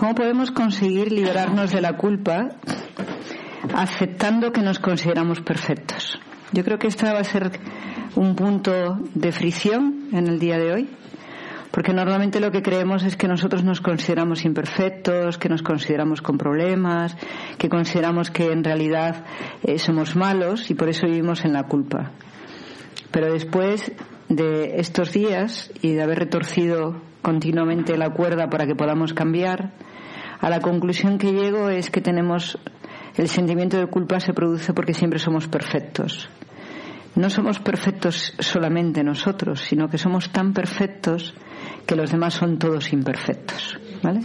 ¿Cómo 0.00 0.14
podemos 0.14 0.50
conseguir 0.50 1.12
liberarnos 1.12 1.72
de 1.72 1.82
la 1.82 1.98
culpa 1.98 2.48
aceptando 3.74 4.50
que 4.50 4.62
nos 4.62 4.78
consideramos 4.78 5.42
perfectos? 5.42 6.18
Yo 6.52 6.64
creo 6.64 6.78
que 6.78 6.86
este 6.86 7.04
va 7.04 7.18
a 7.18 7.24
ser 7.24 7.60
un 8.16 8.34
punto 8.34 8.98
de 9.14 9.30
fricción 9.30 10.08
en 10.14 10.26
el 10.26 10.38
día 10.38 10.56
de 10.56 10.72
hoy, 10.72 10.88
porque 11.70 11.92
normalmente 11.92 12.40
lo 12.40 12.50
que 12.50 12.62
creemos 12.62 13.04
es 13.04 13.14
que 13.18 13.28
nosotros 13.28 13.62
nos 13.62 13.82
consideramos 13.82 14.46
imperfectos, 14.46 15.36
que 15.36 15.50
nos 15.50 15.62
consideramos 15.62 16.22
con 16.22 16.38
problemas, 16.38 17.14
que 17.58 17.68
consideramos 17.68 18.30
que 18.30 18.52
en 18.52 18.64
realidad 18.64 19.26
eh, 19.62 19.78
somos 19.78 20.16
malos 20.16 20.70
y 20.70 20.74
por 20.74 20.88
eso 20.88 21.06
vivimos 21.06 21.44
en 21.44 21.52
la 21.52 21.64
culpa. 21.64 22.12
Pero 23.10 23.30
después 23.30 23.92
de 24.30 24.76
estos 24.80 25.12
días 25.12 25.70
y 25.82 25.92
de 25.92 26.02
haber 26.02 26.20
retorcido 26.20 27.02
continuamente 27.20 27.98
la 27.98 28.08
cuerda 28.08 28.48
para 28.48 28.66
que 28.66 28.74
podamos 28.74 29.12
cambiar, 29.12 29.74
a 30.40 30.50
la 30.50 30.60
conclusión 30.60 31.18
que 31.18 31.32
llego 31.32 31.68
es 31.68 31.90
que 31.90 32.00
tenemos 32.00 32.58
el 33.16 33.28
sentimiento 33.28 33.78
de 33.78 33.86
culpa 33.86 34.20
se 34.20 34.32
produce 34.32 34.72
porque 34.72 34.94
siempre 34.94 35.18
somos 35.18 35.48
perfectos. 35.48 36.28
No 37.16 37.28
somos 37.28 37.58
perfectos 37.58 38.34
solamente 38.38 39.02
nosotros, 39.02 39.60
sino 39.60 39.88
que 39.88 39.98
somos 39.98 40.30
tan 40.30 40.52
perfectos 40.52 41.34
que 41.86 41.96
los 41.96 42.10
demás 42.10 42.34
son 42.34 42.58
todos 42.58 42.92
imperfectos. 42.92 43.78
¿Vale? 44.02 44.20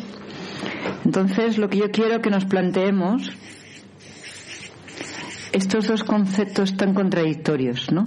Entonces, 1.03 1.57
lo 1.57 1.69
que 1.69 1.79
yo 1.79 1.91
quiero 1.91 2.21
que 2.21 2.29
nos 2.29 2.45
planteemos 2.45 3.31
estos 5.51 5.87
dos 5.87 6.03
conceptos 6.03 6.77
tan 6.77 6.93
contradictorios, 6.93 7.91
¿no? 7.91 8.05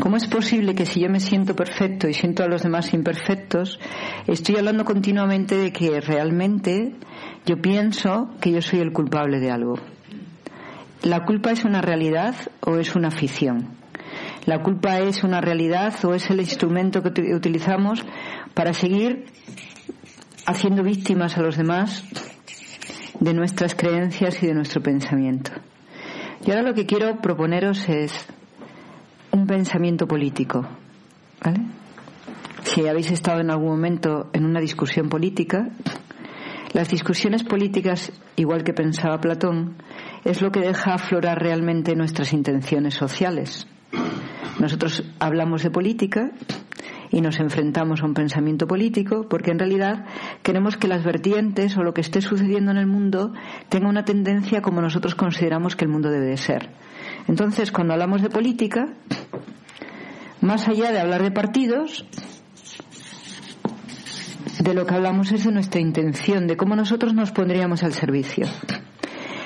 ¿Cómo 0.00 0.16
es 0.16 0.26
posible 0.28 0.74
que 0.74 0.86
si 0.86 1.00
yo 1.00 1.10
me 1.10 1.20
siento 1.20 1.54
perfecto 1.54 2.08
y 2.08 2.14
siento 2.14 2.42
a 2.42 2.48
los 2.48 2.62
demás 2.62 2.94
imperfectos, 2.94 3.78
estoy 4.26 4.56
hablando 4.56 4.86
continuamente 4.86 5.58
de 5.58 5.72
que 5.72 6.00
realmente 6.00 6.94
yo 7.44 7.60
pienso 7.60 8.30
que 8.40 8.50
yo 8.50 8.62
soy 8.62 8.80
el 8.80 8.94
culpable 8.94 9.40
de 9.40 9.50
algo? 9.50 9.74
¿La 11.02 11.26
culpa 11.26 11.50
es 11.50 11.66
una 11.66 11.82
realidad 11.82 12.34
o 12.60 12.76
es 12.76 12.96
una 12.96 13.10
ficción? 13.10 13.76
¿La 14.46 14.62
culpa 14.62 15.00
es 15.00 15.22
una 15.22 15.42
realidad 15.42 15.94
o 16.06 16.14
es 16.14 16.30
el 16.30 16.40
instrumento 16.40 17.02
que 17.02 17.34
utilizamos 17.34 18.02
para 18.54 18.72
seguir 18.72 19.26
haciendo 20.46 20.82
víctimas 20.82 21.36
a 21.36 21.42
los 21.42 21.58
demás 21.58 22.04
de 23.20 23.34
nuestras 23.34 23.74
creencias 23.74 24.42
y 24.42 24.46
de 24.46 24.54
nuestro 24.54 24.82
pensamiento? 24.82 25.50
Y 26.46 26.50
ahora 26.52 26.62
lo 26.62 26.72
que 26.72 26.86
quiero 26.86 27.20
proponeros 27.20 27.86
es 27.90 28.26
un 29.32 29.46
pensamiento 29.46 30.06
político. 30.06 30.66
¿vale? 31.44 31.60
Si 32.64 32.86
habéis 32.86 33.10
estado 33.10 33.40
en 33.40 33.50
algún 33.50 33.70
momento 33.70 34.30
en 34.32 34.44
una 34.44 34.60
discusión 34.60 35.08
política, 35.08 35.68
las 36.72 36.88
discusiones 36.88 37.42
políticas, 37.42 38.12
igual 38.36 38.62
que 38.62 38.72
pensaba 38.72 39.20
Platón, 39.20 39.76
es 40.24 40.40
lo 40.40 40.52
que 40.52 40.60
deja 40.60 40.94
aflorar 40.94 41.40
realmente 41.42 41.96
nuestras 41.96 42.32
intenciones 42.32 42.94
sociales. 42.94 43.66
Nosotros 44.60 45.02
hablamos 45.18 45.62
de 45.62 45.70
política 45.70 46.30
y 47.10 47.22
nos 47.22 47.40
enfrentamos 47.40 48.02
a 48.02 48.06
un 48.06 48.14
pensamiento 48.14 48.66
político 48.66 49.26
porque 49.28 49.50
en 49.50 49.58
realidad 49.58 50.04
queremos 50.42 50.76
que 50.76 50.86
las 50.86 51.02
vertientes 51.02 51.76
o 51.76 51.82
lo 51.82 51.92
que 51.92 52.02
esté 52.02 52.20
sucediendo 52.20 52.70
en 52.70 52.76
el 52.76 52.86
mundo 52.86 53.32
tenga 53.68 53.88
una 53.88 54.04
tendencia 54.04 54.62
como 54.62 54.80
nosotros 54.80 55.14
consideramos 55.14 55.74
que 55.74 55.86
el 55.86 55.90
mundo 55.90 56.10
debe 56.10 56.26
de 56.26 56.36
ser. 56.36 56.70
Entonces, 57.30 57.70
cuando 57.70 57.92
hablamos 57.92 58.22
de 58.22 58.28
política, 58.28 58.88
más 60.40 60.66
allá 60.66 60.90
de 60.90 60.98
hablar 60.98 61.22
de 61.22 61.30
partidos, 61.30 62.04
de 64.58 64.74
lo 64.74 64.84
que 64.84 64.94
hablamos 64.94 65.30
es 65.30 65.44
de 65.44 65.52
nuestra 65.52 65.80
intención, 65.80 66.48
de 66.48 66.56
cómo 66.56 66.74
nosotros 66.74 67.14
nos 67.14 67.30
pondríamos 67.30 67.84
al 67.84 67.92
servicio. 67.92 68.48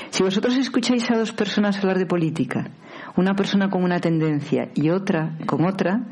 Si 0.09 0.23
vosotros 0.23 0.57
escucháis 0.57 1.11
a 1.11 1.19
dos 1.19 1.33
personas 1.33 1.77
hablar 1.77 1.99
de 1.99 2.07
política, 2.07 2.71
una 3.17 3.35
persona 3.35 3.69
con 3.69 3.85
una 3.85 4.01
tendencia 4.01 4.71
y 4.75 4.89
otra 4.89 5.37
con 5.45 5.67
otra, 5.67 6.07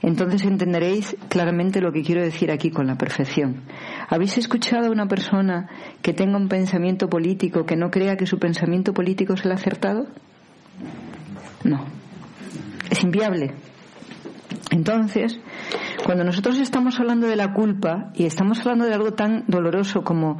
entonces 0.00 0.46
entenderéis 0.46 1.14
claramente 1.28 1.82
lo 1.82 1.92
que 1.92 2.04
quiero 2.04 2.22
decir 2.22 2.50
aquí 2.50 2.70
con 2.70 2.86
la 2.86 2.96
perfección. 2.96 3.64
¿Habéis 4.08 4.38
escuchado 4.38 4.86
a 4.86 4.92
una 4.92 5.08
persona 5.08 5.68
que 6.00 6.14
tenga 6.14 6.38
un 6.38 6.48
pensamiento 6.48 7.10
político 7.10 7.66
que 7.66 7.76
no 7.76 7.90
crea 7.90 8.16
que 8.16 8.24
su 8.24 8.38
pensamiento 8.38 8.94
político 8.94 9.34
es 9.34 9.44
el 9.44 9.52
acertado? 9.52 10.06
No. 11.64 11.84
Es 12.90 13.02
inviable. 13.02 13.54
Entonces, 14.70 15.38
cuando 16.04 16.24
nosotros 16.24 16.58
estamos 16.58 16.98
hablando 17.00 17.26
de 17.26 17.36
la 17.36 17.52
culpa 17.52 18.10
y 18.14 18.24
estamos 18.24 18.60
hablando 18.60 18.84
de 18.84 18.94
algo 18.94 19.12
tan 19.12 19.44
doloroso 19.46 20.02
como 20.02 20.38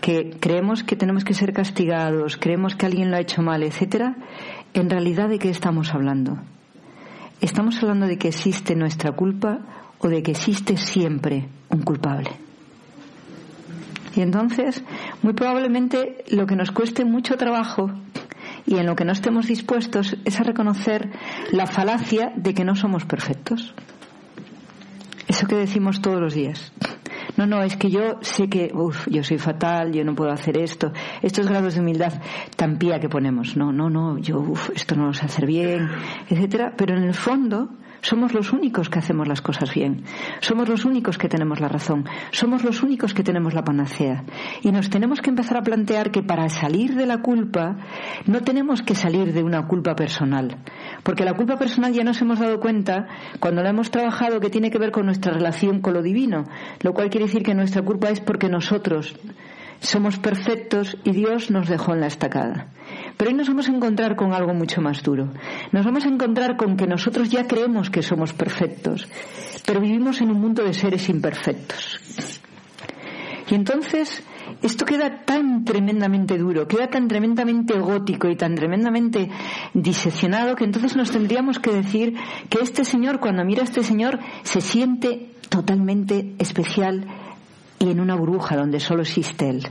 que 0.00 0.36
creemos 0.40 0.84
que 0.84 0.96
tenemos 0.96 1.24
que 1.24 1.34
ser 1.34 1.52
castigados, 1.52 2.36
creemos 2.36 2.76
que 2.76 2.86
alguien 2.86 3.10
lo 3.10 3.16
ha 3.16 3.20
hecho 3.20 3.42
mal, 3.42 3.62
etcétera, 3.62 4.16
en 4.74 4.90
realidad 4.90 5.28
de 5.28 5.38
qué 5.38 5.48
estamos 5.48 5.94
hablando? 5.94 6.38
¿Estamos 7.40 7.80
hablando 7.82 8.06
de 8.06 8.18
que 8.18 8.28
existe 8.28 8.74
nuestra 8.74 9.12
culpa 9.12 9.60
o 9.98 10.08
de 10.08 10.22
que 10.22 10.32
existe 10.32 10.76
siempre 10.76 11.48
un 11.68 11.82
culpable? 11.82 12.30
Y 14.16 14.20
entonces, 14.20 14.82
muy 15.22 15.34
probablemente 15.34 16.24
lo 16.30 16.46
que 16.46 16.56
nos 16.56 16.72
cueste 16.72 17.04
mucho 17.04 17.36
trabajo 17.36 17.90
y 18.68 18.76
en 18.76 18.86
lo 18.86 18.94
que 18.94 19.04
no 19.06 19.12
estemos 19.12 19.46
dispuestos 19.46 20.16
es 20.26 20.38
a 20.38 20.44
reconocer 20.44 21.10
la 21.52 21.66
falacia 21.66 22.32
de 22.36 22.52
que 22.52 22.64
no 22.64 22.76
somos 22.76 23.06
perfectos. 23.06 23.74
Eso 25.26 25.46
que 25.46 25.56
decimos 25.56 26.02
todos 26.02 26.20
los 26.20 26.34
días. 26.34 26.72
No, 27.38 27.46
no, 27.46 27.62
es 27.62 27.76
que 27.76 27.90
yo 27.90 28.18
sé 28.20 28.48
que, 28.48 28.70
uff, 28.74 29.06
yo 29.08 29.22
soy 29.22 29.38
fatal, 29.38 29.92
yo 29.92 30.04
no 30.04 30.14
puedo 30.14 30.30
hacer 30.32 30.58
esto. 30.58 30.92
Estos 31.22 31.48
grados 31.48 31.74
de 31.74 31.80
humildad 31.80 32.20
tan 32.56 32.78
pía 32.78 33.00
que 33.00 33.08
ponemos. 33.08 33.56
No, 33.56 33.72
no, 33.72 33.88
no, 33.88 34.18
yo, 34.18 34.38
uff, 34.38 34.70
esto 34.74 34.96
no 34.96 35.06
lo 35.06 35.12
sé 35.14 35.24
hacer 35.24 35.46
bien, 35.46 35.88
etcétera. 36.28 36.74
Pero 36.76 36.96
en 36.96 37.04
el 37.04 37.14
fondo, 37.14 37.70
somos 38.00 38.32
los 38.32 38.52
únicos 38.52 38.88
que 38.88 38.98
hacemos 38.98 39.26
las 39.26 39.40
cosas 39.40 39.74
bien. 39.74 40.04
Somos 40.40 40.68
los 40.68 40.84
únicos 40.84 41.18
que 41.18 41.28
tenemos 41.28 41.60
la 41.60 41.68
razón. 41.68 42.04
Somos 42.30 42.64
los 42.64 42.82
únicos 42.82 43.14
que 43.14 43.22
tenemos 43.22 43.54
la 43.54 43.64
panacea. 43.64 44.24
Y 44.62 44.70
nos 44.70 44.90
tenemos 44.90 45.20
que 45.20 45.30
empezar 45.30 45.56
a 45.56 45.62
plantear 45.62 46.10
que 46.10 46.22
para 46.22 46.48
salir 46.48 46.94
de 46.94 47.06
la 47.06 47.18
culpa 47.22 47.76
no 48.26 48.40
tenemos 48.42 48.82
que 48.82 48.94
salir 48.94 49.32
de 49.32 49.42
una 49.42 49.66
culpa 49.66 49.94
personal. 49.94 50.56
Porque 51.02 51.24
la 51.24 51.34
culpa 51.34 51.56
personal 51.56 51.92
ya 51.92 52.04
nos 52.04 52.20
hemos 52.22 52.38
dado 52.38 52.60
cuenta 52.60 53.06
cuando 53.40 53.62
la 53.62 53.70
hemos 53.70 53.90
trabajado 53.90 54.40
que 54.40 54.50
tiene 54.50 54.70
que 54.70 54.78
ver 54.78 54.90
con 54.90 55.06
nuestra 55.06 55.32
relación 55.32 55.80
con 55.80 55.94
lo 55.94 56.02
divino. 56.02 56.44
Lo 56.82 56.94
cual 56.94 57.10
quiere 57.10 57.26
decir 57.26 57.42
que 57.42 57.54
nuestra 57.54 57.82
culpa 57.82 58.10
es 58.10 58.20
porque 58.20 58.48
nosotros 58.48 59.16
somos 59.80 60.18
perfectos 60.18 60.96
y 61.04 61.12
Dios 61.12 61.50
nos 61.50 61.68
dejó 61.68 61.94
en 61.94 62.00
la 62.00 62.06
estacada. 62.06 62.68
Pero 63.16 63.30
hoy 63.30 63.36
nos 63.36 63.48
vamos 63.48 63.68
a 63.68 63.72
encontrar 63.72 64.16
con 64.16 64.32
algo 64.32 64.54
mucho 64.54 64.80
más 64.80 65.02
duro. 65.02 65.28
Nos 65.72 65.84
vamos 65.84 66.04
a 66.04 66.08
encontrar 66.08 66.56
con 66.56 66.76
que 66.76 66.86
nosotros 66.86 67.30
ya 67.30 67.46
creemos 67.46 67.90
que 67.90 68.02
somos 68.02 68.32
perfectos, 68.32 69.08
pero 69.66 69.80
vivimos 69.80 70.20
en 70.20 70.30
un 70.30 70.40
mundo 70.40 70.64
de 70.64 70.74
seres 70.74 71.08
imperfectos. 71.08 72.00
Y 73.50 73.54
entonces 73.54 74.22
esto 74.62 74.84
queda 74.84 75.24
tan 75.24 75.64
tremendamente 75.64 76.36
duro, 76.36 76.66
queda 76.66 76.88
tan 76.88 77.08
tremendamente 77.08 77.78
gótico 77.78 78.28
y 78.28 78.36
tan 78.36 78.54
tremendamente 78.54 79.30
diseccionado 79.74 80.56
que 80.56 80.64
entonces 80.64 80.96
nos 80.96 81.10
tendríamos 81.10 81.58
que 81.58 81.72
decir 81.72 82.14
que 82.48 82.58
este 82.62 82.84
señor, 82.84 83.20
cuando 83.20 83.44
mira 83.44 83.62
a 83.62 83.64
este 83.64 83.82
señor, 83.82 84.18
se 84.42 84.60
siente 84.60 85.30
totalmente 85.48 86.34
especial 86.38 87.06
y 87.78 87.90
en 87.90 88.00
una 88.00 88.16
burbuja 88.16 88.56
donde 88.56 88.80
solo 88.80 89.02
existe 89.02 89.48
Él. 89.48 89.66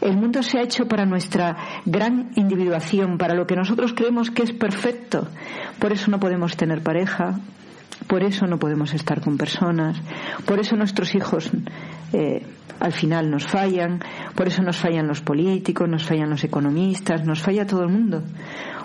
El 0.00 0.16
mundo 0.16 0.42
se 0.42 0.58
ha 0.58 0.62
hecho 0.62 0.88
para 0.88 1.04
nuestra 1.04 1.56
gran 1.84 2.30
individuación, 2.34 3.18
para 3.18 3.34
lo 3.34 3.46
que 3.46 3.54
nosotros 3.54 3.92
creemos 3.94 4.30
que 4.30 4.42
es 4.42 4.52
perfecto. 4.52 5.28
Por 5.78 5.92
eso 5.92 6.10
no 6.10 6.18
podemos 6.18 6.56
tener 6.56 6.82
pareja, 6.82 7.38
por 8.06 8.22
eso 8.22 8.46
no 8.46 8.58
podemos 8.58 8.94
estar 8.94 9.20
con 9.20 9.36
personas, 9.36 10.00
por 10.46 10.58
eso 10.58 10.74
nuestros 10.74 11.14
hijos 11.14 11.50
eh, 12.14 12.46
al 12.80 12.92
final 12.92 13.30
nos 13.30 13.46
fallan, 13.46 14.00
por 14.34 14.48
eso 14.48 14.62
nos 14.62 14.78
fallan 14.78 15.06
los 15.06 15.20
políticos, 15.20 15.86
nos 15.86 16.04
fallan 16.04 16.30
los 16.30 16.42
economistas, 16.44 17.26
nos 17.26 17.40
falla 17.40 17.66
todo 17.66 17.82
el 17.82 17.90
mundo, 17.90 18.22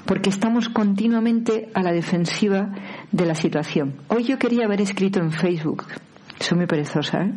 porque 0.06 0.30
estamos 0.30 0.68
continuamente 0.68 1.70
a 1.74 1.82
la 1.82 1.94
defensiva 1.94 2.70
de 3.12 3.26
la 3.26 3.36
situación. 3.36 3.96
Hoy 4.10 4.26
yo 4.26 4.38
quería 4.38 4.66
haber 4.66 4.82
escrito 4.82 5.20
en 5.20 5.32
Facebook, 5.32 5.86
soy 6.40 6.58
muy 6.58 6.68
perezosa, 6.68 7.24
¿eh? 7.24 7.32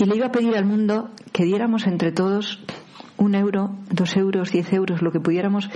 Y 0.00 0.06
le 0.06 0.16
iba 0.16 0.28
a 0.28 0.32
pedir 0.32 0.56
al 0.56 0.64
mundo 0.64 1.10
que 1.30 1.44
diéramos 1.44 1.86
entre 1.86 2.10
todos 2.10 2.58
un 3.18 3.34
euro, 3.34 3.76
dos 3.90 4.16
euros, 4.16 4.50
diez 4.50 4.72
euros, 4.72 5.02
lo 5.02 5.12
que 5.12 5.20
pudiéramos 5.20 5.68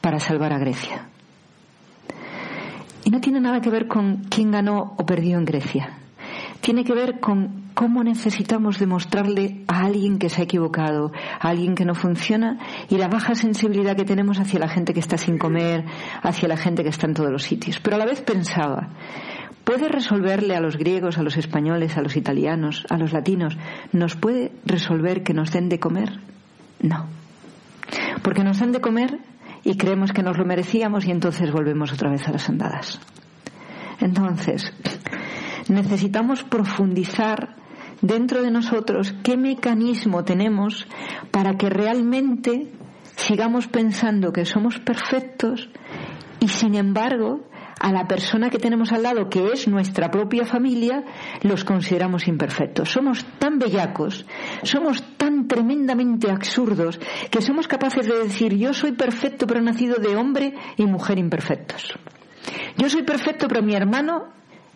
para 0.00 0.18
salvar 0.18 0.52
a 0.52 0.58
Grecia. 0.58 1.06
Y 3.04 3.10
no 3.10 3.20
tiene 3.20 3.40
nada 3.40 3.60
que 3.60 3.70
ver 3.70 3.86
con 3.86 4.24
quién 4.28 4.50
ganó 4.50 4.94
o 4.98 5.06
perdió 5.06 5.38
en 5.38 5.44
Grecia. 5.44 5.96
Tiene 6.60 6.82
que 6.82 6.92
ver 6.92 7.20
con 7.20 7.70
cómo 7.74 8.02
necesitamos 8.02 8.80
demostrarle 8.80 9.62
a 9.68 9.84
alguien 9.84 10.18
que 10.18 10.28
se 10.28 10.40
ha 10.40 10.44
equivocado, 10.44 11.12
a 11.38 11.48
alguien 11.48 11.76
que 11.76 11.84
no 11.84 11.94
funciona 11.94 12.58
y 12.88 12.96
la 12.96 13.06
baja 13.06 13.36
sensibilidad 13.36 13.94
que 13.94 14.04
tenemos 14.04 14.40
hacia 14.40 14.58
la 14.58 14.68
gente 14.68 14.92
que 14.92 14.98
está 14.98 15.16
sin 15.16 15.38
comer, 15.38 15.84
hacia 16.20 16.48
la 16.48 16.56
gente 16.56 16.82
que 16.82 16.88
está 16.88 17.06
en 17.06 17.14
todos 17.14 17.30
los 17.30 17.44
sitios. 17.44 17.78
Pero 17.78 17.94
a 17.94 18.00
la 18.00 18.06
vez 18.06 18.22
pensaba, 18.22 18.88
puede 19.68 19.90
resolverle 19.90 20.56
a 20.56 20.60
los 20.60 20.78
griegos, 20.78 21.18
a 21.18 21.22
los 21.22 21.36
españoles, 21.36 21.98
a 21.98 22.00
los 22.00 22.16
italianos, 22.16 22.86
a 22.88 22.96
los 22.96 23.12
latinos, 23.12 23.54
¿nos 23.92 24.16
puede 24.16 24.50
resolver 24.64 25.22
que 25.22 25.34
nos 25.34 25.52
den 25.52 25.68
de 25.68 25.78
comer? 25.78 26.20
No. 26.80 27.04
Porque 28.22 28.44
nos 28.44 28.60
dan 28.60 28.72
de 28.72 28.80
comer 28.80 29.18
y 29.64 29.76
creemos 29.76 30.12
que 30.12 30.22
nos 30.22 30.38
lo 30.38 30.46
merecíamos 30.46 31.04
y 31.04 31.10
entonces 31.10 31.52
volvemos 31.52 31.92
otra 31.92 32.08
vez 32.08 32.26
a 32.26 32.32
las 32.32 32.48
andadas. 32.48 32.98
Entonces, 34.00 34.72
necesitamos 35.68 36.44
profundizar 36.44 37.56
dentro 38.00 38.40
de 38.40 38.50
nosotros 38.50 39.14
qué 39.22 39.36
mecanismo 39.36 40.24
tenemos 40.24 40.86
para 41.30 41.58
que 41.58 41.68
realmente 41.68 42.72
sigamos 43.16 43.66
pensando 43.66 44.32
que 44.32 44.46
somos 44.46 44.78
perfectos 44.78 45.68
y 46.40 46.48
sin 46.48 46.74
embargo 46.74 47.44
a 47.78 47.92
la 47.92 48.06
persona 48.06 48.50
que 48.50 48.58
tenemos 48.58 48.92
al 48.92 49.02
lado, 49.02 49.28
que 49.28 49.52
es 49.52 49.68
nuestra 49.68 50.10
propia 50.10 50.44
familia, 50.44 51.04
los 51.42 51.64
consideramos 51.64 52.28
imperfectos. 52.28 52.90
Somos 52.90 53.24
tan 53.38 53.58
bellacos, 53.58 54.26
somos 54.62 55.02
tan 55.16 55.48
tremendamente 55.48 56.30
absurdos, 56.30 57.00
que 57.30 57.42
somos 57.42 57.68
capaces 57.68 58.06
de 58.06 58.18
decir 58.18 58.56
yo 58.56 58.72
soy 58.72 58.92
perfecto 58.92 59.46
pero 59.46 59.60
nacido 59.60 59.96
de 59.96 60.16
hombre 60.16 60.54
y 60.76 60.84
mujer 60.86 61.18
imperfectos. 61.18 61.98
Yo 62.76 62.88
soy 62.88 63.02
perfecto 63.02 63.48
pero 63.48 63.62
mi 63.62 63.74
hermano 63.74 64.28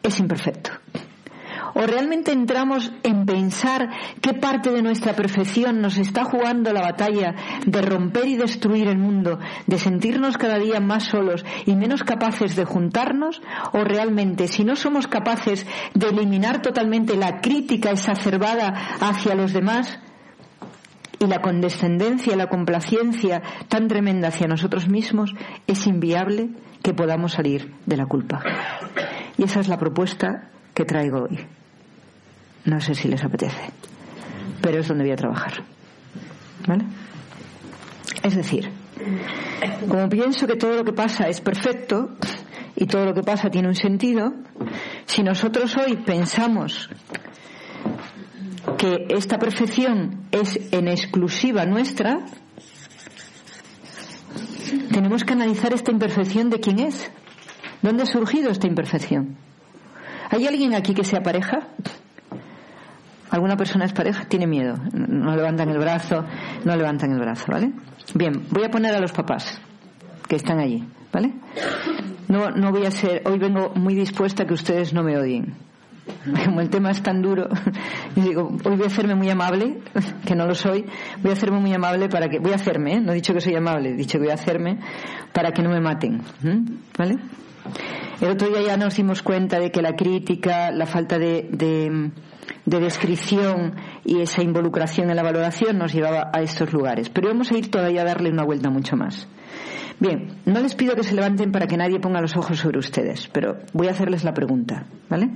es 0.03 0.19
imperfecto 0.19 0.71
o 1.75 1.87
realmente 1.87 2.33
entramos 2.33 2.93
en 3.03 3.27
pensar 3.27 3.91
qué 4.21 4.35
parte 4.35 4.71
de 4.71 4.83
nuestra 4.83 5.15
perfección 5.15 5.81
nos 5.81 5.99
está 5.99 6.25
jugando 6.25 6.73
la 6.73 6.83
batalla 6.83 7.35
de 7.67 7.83
romper 7.83 8.27
y 8.27 8.37
destruir 8.37 8.89
el 8.89 8.99
mundo, 8.99 9.39
de 9.67 9.79
sentirnos 9.79 10.39
cada 10.39 10.59
día 10.59 10.81
más 10.81 11.05
solos 11.05 11.45
y 11.67 11.75
menos 11.77 12.03
capaces 12.03 12.57
de 12.57 12.65
juntarnos, 12.65 13.43
o 13.73 13.85
realmente 13.85 14.49
si 14.49 14.65
no 14.65 14.77
somos 14.77 15.07
capaces 15.07 15.67
de 15.95 16.09
eliminar 16.09 16.63
totalmente 16.63 17.17
la 17.17 17.41
crítica 17.41 17.91
exacerbada 17.91 18.69
hacia 19.01 19.35
los 19.35 19.53
demás, 19.53 19.99
y 21.23 21.27
la 21.29 21.41
condescendencia, 21.41 22.37
la 22.37 22.49
complacencia 22.49 23.43
tan 23.69 23.87
tremenda 23.87 24.29
hacia 24.29 24.49
nosotros 24.49 24.89
mismos, 24.89 25.33
es 25.69 25.87
inviable 25.87 26.51
que 26.83 26.95
podamos 26.95 27.33
salir 27.33 27.75
de 27.87 27.97
la 27.97 28.07
culpa. 28.07 28.43
Y 29.39 29.45
esa 29.45 29.61
es 29.61 29.69
la 29.69 29.79
propuesta 29.79 30.51
que 30.75 30.85
traigo 30.85 31.23
hoy. 31.23 31.39
No 32.65 32.81
sé 32.81 32.95
si 32.95 33.09
les 33.09 33.23
apetece, 33.25 33.71
pero 34.61 34.81
es 34.81 34.89
donde 34.89 35.05
voy 35.05 35.13
a 35.13 35.17
trabajar. 35.17 35.65
¿Vale? 36.67 36.85
Es 38.23 38.37
decir, 38.37 38.71
como 39.89 40.09
pienso 40.09 40.47
que 40.47 40.57
todo 40.57 40.77
lo 40.77 40.85
que 40.85 40.93
pasa 40.93 41.29
es 41.29 41.41
perfecto 41.41 42.11
y 42.77 42.87
todo 42.87 43.05
lo 43.05 43.15
que 43.15 43.23
pasa 43.23 43.51
tiene 43.51 43.69
un 43.69 43.75
sentido, 43.75 44.33
si 45.07 45.23
nosotros 45.23 45.77
hoy 45.77 45.97
pensamos 45.97 46.89
que 48.79 49.07
esta 49.11 49.39
perfección 49.39 50.27
es 50.31 50.73
en 50.73 50.87
exclusiva 50.87 51.67
nuestra, 51.67 52.21
tenemos 54.93 55.25
que 55.25 55.33
analizar 55.33 55.73
esta 55.73 55.91
imperfección 55.91 56.49
de 56.51 56.61
quién 56.61 56.79
es. 56.79 57.11
¿Dónde 57.83 58.05
ha 58.05 58.07
surgido 58.07 58.51
esta 58.51 58.69
imperfección? 58.69 59.37
¿Hay 60.31 60.47
alguien 60.47 60.75
aquí 60.75 60.95
que 60.95 61.05
sea 61.05 61.23
pareja? 61.23 61.69
Alguna 63.33 63.57
persona 63.57 63.87
es 63.87 63.95
pareja, 63.95 64.27
tiene 64.27 64.47
miedo, 64.47 64.77
no 64.93 65.35
levantan 65.35 65.71
el 65.71 65.79
brazo, 65.79 66.23
no 66.65 66.77
levantan 66.77 67.13
el 67.13 67.19
brazo, 67.19 67.47
¿vale? 67.49 67.73
Bien, 68.15 68.45
voy 68.51 68.65
a 68.65 68.71
poner 68.71 68.95
a 68.95 69.01
los 69.01 69.13
papás 69.13 69.59
que 70.29 70.37
están 70.37 70.59
allí, 70.59 70.87
¿vale? 71.11 71.33
No, 72.29 72.51
no 72.51 72.71
voy 72.71 72.85
a 72.85 72.91
ser, 72.91 73.23
hoy 73.25 73.39
vengo 73.39 73.73
muy 73.75 73.95
dispuesta 73.95 74.43
a 74.43 74.47
que 74.47 74.53
ustedes 74.53 74.93
no 74.93 75.03
me 75.03 75.17
odien. 75.17 75.55
Como 76.45 76.61
el 76.61 76.69
tema 76.69 76.91
es 76.91 77.03
tan 77.03 77.23
duro, 77.23 77.49
digo, 78.17 78.49
hoy 78.65 78.77
voy 78.77 78.85
a 78.85 78.89
hacerme 78.89 79.15
muy 79.15 79.31
amable, 79.31 79.79
que 80.27 80.35
no 80.35 80.47
lo 80.47 80.55
soy, 80.55 80.85
voy 81.23 81.31
a 81.31 81.33
hacerme 81.33 81.59
muy 81.59 81.73
amable 81.73 82.11
para 82.11 82.29
que, 82.29 82.39
voy 82.39 82.53
a 82.53 82.57
hacerme, 82.57 82.97
¿eh? 82.97 83.01
no 83.01 83.13
he 83.13 83.15
dicho 83.15 83.33
que 83.33 83.41
soy 83.41 83.55
amable, 83.55 83.91
he 83.91 83.95
dicho 83.95 84.19
que 84.19 84.25
voy 84.25 84.31
a 84.31 84.35
hacerme 84.35 84.79
para 85.33 85.53
que 85.53 85.63
no 85.63 85.71
me 85.71 85.81
maten, 85.81 86.21
¿vale? 86.99 87.15
El 88.21 88.29
otro 88.29 88.49
día 88.49 88.61
ya 88.61 88.77
nos 88.77 88.95
dimos 88.95 89.23
cuenta 89.23 89.59
de 89.59 89.71
que 89.71 89.81
la 89.81 89.97
crítica, 89.97 90.71
la 90.71 90.85
falta 90.85 91.19
de 91.19 91.49
de 91.51 92.11
descripción 92.65 93.77
y 94.05 94.21
esa 94.21 94.43
involucración 94.43 95.11
en 95.11 95.17
la 95.17 95.23
valoración 95.23 95.79
nos 95.79 95.93
llevaba 95.93 96.31
a 96.33 96.41
estos 96.41 96.73
lugares. 96.73 97.09
Pero 97.09 97.29
vamos 97.29 97.51
a 97.51 97.59
ir 97.59 97.71
todavía 97.71 98.03
a 98.03 98.05
darle 98.05 98.31
una 98.31 98.45
vuelta 98.45 98.71
mucho 98.71 98.97
más. 98.97 99.29
Bien, 99.99 100.39
no 100.47 100.61
les 100.61 100.75
pido 100.75 100.97
que 100.97 101.05
se 101.05 101.15
levanten 101.15 101.53
para 101.53 101.67
que 101.67 101.77
nadie 101.77 102.01
ponga 102.01 102.21
los 102.21 102.37
ojos 102.37 102.59
sobre 102.59 102.79
ustedes, 102.79 103.29
pero 103.29 103.59
voy 103.73 103.89
a 103.89 103.93
hacerles 103.93 104.25
la 104.25 104.35
pregunta, 104.35 104.87
¿vale? 105.09 105.31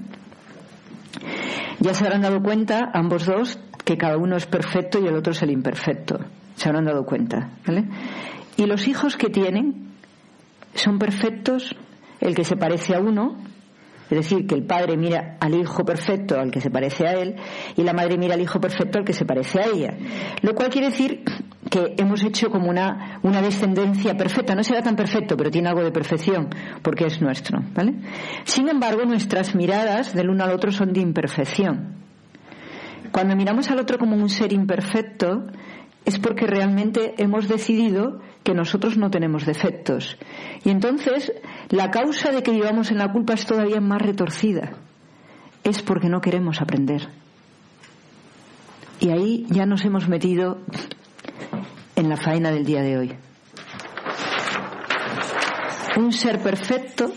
Ya 1.78 1.94
se 1.94 2.04
habrán 2.04 2.22
dado 2.22 2.42
cuenta, 2.42 2.90
ambos 2.92 3.26
dos, 3.26 3.58
que 3.84 3.96
cada 3.96 4.16
uno 4.16 4.36
es 4.36 4.46
perfecto 4.46 4.98
y 4.98 5.06
el 5.06 5.14
otro 5.14 5.32
es 5.32 5.42
el 5.42 5.50
imperfecto. 5.50 6.18
Se 6.56 6.68
habrán 6.68 6.86
dado 6.86 7.04
cuenta, 7.04 7.50
¿vale? 7.66 7.84
Y 8.56 8.66
los 8.66 8.88
hijos 8.88 9.16
que 9.16 9.28
tienen 9.28 9.92
son 10.74 10.98
perfectos, 10.98 11.76
el 12.20 12.34
que 12.34 12.44
se 12.44 12.56
parece 12.56 12.96
a 12.96 13.00
uno 13.00 13.36
es 14.10 14.16
decir, 14.16 14.46
que 14.46 14.54
el 14.54 14.64
padre 14.64 14.96
mira 14.96 15.36
al 15.40 15.54
hijo 15.54 15.84
perfecto 15.84 16.38
al 16.38 16.50
que 16.50 16.60
se 16.60 16.70
parece 16.70 17.06
a 17.06 17.12
él 17.14 17.36
y 17.76 17.82
la 17.82 17.92
madre 17.92 18.16
mira 18.16 18.34
al 18.34 18.40
hijo 18.40 18.60
perfecto 18.60 18.98
al 18.98 19.04
que 19.04 19.12
se 19.12 19.24
parece 19.24 19.60
a 19.60 19.66
ella. 19.66 19.96
Lo 20.42 20.54
cual 20.54 20.70
quiere 20.70 20.90
decir 20.90 21.24
que 21.68 21.94
hemos 21.98 22.22
hecho 22.22 22.50
como 22.50 22.70
una, 22.70 23.18
una 23.22 23.42
descendencia 23.42 24.16
perfecta. 24.16 24.54
No 24.54 24.62
será 24.62 24.82
tan 24.82 24.94
perfecto, 24.94 25.36
pero 25.36 25.50
tiene 25.50 25.68
algo 25.68 25.82
de 25.82 25.90
perfección 25.90 26.48
porque 26.82 27.06
es 27.06 27.20
nuestro. 27.20 27.60
¿vale? 27.74 27.94
Sin 28.44 28.68
embargo, 28.68 29.04
nuestras 29.04 29.54
miradas 29.54 30.14
del 30.14 30.30
uno 30.30 30.44
al 30.44 30.52
otro 30.52 30.70
son 30.70 30.92
de 30.92 31.00
imperfección. 31.00 31.96
Cuando 33.10 33.34
miramos 33.34 33.70
al 33.70 33.78
otro 33.78 33.98
como 33.98 34.16
un 34.16 34.28
ser 34.28 34.52
imperfecto, 34.52 35.46
es 36.06 36.20
porque 36.20 36.46
realmente 36.46 37.14
hemos 37.18 37.48
decidido 37.48 38.20
que 38.44 38.54
nosotros 38.54 38.96
no 38.96 39.10
tenemos 39.10 39.44
defectos. 39.44 40.16
Y 40.64 40.70
entonces 40.70 41.32
la 41.68 41.90
causa 41.90 42.30
de 42.30 42.44
que 42.44 42.52
vivamos 42.52 42.92
en 42.92 42.98
la 42.98 43.10
culpa 43.10 43.34
es 43.34 43.44
todavía 43.44 43.80
más 43.80 44.00
retorcida. 44.00 44.76
Es 45.64 45.82
porque 45.82 46.08
no 46.08 46.20
queremos 46.20 46.62
aprender. 46.62 47.08
Y 49.00 49.10
ahí 49.10 49.46
ya 49.50 49.66
nos 49.66 49.84
hemos 49.84 50.08
metido 50.08 50.58
en 51.96 52.08
la 52.08 52.16
faena 52.16 52.52
del 52.52 52.64
día 52.64 52.82
de 52.82 52.98
hoy. 52.98 53.12
Un 55.96 56.12
ser 56.12 56.40
perfecto 56.40 57.10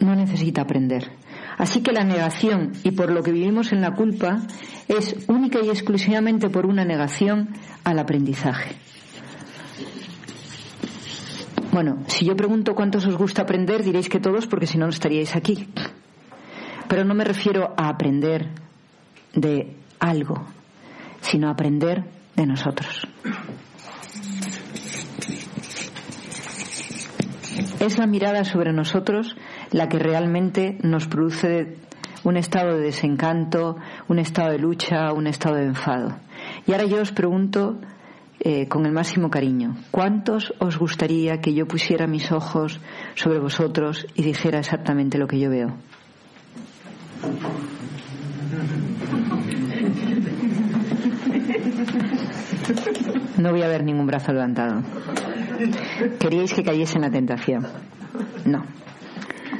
no 0.00 0.14
necesita 0.14 0.60
aprender. 0.60 1.12
Así 1.56 1.80
que 1.80 1.92
la 1.92 2.04
negación 2.04 2.72
y 2.84 2.90
por 2.90 3.10
lo 3.10 3.22
que 3.22 3.32
vivimos 3.32 3.72
en 3.72 3.80
la 3.80 3.94
culpa 3.94 4.42
es 4.88 5.16
única 5.28 5.60
y 5.62 5.68
exclusivamente 5.68 6.48
por 6.48 6.66
una 6.66 6.84
negación 6.84 7.50
al 7.84 7.98
aprendizaje. 7.98 8.76
Bueno, 11.72 12.04
si 12.06 12.24
yo 12.24 12.36
pregunto 12.36 12.74
cuántos 12.74 13.06
os 13.06 13.16
gusta 13.16 13.42
aprender, 13.42 13.82
diréis 13.82 14.08
que 14.08 14.20
todos 14.20 14.46
porque 14.46 14.66
si 14.66 14.78
no, 14.78 14.86
no 14.86 14.90
estaríais 14.90 15.36
aquí. 15.36 15.68
Pero 16.88 17.04
no 17.04 17.14
me 17.14 17.24
refiero 17.24 17.74
a 17.76 17.88
aprender 17.88 18.48
de 19.34 19.76
algo, 19.98 20.46
sino 21.20 21.48
a 21.48 21.50
aprender 21.50 22.04
de 22.34 22.46
nosotros. 22.46 23.06
Es 27.80 27.98
la 27.98 28.06
mirada 28.06 28.44
sobre 28.44 28.72
nosotros 28.72 29.36
la 29.70 29.88
que 29.88 29.98
realmente 29.98 30.78
nos 30.82 31.06
produce 31.06 31.76
un 32.26 32.36
estado 32.36 32.76
de 32.76 32.82
desencanto, 32.82 33.76
un 34.08 34.18
estado 34.18 34.50
de 34.50 34.58
lucha, 34.58 35.12
un 35.12 35.28
estado 35.28 35.54
de 35.54 35.66
enfado. 35.66 36.16
Y 36.66 36.72
ahora 36.72 36.84
yo 36.84 37.00
os 37.00 37.12
pregunto 37.12 37.78
eh, 38.40 38.66
con 38.66 38.84
el 38.84 38.90
máximo 38.90 39.30
cariño, 39.30 39.76
¿cuántos 39.92 40.52
os 40.58 40.76
gustaría 40.76 41.40
que 41.40 41.54
yo 41.54 41.68
pusiera 41.68 42.08
mis 42.08 42.32
ojos 42.32 42.80
sobre 43.14 43.38
vosotros 43.38 44.08
y 44.16 44.24
dijera 44.24 44.58
exactamente 44.58 45.18
lo 45.18 45.28
que 45.28 45.38
yo 45.38 45.50
veo? 45.50 45.76
No 53.38 53.52
voy 53.52 53.62
a 53.62 53.68
ver 53.68 53.84
ningún 53.84 54.08
brazo 54.08 54.32
levantado. 54.32 54.82
¿Queríais 56.18 56.52
que 56.52 56.64
cayese 56.64 56.96
en 56.96 57.02
la 57.02 57.10
tentación? 57.10 57.68
No. 58.44 58.64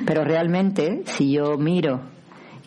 Pero 0.05 0.25
realmente, 0.25 1.03
si 1.05 1.33
yo 1.33 1.57
miro 1.59 2.16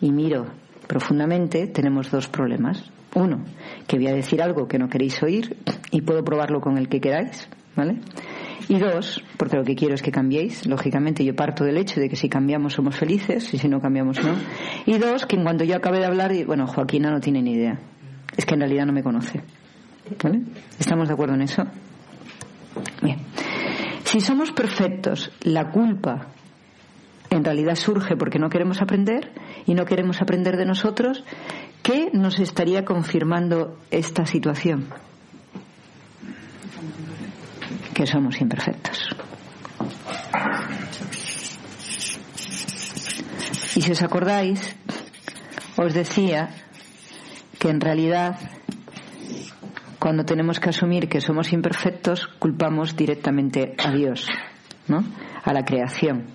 y 0.00 0.12
miro 0.12 0.46
profundamente, 0.86 1.68
tenemos 1.68 2.10
dos 2.10 2.28
problemas. 2.28 2.90
Uno, 3.14 3.44
que 3.86 3.96
voy 3.96 4.08
a 4.08 4.14
decir 4.14 4.42
algo 4.42 4.66
que 4.68 4.78
no 4.78 4.88
queréis 4.88 5.22
oír 5.22 5.56
y 5.90 6.00
puedo 6.00 6.24
probarlo 6.24 6.60
con 6.60 6.78
el 6.78 6.88
que 6.88 7.00
queráis, 7.00 7.48
¿vale? 7.76 8.00
Y 8.68 8.78
dos, 8.78 9.22
porque 9.36 9.56
lo 9.56 9.64
que 9.64 9.74
quiero 9.74 9.94
es 9.94 10.02
que 10.02 10.12
cambiéis, 10.12 10.66
lógicamente 10.66 11.24
yo 11.24 11.34
parto 11.34 11.64
del 11.64 11.76
hecho 11.76 12.00
de 12.00 12.08
que 12.08 12.16
si 12.16 12.28
cambiamos 12.28 12.74
somos 12.74 12.96
felices 12.96 13.52
y 13.52 13.58
si 13.58 13.68
no 13.68 13.80
cambiamos 13.80 14.22
no. 14.24 14.34
Y 14.86 14.98
dos, 14.98 15.26
que 15.26 15.36
en 15.36 15.42
cuanto 15.42 15.64
yo 15.64 15.76
acabe 15.76 15.98
de 15.98 16.06
hablar, 16.06 16.32
bueno, 16.46 16.66
Joaquina 16.66 17.10
no 17.10 17.20
tiene 17.20 17.42
ni 17.42 17.52
idea. 17.52 17.80
Es 18.36 18.46
que 18.46 18.54
en 18.54 18.60
realidad 18.60 18.86
no 18.86 18.92
me 18.92 19.02
conoce. 19.02 19.42
¿Vale? 20.22 20.42
¿Estamos 20.78 21.08
de 21.08 21.14
acuerdo 21.14 21.34
en 21.34 21.42
eso? 21.42 21.64
Bien. 23.02 23.18
Si 24.04 24.20
somos 24.20 24.52
perfectos, 24.52 25.30
la 25.42 25.70
culpa 25.70 26.28
en 27.30 27.44
realidad 27.44 27.76
surge 27.76 28.16
porque 28.16 28.38
no 28.38 28.50
queremos 28.50 28.82
aprender 28.82 29.32
y 29.66 29.74
no 29.74 29.84
queremos 29.84 30.20
aprender 30.20 30.56
de 30.56 30.66
nosotros, 30.66 31.24
¿qué 31.82 32.10
nos 32.12 32.38
estaría 32.40 32.84
confirmando 32.84 33.78
esta 33.90 34.26
situación? 34.26 34.88
Que 37.94 38.06
somos 38.06 38.40
imperfectos. 38.40 39.08
Y 43.76 43.82
si 43.82 43.92
os 43.92 44.02
acordáis, 44.02 44.76
os 45.76 45.94
decía 45.94 46.50
que 47.58 47.68
en 47.68 47.80
realidad 47.80 48.36
cuando 50.00 50.24
tenemos 50.24 50.58
que 50.58 50.70
asumir 50.70 51.08
que 51.08 51.20
somos 51.20 51.52
imperfectos, 51.52 52.26
culpamos 52.38 52.96
directamente 52.96 53.74
a 53.78 53.92
Dios, 53.92 54.26
¿no? 54.88 55.04
A 55.44 55.52
la 55.52 55.64
creación. 55.64 56.26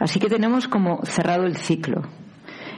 Así 0.00 0.18
que 0.18 0.28
tenemos 0.28 0.66
como 0.66 1.04
cerrado 1.04 1.44
el 1.44 1.56
ciclo. 1.56 2.02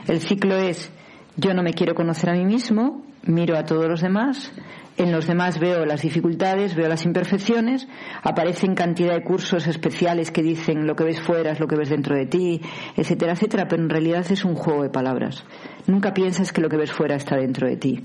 El 0.07 0.21
ciclo 0.21 0.59
es 0.59 0.93
yo 1.37 1.55
no 1.55 1.63
me 1.63 1.73
quiero 1.73 1.95
conocer 1.95 2.29
a 2.29 2.35
mí 2.35 2.45
mismo, 2.45 3.07
miro 3.23 3.57
a 3.57 3.65
todos 3.65 3.89
los 3.89 4.03
demás, 4.03 4.53
en 4.99 5.13
los 5.13 5.27
demás 5.27 5.59
veo 5.59 5.87
las 5.87 6.03
dificultades, 6.03 6.75
veo 6.75 6.89
las 6.89 7.07
imperfecciones, 7.07 7.89
aparecen 8.23 8.75
cantidad 8.75 9.15
de 9.15 9.23
cursos 9.23 9.67
especiales 9.67 10.31
que 10.31 10.43
dicen 10.43 10.87
lo 10.87 10.95
que 10.95 11.05
ves 11.05 11.21
fuera 11.21 11.53
es 11.53 11.61
lo 11.61 11.67
que 11.67 11.77
ves 11.77 11.89
dentro 11.89 12.15
de 12.15 12.27
ti, 12.27 12.61
etcétera, 12.97 13.33
etcétera, 13.33 13.67
pero 13.69 13.83
en 13.83 13.89
realidad 13.89 14.27
es 14.31 14.45
un 14.45 14.55
juego 14.55 14.83
de 14.83 14.91
palabras. 14.91 15.45
Nunca 15.87 16.13
piensas 16.13 16.53
que 16.53 16.61
lo 16.61 16.69
que 16.69 16.77
ves 16.77 16.93
fuera 16.93 17.17
está 17.17 17.37
dentro 17.37 17.67
de 17.67 17.77
ti. 17.77 18.03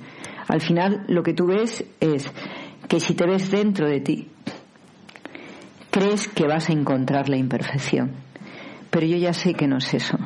Al 0.47 0.61
final 0.61 1.03
lo 1.07 1.23
que 1.23 1.33
tú 1.33 1.47
ves 1.47 1.83
es 1.99 2.31
que 2.87 2.99
si 3.01 3.15
te 3.15 3.25
ves 3.25 3.51
dentro 3.51 3.89
de 3.89 3.99
ti, 3.99 4.29
crees 5.91 6.27
que 6.29 6.47
vas 6.47 6.69
a 6.69 6.73
encontrar 6.73 7.27
la 7.27 7.35
imperfección. 7.35 8.26
Pero 8.89 9.05
yo 9.05 9.17
ya 9.17 9.33
sé 9.33 9.53
que 9.53 9.67
no 9.67 9.77
es 9.77 9.93
eso. 9.93 10.17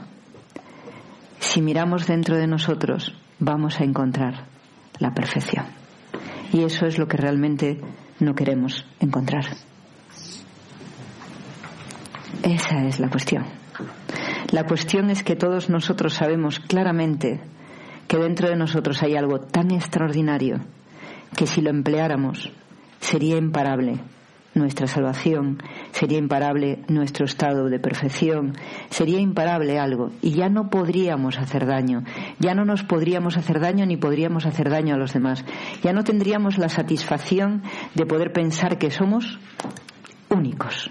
Si 1.39 1.61
miramos 1.61 2.07
dentro 2.07 2.37
de 2.37 2.47
nosotros, 2.47 3.15
vamos 3.39 3.79
a 3.79 3.83
encontrar 3.83 4.45
la 4.99 5.13
perfección. 5.13 5.65
Y 6.53 6.63
eso 6.63 6.85
es 6.85 6.97
lo 6.97 7.07
que 7.07 7.17
realmente 7.17 7.81
no 8.19 8.35
queremos 8.35 8.85
encontrar. 8.99 9.45
Esa 12.43 12.85
es 12.85 12.99
la 12.99 13.09
cuestión. 13.09 13.45
La 14.51 14.65
cuestión 14.65 15.09
es 15.09 15.23
que 15.23 15.35
todos 15.35 15.69
nosotros 15.69 16.13
sabemos 16.13 16.59
claramente 16.59 17.39
que 18.07 18.17
dentro 18.17 18.49
de 18.49 18.55
nosotros 18.55 19.01
hay 19.01 19.15
algo 19.15 19.39
tan 19.39 19.71
extraordinario 19.71 20.59
que 21.35 21.47
si 21.47 21.61
lo 21.61 21.69
empleáramos 21.69 22.51
sería 22.99 23.37
imparable 23.37 23.99
nuestra 24.53 24.87
salvación, 24.87 25.61
sería 25.91 26.17
imparable 26.17 26.79
nuestro 26.87 27.25
estado 27.25 27.69
de 27.69 27.79
perfección, 27.79 28.53
sería 28.89 29.19
imparable 29.19 29.79
algo. 29.79 30.11
Y 30.21 30.31
ya 30.31 30.49
no 30.49 30.69
podríamos 30.69 31.37
hacer 31.37 31.65
daño, 31.65 32.03
ya 32.39 32.53
no 32.53 32.65
nos 32.65 32.83
podríamos 32.83 33.37
hacer 33.37 33.59
daño 33.59 33.85
ni 33.85 33.97
podríamos 33.97 34.45
hacer 34.45 34.69
daño 34.69 34.95
a 34.95 34.97
los 34.97 35.13
demás, 35.13 35.45
ya 35.83 35.93
no 35.93 36.03
tendríamos 36.03 36.57
la 36.57 36.69
satisfacción 36.69 37.63
de 37.95 38.05
poder 38.05 38.33
pensar 38.33 38.77
que 38.77 38.91
somos 38.91 39.39
únicos. 40.29 40.89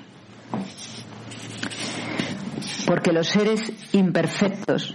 Porque 2.87 3.13
los 3.13 3.29
seres 3.29 3.73
imperfectos 3.93 4.95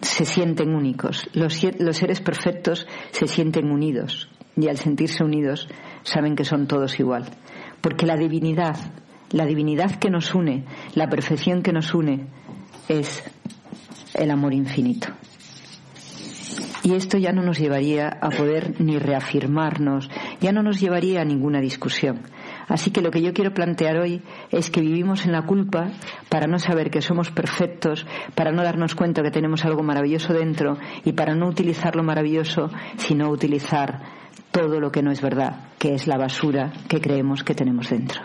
se 0.00 0.24
sienten 0.24 0.74
únicos, 0.74 1.28
los, 1.32 1.54
seres 1.54 2.20
perfectos 2.20 2.86
se 3.10 3.26
sienten 3.26 3.70
unidos 3.70 4.28
y 4.56 4.68
al 4.68 4.78
sentirse 4.78 5.22
unidos 5.22 5.68
saben 6.02 6.36
que 6.36 6.44
son 6.44 6.66
todos 6.66 6.98
igual. 6.98 7.24
Porque 7.80 8.06
la 8.06 8.16
divinidad, 8.16 8.76
la 9.30 9.46
divinidad 9.46 9.96
que 9.96 10.10
nos 10.10 10.34
une, 10.34 10.64
la 10.94 11.08
perfección 11.08 11.62
que 11.62 11.72
nos 11.72 11.94
une, 11.94 12.26
es 12.88 13.22
el 14.14 14.30
amor 14.30 14.54
infinito. 14.54 15.08
Y 16.82 16.94
esto 16.94 17.18
ya 17.18 17.32
no 17.32 17.42
nos 17.42 17.58
llevaría 17.58 18.08
a 18.20 18.30
poder 18.30 18.80
ni 18.80 18.96
reafirmarnos, 18.98 20.08
ya 20.40 20.52
no 20.52 20.62
nos 20.62 20.80
llevaría 20.80 21.20
a 21.20 21.24
ninguna 21.24 21.60
discusión. 21.60 22.22
Así 22.68 22.90
que 22.90 23.00
lo 23.00 23.10
que 23.10 23.22
yo 23.22 23.32
quiero 23.32 23.52
plantear 23.52 23.98
hoy 23.98 24.22
es 24.50 24.70
que 24.70 24.80
vivimos 24.80 25.24
en 25.24 25.32
la 25.32 25.42
culpa 25.42 25.90
para 26.28 26.46
no 26.46 26.58
saber 26.58 26.90
que 26.90 27.02
somos 27.02 27.30
perfectos, 27.30 28.06
para 28.34 28.52
no 28.52 28.62
darnos 28.62 28.94
cuenta 28.94 29.22
que 29.22 29.30
tenemos 29.30 29.64
algo 29.64 29.82
maravilloso 29.82 30.32
dentro 30.32 30.78
y 31.04 31.12
para 31.12 31.34
no 31.34 31.48
utilizar 31.48 31.96
lo 31.96 32.04
maravilloso, 32.04 32.70
sino 32.96 33.30
utilizar 33.30 34.15
todo 34.50 34.80
lo 34.80 34.90
que 34.90 35.02
no 35.02 35.10
es 35.10 35.20
verdad, 35.20 35.70
que 35.78 35.94
es 35.94 36.06
la 36.06 36.16
basura 36.16 36.72
que 36.88 37.00
creemos 37.00 37.44
que 37.44 37.54
tenemos 37.54 37.90
dentro. 37.90 38.22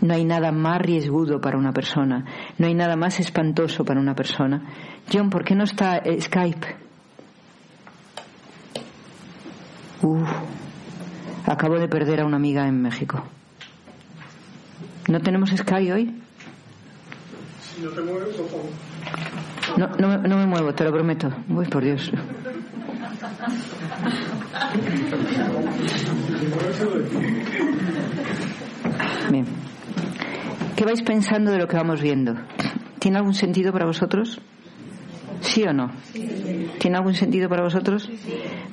No 0.00 0.14
hay 0.14 0.24
nada 0.24 0.50
más 0.50 0.80
riesgudo 0.80 1.40
para 1.40 1.58
una 1.58 1.72
persona, 1.72 2.24
no 2.58 2.66
hay 2.66 2.74
nada 2.74 2.96
más 2.96 3.20
espantoso 3.20 3.84
para 3.84 4.00
una 4.00 4.14
persona. 4.14 4.62
John, 5.12 5.30
¿por 5.30 5.44
qué 5.44 5.54
no 5.54 5.64
está 5.64 5.98
eh, 5.98 6.20
Skype? 6.20 6.76
acabo 11.46 11.78
de 11.78 11.88
perder 11.88 12.20
a 12.20 12.26
una 12.26 12.36
amiga 12.36 12.66
en 12.66 12.80
México. 12.80 13.22
¿No 15.08 15.20
tenemos 15.20 15.50
Skype 15.50 15.92
hoy? 15.92 16.22
Si 17.60 17.82
no 17.82 17.90
te 17.90 18.00
mueves, 18.00 18.36
no, 19.76 19.88
no, 19.98 20.18
no 20.18 20.36
me 20.36 20.46
muevo, 20.46 20.74
te 20.74 20.84
lo 20.84 20.92
prometo. 20.92 21.30
Uy, 21.48 21.66
por 21.66 21.84
Dios. 21.84 22.10
Bien. 29.30 29.46
¿Qué 30.76 30.84
vais 30.84 31.02
pensando 31.02 31.50
de 31.50 31.58
lo 31.58 31.68
que 31.68 31.76
vamos 31.76 32.00
viendo? 32.00 32.34
¿Tiene 32.98 33.18
algún 33.18 33.34
sentido 33.34 33.72
para 33.72 33.86
vosotros? 33.86 34.40
¿Sí 35.40 35.62
o 35.64 35.72
no? 35.72 35.90
¿Tiene 36.78 36.96
algún 36.96 37.14
sentido 37.14 37.48
para 37.48 37.62
vosotros? 37.62 38.10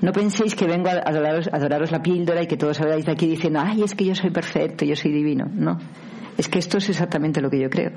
No 0.01 0.11
penséis 0.11 0.55
que 0.55 0.65
vengo 0.65 0.89
a 0.89 0.93
adoraros, 0.93 1.47
a 1.51 1.57
adoraros 1.57 1.91
la 1.91 2.01
píldora 2.01 2.43
y 2.43 2.47
que 2.47 2.57
todos 2.57 2.79
habláis 2.81 3.05
de 3.05 3.11
aquí 3.11 3.27
diciendo, 3.27 3.61
ay, 3.63 3.83
es 3.83 3.95
que 3.95 4.05
yo 4.05 4.15
soy 4.15 4.31
perfecto, 4.31 4.85
yo 4.85 4.95
soy 4.95 5.11
divino. 5.11 5.45
No. 5.51 5.77
Es 6.37 6.49
que 6.49 6.59
esto 6.59 6.77
es 6.77 6.89
exactamente 6.89 7.41
lo 7.41 7.49
que 7.49 7.59
yo 7.59 7.69
creo. 7.69 7.91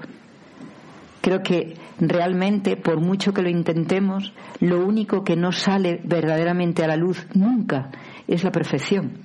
Creo 1.21 1.43
que 1.43 1.77
realmente, 1.99 2.77
por 2.77 3.01
mucho 3.01 3.33
que 3.33 3.43
lo 3.43 3.51
intentemos, 3.51 4.33
lo 4.61 4.85
único 4.85 5.23
que 5.23 5.37
no 5.37 5.53
sale 5.53 6.01
verdaderamente 6.05 6.83
a 6.83 6.89
la 6.89 6.97
luz 6.97 7.27
nunca 7.35 7.91
es 8.27 8.43
la 8.43 8.51
perfección. 8.51 9.19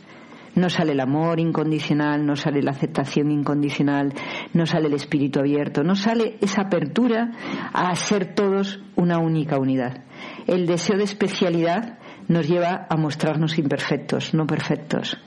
No 0.55 0.69
sale 0.69 0.93
el 0.93 1.01
amor 1.01 1.39
incondicional, 1.39 2.25
no 2.25 2.37
sale 2.37 2.61
la 2.61 2.71
aceptación 2.71 3.29
incondicional, 3.29 4.13
no 4.53 4.65
sale 4.65 4.87
el 4.87 4.93
espíritu 4.93 5.39
abierto, 5.39 5.83
no 5.83 5.95
sale 5.95 6.37
esa 6.41 6.63
apertura 6.63 7.31
a 7.73 7.93
ser 7.95 8.33
todos 8.33 8.79
una 8.95 9.19
única 9.19 9.57
unidad. 9.57 10.03
El 10.47 10.65
deseo 10.65 10.97
de 10.97 11.03
especialidad 11.03 11.99
nos 12.29 12.47
lleva 12.47 12.87
a 12.89 12.95
mostrarnos 12.95 13.57
imperfectos, 13.57 14.33
no 14.33 14.47
perfectos. 14.47 15.17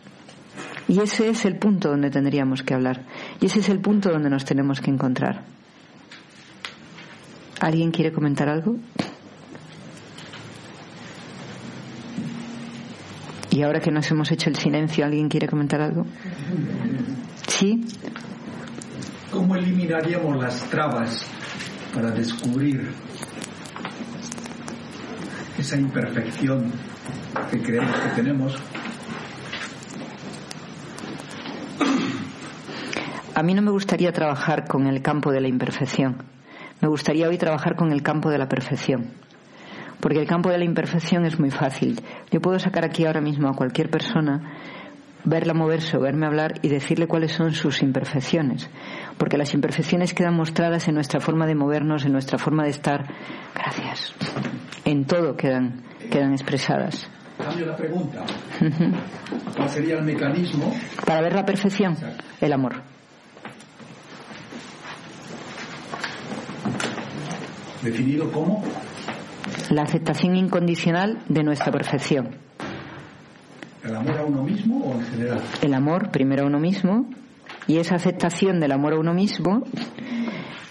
Y 0.88 1.00
ese 1.00 1.28
es 1.28 1.44
el 1.44 1.58
punto 1.58 1.90
donde 1.90 2.10
tendríamos 2.10 2.62
que 2.62 2.72
hablar. 2.72 3.04
Y 3.40 3.46
ese 3.46 3.60
es 3.60 3.68
el 3.68 3.80
punto 3.80 4.10
donde 4.10 4.30
nos 4.30 4.46
tenemos 4.46 4.80
que 4.80 4.90
encontrar. 4.90 5.44
¿Alguien 7.60 7.90
quiere 7.90 8.12
comentar 8.12 8.48
algo? 8.48 8.76
Y 13.50 13.62
ahora 13.62 13.80
que 13.80 13.90
nos 13.90 14.08
hemos 14.10 14.30
hecho 14.30 14.48
el 14.50 14.56
silencio, 14.56 15.04
¿alguien 15.04 15.28
quiere 15.28 15.48
comentar 15.48 15.80
algo? 15.80 16.06
¿Sí? 17.48 17.84
¿Cómo 19.32 19.56
eliminaríamos 19.56 20.36
las 20.40 20.62
trabas 20.70 21.26
para 21.92 22.12
descubrir 22.12 22.88
esa 25.58 25.76
imperfección 25.76 26.70
que 27.50 27.60
creemos 27.60 27.96
que 27.96 28.08
tenemos? 28.10 28.56
A 33.34 33.42
mí 33.42 33.54
no 33.54 33.62
me 33.62 33.72
gustaría 33.72 34.12
trabajar 34.12 34.68
con 34.68 34.86
el 34.86 35.02
campo 35.02 35.32
de 35.32 35.40
la 35.40 35.48
imperfección 35.48 36.37
me 36.80 36.88
gustaría 36.88 37.28
hoy 37.28 37.38
trabajar 37.38 37.76
con 37.76 37.92
el 37.92 38.02
campo 38.02 38.30
de 38.30 38.38
la 38.38 38.48
perfección. 38.48 39.12
Porque 40.00 40.20
el 40.20 40.26
campo 40.26 40.48
de 40.50 40.58
la 40.58 40.64
imperfección 40.64 41.24
es 41.24 41.40
muy 41.40 41.50
fácil. 41.50 42.00
Yo 42.30 42.40
puedo 42.40 42.58
sacar 42.58 42.84
aquí 42.84 43.04
ahora 43.04 43.20
mismo 43.20 43.48
a 43.48 43.54
cualquier 43.54 43.90
persona, 43.90 44.54
verla 45.24 45.54
moverse 45.54 45.96
o 45.96 46.00
verme 46.00 46.26
hablar 46.26 46.54
y 46.62 46.68
decirle 46.68 47.08
cuáles 47.08 47.32
son 47.32 47.52
sus 47.52 47.82
imperfecciones. 47.82 48.70
Porque 49.18 49.36
las 49.36 49.54
imperfecciones 49.54 50.14
quedan 50.14 50.36
mostradas 50.36 50.86
en 50.86 50.94
nuestra 50.94 51.20
forma 51.20 51.46
de 51.46 51.56
movernos, 51.56 52.04
en 52.04 52.12
nuestra 52.12 52.38
forma 52.38 52.62
de 52.62 52.70
estar. 52.70 53.06
Gracias. 53.54 54.14
En 54.84 55.04
todo 55.04 55.36
quedan, 55.36 55.82
quedan 56.10 56.32
expresadas. 56.32 57.10
Cambio 57.36 57.66
la 57.66 57.76
pregunta. 57.76 58.24
¿Cuál 59.56 59.68
sería 59.68 59.98
el 59.98 60.04
mecanismo? 60.04 60.74
Para 61.04 61.22
ver 61.22 61.34
la 61.34 61.44
perfección, 61.44 61.96
el 62.40 62.52
amor. 62.52 62.82
Definido 67.82 68.30
como 68.32 68.62
la 69.70 69.82
aceptación 69.82 70.36
incondicional 70.36 71.18
de 71.28 71.42
nuestra 71.42 71.72
perfección. 71.72 72.36
¿El 73.84 73.94
amor 73.94 74.18
a 74.18 74.24
uno 74.24 74.42
mismo 74.42 74.84
o 74.84 74.94
en 74.94 75.02
general? 75.06 75.40
El 75.62 75.74
amor 75.74 76.10
primero 76.10 76.44
a 76.44 76.46
uno 76.46 76.58
mismo 76.58 77.08
y 77.66 77.78
esa 77.78 77.94
aceptación 77.94 78.60
del 78.60 78.72
amor 78.72 78.94
a 78.94 78.98
uno 78.98 79.14
mismo 79.14 79.64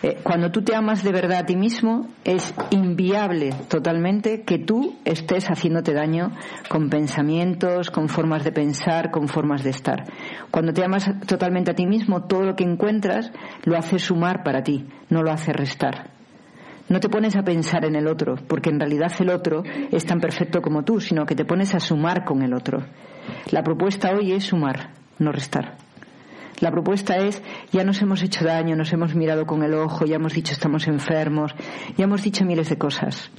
Eh, 0.04 0.20
cuando 0.22 0.52
tú 0.52 0.62
te 0.62 0.76
amas 0.76 1.04
de 1.04 1.12
verdad 1.12 1.40
a 1.40 1.46
ti 1.46 1.56
mismo, 1.56 2.08
es 2.24 2.54
inviable 2.70 3.50
totalmente 3.68 4.44
que 4.44 4.60
tú 4.60 4.96
estés 5.06 5.48
haciéndote 5.48 5.94
daño 5.94 6.34
con 6.70 6.90
pensamientos, 6.90 7.90
con 7.90 8.08
formas 8.08 8.44
de 8.44 8.52
pensar, 8.52 9.10
con 9.10 9.28
formas 9.28 9.64
de 9.64 9.72
estar. 9.72 10.04
Cuando 10.52 10.72
te 10.72 10.86
amas 10.86 11.10
totalmente 11.26 11.72
a 11.72 11.76
ti 11.76 11.88
mismo, 11.88 12.26
todo 12.26 12.44
lo 12.44 12.56
que 12.56 12.64
encuentras 12.64 13.32
lo 13.64 13.76
hace 13.76 13.98
sumar 13.98 14.44
para 14.44 14.62
ti, 14.62 14.86
no 15.10 15.24
lo 15.24 15.32
hace 15.32 15.52
restar. 15.52 16.17
No 16.90 17.02
te 17.02 17.10
pones 17.10 17.36
a 17.36 17.44
pensar 17.44 17.84
en 17.84 17.96
el 17.98 18.08
otro, 18.08 18.36
porque 18.48 18.70
en 18.70 18.80
realidad 18.80 19.12
el 19.20 19.30
otro 19.30 19.64
es 19.92 20.06
tan 20.06 20.22
perfecto 20.22 20.62
como 20.62 20.84
tú, 20.84 21.02
sino 21.02 21.26
que 21.26 21.36
te 21.36 21.44
pones 21.44 21.76
a 21.76 21.82
sumar 21.82 22.24
con 22.24 22.42
el 22.42 22.54
otro. 22.54 22.86
La 23.52 23.62
propuesta 23.62 24.12
hoy 24.12 24.32
es 24.32 24.46
sumar, 24.46 24.92
no 25.20 25.34
restar. 25.34 25.76
La 26.62 26.72
propuesta 26.72 27.18
es, 27.18 27.44
ya 27.74 27.84
nos 27.84 28.02
hemos 28.02 28.24
hecho 28.24 28.46
daño, 28.46 28.76
nos 28.78 28.94
hemos 28.94 29.16
mirado 29.16 29.46
con 29.46 29.64
el 29.64 29.74
ojo, 29.74 30.06
ya 30.06 30.16
hemos 30.16 30.34
dicho 30.34 30.54
estamos 30.54 30.88
enfermos, 30.88 31.54
ya 31.98 32.06
hemos 32.06 32.24
dicho 32.24 32.46
miles 32.46 32.70
de 32.70 32.78
cosas. 32.78 33.32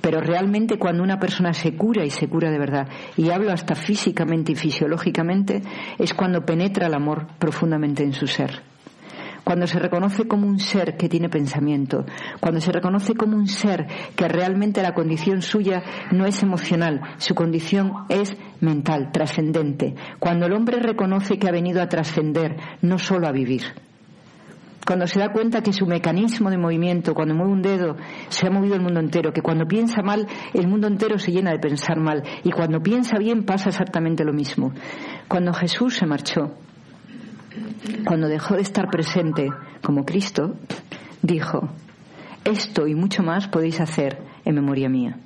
Pero 0.00 0.20
realmente 0.20 0.78
cuando 0.78 1.02
una 1.02 1.20
persona 1.20 1.52
se 1.52 1.76
cura 1.76 2.06
y 2.06 2.10
se 2.10 2.26
cura 2.26 2.50
de 2.50 2.58
verdad, 2.58 2.88
y 3.18 3.30
hablo 3.30 3.52
hasta 3.52 3.74
físicamente 3.74 4.52
y 4.52 4.56
fisiológicamente, 4.56 5.62
es 5.98 6.14
cuando 6.14 6.46
penetra 6.46 6.86
el 6.86 6.94
amor 6.94 7.26
profundamente 7.38 8.02
en 8.02 8.14
su 8.14 8.26
ser 8.26 8.62
cuando 9.46 9.68
se 9.68 9.78
reconoce 9.78 10.26
como 10.26 10.48
un 10.48 10.58
ser 10.58 10.96
que 10.96 11.08
tiene 11.08 11.28
pensamiento, 11.28 12.04
cuando 12.40 12.60
se 12.60 12.72
reconoce 12.72 13.14
como 13.14 13.36
un 13.36 13.46
ser 13.46 13.86
que 14.16 14.26
realmente 14.26 14.82
la 14.82 14.92
condición 14.92 15.40
suya 15.40 15.84
no 16.10 16.26
es 16.26 16.42
emocional, 16.42 17.00
su 17.18 17.36
condición 17.36 17.92
es 18.08 18.36
mental, 18.60 19.12
trascendente, 19.12 19.94
cuando 20.18 20.46
el 20.46 20.52
hombre 20.52 20.80
reconoce 20.80 21.38
que 21.38 21.46
ha 21.46 21.52
venido 21.52 21.80
a 21.80 21.88
trascender, 21.88 22.56
no 22.82 22.98
solo 22.98 23.28
a 23.28 23.32
vivir 23.32 23.62
cuando 24.84 25.08
se 25.08 25.18
da 25.18 25.32
cuenta 25.32 25.62
que 25.62 25.72
su 25.72 25.84
mecanismo 25.84 26.48
de 26.48 26.58
movimiento, 26.58 27.12
cuando 27.12 27.34
mueve 27.34 27.52
un 27.52 27.62
dedo, 27.62 27.96
se 28.28 28.46
ha 28.46 28.50
movido 28.50 28.76
el 28.76 28.82
mundo 28.82 29.00
entero, 29.00 29.32
que 29.32 29.42
cuando 29.42 29.66
piensa 29.66 30.00
mal, 30.00 30.28
el 30.54 30.68
mundo 30.68 30.86
entero 30.86 31.18
se 31.18 31.32
llena 31.32 31.50
de 31.50 31.58
pensar 31.58 31.98
mal, 31.98 32.22
y 32.44 32.52
cuando 32.52 32.80
piensa 32.80 33.18
bien 33.18 33.44
pasa 33.44 33.70
exactamente 33.70 34.24
lo 34.24 34.32
mismo. 34.32 34.72
Cuando 35.26 35.52
Jesús 35.52 35.96
se 35.96 36.06
marchó, 36.06 36.54
cuando 38.04 38.28
dejó 38.28 38.56
de 38.56 38.62
estar 38.62 38.90
presente 38.90 39.50
como 39.82 40.04
Cristo, 40.04 40.56
dijo, 41.22 41.68
esto 42.44 42.86
y 42.86 42.94
mucho 42.94 43.22
más 43.22 43.48
podéis 43.48 43.80
hacer 43.80 44.18
en 44.44 44.54
memoria 44.54 44.88
mía. 44.88 45.18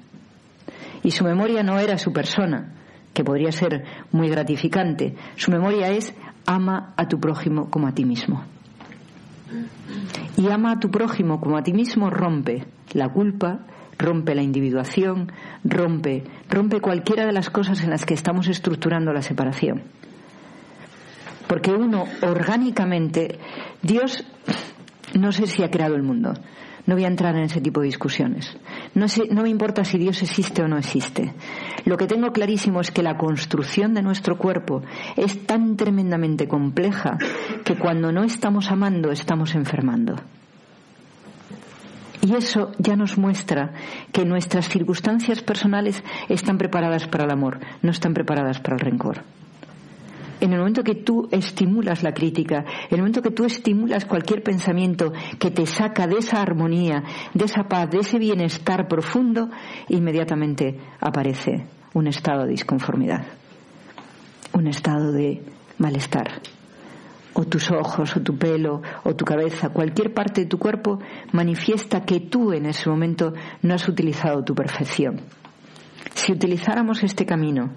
Y 1.03 1.11
su 1.13 1.25
memoria 1.25 1.63
no 1.63 1.79
era 1.79 1.99
su 1.99 2.13
persona, 2.13 2.75
que 3.13 3.25
podría 3.25 3.53
ser 3.53 3.85
muy 4.13 4.29
gratificante. 4.29 5.17
Su 5.37 5.51
memoria 5.51 5.89
es 5.89 6.15
ama 6.47 6.95
a 6.97 7.09
tu 7.09 7.19
prójimo 7.19 7.71
como 7.71 7.87
a 7.87 7.93
ti 7.93 8.05
mismo. 8.05 8.45
Y 10.37 10.49
ama 10.49 10.73
a 10.73 10.81
tu 10.81 10.91
prójimo 10.91 11.41
como 11.41 11.57
a 11.57 11.63
ti 11.63 11.73
mismo 11.73 12.11
rompe 12.11 12.67
la 12.93 13.09
culpa, 13.09 13.61
rompe 13.99 14.35
la 14.35 14.43
individuación, 14.43 15.33
rompe, 15.65 16.25
rompe 16.49 16.81
cualquiera 16.81 17.27
de 17.27 17.33
las 17.33 17.51
cosas 17.51 17.83
en 17.83 17.91
las 17.91 18.07
que 18.07 18.15
estamos 18.15 18.49
estructurando 18.49 19.13
la 19.13 19.23
separación. 19.23 19.83
Porque 21.51 21.73
uno 21.73 22.05
orgánicamente, 22.23 23.41
Dios 23.83 24.25
no 25.15 25.33
sé 25.33 25.49
si 25.49 25.65
ha 25.65 25.71
creado 25.73 25.97
el 25.97 26.05
mundo. 26.05 26.33
No 26.87 26.95
voy 26.95 27.03
a 27.03 27.09
entrar 27.09 27.35
en 27.35 27.43
ese 27.43 27.61
tipo 27.61 27.81
de 27.81 27.87
discusiones. 27.87 28.57
No, 28.95 29.07
no 29.33 29.43
me 29.43 29.49
importa 29.49 29.83
si 29.83 29.99
Dios 29.99 30.23
existe 30.23 30.63
o 30.63 30.69
no 30.69 30.79
existe. 30.79 31.35
Lo 31.87 31.97
que 31.97 32.07
tengo 32.07 32.31
clarísimo 32.31 32.81
es 32.81 32.93
que 32.93 33.03
la 33.03 33.19
construcción 33.19 33.95
de 33.95 34.03
nuestro 34.03 34.39
cuerpo 34.39 34.83
es 35.17 35.45
tan 35.45 35.77
tremendamente 35.77 36.47
compleja 36.47 37.19
que 37.65 37.77
cuando 37.77 38.13
no 38.13 38.23
estamos 38.23 38.71
amando 38.71 39.11
estamos 39.11 39.57
enfermando. 39.57 40.15
Y 42.23 42.33
eso 42.37 42.71
ya 42.79 42.95
nos 42.95 43.19
muestra 43.19 43.73
que 44.13 44.25
nuestras 44.25 44.69
circunstancias 44.69 45.43
personales 45.43 46.01
están 46.29 46.59
preparadas 46.59 47.09
para 47.09 47.25
el 47.25 47.33
amor, 47.33 47.59
no 47.83 47.91
están 47.91 48.15
preparadas 48.15 48.61
para 48.61 48.77
el 48.77 48.81
rencor 48.83 49.25
en 50.41 50.53
el 50.53 50.59
momento 50.59 50.83
que 50.83 50.95
tú 50.95 51.29
estimulas 51.31 52.03
la 52.03 52.13
crítica, 52.13 52.65
en 52.89 52.95
el 52.95 52.99
momento 52.99 53.23
que 53.23 53.31
tú 53.31 53.45
estimulas 53.45 54.05
cualquier 54.05 54.43
pensamiento 54.43 55.13
que 55.39 55.51
te 55.51 55.67
saca 55.67 56.07
de 56.07 56.19
esa 56.19 56.41
armonía, 56.41 57.03
de 57.35 57.45
esa 57.45 57.65
paz, 57.65 57.91
de 57.91 57.99
ese 57.99 58.19
bienestar 58.19 58.89
profundo, 58.89 59.51
inmediatamente 59.89 60.79
aparece 61.01 61.67
un 61.95 62.07
estado 62.07 62.45
de 62.45 62.51
disconformidad, 62.51 63.27
un 64.53 64.67
estado 64.67 65.13
de 65.13 65.43
malestar. 65.79 66.41
O 67.33 67.45
tus 67.45 67.71
ojos, 67.71 68.17
o 68.17 68.21
tu 68.21 68.37
pelo, 68.37 68.83
o 69.05 69.15
tu 69.15 69.25
cabeza, 69.25 69.69
cualquier 69.69 70.13
parte 70.13 70.43
de 70.43 70.47
tu 70.47 70.59
cuerpo 70.59 70.99
manifiesta 71.33 72.05
que 72.05 72.21
tú 72.21 72.53
en 72.53 72.67
ese 72.67 72.91
momento 72.91 73.33
no 73.63 73.75
has 73.75 73.89
utilizado 73.89 74.43
tu 74.43 74.55
perfección. 74.55 75.21
Si 76.15 76.33
utilizáramos 76.33 77.03
este 77.05 77.25
camino, 77.25 77.71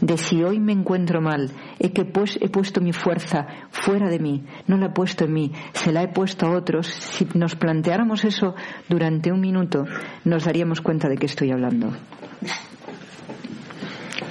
de 0.00 0.18
si 0.18 0.42
hoy 0.42 0.60
me 0.60 0.72
encuentro 0.72 1.20
mal, 1.20 1.50
he, 1.78 1.92
que 1.92 2.04
pues, 2.04 2.38
he 2.40 2.48
puesto 2.48 2.80
mi 2.80 2.92
fuerza 2.92 3.46
fuera 3.70 4.08
de 4.08 4.18
mí, 4.18 4.44
no 4.66 4.76
la 4.76 4.86
he 4.86 4.90
puesto 4.90 5.24
en 5.24 5.32
mí, 5.32 5.52
se 5.72 5.92
la 5.92 6.02
he 6.02 6.08
puesto 6.08 6.46
a 6.46 6.50
otros, 6.50 6.86
si 6.86 7.26
nos 7.34 7.56
planteáramos 7.56 8.24
eso 8.24 8.54
durante 8.88 9.32
un 9.32 9.40
minuto, 9.40 9.84
nos 10.24 10.44
daríamos 10.44 10.80
cuenta 10.80 11.08
de 11.08 11.16
qué 11.16 11.26
estoy 11.26 11.50
hablando. 11.50 11.92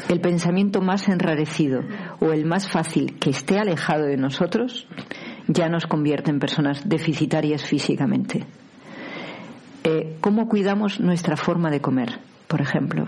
El 0.07 0.21
pensamiento 0.21 0.81
más 0.81 1.07
enrarecido 1.07 1.81
o 2.19 2.31
el 2.31 2.45
más 2.45 2.69
fácil 2.69 3.17
que 3.19 3.31
esté 3.31 3.57
alejado 3.57 4.05
de 4.05 4.17
nosotros 4.17 4.87
ya 5.47 5.67
nos 5.67 5.87
convierte 5.87 6.29
en 6.29 6.39
personas 6.39 6.87
deficitarias 6.87 7.63
físicamente. 7.63 8.45
Eh, 9.83 10.17
¿Cómo 10.21 10.47
cuidamos 10.47 10.99
nuestra 10.99 11.37
forma 11.37 11.69
de 11.69 11.81
comer, 11.81 12.19
por 12.47 12.61
ejemplo? 12.61 13.05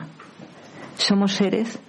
Somos 0.96 1.34
seres 1.34 1.80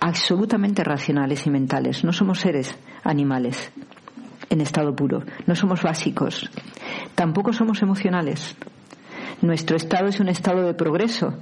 absolutamente 0.00 0.84
racionales 0.84 1.46
y 1.46 1.50
mentales. 1.50 2.04
No 2.04 2.12
somos 2.12 2.40
seres 2.40 2.76
animales 3.04 3.70
en 4.50 4.60
estado 4.60 4.94
puro. 4.94 5.22
No 5.46 5.54
somos 5.54 5.82
básicos. 5.82 6.50
Tampoco 7.14 7.52
somos 7.52 7.82
emocionales. 7.82 8.56
Nuestro 9.42 9.76
estado 9.76 10.08
es 10.08 10.20
un 10.20 10.28
estado 10.28 10.62
de 10.62 10.74
progreso. 10.74 11.34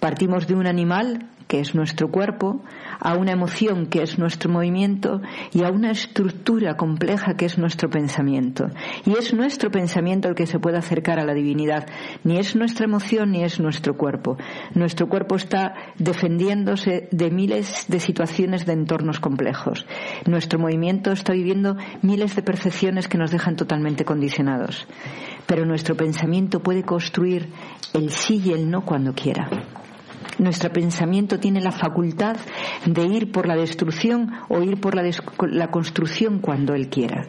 Partimos 0.00 0.46
de 0.46 0.54
un 0.54 0.66
animal 0.66 1.30
que 1.48 1.60
es 1.60 1.74
nuestro 1.74 2.10
cuerpo, 2.10 2.62
a 3.00 3.14
una 3.14 3.32
emoción 3.32 3.86
que 3.86 4.02
es 4.02 4.18
nuestro 4.18 4.50
movimiento 4.50 5.20
y 5.52 5.62
a 5.64 5.70
una 5.70 5.90
estructura 5.90 6.76
compleja 6.76 7.34
que 7.34 7.46
es 7.46 7.58
nuestro 7.58 7.90
pensamiento. 7.90 8.68
Y 9.04 9.12
es 9.12 9.32
nuestro 9.34 9.70
pensamiento 9.70 10.28
el 10.28 10.34
que 10.34 10.46
se 10.46 10.58
puede 10.58 10.78
acercar 10.78 11.18
a 11.18 11.24
la 11.24 11.34
divinidad. 11.34 11.86
Ni 12.24 12.38
es 12.38 12.56
nuestra 12.56 12.84
emoción 12.84 13.32
ni 13.32 13.44
es 13.44 13.60
nuestro 13.60 13.96
cuerpo. 13.96 14.36
Nuestro 14.74 15.08
cuerpo 15.08 15.36
está 15.36 15.74
defendiéndose 15.98 17.08
de 17.10 17.30
miles 17.30 17.86
de 17.88 18.00
situaciones 18.00 18.66
de 18.66 18.72
entornos 18.72 19.20
complejos. 19.20 19.86
Nuestro 20.26 20.58
movimiento 20.58 21.12
está 21.12 21.32
viviendo 21.32 21.76
miles 22.02 22.36
de 22.36 22.42
percepciones 22.42 23.08
que 23.08 23.18
nos 23.18 23.30
dejan 23.30 23.56
totalmente 23.56 24.04
condicionados. 24.04 24.86
Pero 25.46 25.64
nuestro 25.64 25.96
pensamiento 25.96 26.60
puede 26.60 26.82
construir 26.82 27.48
el 27.94 28.10
sí 28.10 28.42
y 28.44 28.52
el 28.52 28.70
no 28.70 28.84
cuando 28.84 29.14
quiera. 29.14 29.48
Nuestro 30.38 30.72
pensamiento 30.72 31.40
tiene 31.40 31.60
la 31.60 31.72
facultad 31.72 32.36
de 32.86 33.04
ir 33.04 33.32
por 33.32 33.48
la 33.48 33.56
destrucción 33.56 34.30
o 34.48 34.62
ir 34.62 34.80
por 34.80 34.94
la, 34.94 35.70
construcción 35.70 36.38
cuando 36.38 36.74
Él 36.74 36.88
quiera. 36.88 37.26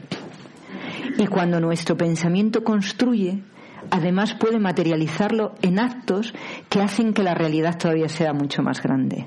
Y 1.17 1.25
cuando 1.25 1.59
nuestro 1.59 1.97
pensamiento 1.97 2.63
construye, 2.63 3.41
además 3.89 4.35
puede 4.35 4.59
materializarlo 4.59 5.55
en 5.63 5.79
actos 5.79 6.33
que 6.69 6.81
hacen 6.81 7.13
que 7.13 7.23
la 7.23 7.33
realidad 7.33 7.79
todavía 7.79 8.09
sea 8.09 8.31
mucho 8.31 8.61
más 8.61 8.81
grande. 8.81 9.25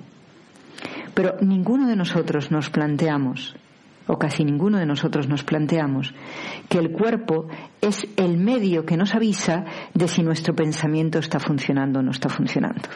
Pero 1.13 1.37
ninguno 1.41 1.89
de 1.89 1.97
nosotros 1.97 2.53
nos 2.53 2.71
planteamos, 2.71 3.57
o 4.07 4.17
casi 4.17 4.45
ninguno 4.45 4.79
de 4.79 4.87
nosotros 4.87 5.29
nos 5.29 5.43
planteamos, 5.43 6.15
que 6.69 6.79
el 6.79 6.93
cuerpo 6.93 7.49
es 7.81 8.07
el 8.17 8.39
medio 8.39 8.87
que 8.87 8.97
nos 8.97 9.15
avisa 9.15 9.65
de 9.93 10.07
si 10.07 10.23
nuestro 10.23 10.55
pensamiento 10.55 11.19
está 11.19 11.41
funcionando 11.41 11.99
o 11.99 12.03
no 12.03 12.13
está 12.13 12.29
funcionando 12.29 12.89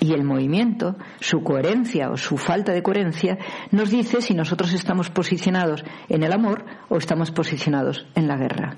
y 0.00 0.12
el 0.12 0.24
movimiento, 0.24 0.96
su 1.20 1.42
coherencia 1.42 2.10
o 2.10 2.16
su 2.16 2.36
falta 2.36 2.72
de 2.72 2.82
coherencia, 2.82 3.38
nos 3.70 3.90
dice 3.90 4.20
si 4.20 4.34
nosotros 4.34 4.72
estamos 4.72 5.10
posicionados 5.10 5.84
en 6.08 6.22
el 6.22 6.32
amor 6.32 6.64
o 6.88 6.96
estamos 6.96 7.30
posicionados 7.30 8.06
en 8.14 8.28
la 8.28 8.36
guerra. 8.36 8.76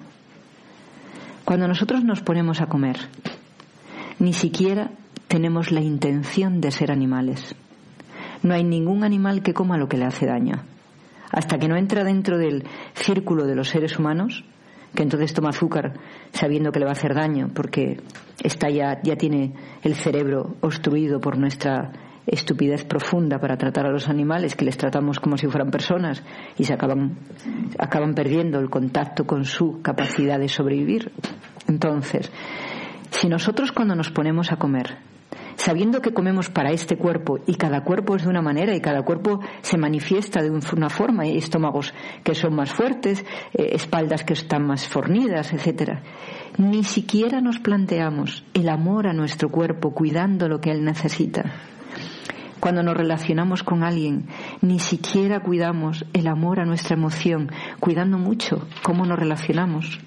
Cuando 1.45 1.69
nosotros 1.69 2.05
nos 2.05 2.23
ponemos 2.23 2.61
a 2.61 2.67
comer, 2.67 2.97
ni 4.19 4.33
siquiera 4.33 4.91
tenemos 5.29 5.73
la 5.73 5.81
intención 5.81 6.61
de 6.61 6.71
ser 6.71 6.91
animales. 6.91 7.55
No 8.43 8.55
hay 8.55 8.65
ningún 8.65 9.05
animal 9.05 9.43
que 9.43 9.55
coma 9.55 9.79
lo 9.79 9.89
que 9.89 9.97
le 9.97 10.05
hace 10.05 10.27
daño. 10.27 10.65
Hasta 11.31 11.59
que 11.59 11.69
no 11.69 11.77
entra 11.77 12.05
dentro 12.05 12.39
del 12.39 12.65
círculo 12.95 13.47
de 13.47 13.57
los 13.57 13.69
seres 13.69 13.99
humanos, 13.99 14.45
que 14.97 15.05
entonces 15.05 15.33
toma 15.33 15.51
azúcar 15.51 15.93
sabiendo 16.33 16.73
que 16.73 16.81
le 16.81 16.87
va 16.87 16.91
a 16.91 16.99
hacer 16.99 17.15
daño 17.15 17.51
porque 17.55 18.01
está 18.43 18.69
ya, 18.69 19.01
ya 19.03 19.15
tiene 19.15 19.55
el 19.83 19.95
cerebro 19.95 20.57
obstruido 20.61 21.21
por 21.21 21.39
nuestra 21.39 21.93
estupidez 22.27 22.85
profunda 22.85 23.39
para 23.39 23.57
tratar 23.57 23.87
a 23.87 23.93
los 23.93 24.09
animales, 24.09 24.57
que 24.57 24.65
les 24.65 24.77
tratamos 24.77 25.21
como 25.21 25.37
si 25.37 25.47
fueran 25.47 25.71
personas 25.71 26.25
y 26.59 26.65
se 26.65 26.75
acaban, 26.75 27.19
acaban 27.79 28.15
perdiendo 28.15 28.59
el 28.59 28.69
contacto 28.69 29.25
con 29.25 29.45
su 29.45 29.81
capacidad 29.81 30.41
de 30.41 30.49
sobrevivir. 30.49 31.13
Entonces, 31.69 32.33
si 33.11 33.29
nosotros 33.29 33.71
cuando 33.71 33.95
nos 33.95 34.11
ponemos 34.11 34.51
a 34.51 34.57
comer 34.57 34.97
sabiendo 35.57 36.01
que 36.01 36.13
comemos 36.13 36.51
para 36.51 36.71
este 36.71 36.97
cuerpo 36.97 37.39
y 37.47 37.55
cada 37.55 37.83
cuerpo 37.83 38.17
es 38.17 38.23
de 38.23 38.29
una 38.29 38.43
manera 38.43 38.75
y 38.75 38.81
cada 38.81 39.03
cuerpo 39.03 39.41
se 39.63 39.79
manifiesta 39.79 40.43
de 40.43 40.51
una 40.51 40.91
forma, 40.91 41.25
hay 41.25 41.37
estómagos 41.37 41.93
que 42.23 42.35
son 42.35 42.55
más 42.55 42.73
fuertes, 42.73 43.25
eh, 43.53 43.71
espaldas 43.73 44.25
que 44.25 44.35
están 44.35 44.67
más 44.67 44.87
fornidas, 44.87 45.53
etcétera. 45.53 46.03
Ni 46.59 46.85
siquiera 46.85 47.41
nos 47.41 47.59
planteamos 47.59 48.45
el 48.55 48.69
amor 48.69 49.07
a 49.07 49.13
nuestro 49.13 49.49
cuerpo 49.49 49.93
cuidando 49.93 50.49
lo 50.49 50.61
que 50.61 50.71
él 50.71 50.85
necesita. 50.85 51.45
Cuando 52.61 52.83
nos 52.83 52.97
relacionamos 52.97 53.63
con 53.63 53.85
alguien, 53.85 54.27
ni 54.63 54.79
siquiera 54.79 55.41
cuidamos 55.41 56.07
el 56.15 56.27
amor 56.27 56.59
a 56.59 56.65
nuestra 56.65 56.97
emoción, 56.97 57.51
cuidando 57.81 58.19
mucho 58.19 58.67
cómo 58.83 59.05
nos 59.05 59.19
relacionamos. 59.19 59.99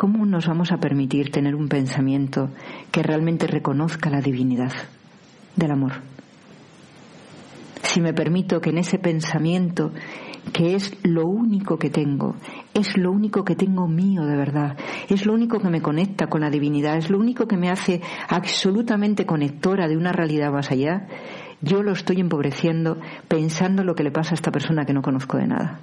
¿cómo 0.00 0.24
nos 0.24 0.46
vamos 0.46 0.72
a 0.72 0.78
permitir 0.78 1.30
tener 1.30 1.54
un 1.54 1.68
pensamiento 1.68 2.48
que 2.90 3.02
realmente 3.02 3.46
reconozca 3.46 4.10
la 4.10 4.20
divinidad 4.20 4.72
del 5.56 5.70
amor? 5.70 5.92
Si 7.82 8.00
me 8.00 8.14
permito 8.14 8.60
que 8.60 8.70
en 8.70 8.78
ese 8.78 8.98
pensamiento, 8.98 9.92
que 10.52 10.74
es 10.74 10.96
lo 11.02 11.26
único 11.26 11.78
que 11.78 11.90
tengo, 11.90 12.36
es 12.72 12.96
lo 12.96 13.10
único 13.10 13.44
que 13.44 13.56
tengo 13.56 13.88
mío 13.88 14.24
de 14.26 14.36
verdad, 14.36 14.76
es 15.08 15.26
lo 15.26 15.32
único 15.32 15.58
que 15.58 15.70
me 15.70 15.82
conecta 15.82 16.28
con 16.28 16.42
la 16.42 16.50
divinidad, 16.50 16.96
es 16.96 17.10
lo 17.10 17.18
único 17.18 17.48
que 17.48 17.56
me 17.56 17.70
hace 17.70 18.00
absolutamente 18.28 19.26
conectora 19.26 19.88
de 19.88 19.96
una 19.96 20.12
realidad 20.12 20.52
más 20.52 20.70
allá, 20.70 21.08
yo 21.62 21.82
lo 21.82 21.92
estoy 21.92 22.20
empobreciendo 22.20 22.98
pensando 23.28 23.82
en 23.82 23.86
lo 23.86 23.94
que 23.94 24.04
le 24.04 24.12
pasa 24.12 24.30
a 24.32 24.34
esta 24.34 24.52
persona 24.52 24.84
que 24.84 24.94
no 24.94 25.02
conozco 25.02 25.36
de 25.36 25.46
nada. 25.46 25.80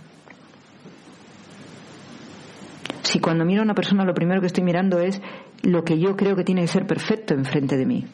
Si 3.08 3.20
cuando 3.20 3.46
miro 3.46 3.62
a 3.62 3.64
una 3.64 3.74
persona 3.74 4.04
lo 4.04 4.14
primero 4.14 4.42
que 4.42 4.48
estoy 4.48 4.64
mirando 4.64 5.00
es 5.00 5.22
lo 5.64 5.84
que 5.84 5.98
yo 5.98 6.18
creo 6.18 6.36
que 6.36 6.44
tiene 6.44 6.62
que 6.62 6.68
ser 6.68 6.86
perfecto 6.86 7.34
enfrente 7.34 7.78
de 7.78 7.86
mí. 7.86 8.06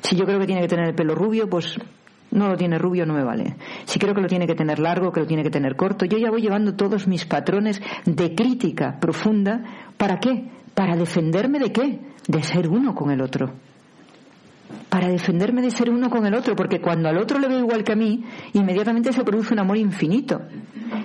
Si 0.00 0.16
yo 0.16 0.24
creo 0.24 0.38
que 0.38 0.46
tiene 0.46 0.62
que 0.62 0.68
tener 0.68 0.86
el 0.86 0.94
pelo 0.94 1.14
rubio, 1.16 1.50
pues 1.50 1.76
no 2.30 2.48
lo 2.48 2.56
tiene 2.56 2.78
rubio, 2.78 3.04
no 3.04 3.14
me 3.14 3.24
vale. 3.24 3.56
Si 3.84 3.98
creo 3.98 4.14
que 4.14 4.20
lo 4.20 4.28
tiene 4.28 4.46
que 4.46 4.54
tener 4.54 4.78
largo, 4.78 5.10
que 5.10 5.20
lo 5.20 5.26
tiene 5.26 5.42
que 5.42 5.50
tener 5.50 5.74
corto, 5.74 6.04
yo 6.04 6.18
ya 6.18 6.30
voy 6.30 6.40
llevando 6.40 6.76
todos 6.76 7.08
mis 7.08 7.24
patrones 7.24 7.82
de 8.06 8.34
crítica 8.34 8.98
profunda. 9.00 9.90
¿Para 9.96 10.20
qué? 10.20 10.50
¿Para 10.74 10.96
defenderme 10.96 11.58
de 11.58 11.72
qué? 11.72 11.98
De 12.28 12.42
ser 12.44 12.68
uno 12.68 12.94
con 12.94 13.10
el 13.10 13.20
otro 13.20 13.52
para 14.88 15.08
defenderme 15.08 15.62
de 15.62 15.70
ser 15.70 15.90
uno 15.90 16.10
con 16.10 16.26
el 16.26 16.34
otro, 16.34 16.56
porque 16.56 16.80
cuando 16.80 17.08
al 17.08 17.18
otro 17.18 17.38
le 17.38 17.48
veo 17.48 17.60
igual 17.60 17.84
que 17.84 17.92
a 17.92 17.96
mí, 17.96 18.24
inmediatamente 18.52 19.12
se 19.12 19.24
produce 19.24 19.54
un 19.54 19.60
amor 19.60 19.76
infinito, 19.76 20.42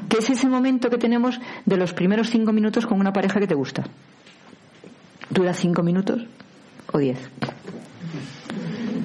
que 0.10 0.17
es 0.17 0.30
ese 0.30 0.47
momento 0.47 0.89
que 0.89 0.97
tenemos 0.97 1.39
de 1.65 1.78
los 1.78 1.93
primeros 1.93 2.30
cinco 2.30 2.51
minutos 2.51 2.86
con 2.86 2.99
una 2.99 3.13
pareja 3.13 3.39
que 3.39 3.47
te 3.47 3.56
gusta. 3.56 3.84
¿Dura 5.30 5.54
cinco 5.54 5.84
minutos 5.84 6.25
o 6.91 6.97
diez? 6.97 7.30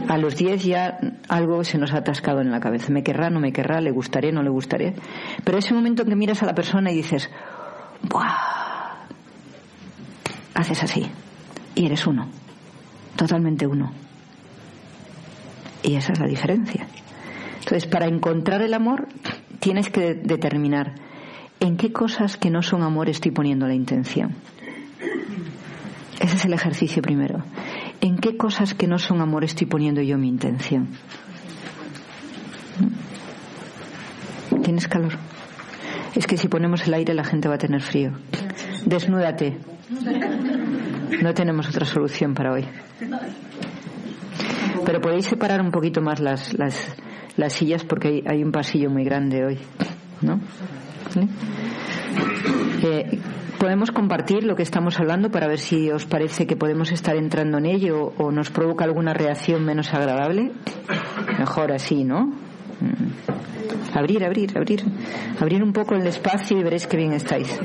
A 0.08 0.18
los 0.18 0.36
diez 0.36 0.64
ya 0.64 0.98
algo 1.28 1.62
se 1.62 1.78
nos 1.78 1.92
ha 1.92 1.98
atascado 1.98 2.40
en 2.40 2.50
la 2.50 2.60
cabeza. 2.60 2.90
¿Me 2.90 3.02
querrá, 3.02 3.30
no 3.30 3.38
me 3.38 3.52
querrá? 3.52 3.80
¿Le 3.80 3.90
gustaré, 3.90 4.32
no 4.32 4.42
le 4.42 4.50
gustaré? 4.50 4.94
Pero 5.44 5.58
ese 5.58 5.72
momento 5.72 6.02
en 6.02 6.08
que 6.08 6.16
miras 6.16 6.42
a 6.42 6.46
la 6.46 6.54
persona 6.54 6.90
y 6.90 6.96
dices, 6.96 7.30
¡buah! 8.02 9.06
Haces 10.54 10.82
así. 10.82 11.06
Y 11.74 11.86
eres 11.86 12.06
uno. 12.06 12.28
Totalmente 13.16 13.66
uno. 13.66 13.92
Y 15.82 15.96
esa 15.96 16.12
es 16.12 16.20
la 16.20 16.26
diferencia. 16.26 16.86
Entonces, 17.60 17.86
para 17.86 18.06
encontrar 18.06 18.62
el 18.62 18.74
amor, 18.74 19.08
tienes 19.60 19.90
que 19.90 20.14
determinar 20.14 20.94
en 21.60 21.76
qué 21.76 21.92
cosas 21.92 22.36
que 22.36 22.50
no 22.50 22.62
son 22.62 22.82
amor 22.82 23.08
estoy 23.08 23.30
poniendo 23.30 23.66
la 23.66 23.74
intención. 23.74 24.34
Ese 26.18 26.36
es 26.36 26.44
el 26.44 26.52
ejercicio 26.52 27.02
primero. 27.02 27.42
¿En 28.00 28.16
qué 28.18 28.36
cosas 28.36 28.74
que 28.74 28.86
no 28.86 28.98
son 28.98 29.20
amor 29.20 29.44
estoy 29.44 29.66
poniendo 29.66 30.00
yo 30.02 30.18
mi 30.18 30.28
intención? 30.28 30.88
¿Tienes 34.62 34.88
calor? 34.88 35.12
Es 36.14 36.26
que 36.26 36.36
si 36.36 36.48
ponemos 36.48 36.86
el 36.86 36.94
aire 36.94 37.14
la 37.14 37.24
gente 37.24 37.48
va 37.48 37.54
a 37.54 37.58
tener 37.58 37.82
frío. 37.82 38.12
Desnúdate. 38.84 39.58
No 41.22 41.34
tenemos 41.34 41.68
otra 41.68 41.84
solución 41.84 42.34
para 42.34 42.52
hoy 42.52 42.66
pero 44.84 45.00
podéis 45.00 45.26
separar 45.26 45.60
un 45.60 45.70
poquito 45.70 46.00
más 46.00 46.20
las, 46.20 46.54
las, 46.54 46.96
las 47.36 47.52
sillas 47.52 47.84
porque 47.84 48.22
hay, 48.26 48.42
un 48.42 48.52
pasillo 48.52 48.90
muy 48.90 49.04
grande 49.04 49.44
hoy, 49.44 49.58
¿no? 50.20 50.40
Eh, 52.82 53.18
podemos 53.58 53.90
compartir 53.90 54.44
lo 54.44 54.56
que 54.56 54.62
estamos 54.62 54.98
hablando 54.98 55.30
para 55.30 55.46
ver 55.46 55.58
si 55.58 55.90
os 55.90 56.06
parece 56.06 56.46
que 56.46 56.56
podemos 56.56 56.92
estar 56.92 57.16
entrando 57.16 57.58
en 57.58 57.66
ello 57.66 58.12
o 58.16 58.30
nos 58.30 58.50
provoca 58.50 58.84
alguna 58.84 59.12
reacción 59.12 59.64
menos 59.64 59.92
agradable. 59.92 60.52
Mejor 61.38 61.72
así, 61.72 62.04
¿no? 62.04 62.26
Mm. 62.80 63.40
Abrir, 63.94 64.24
abrir, 64.24 64.56
abrir. 64.56 64.82
Abrir 65.40 65.62
un 65.62 65.72
poco 65.72 65.94
el 65.94 66.06
espacio 66.06 66.58
y 66.58 66.62
veréis 66.62 66.86
que 66.86 66.96
bien 66.96 67.12
estáis. 67.12 67.58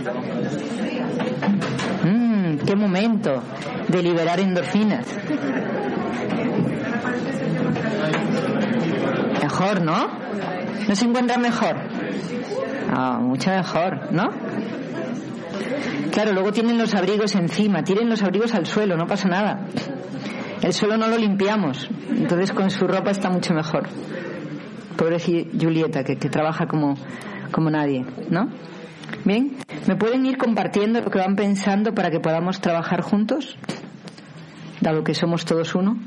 Mm, 2.04 2.58
¡Qué 2.65 2.76
momento 2.76 3.41
de 3.88 4.04
liberar 4.04 4.39
endorfinas! 4.39 5.06
Mejor, 9.58 9.82
¿no? 9.86 10.10
¿No 10.86 10.96
se 10.96 11.06
encuentra 11.06 11.38
mejor? 11.38 11.78
Ah, 12.91 13.20
mucho 13.22 13.52
mejor, 13.52 14.12
¿no? 14.12 14.26
Claro, 16.12 16.34
luego 16.34 16.52
tienen 16.52 16.78
los 16.78 16.94
abrigos 16.94 17.36
encima, 17.36 17.82
tiren 17.82 18.10
los 18.10 18.22
abrigos 18.22 18.54
al 18.54 18.65
suelo, 18.65 18.98
no 18.98 19.08
pasa 19.08 19.30
nada. 19.30 19.65
El 20.62 20.74
suelo 20.74 20.98
no 20.98 21.08
lo 21.08 21.18
limpiamos, 21.18 21.89
entonces 22.10 22.52
con 22.52 22.70
su 22.70 22.86
ropa 22.86 23.12
está 23.12 23.30
mucho 23.30 23.54
mejor. 23.54 23.88
Pobre 24.98 25.20
Julieta, 25.22 26.04
que, 26.04 26.18
que 26.18 26.30
trabaja 26.30 26.68
como, 26.68 26.96
como 27.54 27.70
nadie, 27.70 28.06
¿no? 28.30 28.50
Bien, 29.24 29.56
¿me 29.88 29.96
pueden 29.96 30.26
ir 30.26 30.38
compartiendo 30.38 31.00
lo 31.00 31.10
que 31.10 31.20
van 31.20 31.38
pensando 31.38 31.94
para 31.94 32.12
que 32.12 32.20
podamos 32.20 32.60
trabajar 32.60 33.00
juntos? 33.04 33.58
Dado 34.82 35.06
que 35.06 35.13
somos 35.13 35.46
todos 35.46 35.76
uno. 35.76 35.98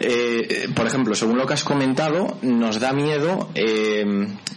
Eh, 0.00 0.68
por 0.74 0.86
ejemplo, 0.86 1.14
según 1.14 1.38
lo 1.38 1.46
que 1.46 1.54
has 1.54 1.64
comentado, 1.64 2.38
nos 2.42 2.80
da 2.80 2.92
miedo 2.92 3.50
eh, 3.54 4.04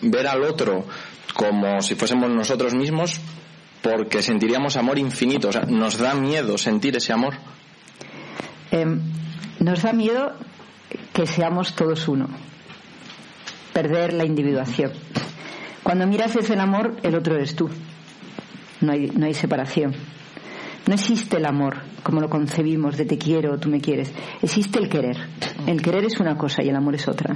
ver 0.02 0.28
al 0.28 0.44
otro 0.44 0.86
como 1.34 1.82
si 1.82 1.96
fuésemos 1.96 2.30
nosotros 2.30 2.74
mismos 2.74 3.22
porque 3.82 4.22
sentiríamos 4.22 4.76
amor 4.78 4.98
infinito. 4.98 5.50
O 5.50 5.52
sea, 5.52 5.64
nos 5.64 5.98
da 5.98 6.14
miedo 6.14 6.58
sentir 6.58 6.96
ese 6.98 7.14
amor. 7.14 7.36
Em, 8.72 9.00
nos 9.60 9.82
da 9.82 9.94
miedo 9.94 10.34
que 11.14 11.28
seamos 11.28 11.76
todos 11.76 12.08
uno. 12.08 12.28
Perder 13.74 14.14
la 14.14 14.26
individuación. 14.26 14.92
Cuando 15.84 16.08
miras 16.08 16.36
ese 16.36 16.54
el 16.54 16.60
amor, 16.60 16.98
el 17.04 17.16
otro 17.16 17.36
eres 17.36 17.56
tú. 17.56 17.70
No 18.82 18.92
hay 18.92 19.34
separación. 19.34 19.96
No 20.88 20.94
existe 20.94 21.38
el 21.38 21.46
amor 21.46 21.78
como 22.02 22.22
lo 22.22 22.30
concebimos 22.30 22.96
de 22.96 23.04
te 23.04 23.18
quiero, 23.18 23.60
tú 23.60 23.68
me 23.70 23.82
quieres. 23.82 24.14
Existe 24.42 24.80
el 24.80 24.88
querer. 24.88 25.18
El 25.66 25.82
querer 25.82 26.06
es 26.06 26.22
una 26.22 26.38
cosa 26.38 26.64
y 26.64 26.70
el 26.70 26.76
amor 26.78 26.96
es 26.96 27.08
otra. 27.10 27.36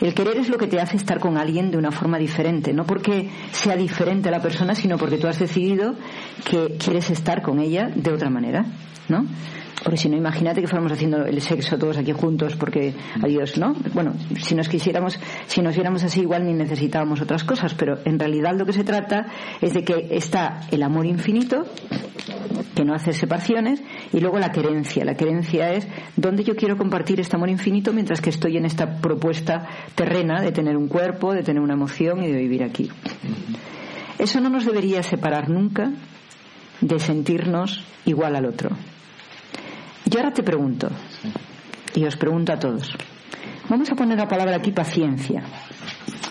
El 0.00 0.14
querer 0.14 0.36
es 0.36 0.48
lo 0.48 0.58
que 0.58 0.68
te 0.68 0.80
hace 0.80 0.96
estar 0.96 1.18
con 1.18 1.36
alguien 1.36 1.72
de 1.72 1.78
una 1.78 1.90
forma 1.90 2.18
diferente, 2.18 2.72
no 2.72 2.84
porque 2.84 3.30
sea 3.50 3.76
diferente 3.76 4.28
a 4.28 4.32
la 4.32 4.40
persona, 4.40 4.74
sino 4.74 4.98
porque 4.98 5.18
tú 5.18 5.26
has 5.26 5.38
decidido 5.38 5.94
que 6.44 6.76
quieres 6.78 7.10
estar 7.10 7.42
con 7.42 7.60
ella 7.60 7.90
de 7.94 8.12
otra 8.12 8.30
manera, 8.30 8.64
¿no? 9.08 9.26
Porque 9.82 9.96
si 9.96 10.08
no, 10.08 10.16
imagínate 10.16 10.60
que 10.60 10.68
fuéramos 10.68 10.92
haciendo 10.92 11.24
el 11.24 11.40
sexo 11.40 11.78
todos 11.78 11.98
aquí 11.98 12.12
juntos 12.12 12.54
porque 12.56 12.94
adiós, 13.20 13.58
¿no? 13.58 13.74
Bueno, 13.94 14.14
si 14.38 14.54
nos 14.54 14.68
quisiéramos, 14.68 15.18
si 15.46 15.60
nos 15.60 15.74
viéramos 15.74 16.04
así 16.04 16.20
igual 16.20 16.46
ni 16.46 16.54
necesitábamos 16.54 17.20
otras 17.20 17.42
cosas, 17.44 17.74
pero 17.74 17.98
en 18.04 18.18
realidad 18.18 18.52
lo 18.56 18.64
que 18.64 18.72
se 18.72 18.84
trata 18.84 19.26
es 19.60 19.74
de 19.74 19.82
que 19.82 20.08
está 20.10 20.60
el 20.70 20.82
amor 20.82 21.06
infinito, 21.06 21.64
que 22.74 22.84
no 22.84 22.94
hace 22.94 23.12
separaciones, 23.12 23.82
y 24.12 24.20
luego 24.20 24.38
la 24.38 24.52
querencia. 24.52 25.04
La 25.04 25.14
querencia 25.14 25.72
es 25.72 25.88
dónde 26.16 26.44
yo 26.44 26.54
quiero 26.54 26.76
compartir 26.76 27.18
este 27.18 27.36
amor 27.36 27.50
infinito 27.50 27.92
mientras 27.92 28.20
que 28.20 28.30
estoy 28.30 28.56
en 28.56 28.66
esta 28.66 29.00
propuesta 29.00 29.68
terrena 29.94 30.40
de 30.40 30.52
tener 30.52 30.76
un 30.76 30.88
cuerpo, 30.88 31.32
de 31.34 31.42
tener 31.42 31.62
una 31.62 31.74
emoción 31.74 32.22
y 32.22 32.30
de 32.30 32.38
vivir 32.38 32.62
aquí. 32.62 32.88
Eso 34.18 34.40
no 34.40 34.48
nos 34.48 34.64
debería 34.64 35.02
separar 35.02 35.50
nunca 35.50 35.90
de 36.80 36.98
sentirnos 36.98 37.84
igual 38.04 38.36
al 38.36 38.46
otro. 38.46 38.70
Yo 40.06 40.18
ahora 40.18 40.32
te 40.32 40.42
pregunto, 40.42 40.88
y 41.94 42.04
os 42.04 42.16
pregunto 42.16 42.52
a 42.52 42.58
todos, 42.58 42.90
vamos 43.68 43.90
a 43.90 43.94
poner 43.94 44.18
la 44.18 44.28
palabra 44.28 44.56
aquí 44.56 44.72
paciencia. 44.72 45.42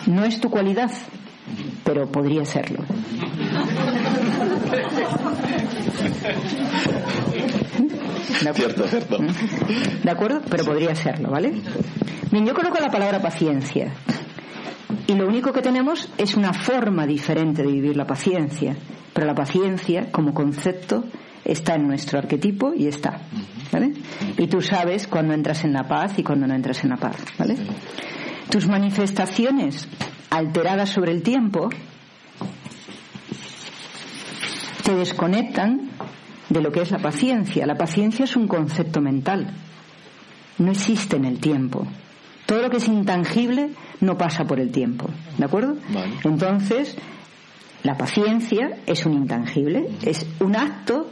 No 0.06 0.24
es 0.24 0.40
tu 0.40 0.50
cualidad, 0.50 0.90
pero 1.84 2.10
podría 2.10 2.44
serlo. 2.44 2.84
¿De 8.42 8.48
acuerdo? 8.48 8.54
Cierto, 8.54 8.88
cierto. 8.88 9.18
¿De 10.02 10.10
acuerdo? 10.10 10.40
Pero 10.48 10.64
podría 10.64 10.94
serlo, 10.94 11.30
¿vale? 11.30 11.52
Bien, 12.30 12.46
yo 12.46 12.54
coloco 12.54 12.78
la 12.80 12.90
palabra 12.90 13.20
paciencia. 13.20 13.92
Y 15.06 15.14
lo 15.14 15.26
único 15.26 15.52
que 15.52 15.62
tenemos 15.62 16.08
es 16.18 16.36
una 16.36 16.52
forma 16.52 17.06
diferente 17.06 17.62
de 17.62 17.70
vivir 17.70 17.96
la 17.96 18.06
paciencia. 18.06 18.76
Pero 19.12 19.26
la 19.26 19.34
paciencia, 19.34 20.10
como 20.10 20.32
concepto, 20.32 21.04
está 21.44 21.74
en 21.74 21.86
nuestro 21.86 22.18
arquetipo 22.18 22.72
y 22.74 22.86
está. 22.86 23.20
¿Vale? 23.70 23.92
Y 24.38 24.46
tú 24.46 24.60
sabes 24.60 25.06
cuando 25.06 25.34
entras 25.34 25.64
en 25.64 25.72
la 25.72 25.84
paz 25.84 26.18
y 26.18 26.22
cuando 26.22 26.46
no 26.46 26.54
entras 26.54 26.84
en 26.84 26.90
la 26.90 26.96
paz. 26.96 27.16
¿Vale? 27.38 27.56
Tus 28.50 28.66
manifestaciones 28.68 29.88
alteradas 30.30 30.90
sobre 30.90 31.12
el 31.12 31.22
tiempo 31.22 31.70
te 34.84 34.94
desconectan 34.94 35.90
de 36.48 36.60
lo 36.60 36.70
que 36.70 36.82
es 36.82 36.90
la 36.90 36.98
paciencia. 36.98 37.66
La 37.66 37.76
paciencia 37.76 38.24
es 38.24 38.36
un 38.36 38.46
concepto 38.46 39.00
mental. 39.00 39.54
No 40.58 40.70
existe 40.70 41.16
en 41.16 41.24
el 41.24 41.38
tiempo. 41.38 41.86
Todo 42.46 42.62
lo 42.62 42.70
que 42.70 42.76
es 42.76 42.88
intangible 42.88 43.70
no 44.00 44.18
pasa 44.18 44.44
por 44.44 44.60
el 44.60 44.70
tiempo. 44.70 45.08
¿De 45.38 45.44
acuerdo? 45.44 45.76
Vale. 45.88 46.12
Entonces, 46.24 46.96
la 47.82 47.96
paciencia 47.96 48.78
es 48.86 49.06
un 49.06 49.14
intangible, 49.14 49.88
es 50.02 50.26
un 50.40 50.56
acto 50.56 51.10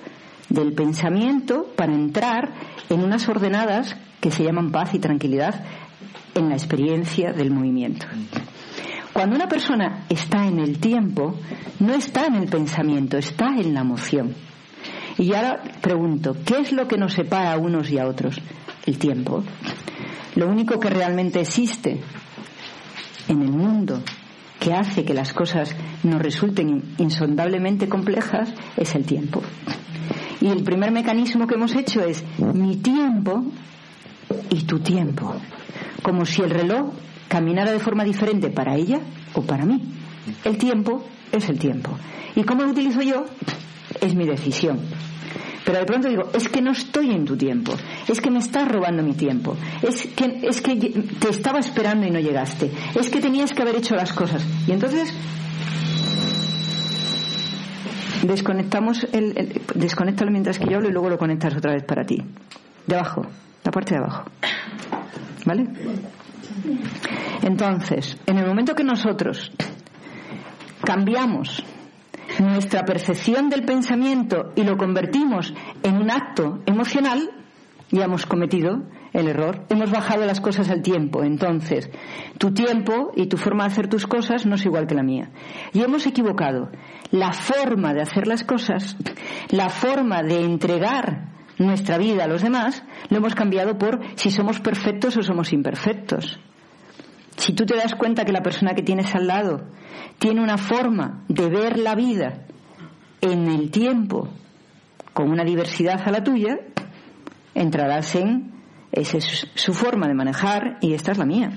del 0.50 0.74
pensamiento 0.74 1.66
para 1.76 1.94
entrar 1.94 2.52
en 2.90 3.02
unas 3.02 3.28
ordenadas 3.28 3.96
que 4.20 4.30
se 4.30 4.44
llaman 4.44 4.70
paz 4.70 4.94
y 4.94 4.98
tranquilidad 4.98 5.64
en 6.34 6.48
la 6.48 6.56
experiencia 6.56 7.32
del 7.32 7.50
movimiento. 7.50 8.06
Cuando 9.12 9.36
una 9.36 9.48
persona 9.48 10.04
está 10.08 10.46
en 10.46 10.58
el 10.58 10.78
tiempo, 10.78 11.36
no 11.80 11.94
está 11.94 12.26
en 12.26 12.34
el 12.36 12.48
pensamiento, 12.48 13.16
está 13.16 13.56
en 13.56 13.74
la 13.74 13.80
emoción. 13.80 14.34
Y 15.18 15.34
ahora 15.34 15.62
pregunto, 15.80 16.36
¿qué 16.44 16.58
es 16.58 16.72
lo 16.72 16.86
que 16.86 16.96
nos 16.96 17.14
separa 17.14 17.52
a 17.52 17.58
unos 17.58 17.90
y 17.90 17.98
a 17.98 18.06
otros? 18.06 18.40
El 18.86 18.98
tiempo. 18.98 19.42
Lo 20.36 20.48
único 20.48 20.78
que 20.78 20.90
realmente 20.90 21.40
existe 21.40 22.00
en 23.28 23.42
el 23.42 23.50
mundo 23.50 24.02
que 24.60 24.74
hace 24.74 25.04
que 25.04 25.14
las 25.14 25.32
cosas 25.32 25.74
nos 26.02 26.20
resulten 26.20 26.94
insondablemente 26.98 27.88
complejas 27.88 28.52
es 28.76 28.94
el 28.94 29.04
tiempo. 29.04 29.42
Y 30.40 30.48
el 30.48 30.62
primer 30.62 30.90
mecanismo 30.90 31.46
que 31.46 31.55
hemos 31.55 31.74
hecho 31.74 32.00
es 32.03 32.24
mi 32.38 32.76
tiempo 32.76 33.44
y 34.50 34.62
tu 34.62 34.81
tiempo. 34.81 35.35
Como 36.03 36.24
si 36.24 36.42
el 36.42 36.50
reloj 36.50 36.92
caminara 37.29 37.72
de 37.72 37.79
forma 37.79 38.05
diferente 38.05 38.50
para 38.50 38.74
ella 38.76 39.00
o 39.35 39.42
para 39.42 39.64
mí. 39.64 39.83
El 40.44 40.57
tiempo 40.57 41.05
es 41.31 41.48
el 41.48 41.59
tiempo. 41.59 41.96
¿Y 42.35 42.42
cómo 42.44 42.62
lo 42.62 42.70
utilizo 42.70 43.03
yo? 43.03 43.24
Es 44.00 44.14
mi 44.14 44.26
decisión. 44.26 44.81
Pero 45.64 45.79
de 45.79 45.85
pronto 45.85 46.09
digo, 46.09 46.31
es 46.33 46.48
que 46.48 46.62
no 46.62 46.72
estoy 46.72 47.11
en 47.11 47.24
tu 47.24 47.37
tiempo, 47.37 47.72
es 48.09 48.20
que 48.20 48.31
me 48.31 48.38
estás 48.38 48.66
robando 48.66 49.03
mi 49.03 49.12
tiempo, 49.12 49.57
es 49.83 50.07
que, 50.16 50.40
es 50.42 50.61
que 50.62 50.74
te 50.74 51.29
estaba 51.29 51.59
esperando 51.59 52.07
y 52.07 52.11
no 52.11 52.18
llegaste, 52.18 52.70
es 52.94 53.11
que 53.11 53.20
tenías 53.20 53.53
que 53.53 53.62
haber 53.62 53.76
hecho 53.76 53.94
las 53.94 54.12
cosas. 54.12 54.44
Y 54.66 54.72
entonces 54.72 55.12
desconectamos 58.22 59.06
el, 59.12 59.37
el 59.37 59.62
desconéctalo 59.74 60.30
mientras 60.30 60.59
que 60.59 60.66
yo 60.68 60.76
hablo 60.76 60.88
y 60.88 60.92
luego 60.92 61.09
lo 61.09 61.18
conectas 61.18 61.56
otra 61.56 61.72
vez 61.72 61.85
para 61.85 62.04
ti. 62.04 62.22
De 62.87 62.96
abajo, 62.96 63.22
la 63.64 63.70
parte 63.70 63.94
de 63.94 64.00
abajo. 64.00 64.24
¿Vale? 65.44 65.66
Entonces, 67.42 68.18
en 68.26 68.38
el 68.38 68.46
momento 68.46 68.74
que 68.74 68.85
nosotros 68.85 69.52
cambiamos 70.85 71.64
nuestra 72.38 72.85
percepción 72.85 73.48
del 73.48 73.64
pensamiento 73.64 74.52
y 74.56 74.62
lo 74.62 74.76
convertimos 74.76 75.52
en 75.83 75.96
un 75.96 76.11
acto 76.11 76.61
emocional, 76.66 77.30
ya 77.90 78.04
hemos 78.04 78.26
cometido 78.26 78.83
el 79.12 79.29
error. 79.29 79.64
Hemos 79.68 79.90
bajado 79.90 80.25
las 80.25 80.40
cosas 80.40 80.70
al 80.70 80.83
tiempo. 80.83 81.23
Entonces, 81.23 81.90
tu 82.38 82.53
tiempo 82.53 83.12
y 83.16 83.27
tu 83.27 83.37
forma 83.37 83.64
de 83.64 83.73
hacer 83.73 83.88
tus 83.88 84.07
cosas 84.07 84.46
no 84.46 84.55
es 84.55 84.64
igual 84.64 84.87
que 84.87 84.94
la 84.94 85.03
mía. 85.03 85.31
Y 85.73 85.83
hemos 85.83 86.07
equivocado 86.07 86.70
la 87.11 87.33
forma 87.33 87.92
de 87.92 88.03
hacer 88.03 88.27
las 88.27 88.44
cosas, 88.44 88.96
la 89.51 89.68
forma 89.68 90.23
de 90.23 90.40
entregar 90.44 91.31
nuestra 91.59 91.99
vida 91.99 92.25
a 92.25 92.29
los 92.29 92.42
demás, 92.42 92.83
lo 93.11 93.18
hemos 93.18 93.35
cambiado 93.35 93.77
por 93.77 94.01
si 94.16 94.31
somos 94.31 94.61
perfectos 94.61 95.16
o 95.16 95.23
somos 95.23 95.53
imperfectos. 95.53 96.40
Si 97.37 97.55
tú 97.55 97.64
te 97.64 97.77
das 97.77 97.94
cuenta 97.94 98.25
que 98.25 98.33
la 98.33 98.42
persona 98.42 98.75
que 98.75 98.83
tienes 98.83 99.14
al 99.14 99.27
lado 99.27 99.66
tiene 100.18 100.42
una 100.42 100.59
forma 100.59 101.25
de 101.29 101.49
ver 101.49 101.79
la 101.79 101.94
vida 101.94 102.46
en 103.20 103.49
el 103.49 103.70
tiempo 103.70 104.29
con 105.12 105.31
una 105.31 105.44
diversidad 105.44 106.01
a 106.07 106.11
la 106.11 106.23
tuya, 106.25 106.59
entrarás 107.55 108.14
en 108.14 108.60
esa 108.92 109.18
es 109.18 109.48
su 109.55 109.72
forma 109.72 110.09
de 110.09 110.14
manejar 110.14 110.79
y 110.81 110.94
esta 110.94 111.12
es 111.12 111.18
la 111.18 111.26
mía. 111.26 111.50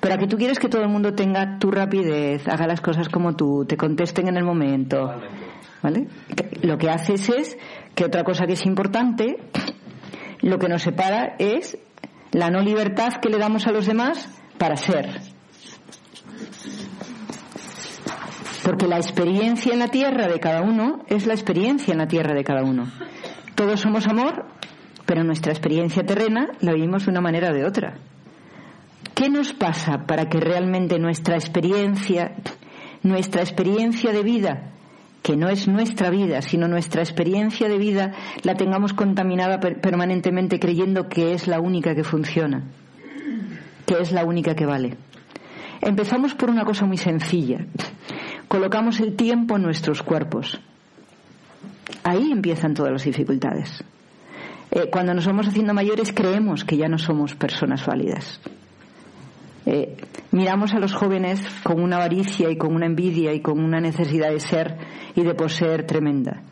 Pero 0.00 0.14
aquí 0.14 0.26
tú 0.26 0.36
quieres 0.36 0.58
que 0.58 0.68
todo 0.68 0.82
el 0.82 0.88
mundo 0.88 1.14
tenga 1.14 1.58
tu 1.58 1.70
rapidez, 1.70 2.46
haga 2.48 2.66
las 2.66 2.80
cosas 2.80 3.08
como 3.08 3.34
tú, 3.34 3.64
te 3.66 3.76
contesten 3.76 4.28
en 4.28 4.36
el 4.36 4.44
momento. 4.44 5.20
¿Vale? 5.82 6.08
Lo 6.62 6.78
que 6.78 6.90
haces 6.90 7.28
es 7.28 7.58
que 7.94 8.04
otra 8.04 8.24
cosa 8.24 8.46
que 8.46 8.54
es 8.54 8.66
importante, 8.66 9.36
lo 10.40 10.58
que 10.58 10.68
nos 10.68 10.82
separa 10.82 11.36
es 11.38 11.78
la 12.32 12.50
no 12.50 12.60
libertad 12.60 13.14
que 13.22 13.28
le 13.28 13.38
damos 13.38 13.66
a 13.66 13.72
los 13.72 13.86
demás 13.86 14.28
para 14.58 14.76
ser. 14.76 15.20
Porque 18.62 18.88
la 18.88 18.96
experiencia 18.96 19.72
en 19.72 19.78
la 19.78 19.88
tierra 19.88 20.26
de 20.26 20.40
cada 20.40 20.60
uno 20.60 21.04
es 21.06 21.26
la 21.26 21.34
experiencia 21.34 21.92
en 21.92 21.98
la 21.98 22.08
tierra 22.08 22.34
de 22.34 22.44
cada 22.44 22.64
uno. 22.64 22.90
Todos 23.54 23.80
somos 23.80 24.06
amor, 24.06 24.44
pero 25.06 25.24
nuestra 25.24 25.52
experiencia 25.52 26.04
terrena 26.04 26.48
la 26.60 26.72
vivimos 26.72 27.06
de 27.06 27.12
una 27.12 27.20
manera 27.20 27.50
o 27.50 27.54
de 27.54 27.64
otra. 27.64 27.94
¿Qué 29.14 29.30
nos 29.30 29.52
pasa 29.52 30.04
para 30.06 30.28
que 30.28 30.40
realmente 30.40 30.98
nuestra 30.98 31.36
experiencia, 31.36 32.34
nuestra 33.02 33.40
experiencia 33.40 34.12
de 34.12 34.22
vida, 34.22 34.72
que 35.22 35.36
no 35.36 35.48
es 35.48 35.68
nuestra 35.68 36.10
vida, 36.10 36.42
sino 36.42 36.68
nuestra 36.68 37.02
experiencia 37.02 37.68
de 37.68 37.78
vida, 37.78 38.12
la 38.42 38.56
tengamos 38.56 38.92
contaminada 38.92 39.58
per 39.58 39.80
permanentemente 39.80 40.58
creyendo 40.58 41.08
que 41.08 41.32
es 41.32 41.46
la 41.46 41.60
única 41.60 41.94
que 41.94 42.04
funciona, 42.04 42.64
que 43.86 43.98
es 44.00 44.12
la 44.12 44.24
única 44.24 44.54
que 44.54 44.66
vale? 44.66 44.96
Empezamos 45.80 46.34
por 46.34 46.50
una 46.50 46.64
cosa 46.64 46.84
muy 46.84 46.96
sencilla. 46.96 47.64
Colocamos 48.48 49.00
el 49.00 49.16
tiempo 49.16 49.56
en 49.56 49.62
nuestros 49.62 50.02
cuerpos. 50.02 50.60
Ahí 52.02 52.30
empiezan 52.32 52.74
todas 52.74 52.92
las 52.92 53.04
dificultades. 53.04 53.84
Eh, 54.76 54.90
cuando 54.90 55.14
nos 55.14 55.24
vamos 55.24 55.48
haciendo 55.48 55.72
mayores 55.72 56.12
creemos 56.12 56.62
que 56.62 56.76
ya 56.76 56.86
no 56.86 56.98
somos 56.98 57.34
personas 57.34 57.86
válidas. 57.86 58.38
Eh, 59.64 59.96
miramos 60.32 60.74
a 60.74 60.78
los 60.78 60.92
jóvenes 60.92 61.40
con 61.62 61.82
una 61.82 61.96
avaricia 61.96 62.50
y 62.50 62.58
con 62.58 62.74
una 62.74 62.84
envidia 62.84 63.32
y 63.32 63.40
con 63.40 63.58
una 63.58 63.80
necesidad 63.80 64.28
de 64.28 64.38
ser 64.38 64.76
y 65.14 65.22
de 65.22 65.34
poseer 65.34 65.86
tremenda. 65.86 66.42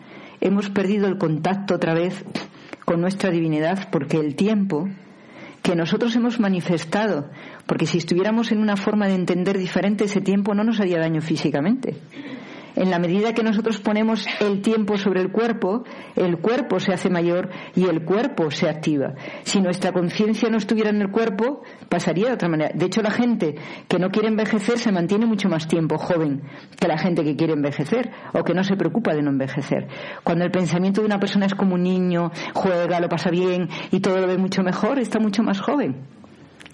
Hemos 0.41 0.71
perdido 0.71 1.07
el 1.07 1.19
contacto 1.19 1.75
otra 1.75 1.93
vez 1.93 2.25
con 2.87 3.03
nuestra 3.03 3.31
divinidad 3.31 3.91
porque 3.93 4.17
el 4.17 4.37
tiempo 4.37 4.89
que 5.61 5.77
nosotros 5.77 6.17
hemos 6.17 6.41
manifestado, 6.41 7.29
porque 7.67 7.85
si 7.85 7.99
estuviéramos 7.99 8.53
en 8.53 8.59
una 8.59 8.79
forma 8.79 9.07
de 9.07 9.17
entender 9.17 9.59
diferente, 9.59 10.05
ese 10.05 10.23
tiempo 10.23 10.55
no 10.55 10.65
nos 10.65 10.81
haría 10.81 10.99
daño 10.99 11.21
físicamente. 11.21 11.95
En 12.77 12.91
la 12.91 12.99
medida 12.99 13.35
que 13.35 13.45
nosotros 13.45 13.79
ponemos 13.79 14.27
el 14.41 14.61
tiempo 14.61 14.99
sobre 14.99 15.21
el 15.21 15.31
cuerpo, 15.31 15.85
el 16.17 16.39
cuerpo 16.39 16.81
se 16.81 16.93
hace 16.93 17.09
mayor 17.09 17.51
y 17.77 17.85
el 17.85 18.05
cuerpo 18.05 18.51
se 18.51 18.69
activa. 18.69 19.15
Si 19.45 19.61
nuestra 19.61 19.93
conciencia 19.93 20.51
no 20.51 20.57
estuviera 20.57 20.91
en 20.91 21.01
el 21.01 21.11
cuerpo, 21.11 21.63
pasaría 21.89 22.29
de 22.29 22.35
otra 22.35 22.49
manera. 22.49 22.73
De 22.75 22.87
hecho, 22.87 23.01
la 23.01 23.13
gente 23.13 23.55
que 23.87 23.99
no 24.01 24.11
quiere 24.11 24.29
envejecer 24.29 24.79
se 24.79 24.91
mantiene 24.91 25.25
mucho 25.25 25.49
más 25.49 25.69
tiempo 25.69 25.99
joven 25.99 26.43
que 26.81 26.89
la 26.89 26.99
gente 26.99 27.23
que 27.23 27.37
quiere 27.37 27.53
envejecer 27.53 28.11
o 28.33 28.43
que 28.43 28.55
no 28.55 28.65
se 28.65 28.77
preocupa 28.77 29.15
de 29.15 29.23
no 29.23 29.31
envejecer. 29.31 29.87
Cuando 30.25 30.45
el 30.45 30.51
pensamiento 30.51 31.01
de 31.01 31.07
una 31.07 31.21
persona 31.21 31.47
es 31.47 31.55
como 31.55 31.77
un 31.77 31.83
niño, 31.85 32.33
juega, 32.55 32.99
lo 32.99 33.09
pasa 33.09 33.31
bien 33.31 33.69
y 33.93 34.01
todo 34.01 34.21
lo 34.21 34.27
ve 34.27 34.37
mucho 34.37 34.65
mejor, 34.65 34.99
está 34.99 35.21
mucho 35.21 35.45
más 35.45 35.61
joven. 35.61 36.07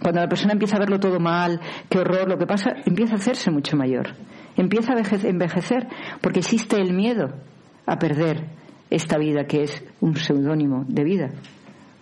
Cuando 0.00 0.22
la 0.22 0.28
persona 0.28 0.54
empieza 0.54 0.76
a 0.76 0.78
verlo 0.78 0.98
todo 0.98 1.20
mal, 1.20 1.60
qué 1.90 1.98
horror, 1.98 2.26
lo 2.26 2.38
que 2.38 2.46
pasa, 2.46 2.72
empieza 2.86 3.14
a 3.14 3.16
hacerse 3.16 3.50
mucho 3.50 3.76
mayor 3.76 4.14
empieza 4.56 4.92
a 4.92 5.28
envejecer 5.28 5.88
porque 6.20 6.40
existe 6.40 6.76
el 6.76 6.92
miedo 6.92 7.34
a 7.86 7.98
perder 7.98 8.46
esta 8.90 9.18
vida 9.18 9.44
que 9.44 9.62
es 9.62 9.84
un 10.00 10.16
seudónimo 10.16 10.84
de 10.88 11.04
vida, 11.04 11.30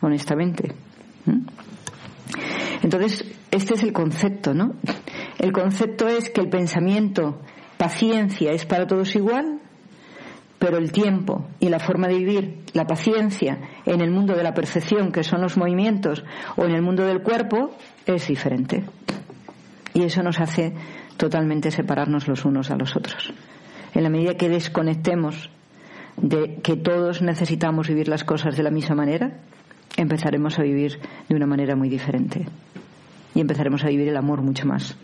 honestamente. 0.01 0.75
Entonces, 2.83 3.25
este 3.51 3.75
es 3.75 3.83
el 3.83 3.93
concepto, 3.93 4.55
¿no? 4.55 4.75
El 5.39 5.53
concepto 5.53 6.09
es 6.09 6.31
que 6.31 6.41
el 6.41 6.49
pensamiento, 6.49 7.41
paciencia, 7.77 8.53
es 8.53 8.65
para 8.65 8.87
todos 8.87 9.15
igual, 9.15 9.61
pero 10.59 10.79
el 10.79 10.91
tiempo 10.91 11.47
y 11.61 11.69
la 11.69 11.79
forma 11.79 12.09
de 12.09 12.19
vivir, 12.19 12.59
la 12.73 12.87
paciencia 12.87 13.59
en 13.85 14.01
el 14.01 14.11
mundo 14.11 14.35
de 14.35 14.43
la 14.43 14.55
percepción, 14.55 15.13
que 15.13 15.23
son 15.23 15.41
los 15.41 15.57
movimientos, 15.57 16.25
o 16.57 16.65
en 16.65 16.73
el 16.73 16.83
mundo 16.83 17.05
del 17.05 17.23
cuerpo, 17.23 17.71
es 18.07 18.27
diferente. 18.27 18.85
Y 19.95 20.03
eso 20.03 20.23
nos 20.23 20.41
hace 20.41 20.75
totalmente 21.19 21.71
separarnos 21.71 22.27
los 22.29 22.47
unos 22.47 22.71
a 22.71 22.77
los 22.77 22.97
otros. 22.97 23.35
En 23.95 24.03
la 24.03 24.09
medida 24.09 24.37
que 24.37 24.49
desconectemos 24.49 25.51
de 26.17 26.61
que 26.63 26.77
todos 26.77 27.21
necesitamos 27.21 27.89
vivir 27.89 28.09
las 28.09 28.25
cosas 28.25 28.57
de 28.57 28.63
la 28.63 28.71
misma 28.71 28.95
manera, 28.95 29.41
empezaremos 29.97 30.59
a 30.59 30.63
vivir 30.63 30.99
de 31.29 31.35
una 31.35 31.47
manera 31.47 31.77
muy 31.77 31.89
diferente. 31.89 32.47
Y 33.35 33.41
empezaremos 33.41 33.85
a 33.85 33.89
vivir 33.89 34.09
el 34.09 34.17
amor 34.17 34.41
mucho 34.41 34.67
más. 34.67 34.97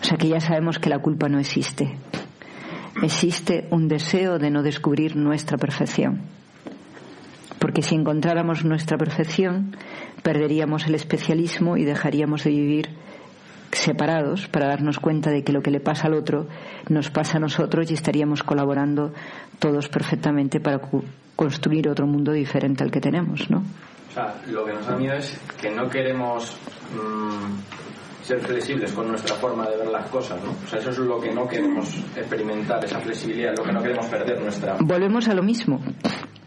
O 0.00 0.04
sea 0.04 0.16
que 0.16 0.28
ya 0.28 0.40
sabemos 0.40 0.78
que 0.78 0.90
la 0.90 0.98
culpa 0.98 1.28
no 1.28 1.38
existe. 1.38 1.96
Existe 3.02 3.68
un 3.70 3.88
deseo 3.88 4.38
de 4.38 4.50
no 4.50 4.62
descubrir 4.62 5.16
nuestra 5.16 5.56
perfección. 5.58 6.22
Porque 7.58 7.82
si 7.82 7.94
encontráramos 7.94 8.64
nuestra 8.64 8.98
perfección, 8.98 9.76
perderíamos 10.22 10.86
el 10.86 10.96
especialismo 10.96 11.76
y 11.76 11.84
dejaríamos 11.84 12.42
de 12.44 12.50
vivir 12.50 12.88
separados 13.72 14.48
para 14.48 14.68
darnos 14.68 14.98
cuenta 14.98 15.30
de 15.30 15.42
que 15.42 15.52
lo 15.52 15.62
que 15.62 15.70
le 15.70 15.80
pasa 15.80 16.06
al 16.06 16.14
otro 16.14 16.46
nos 16.88 17.10
pasa 17.10 17.38
a 17.38 17.40
nosotros 17.40 17.90
y 17.90 17.94
estaríamos 17.94 18.42
colaborando 18.42 19.12
todos 19.58 19.88
perfectamente 19.88 20.60
para 20.60 20.80
construir 21.36 21.88
otro 21.88 22.06
mundo 22.06 22.32
diferente 22.32 22.84
al 22.84 22.90
que 22.90 23.00
tenemos, 23.00 23.50
¿no? 23.50 23.58
O 24.10 24.14
sea, 24.14 24.34
lo 24.50 24.64
que 24.64 24.74
nos 24.74 24.86
da 24.86 24.96
miedo 24.96 25.14
es 25.14 25.40
que 25.58 25.70
no 25.70 25.88
queremos 25.88 26.54
mm, 26.94 28.24
ser 28.24 28.40
flexibles 28.40 28.92
con 28.92 29.08
nuestra 29.08 29.34
forma 29.36 29.66
de 29.68 29.78
ver 29.78 29.88
las 29.88 30.08
cosas, 30.10 30.42
¿no? 30.44 30.50
O 30.50 30.68
sea, 30.68 30.78
eso 30.78 30.90
es 30.90 30.98
lo 30.98 31.18
que 31.18 31.32
no 31.32 31.48
queremos 31.48 31.88
experimentar, 32.14 32.84
esa 32.84 33.00
flexibilidad, 33.00 33.56
lo 33.56 33.64
que 33.64 33.72
no 33.72 33.82
queremos 33.82 34.06
perder 34.06 34.40
nuestra... 34.40 34.76
Volvemos 34.80 35.28
a 35.28 35.34
lo 35.34 35.42
mismo. 35.42 35.80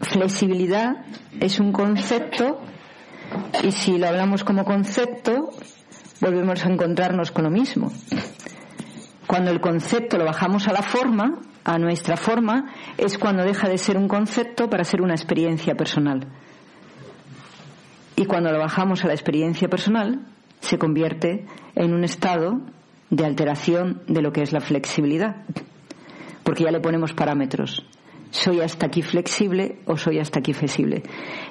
Flexibilidad 0.00 1.04
es 1.40 1.58
un 1.58 1.72
concepto 1.72 2.60
y 3.64 3.72
si 3.72 3.98
lo 3.98 4.06
hablamos 4.06 4.44
como 4.44 4.64
concepto, 4.64 5.50
volvemos 6.20 6.64
a 6.64 6.68
encontrarnos 6.68 7.30
con 7.30 7.44
lo 7.44 7.50
mismo. 7.50 7.92
Cuando 9.26 9.50
el 9.50 9.60
concepto 9.60 10.18
lo 10.18 10.24
bajamos 10.24 10.68
a 10.68 10.72
la 10.72 10.82
forma, 10.82 11.40
a 11.64 11.78
nuestra 11.78 12.16
forma, 12.16 12.72
es 12.96 13.18
cuando 13.18 13.42
deja 13.42 13.68
de 13.68 13.78
ser 13.78 13.96
un 13.98 14.08
concepto 14.08 14.70
para 14.70 14.84
ser 14.84 15.02
una 15.02 15.14
experiencia 15.14 15.74
personal. 15.74 16.28
Y 18.14 18.24
cuando 18.26 18.50
lo 18.52 18.58
bajamos 18.58 19.04
a 19.04 19.08
la 19.08 19.14
experiencia 19.14 19.68
personal, 19.68 20.26
se 20.60 20.78
convierte 20.78 21.44
en 21.74 21.92
un 21.92 22.04
estado 22.04 22.60
de 23.10 23.24
alteración 23.24 24.02
de 24.06 24.22
lo 24.22 24.32
que 24.32 24.42
es 24.42 24.52
la 24.52 24.60
flexibilidad. 24.60 25.44
Porque 26.42 26.64
ya 26.64 26.70
le 26.70 26.80
ponemos 26.80 27.12
parámetros. 27.12 27.84
Soy 28.36 28.60
hasta 28.60 28.86
aquí 28.86 29.00
flexible 29.00 29.78
o 29.86 29.96
soy 29.96 30.18
hasta 30.18 30.40
aquí 30.40 30.52
flexible. 30.52 31.02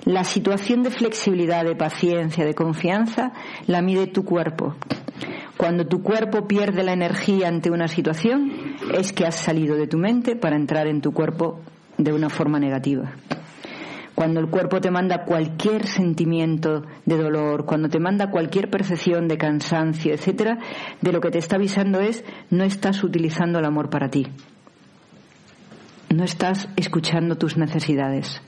La 0.05 0.23
situación 0.23 0.83
de 0.83 0.91
flexibilidad, 0.91 1.65
de 1.65 1.75
paciencia, 1.75 2.45
de 2.45 2.53
confianza, 2.53 3.33
la 3.65 3.81
mide 3.81 4.05
tu 4.05 4.23
cuerpo. 4.23 4.75
Cuando 5.57 5.87
tu 5.87 6.03
cuerpo 6.03 6.47
pierde 6.47 6.83
la 6.83 6.93
energía 6.93 7.47
ante 7.47 7.71
una 7.71 7.87
situación, 7.87 8.51
es 8.95 9.13
que 9.13 9.25
has 9.25 9.33
salido 9.35 9.75
de 9.75 9.87
tu 9.87 9.97
mente 9.97 10.35
para 10.35 10.57
entrar 10.57 10.85
en 10.85 11.01
tu 11.01 11.11
cuerpo 11.11 11.59
de 11.97 12.13
una 12.13 12.29
forma 12.29 12.59
negativa. 12.59 13.13
Cuando 14.13 14.39
el 14.39 14.47
cuerpo 14.47 14.79
te 14.79 14.91
manda 14.91 15.25
cualquier 15.25 15.87
sentimiento 15.87 16.83
de 17.03 17.17
dolor, 17.17 17.65
cuando 17.65 17.89
te 17.89 17.99
manda 17.99 18.29
cualquier 18.29 18.69
percepción 18.69 19.27
de 19.27 19.39
cansancio, 19.39 20.13
etcétera, 20.13 20.59
de 21.01 21.11
lo 21.11 21.19
que 21.19 21.31
te 21.31 21.39
está 21.39 21.55
avisando 21.55 21.99
es 21.99 22.23
no 22.51 22.63
estás 22.63 23.03
utilizando 23.03 23.57
el 23.57 23.65
amor 23.65 23.89
para 23.89 24.09
ti. 24.09 24.27
No 26.15 26.23
estás 26.23 26.69
escuchando 26.77 27.35
tus 27.35 27.57
necesidades. 27.57 28.41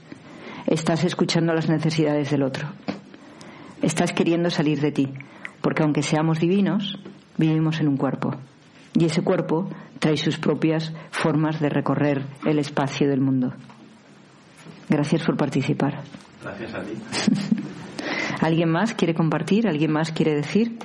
Estás 0.67 1.03
escuchando 1.03 1.53
las 1.53 1.67
necesidades 1.67 2.31
del 2.31 2.43
otro. 2.43 2.69
Estás 3.81 4.13
queriendo 4.13 4.49
salir 4.49 4.79
de 4.79 4.93
ti 4.93 5.13
porque 5.59 5.83
aunque 5.83 6.01
seamos 6.01 6.39
divinos, 6.39 6.97
vivimos 7.35 7.81
en 7.81 7.89
un 7.89 7.97
cuerpo. 7.97 8.33
Y 8.93 9.03
ese 9.03 9.21
cuerpo 9.21 9.69
trae 9.99 10.15
sus 10.15 10.37
propias 10.37 10.93
formas 11.11 11.59
de 11.59 11.67
recorrer 11.67 12.23
el 12.45 12.57
espacio 12.57 13.09
del 13.09 13.19
mundo. 13.19 13.51
Gracias 14.87 15.23
por 15.23 15.35
participar. 15.35 16.03
Gracias 16.41 16.73
a 16.73 16.83
ti. 16.83 16.93
¿Alguien 18.39 18.69
más 18.69 18.93
quiere 18.93 19.13
compartir? 19.13 19.67
¿Alguien 19.67 19.91
más 19.91 20.13
quiere 20.13 20.35
decir? 20.35 20.79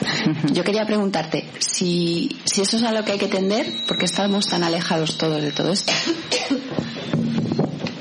Yo 0.52 0.64
quería 0.64 0.84
preguntarte 0.86 1.44
si, 1.58 2.40
si 2.44 2.62
eso 2.62 2.76
es 2.76 2.82
a 2.82 2.92
lo 2.92 3.04
que 3.04 3.12
hay 3.12 3.18
que 3.18 3.28
tender, 3.28 3.66
porque 3.86 4.06
estamos 4.06 4.46
tan 4.46 4.64
alejados 4.64 5.18
todos 5.18 5.42
de 5.42 5.52
todo 5.52 5.72
esto. 5.72 5.92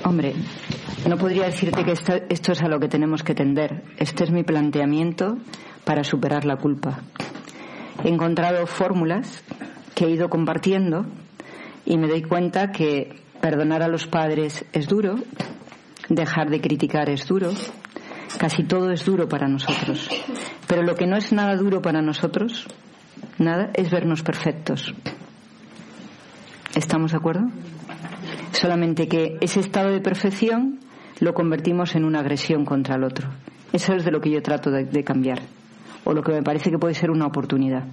Hombre, 0.04 0.34
no 1.08 1.18
podría 1.18 1.46
decirte 1.46 1.84
que 1.84 1.92
esto, 1.92 2.14
esto, 2.30 2.52
es 2.52 2.62
a 2.62 2.68
lo 2.68 2.80
que 2.80 2.88
tenemos 2.88 3.24
que 3.24 3.36
tender. 3.36 3.84
Este 3.98 4.24
es 4.24 4.32
mi 4.32 4.44
planteamiento 4.44 5.38
para 5.84 6.04
superar 6.04 6.46
la 6.46 6.58
culpa. 6.58 7.02
He 8.04 8.10
encontrado 8.10 8.66
fórmulas 8.66 9.44
que 9.96 10.06
he 10.06 10.10
ido 10.10 10.30
compartiendo 10.30 11.06
y 11.86 11.98
me 11.98 12.08
doy 12.08 12.22
cuenta 12.22 12.72
que 12.72 13.22
perdonar 13.42 13.84
a 13.84 13.88
los 13.88 14.08
padres 14.08 14.66
es 14.74 14.88
duro, 14.88 15.16
dejar 16.10 16.50
de 16.50 16.62
criticar 16.62 17.10
es 17.10 17.28
duro, 17.28 17.52
casi 18.38 18.64
todo 18.64 18.92
es 18.92 19.06
duro 19.06 19.28
para 19.28 19.48
nosotros. 19.48 20.10
Pero 20.68 20.84
lo 20.84 20.96
que 20.96 21.08
no 21.08 21.18
es 21.18 21.32
nada 21.32 21.56
duro 21.56 21.82
para 21.82 22.02
nosotros, 22.02 22.68
nada, 23.38 23.72
es 23.74 23.90
vernos 23.90 24.22
perfectos. 24.22 24.94
¿Estamos 26.76 27.12
de 27.12 27.18
acuerdo? 27.18 27.48
Solamente 28.52 29.08
que 29.08 29.38
ese 29.42 29.60
estado 29.60 29.90
de 29.90 30.02
perfección 30.02 30.80
lo 31.20 31.34
convertimos 31.34 31.96
en 31.96 32.06
una 32.06 32.20
agresión 32.20 32.66
contra 32.66 32.96
el 32.96 33.04
otro. 33.04 33.30
Eso 33.74 33.94
es 33.94 34.06
de 34.06 34.12
lo 34.12 34.22
que 34.22 34.32
yo 34.32 34.42
trato 34.42 34.72
de, 34.72 35.04
cambiar, 35.04 35.40
o 36.04 36.14
lo 36.14 36.24
que 36.24 36.32
me 36.32 36.44
parece 36.44 36.72
que 36.72 36.80
puede 36.80 36.94
ser 36.94 37.12
una 37.12 37.28
oportunidad. 37.28 37.84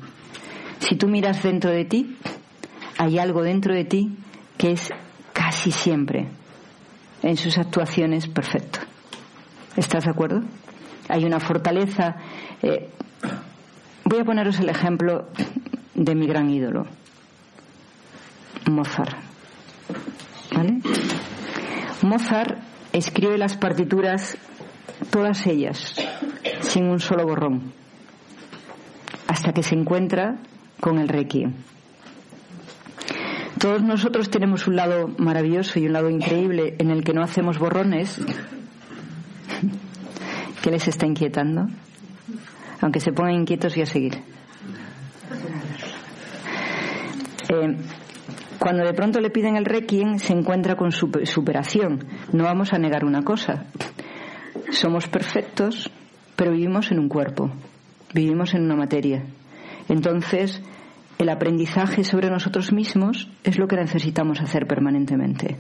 Si 0.78 0.96
tú 0.96 1.08
miras 1.08 1.42
dentro 1.42 1.70
de 1.70 1.84
ti, 1.84 2.16
hay 2.98 3.18
algo 3.18 3.42
dentro 3.42 3.74
de 3.74 3.84
ti 3.84 4.16
que 4.56 4.72
es 4.72 4.90
casi 5.32 5.70
siempre 5.70 6.28
en 7.22 7.36
sus 7.36 7.58
actuaciones 7.58 8.26
perfecto. 8.28 8.80
¿Estás 9.76 10.04
de 10.04 10.10
acuerdo? 10.10 10.42
Hay 11.08 11.24
una 11.24 11.38
fortaleza. 11.38 12.16
Eh, 12.62 12.88
voy 14.04 14.20
a 14.20 14.24
poneros 14.24 14.58
el 14.58 14.70
ejemplo 14.70 15.28
de 15.94 16.14
mi 16.14 16.26
gran 16.26 16.50
ídolo, 16.50 16.86
Mozart. 18.70 19.16
¿Vale? 20.54 20.78
Mozart 22.02 22.58
escribe 22.92 23.36
las 23.36 23.56
partituras, 23.56 24.38
todas 25.10 25.46
ellas, 25.46 25.94
sin 26.60 26.84
un 26.84 26.98
solo 26.98 27.24
borrón, 27.24 27.72
hasta 29.28 29.52
que 29.52 29.62
se 29.62 29.74
encuentra 29.74 30.38
con 30.80 30.98
el 30.98 31.08
Requiem. 31.08 31.52
Todos 33.58 33.82
nosotros 33.82 34.30
tenemos 34.30 34.66
un 34.68 34.76
lado 34.76 35.08
maravilloso 35.18 35.78
y 35.78 35.86
un 35.86 35.92
lado 35.92 36.08
increíble 36.08 36.76
en 36.78 36.90
el 36.90 37.04
que 37.04 37.12
no 37.12 37.22
hacemos 37.22 37.58
borrones. 37.58 38.20
¿Qué 40.66 40.72
les 40.72 40.88
está 40.88 41.06
inquietando? 41.06 41.68
Aunque 42.80 42.98
se 42.98 43.12
pongan 43.12 43.36
inquietos 43.36 43.76
y 43.76 43.82
a 43.82 43.86
seguir. 43.86 44.14
Eh, 47.48 47.76
cuando 48.58 48.84
de 48.84 48.92
pronto 48.92 49.20
le 49.20 49.30
piden 49.30 49.54
el 49.56 49.64
requiem, 49.64 50.18
se 50.18 50.32
encuentra 50.32 50.74
con 50.74 50.90
su 50.90 51.08
superación. 51.22 52.04
No 52.32 52.42
vamos 52.42 52.72
a 52.72 52.78
negar 52.78 53.04
una 53.04 53.22
cosa. 53.22 53.66
Somos 54.72 55.06
perfectos, 55.06 55.88
pero 56.34 56.50
vivimos 56.50 56.90
en 56.90 56.98
un 56.98 57.08
cuerpo, 57.08 57.48
vivimos 58.12 58.52
en 58.54 58.64
una 58.64 58.74
materia. 58.74 59.22
Entonces, 59.88 60.60
el 61.18 61.28
aprendizaje 61.28 62.02
sobre 62.02 62.28
nosotros 62.28 62.72
mismos 62.72 63.30
es 63.44 63.56
lo 63.56 63.68
que 63.68 63.76
necesitamos 63.76 64.40
hacer 64.40 64.66
permanentemente. 64.66 65.58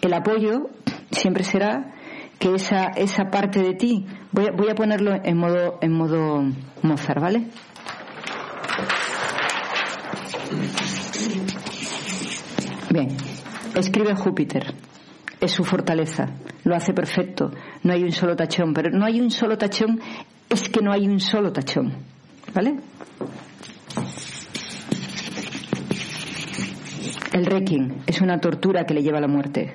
El 0.00 0.14
apoyo 0.14 0.70
siempre 1.10 1.44
será 1.44 1.92
que 2.40 2.54
esa, 2.54 2.86
esa 2.96 3.24
parte 3.30 3.62
de 3.62 3.74
ti, 3.74 4.06
voy 4.32 4.46
voy 4.56 4.70
a 4.70 4.74
ponerlo 4.74 5.12
en 5.22 5.36
modo, 5.36 5.78
en 5.82 5.92
modo 5.92 6.42
Mozart, 6.82 7.20
¿vale? 7.20 7.46
Bien, 12.90 13.08
escribe 13.76 14.14
Júpiter, 14.14 14.74
es 15.38 15.52
su 15.52 15.64
fortaleza, 15.64 16.28
lo 16.64 16.74
hace 16.74 16.94
perfecto, 16.94 17.52
no 17.82 17.92
hay 17.92 18.02
un 18.02 18.10
solo 18.10 18.34
tachón, 18.34 18.72
pero 18.72 18.90
no 18.90 19.04
hay 19.04 19.20
un 19.20 19.30
solo 19.30 19.58
tachón, 19.58 20.00
es 20.48 20.70
que 20.70 20.80
no 20.80 20.92
hay 20.92 21.06
un 21.06 21.20
solo 21.20 21.52
tachón, 21.52 21.92
¿vale? 22.54 22.80
El 27.34 27.44
Requiem 27.44 27.98
es 28.06 28.22
una 28.22 28.40
tortura 28.40 28.86
que 28.86 28.94
le 28.94 29.02
lleva 29.02 29.18
a 29.18 29.20
la 29.20 29.28
muerte. 29.28 29.74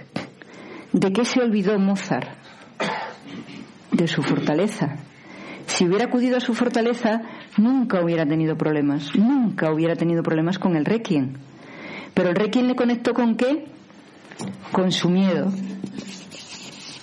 ¿De 0.91 1.13
qué 1.13 1.25
se 1.25 1.41
olvidó 1.41 1.77
Mozart? 1.77 2.44
De 3.95 4.07
su 4.09 4.21
fortaleza. 4.23 4.97
Si 5.67 5.85
hubiera 5.85 6.05
acudido 6.05 6.35
a 6.35 6.41
su 6.41 6.53
fortaleza, 6.53 7.21
nunca 7.57 8.03
hubiera 8.03 8.25
tenido 8.25 8.57
problemas, 8.57 9.15
nunca 9.15 9.71
hubiera 9.71 9.95
tenido 9.95 10.21
problemas 10.21 10.59
con 10.59 10.75
el 10.75 10.83
Requiem. 10.83 11.33
Pero 12.13 12.29
el 12.29 12.35
Requiem 12.35 12.67
le 12.67 12.75
conectó 12.75 13.13
con 13.13 13.37
qué? 13.37 13.65
Con 14.73 14.91
su 14.91 15.09
miedo. 15.09 15.49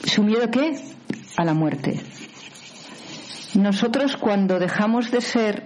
¿Su 0.05 0.23
miedo 0.23 0.51
qué? 0.51 0.75
A 1.39 1.45
la 1.47 1.55
muerte. 1.55 1.99
Nosotros 3.55 4.19
cuando 4.19 4.59
dejamos 4.59 5.11
de 5.11 5.23
ser 5.23 5.65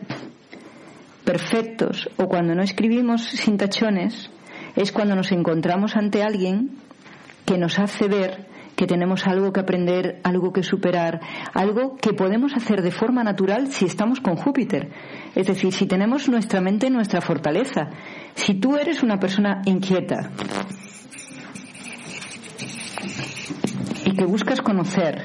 perfectos 1.25 2.09
o 2.19 2.29
cuando 2.29 2.55
no 2.55 2.63
escribimos 2.63 3.25
sin 3.25 3.57
tachones, 3.57 4.31
es 4.77 4.93
cuando 4.93 5.17
nos 5.17 5.33
encontramos 5.33 5.97
ante 5.97 6.23
alguien 6.23 6.79
que 7.45 7.59
nos 7.59 7.81
hace 7.81 8.07
ver 8.07 8.47
que 8.77 8.87
tenemos 8.87 9.27
algo 9.27 9.53
que 9.53 9.61
aprender, 9.61 10.21
algo 10.23 10.53
que 10.53 10.63
superar, 10.63 11.21
algo 11.55 11.97
que 11.97 12.13
podemos 12.13 12.55
hacer 12.55 12.83
de 12.83 12.91
forma 12.91 13.25
natural 13.25 13.73
si 13.73 13.87
estamos 13.87 14.21
con 14.21 14.37
Júpiter. 14.37 14.91
Es 15.35 15.47
decir, 15.47 15.73
si 15.73 15.87
tenemos 15.87 16.29
nuestra 16.29 16.61
mente 16.61 16.91
nuestra 16.91 17.21
fortaleza. 17.21 17.89
Si 18.35 18.55
tú 18.55 18.77
eres 18.77 19.03
una 19.03 19.19
persona 19.19 19.63
inquieta 19.65 20.31
y 24.05 24.15
que 24.15 24.25
buscas 24.27 24.61
conocer, 24.61 25.25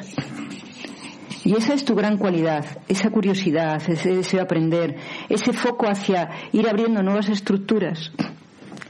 y 1.44 1.56
esa 1.56 1.74
es 1.74 1.84
tu 1.84 1.96
gran 1.96 2.18
cualidad, 2.18 2.66
esa 2.88 3.10
curiosidad, 3.10 3.82
ese 3.88 4.16
deseo 4.16 4.40
de 4.40 4.44
aprender, 4.44 4.96
ese 5.28 5.54
foco 5.54 5.88
hacia 5.88 6.30
ir 6.54 6.70
abriendo 6.70 7.04
nuevas 7.04 7.30
estructuras. 7.30 8.12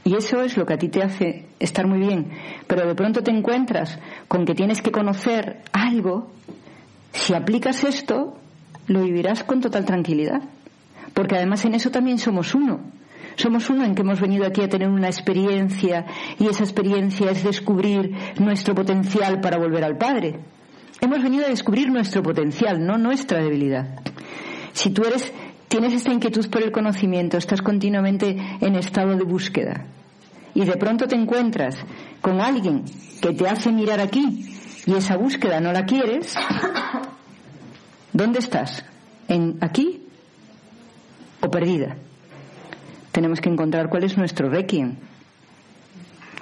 Y 0.04 0.16
eso 0.16 0.42
es 0.42 0.56
lo 0.56 0.66
que 0.66 0.74
a 0.74 0.78
ti 0.78 0.88
te 0.88 1.02
hace 1.02 1.46
estar 1.60 1.86
muy 1.86 2.00
bien. 2.00 2.30
Pero 2.66 2.86
de 2.86 2.94
pronto 2.94 3.22
te 3.22 3.30
encuentras 3.30 3.98
con 4.28 4.44
que 4.44 4.54
tienes 4.54 4.82
que 4.82 4.90
conocer 4.90 5.62
algo. 5.72 6.32
Si 7.12 7.34
aplicas 7.34 7.84
esto, 7.84 8.36
lo 8.88 9.02
vivirás 9.02 9.44
con 9.44 9.60
total 9.60 9.84
tranquilidad. 9.84 10.42
Porque 11.14 11.36
además 11.36 11.64
en 11.64 11.74
eso 11.74 11.90
también 11.90 12.18
somos 12.18 12.54
uno. 12.54 12.80
Somos 13.36 13.70
uno 13.70 13.84
en 13.84 13.94
que 13.94 14.02
hemos 14.02 14.20
venido 14.20 14.46
aquí 14.46 14.62
a 14.62 14.68
tener 14.68 14.88
una 14.88 15.06
experiencia 15.06 16.04
y 16.38 16.48
esa 16.48 16.64
experiencia 16.64 17.30
es 17.30 17.44
descubrir 17.44 18.14
nuestro 18.38 18.74
potencial 18.74 19.40
para 19.40 19.58
volver 19.58 19.84
al 19.84 19.96
Padre. 19.96 20.40
Hemos 21.00 21.22
venido 21.22 21.46
a 21.46 21.48
descubrir 21.48 21.90
nuestro 21.90 22.22
potencial, 22.22 22.84
no 22.84 22.98
nuestra 22.98 23.42
debilidad. 23.42 24.00
Si 24.72 24.90
tú 24.90 25.04
eres 25.04 25.32
tienes 25.72 25.94
esta 25.94 26.12
inquietud 26.12 26.50
por 26.50 26.62
el 26.62 26.70
conocimiento, 26.70 27.38
estás 27.38 27.62
continuamente 27.62 28.36
en 28.60 28.76
estado 28.76 29.16
de 29.16 29.24
búsqueda 29.24 29.86
y 30.52 30.66
de 30.66 30.76
pronto 30.76 31.08
te 31.08 31.16
encuentras 31.16 31.78
con 32.20 32.42
alguien 32.42 32.84
que 33.22 33.32
te 33.32 33.48
hace 33.48 33.72
mirar 33.72 33.98
aquí 33.98 34.54
y 34.84 34.92
esa 34.92 35.16
búsqueda 35.16 35.60
no 35.60 35.72
la 35.72 35.86
quieres, 35.86 36.34
¿dónde 38.12 38.40
estás? 38.40 38.84
¿En 39.28 39.56
aquí 39.62 40.02
o 41.40 41.50
perdida? 41.50 41.96
Tenemos 43.10 43.40
que 43.40 43.48
encontrar 43.48 43.88
cuál 43.88 44.04
es 44.04 44.18
nuestro 44.18 44.50
requiem. 44.50 44.96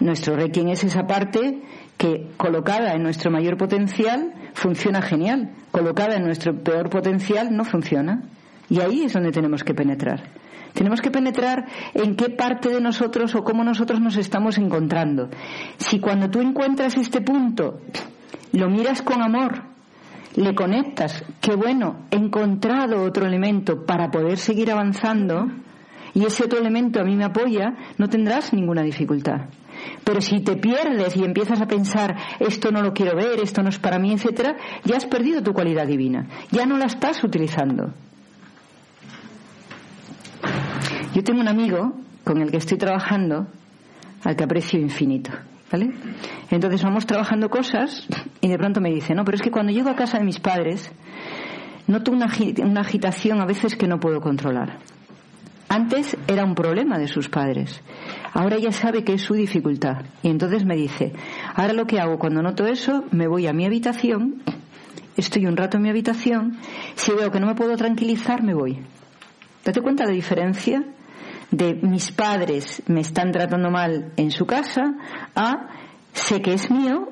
Nuestro 0.01 0.35
requiem 0.35 0.70
es 0.70 0.83
esa 0.83 1.07
parte 1.07 1.62
que 1.97 2.33
colocada 2.37 2.95
en 2.95 3.05
nuestro 3.05 3.31
mayor 3.31 3.57
potencial 3.57 4.35
funciona 4.55 5.01
genial, 5.01 5.53
colocada 5.70 6.16
en 6.16 6.24
nuestro 6.24 6.64
peor 6.64 6.91
potencial 6.91 7.57
no 7.57 7.64
funciona. 7.64 8.24
Y 8.71 8.81
ahí 8.81 9.03
es 9.03 9.12
donde 9.12 9.33
tenemos 9.33 9.64
que 9.64 9.75
penetrar. 9.75 10.31
Tenemos 10.73 11.01
que 11.01 11.11
penetrar 11.11 11.66
en 11.95 12.14
qué 12.14 12.31
parte 12.31 12.68
de 12.68 12.81
nosotros 12.81 13.35
o 13.35 13.43
cómo 13.43 13.64
nosotros 13.64 14.01
nos 14.01 14.16
estamos 14.16 14.57
encontrando. 14.59 15.29
Si 15.79 15.99
cuando 15.99 16.31
tú 16.31 16.41
encuentras 16.41 16.97
este 16.97 17.21
punto 17.21 17.81
lo 18.53 18.71
miras 18.71 19.03
con 19.03 19.23
amor, 19.23 19.62
le 20.37 20.55
conectas, 20.55 21.25
qué 21.41 21.57
bueno, 21.57 22.07
he 22.11 22.16
encontrado 22.16 23.03
otro 23.03 23.27
elemento 23.27 23.85
para 23.85 24.11
poder 24.11 24.39
seguir 24.39 24.71
avanzando 24.71 25.49
y 26.14 26.25
ese 26.25 26.45
otro 26.45 26.61
elemento 26.61 27.01
a 27.01 27.05
mí 27.05 27.16
me 27.16 27.25
apoya, 27.25 27.75
no 27.99 28.09
tendrás 28.09 28.53
ninguna 28.53 28.83
dificultad. 28.83 29.49
Pero 30.05 30.21
si 30.21 30.41
te 30.41 30.57
pierdes 30.57 31.16
y 31.16 31.25
empiezas 31.25 31.61
a 31.61 31.66
pensar 31.66 32.16
esto 32.39 32.71
no 32.71 32.83
lo 32.83 32.93
quiero 32.93 33.16
ver, 33.16 33.41
esto 33.41 33.62
no 33.62 33.71
es 33.71 33.79
para 33.79 33.99
mí, 33.99 34.12
etcétera, 34.12 34.57
ya 34.85 34.97
has 34.97 35.07
perdido 35.07 35.43
tu 35.43 35.53
cualidad 35.53 35.87
divina, 35.87 36.29
ya 36.51 36.66
no 36.66 36.77
la 36.77 36.87
estás 36.87 37.25
utilizando. 37.25 37.93
Yo 41.15 41.25
tengo 41.25 41.41
un 41.41 41.49
amigo 41.49 41.93
con 42.25 42.41
el 42.41 42.51
que 42.51 42.59
estoy 42.59 42.79
trabajando 42.79 43.49
al 44.25 44.37
que 44.37 44.45
aprecio 44.45 44.79
infinito. 44.79 45.33
¿Vale? 45.73 45.93
Entonces 46.51 46.83
vamos 46.83 47.07
trabajando 47.07 47.49
cosas 47.49 48.07
y 48.41 48.49
de 48.49 48.59
pronto 48.59 48.81
me 48.81 48.91
dice, 48.91 49.15
no, 49.15 49.25
pero 49.25 49.37
es 49.37 49.43
que 49.43 49.53
cuando 49.53 49.73
llego 49.73 49.89
a 49.89 49.95
casa 49.95 50.19
de 50.19 50.25
mis 50.25 50.41
padres 50.41 50.91
noto 51.87 52.13
una, 52.13 52.27
agitación 52.27 53.41
a 53.41 53.47
veces 53.47 53.77
que 53.77 53.87
no 53.87 54.01
puedo 54.01 54.21
controlar. 54.21 54.79
Antes 55.69 56.17
era 56.27 56.45
un 56.45 56.57
problema 56.57 56.99
de 56.99 57.07
sus 57.07 57.29
padres. 57.29 57.81
Ahora 58.33 58.59
ya 58.59 58.73
sabe 58.73 59.05
que 59.05 59.15
es 59.15 59.23
su 59.23 59.35
dificultad. 59.35 60.05
Y 60.23 60.29
entonces 60.29 60.65
me 60.65 60.75
dice, 60.75 61.13
ahora 61.55 61.73
lo 61.73 61.87
que 61.87 62.01
hago 62.01 62.19
cuando 62.19 62.43
noto 62.43 62.67
eso, 62.67 63.05
me 63.13 63.29
voy 63.29 63.47
a 63.47 63.53
mi 63.53 63.65
habitación, 63.65 64.43
estoy 65.17 65.47
un 65.47 65.57
rato 65.57 65.77
en 65.77 65.85
mi 65.85 65.91
habitación, 65.91 66.57
si 66.97 67.13
veo 67.13 67.31
que 67.31 67.39
no 67.39 67.47
me 67.47 67.55
puedo 67.55 67.77
tranquilizar, 67.77 68.43
me 68.43 68.55
voy. 68.55 68.81
Date 69.65 69.81
cuenta 69.81 70.05
de 70.05 70.11
la 70.11 70.17
diferencia 70.17 70.85
de 71.51 71.74
mis 71.74 72.12
padres 72.12 72.82
me 72.86 73.01
están 73.01 73.32
tratando 73.32 73.70
mal 73.70 74.12
en 74.16 74.30
su 74.30 74.46
casa 74.46 74.94
a 75.34 75.68
sé 76.12 76.40
que 76.40 76.55
es 76.55 76.70
mío, 76.70 77.09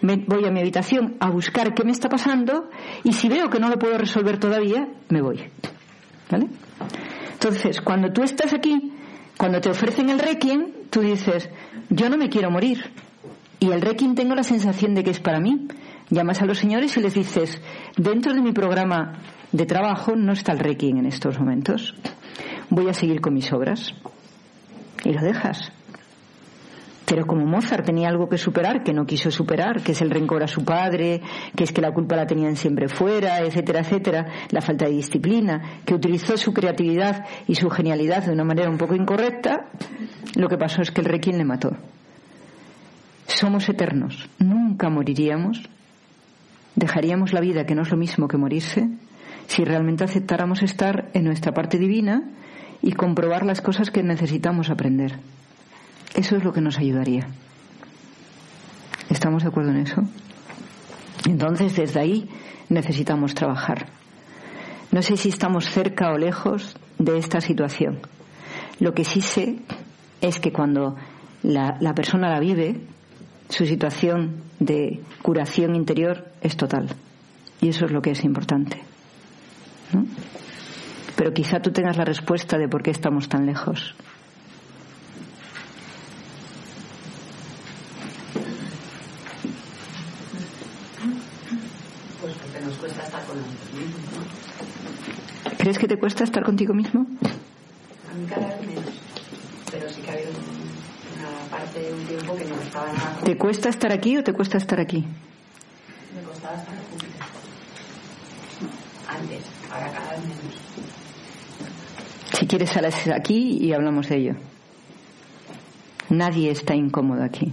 me 0.00 0.16
voy 0.16 0.44
a 0.46 0.50
mi 0.50 0.60
habitación 0.60 1.16
a 1.20 1.30
buscar 1.30 1.74
qué 1.74 1.84
me 1.84 1.92
está 1.92 2.08
pasando 2.08 2.70
y 3.04 3.12
si 3.12 3.28
veo 3.28 3.48
que 3.48 3.60
no 3.60 3.68
lo 3.68 3.78
puedo 3.78 3.96
resolver 3.98 4.38
todavía, 4.38 4.88
me 5.08 5.22
voy. 5.22 5.44
¿Vale? 6.30 6.48
Entonces, 7.32 7.80
cuando 7.80 8.12
tú 8.12 8.22
estás 8.22 8.52
aquí, 8.52 8.92
cuando 9.36 9.60
te 9.60 9.70
ofrecen 9.70 10.10
el 10.10 10.18
requiem, 10.18 10.66
tú 10.90 11.00
dices, 11.00 11.48
yo 11.88 12.08
no 12.08 12.16
me 12.16 12.28
quiero 12.28 12.50
morir. 12.50 12.90
Y 13.60 13.70
el 13.70 13.80
requiem 13.80 14.14
tengo 14.14 14.34
la 14.34 14.42
sensación 14.42 14.94
de 14.94 15.04
que 15.04 15.10
es 15.10 15.20
para 15.20 15.40
mí. 15.40 15.68
Llamas 16.10 16.42
a 16.42 16.46
los 16.46 16.58
señores 16.58 16.96
y 16.96 17.00
les 17.00 17.14
dices, 17.14 17.60
dentro 17.96 18.32
de 18.34 18.42
mi 18.42 18.52
programa 18.52 19.20
de 19.52 19.66
trabajo 19.66 20.16
no 20.16 20.32
está 20.32 20.52
el 20.52 20.58
requiem 20.58 20.98
en 20.98 21.06
estos 21.06 21.38
momentos 21.38 21.94
voy 22.72 22.88
a 22.88 22.94
seguir 22.94 23.20
con 23.20 23.34
mis 23.34 23.52
obras. 23.52 23.92
Y 25.04 25.12
lo 25.12 25.20
dejas. 25.20 25.70
Pero 27.04 27.26
como 27.26 27.44
Mozart 27.44 27.84
tenía 27.84 28.08
algo 28.08 28.28
que 28.28 28.38
superar, 28.38 28.82
que 28.82 28.94
no 28.94 29.04
quiso 29.04 29.30
superar, 29.30 29.82
que 29.82 29.92
es 29.92 30.00
el 30.00 30.10
rencor 30.10 30.42
a 30.42 30.48
su 30.48 30.64
padre, 30.64 31.20
que 31.54 31.64
es 31.64 31.72
que 31.72 31.82
la 31.82 31.92
culpa 31.92 32.16
la 32.16 32.26
tenían 32.26 32.56
siempre 32.56 32.88
fuera, 32.88 33.40
etcétera, 33.40 33.80
etcétera, 33.80 34.26
la 34.50 34.62
falta 34.62 34.86
de 34.86 34.92
disciplina, 34.92 35.80
que 35.84 35.94
utilizó 35.94 36.38
su 36.38 36.54
creatividad 36.54 37.26
y 37.46 37.56
su 37.56 37.68
genialidad 37.68 38.24
de 38.24 38.32
una 38.32 38.44
manera 38.44 38.70
un 38.70 38.78
poco 38.78 38.94
incorrecta, 38.94 39.66
lo 40.36 40.48
que 40.48 40.56
pasó 40.56 40.80
es 40.80 40.90
que 40.90 41.02
el 41.02 41.08
requiem 41.08 41.36
le 41.36 41.44
mató. 41.44 41.76
Somos 43.26 43.68
eternos, 43.68 44.30
nunca 44.38 44.88
moriríamos, 44.88 45.68
dejaríamos 46.76 47.34
la 47.34 47.40
vida, 47.40 47.66
que 47.66 47.74
no 47.74 47.82
es 47.82 47.90
lo 47.90 47.98
mismo 47.98 48.28
que 48.28 48.38
morirse, 48.38 48.88
si 49.48 49.64
realmente 49.64 50.04
aceptáramos 50.04 50.62
estar 50.62 51.10
en 51.12 51.24
nuestra 51.24 51.52
parte 51.52 51.76
divina 51.76 52.22
y 52.82 52.92
comprobar 52.92 53.46
las 53.46 53.60
cosas 53.60 53.90
que 53.90 54.02
necesitamos 54.02 54.68
aprender. 54.68 55.18
Eso 56.14 56.36
es 56.36 56.44
lo 56.44 56.52
que 56.52 56.60
nos 56.60 56.78
ayudaría. 56.78 57.28
¿Estamos 59.08 59.42
de 59.42 59.48
acuerdo 59.48 59.70
en 59.70 59.78
eso? 59.78 60.02
Entonces, 61.26 61.76
desde 61.76 62.00
ahí 62.00 62.28
necesitamos 62.68 63.34
trabajar. 63.34 63.86
No 64.90 65.00
sé 65.02 65.16
si 65.16 65.28
estamos 65.28 65.66
cerca 65.66 66.10
o 66.12 66.18
lejos 66.18 66.76
de 66.98 67.18
esta 67.18 67.40
situación. 67.40 68.00
Lo 68.80 68.92
que 68.94 69.04
sí 69.04 69.20
sé 69.20 69.60
es 70.20 70.40
que 70.40 70.52
cuando 70.52 70.96
la, 71.42 71.76
la 71.80 71.94
persona 71.94 72.28
la 72.28 72.40
vive, 72.40 72.80
su 73.48 73.64
situación 73.64 74.42
de 74.58 75.00
curación 75.22 75.76
interior 75.76 76.26
es 76.40 76.56
total. 76.56 76.88
Y 77.60 77.68
eso 77.68 77.86
es 77.86 77.92
lo 77.92 78.02
que 78.02 78.10
es 78.10 78.24
importante. 78.24 78.82
¿no? 79.92 80.04
Pero 81.22 81.32
quizá 81.32 81.60
tú 81.60 81.70
tengas 81.70 81.96
la 81.96 82.04
respuesta 82.04 82.58
de 82.58 82.66
por 82.66 82.82
qué 82.82 82.90
estamos 82.90 83.28
tan 83.28 83.46
lejos. 83.46 83.94
Pues 92.20 92.34
porque 92.34 92.60
nos 92.66 92.74
cuesta 92.74 93.04
estar 93.04 93.24
con 93.24 93.36
nosotros 93.36 93.72
mismos. 93.72 95.58
¿Crees 95.58 95.78
que 95.78 95.86
te 95.86 95.96
cuesta 95.96 96.24
estar 96.24 96.42
contigo 96.42 96.74
mismo? 96.74 97.06
A 98.10 98.14
mí 98.14 98.26
cada 98.28 98.48
vez 98.48 98.66
menos. 98.66 98.84
Pero 99.70 99.88
sí 99.90 100.02
que 100.02 100.10
ha 100.10 100.14
habido 100.14 100.32
una 100.32 101.56
parte 101.56 101.82
de 101.82 101.92
un 101.94 102.04
tiempo 102.04 102.34
que 102.34 102.46
no 102.46 102.60
estaba 102.60 102.92
nada. 102.92 103.20
¿Te 103.22 103.38
cuesta 103.38 103.68
estar 103.68 103.92
aquí 103.92 104.16
o 104.16 104.24
te 104.24 104.32
cuesta 104.32 104.58
estar 104.58 104.80
aquí? 104.80 105.06
Me 106.16 106.22
costaba 106.28 106.56
estar 106.56 106.74
juntos. 106.90 107.08
Antes, 109.08 109.44
ahora 109.70 109.92
cada 109.92 110.10
vez 110.16 110.20
menos. 110.22 110.61
Si 112.32 112.46
quieres, 112.46 112.70
sales 112.70 113.08
aquí 113.08 113.58
y 113.60 113.72
hablamos 113.72 114.08
de 114.08 114.16
ello. 114.16 114.34
Nadie 116.10 116.50
está 116.50 116.74
incómodo 116.74 117.22
aquí. 117.22 117.52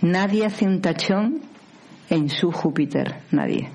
Nadie 0.00 0.46
hace 0.46 0.66
un 0.66 0.80
tachón 0.80 1.40
en 2.10 2.28
su 2.28 2.50
Júpiter. 2.50 3.16
Nadie. 3.30 3.68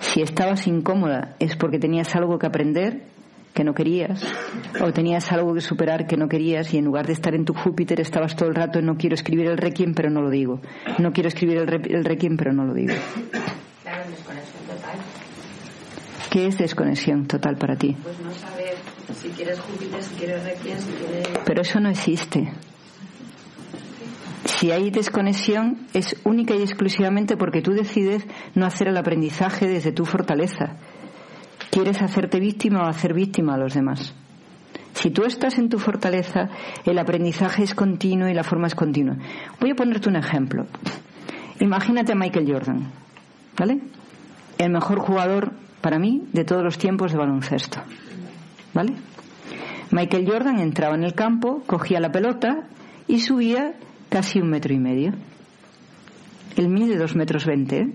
Si 0.00 0.20
estabas 0.22 0.66
incómoda 0.66 1.36
es 1.38 1.56
porque 1.56 1.78
tenías 1.78 2.14
algo 2.14 2.38
que 2.38 2.46
aprender 2.46 3.04
que 3.54 3.62
no 3.64 3.72
querías 3.72 4.20
o 4.82 4.92
tenías 4.92 5.30
algo 5.32 5.54
que 5.54 5.60
superar 5.60 6.06
que 6.08 6.16
no 6.16 6.28
querías 6.28 6.74
y 6.74 6.78
en 6.78 6.84
lugar 6.86 7.06
de 7.06 7.12
estar 7.12 7.34
en 7.36 7.44
tu 7.44 7.54
Júpiter 7.54 8.00
estabas 8.00 8.34
todo 8.34 8.48
el 8.48 8.54
rato 8.56 8.82
no 8.82 8.96
quiero 8.96 9.14
escribir 9.14 9.46
el 9.46 9.56
requiem 9.58 9.94
pero 9.94 10.10
no 10.10 10.20
lo 10.22 10.30
digo. 10.30 10.60
No 10.98 11.12
quiero 11.12 11.28
escribir 11.28 11.58
el, 11.58 11.66
re- 11.68 11.94
el 11.96 12.04
requiem 12.04 12.36
pero 12.36 12.52
no 12.52 12.64
lo 12.64 12.74
digo. 12.74 12.92
Claro, 13.82 14.02
desconexión 14.10 14.64
total. 14.66 14.98
¿Qué 16.30 16.46
es 16.48 16.58
desconexión 16.58 17.26
total 17.26 17.56
para 17.56 17.76
ti? 17.76 17.96
Pues 18.02 18.18
no 18.20 18.32
saber 18.32 18.63
si 19.12 19.28
quieres 19.28 19.60
Júpiter, 19.60 20.02
si 20.02 20.14
quieres 20.14 20.44
Requiem, 20.44 20.78
si 20.78 20.92
quieres. 20.92 21.28
Pero 21.44 21.62
eso 21.62 21.80
no 21.80 21.88
existe. 21.88 22.52
Si 24.44 24.70
hay 24.70 24.90
desconexión 24.90 25.86
es 25.94 26.16
única 26.24 26.54
y 26.54 26.62
exclusivamente 26.62 27.36
porque 27.36 27.62
tú 27.62 27.72
decides 27.72 28.24
no 28.54 28.66
hacer 28.66 28.88
el 28.88 28.96
aprendizaje 28.96 29.66
desde 29.66 29.92
tu 29.92 30.04
fortaleza. 30.04 30.76
Quieres 31.70 32.00
hacerte 32.02 32.40
víctima 32.40 32.82
o 32.82 32.86
hacer 32.86 33.14
víctima 33.14 33.54
a 33.54 33.58
los 33.58 33.74
demás. 33.74 34.14
Si 34.94 35.10
tú 35.10 35.24
estás 35.24 35.58
en 35.58 35.68
tu 35.68 35.78
fortaleza, 35.78 36.48
el 36.84 36.98
aprendizaje 36.98 37.64
es 37.64 37.74
continuo 37.74 38.28
y 38.28 38.34
la 38.34 38.44
forma 38.44 38.68
es 38.68 38.74
continua. 38.74 39.16
Voy 39.60 39.70
a 39.70 39.74
ponerte 39.74 40.08
un 40.08 40.16
ejemplo. 40.16 40.66
Imagínate 41.60 42.12
a 42.12 42.14
Michael 42.14 42.50
Jordan, 42.50 42.92
¿vale? 43.58 43.80
El 44.58 44.70
mejor 44.70 45.00
jugador 45.00 45.52
para 45.80 45.98
mí 45.98 46.22
de 46.32 46.44
todos 46.44 46.62
los 46.62 46.78
tiempos 46.78 47.12
de 47.12 47.18
baloncesto, 47.18 47.80
¿vale? 48.74 48.94
Michael 49.90 50.28
Jordan 50.28 50.58
entraba 50.58 50.94
en 50.96 51.04
el 51.04 51.14
campo, 51.14 51.62
cogía 51.66 52.00
la 52.00 52.12
pelota 52.12 52.66
y 53.06 53.20
subía 53.20 53.74
casi 54.08 54.40
un 54.40 54.50
metro 54.50 54.74
y 54.74 54.78
medio. 54.78 55.12
Él 56.56 56.68
mide 56.68 56.96
dos 56.96 57.16
metros 57.16 57.46
veinte. 57.46 57.80
¿eh? 57.80 57.88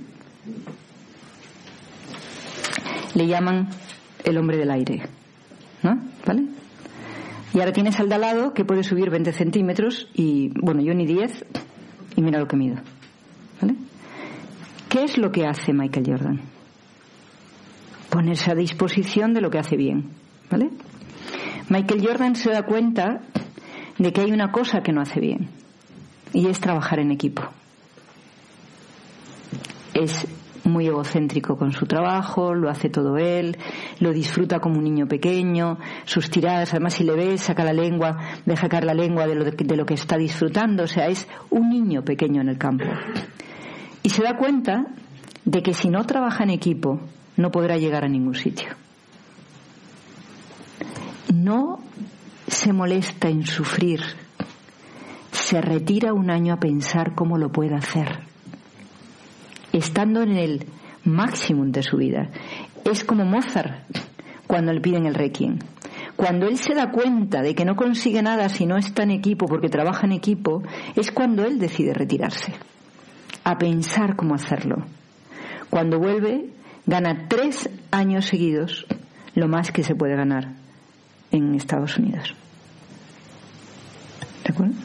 Le 3.16 3.28
llaman 3.28 3.70
el 4.24 4.38
hombre 4.38 4.58
del 4.58 4.72
aire, 4.72 5.04
¿no? 5.84 6.00
¿Vale? 6.26 6.46
Y 7.54 7.60
ahora 7.60 7.74
tienes 7.74 8.00
al 8.00 8.10
de 8.10 8.16
al 8.16 8.22
lado 8.22 8.54
que 8.54 8.64
puede 8.64 8.84
subir 8.84 9.10
20 9.10 9.34
centímetros 9.34 10.08
y, 10.14 10.52
bueno, 10.62 10.82
yo 10.82 10.94
ni 10.94 11.06
10 11.06 11.46
y 12.16 12.22
mira 12.22 12.40
lo 12.40 12.48
que 12.48 12.58
mido. 12.58 12.78
¿Vale? 13.62 13.76
¿Qué 14.88 15.04
es 15.04 15.18
lo 15.18 15.32
que 15.32 15.46
hace 15.46 15.74
Michael 15.74 16.06
Jordan? 16.06 16.42
Ponerse 18.10 18.52
a 18.52 18.56
disposición 18.56 19.34
de 19.34 19.42
lo 19.42 19.50
que 19.50 19.60
hace 19.60 19.76
bien. 19.76 20.19
¿Vale? 20.50 20.70
Michael 21.70 22.06
Jordan 22.06 22.36
se 22.36 22.52
da 22.52 22.64
cuenta 22.64 23.22
de 23.98 24.14
que 24.14 24.22
hay 24.22 24.32
una 24.32 24.52
cosa 24.52 24.82
que 24.82 24.92
no 24.92 25.02
hace 25.02 25.20
bien 25.20 25.50
y 26.34 26.48
es 26.48 26.60
trabajar 26.60 27.00
en 27.00 27.12
equipo. 27.12 27.44
Es 29.94 30.28
muy 30.64 30.88
egocéntrico 30.88 31.58
con 31.58 31.72
su 31.72 31.86
trabajo, 31.86 32.54
lo 32.54 32.70
hace 32.70 32.90
todo 32.90 33.18
él, 33.18 33.58
lo 34.00 34.12
disfruta 34.14 34.60
como 34.60 34.78
un 34.78 34.84
niño 34.84 35.08
pequeño, 35.08 35.78
sus 36.06 36.30
tiradas, 36.30 36.72
además 36.72 36.94
si 36.94 37.04
le 37.04 37.14
ves, 37.14 37.42
saca 37.42 37.64
la 37.64 37.74
lengua, 37.74 38.18
deja 38.46 38.70
caer 38.70 38.86
la 38.86 38.94
lengua 38.94 39.28
de 39.28 39.36
lo, 39.36 39.46
de 39.46 39.78
lo 39.78 39.86
que 39.86 39.96
está 39.96 40.18
disfrutando, 40.18 40.84
o 40.84 40.88
sea, 40.88 41.08
es 41.08 41.28
un 41.50 41.70
niño 41.70 42.04
pequeño 42.04 42.42
en 42.42 42.50
el 42.50 42.58
campo. 42.58 42.86
Y 44.04 44.10
se 44.10 44.24
da 44.24 44.38
cuenta 44.38 44.86
de 45.46 45.62
que 45.64 45.74
si 45.74 45.90
no 45.90 46.06
trabaja 46.06 46.44
en 46.44 46.52
equipo, 46.52 47.00
no 47.36 47.52
podrá 47.52 47.78
llegar 47.78 48.06
a 48.06 48.10
ningún 48.10 48.36
sitio. 48.36 48.70
No 51.34 51.80
se 52.48 52.74
molesta 52.74 53.30
en 53.30 53.46
sufrir, 53.46 54.02
se 55.32 55.62
retira 55.62 56.14
un 56.14 56.30
año 56.30 56.54
a 56.54 56.60
pensar 56.60 57.16
cómo 57.16 57.38
lo 57.38 57.52
puede 57.52 57.76
hacer 57.76 58.30
estando 59.72 60.22
en 60.22 60.36
el 60.36 60.66
máximo 61.04 61.66
de 61.66 61.84
su 61.84 61.98
vida. 61.98 62.30
Es 62.86 63.04
como 63.04 63.26
Mozart 63.26 63.86
cuando 64.48 64.74
le 64.74 64.82
piden 64.82 65.06
el 65.06 65.16
requiem. 65.16 65.60
Cuando 66.16 66.48
él 66.48 66.58
se 66.58 66.74
da 66.74 66.92
cuenta 66.92 67.42
de 67.42 67.56
que 67.56 67.66
no 67.66 67.76
consigue 67.76 68.22
nada 68.22 68.50
si 68.50 68.66
no 68.66 68.78
está 68.78 69.04
en 69.04 69.12
equipo 69.12 69.46
porque 69.46 69.70
trabaja 69.70 70.06
en 70.06 70.12
equipo, 70.12 70.64
es 70.96 71.12
cuando 71.12 71.46
él 71.46 71.60
decide 71.60 71.94
retirarse, 71.94 72.54
a 73.44 73.58
pensar 73.58 74.16
cómo 74.18 74.36
hacerlo. 74.36 74.86
Cuando 75.70 76.00
vuelve, 76.00 76.50
gana 76.86 77.28
tres 77.30 77.70
años 77.92 78.26
seguidos 78.26 78.86
lo 79.34 79.48
más 79.48 79.72
que 79.72 79.84
se 79.84 79.96
puede 79.96 80.16
ganar 80.16 80.59
en 81.32 81.56
Estados 81.56 81.98
Unidos. 81.98 82.36
¿De 84.44 84.54
acuerdo? 84.54 84.76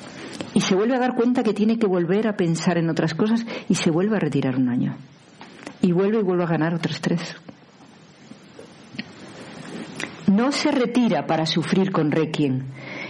y 0.55 0.61
se 0.61 0.74
vuelve 0.74 0.95
a 0.95 1.01
dar 1.01 1.14
cuenta 1.14 1.42
que 1.42 1.53
tiene 1.53 1.78
que 1.78 1.86
volver 1.86 2.28
a 2.28 2.36
pensar 2.36 2.78
en 2.78 2.88
otras 2.88 3.14
cosas 3.14 3.45
y 3.68 3.74
se 3.74 3.90
vuelve 3.90 4.16
a 4.16 4.20
retirar 4.20 4.57
un 4.57 4.68
año. 4.68 4.97
Y 5.82 5.92
vuelve 5.92 6.20
y 6.20 6.22
vuelve 6.22 6.45
a 6.45 6.49
ganar 6.49 6.74
otros 6.74 7.01
tres. 7.01 7.36
No 10.28 10.53
se 10.53 10.70
retira 10.70 11.26
para 11.26 11.45
sufrir 11.45 11.92
con 11.92 12.11
Requiem, 12.11 12.62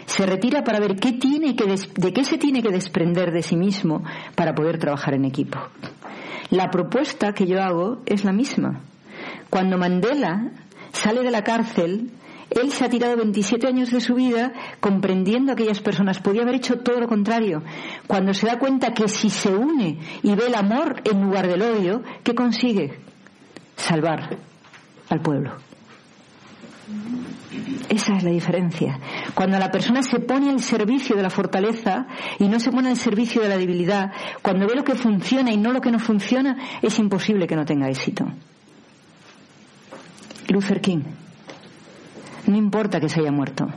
se 0.06 0.26
retira 0.26 0.64
para 0.64 0.80
ver 0.80 0.96
qué 0.96 1.12
tiene 1.12 1.54
que 1.54 1.64
de 1.66 2.12
qué 2.12 2.24
se 2.24 2.38
tiene 2.38 2.62
que 2.62 2.70
desprender 2.70 3.30
de 3.30 3.42
sí 3.42 3.56
mismo 3.56 4.02
para 4.34 4.54
poder 4.54 4.78
trabajar 4.78 5.14
en 5.14 5.24
equipo. 5.24 5.58
La 6.50 6.70
propuesta 6.70 7.32
que 7.32 7.46
yo 7.46 7.62
hago 7.62 8.02
es 8.06 8.24
la 8.24 8.32
misma. 8.32 8.80
Cuando 9.48 9.78
Mandela 9.78 10.50
sale 10.92 11.22
de 11.22 11.30
la 11.30 11.44
cárcel, 11.44 12.10
él 12.50 12.70
se 12.70 12.84
ha 12.84 12.88
tirado 12.88 13.16
27 13.16 13.66
años 13.66 13.90
de 13.90 14.00
su 14.00 14.14
vida 14.14 14.52
comprendiendo 14.80 15.50
a 15.50 15.54
aquellas 15.54 15.80
personas. 15.80 16.20
Podía 16.20 16.42
haber 16.42 16.56
hecho 16.56 16.78
todo 16.78 17.00
lo 17.00 17.08
contrario. 17.08 17.62
Cuando 18.06 18.34
se 18.34 18.46
da 18.46 18.58
cuenta 18.58 18.92
que 18.92 19.08
si 19.08 19.30
se 19.30 19.50
une 19.50 19.98
y 20.22 20.34
ve 20.34 20.46
el 20.46 20.54
amor 20.54 21.02
en 21.04 21.22
lugar 21.22 21.46
del 21.46 21.62
odio, 21.62 22.02
¿qué 22.22 22.34
consigue? 22.34 23.00
Salvar 23.76 24.38
al 25.08 25.20
pueblo. 25.20 25.56
Esa 27.88 28.16
es 28.16 28.22
la 28.22 28.30
diferencia. 28.30 28.98
Cuando 29.34 29.58
la 29.58 29.70
persona 29.70 30.02
se 30.02 30.20
pone 30.20 30.50
al 30.50 30.60
servicio 30.60 31.16
de 31.16 31.22
la 31.22 31.30
fortaleza 31.30 32.06
y 32.38 32.48
no 32.48 32.60
se 32.60 32.70
pone 32.70 32.90
al 32.90 32.96
servicio 32.96 33.42
de 33.42 33.48
la 33.48 33.56
debilidad, 33.56 34.12
cuando 34.42 34.66
ve 34.66 34.74
lo 34.74 34.84
que 34.84 34.94
funciona 34.94 35.50
y 35.52 35.56
no 35.56 35.72
lo 35.72 35.80
que 35.80 35.90
no 35.90 35.98
funciona, 35.98 36.56
es 36.82 36.98
imposible 36.98 37.46
que 37.46 37.56
no 37.56 37.64
tenga 37.64 37.88
éxito. 37.88 38.26
Luther 40.48 40.80
King. 40.80 41.23
No 42.46 42.56
importa 42.56 43.00
que 43.00 43.08
se 43.08 43.20
haya 43.20 43.32
muerto. 43.32 43.68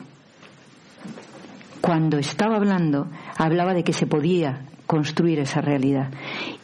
Cuando 1.82 2.18
estaba 2.18 2.58
hablando, 2.58 3.08
hablaba 3.38 3.74
de 3.74 3.84
que 3.84 3.94
se 3.94 4.08
podía 4.08 4.66
construir 4.86 5.40
esa 5.40 5.62
realidad 5.62 6.12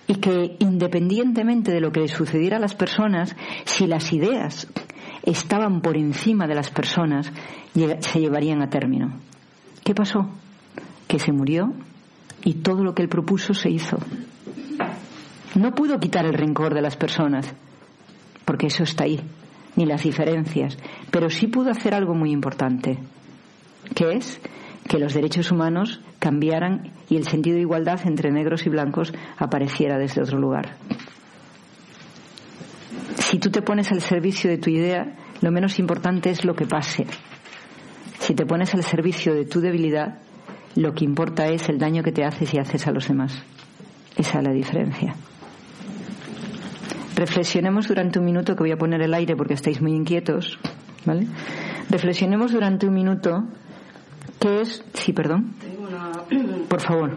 y 0.07 0.15
que 0.15 0.55
independientemente 0.59 1.71
de 1.71 1.81
lo 1.81 1.91
que 1.91 2.01
le 2.01 2.07
sucediera 2.07 2.57
a 2.57 2.59
las 2.59 2.75
personas, 2.75 3.35
si 3.65 3.87
las 3.87 4.11
ideas 4.11 4.67
estaban 5.23 5.81
por 5.81 5.97
encima 5.97 6.47
de 6.47 6.55
las 6.55 6.69
personas, 6.69 7.31
se 7.99 8.19
llevarían 8.19 8.61
a 8.61 8.69
término. 8.69 9.13
¿Qué 9.83 9.95
pasó? 9.95 10.29
Que 11.07 11.19
se 11.19 11.31
murió 11.31 11.73
y 12.43 12.55
todo 12.55 12.83
lo 12.83 12.93
que 12.93 13.03
él 13.03 13.09
propuso 13.09 13.53
se 13.53 13.69
hizo. 13.69 13.97
No 15.55 15.71
pudo 15.71 15.99
quitar 15.99 16.25
el 16.25 16.33
rencor 16.33 16.73
de 16.73 16.81
las 16.81 16.97
personas, 16.97 17.53
porque 18.43 18.67
eso 18.67 18.83
está 18.83 19.03
ahí, 19.03 19.21
ni 19.75 19.85
las 19.85 20.03
diferencias, 20.03 20.77
pero 21.11 21.29
sí 21.29 21.47
pudo 21.47 21.71
hacer 21.71 21.93
algo 21.93 22.13
muy 22.13 22.31
importante, 22.31 22.97
que 23.95 24.13
es 24.13 24.39
que 24.87 24.99
los 24.99 25.13
derechos 25.13 25.51
humanos 25.51 26.01
cambiaran 26.19 26.91
y 27.09 27.17
el 27.17 27.25
sentido 27.25 27.55
de 27.55 27.61
igualdad 27.61 27.99
entre 28.05 28.31
negros 28.31 28.65
y 28.65 28.69
blancos 28.69 29.13
apareciera 29.37 29.97
desde 29.97 30.21
otro 30.21 30.37
lugar. 30.39 30.77
Si 33.15 33.39
tú 33.39 33.49
te 33.49 33.61
pones 33.61 33.91
al 33.91 34.01
servicio 34.01 34.49
de 34.49 34.57
tu 34.57 34.69
idea, 34.69 35.15
lo 35.41 35.51
menos 35.51 35.79
importante 35.79 36.29
es 36.29 36.45
lo 36.45 36.55
que 36.55 36.65
pase. 36.65 37.05
Si 38.19 38.35
te 38.35 38.45
pones 38.45 38.73
al 38.73 38.83
servicio 38.83 39.33
de 39.33 39.45
tu 39.45 39.59
debilidad, 39.59 40.19
lo 40.75 40.93
que 40.93 41.05
importa 41.05 41.47
es 41.47 41.67
el 41.69 41.77
daño 41.77 42.03
que 42.03 42.11
te 42.11 42.23
haces 42.23 42.53
y 42.53 42.59
haces 42.59 42.87
a 42.87 42.91
los 42.91 43.07
demás. 43.07 43.43
Esa 44.15 44.39
es 44.39 44.43
la 44.43 44.53
diferencia. 44.53 45.15
Reflexionemos 47.15 47.87
durante 47.87 48.19
un 48.19 48.25
minuto, 48.25 48.55
que 48.55 48.63
voy 48.63 48.71
a 48.71 48.77
poner 48.77 49.01
el 49.01 49.13
aire 49.13 49.35
porque 49.35 49.53
estáis 49.53 49.81
muy 49.81 49.93
inquietos, 49.93 50.59
¿vale? 51.05 51.27
Reflexionemos 51.89 52.51
durante 52.51 52.87
un 52.87 52.93
minuto 52.93 53.43
qué 54.39 54.61
es... 54.61 54.83
Sí, 54.93 55.13
perdón. 55.13 55.53
Por 56.67 56.81
favor. 56.81 57.15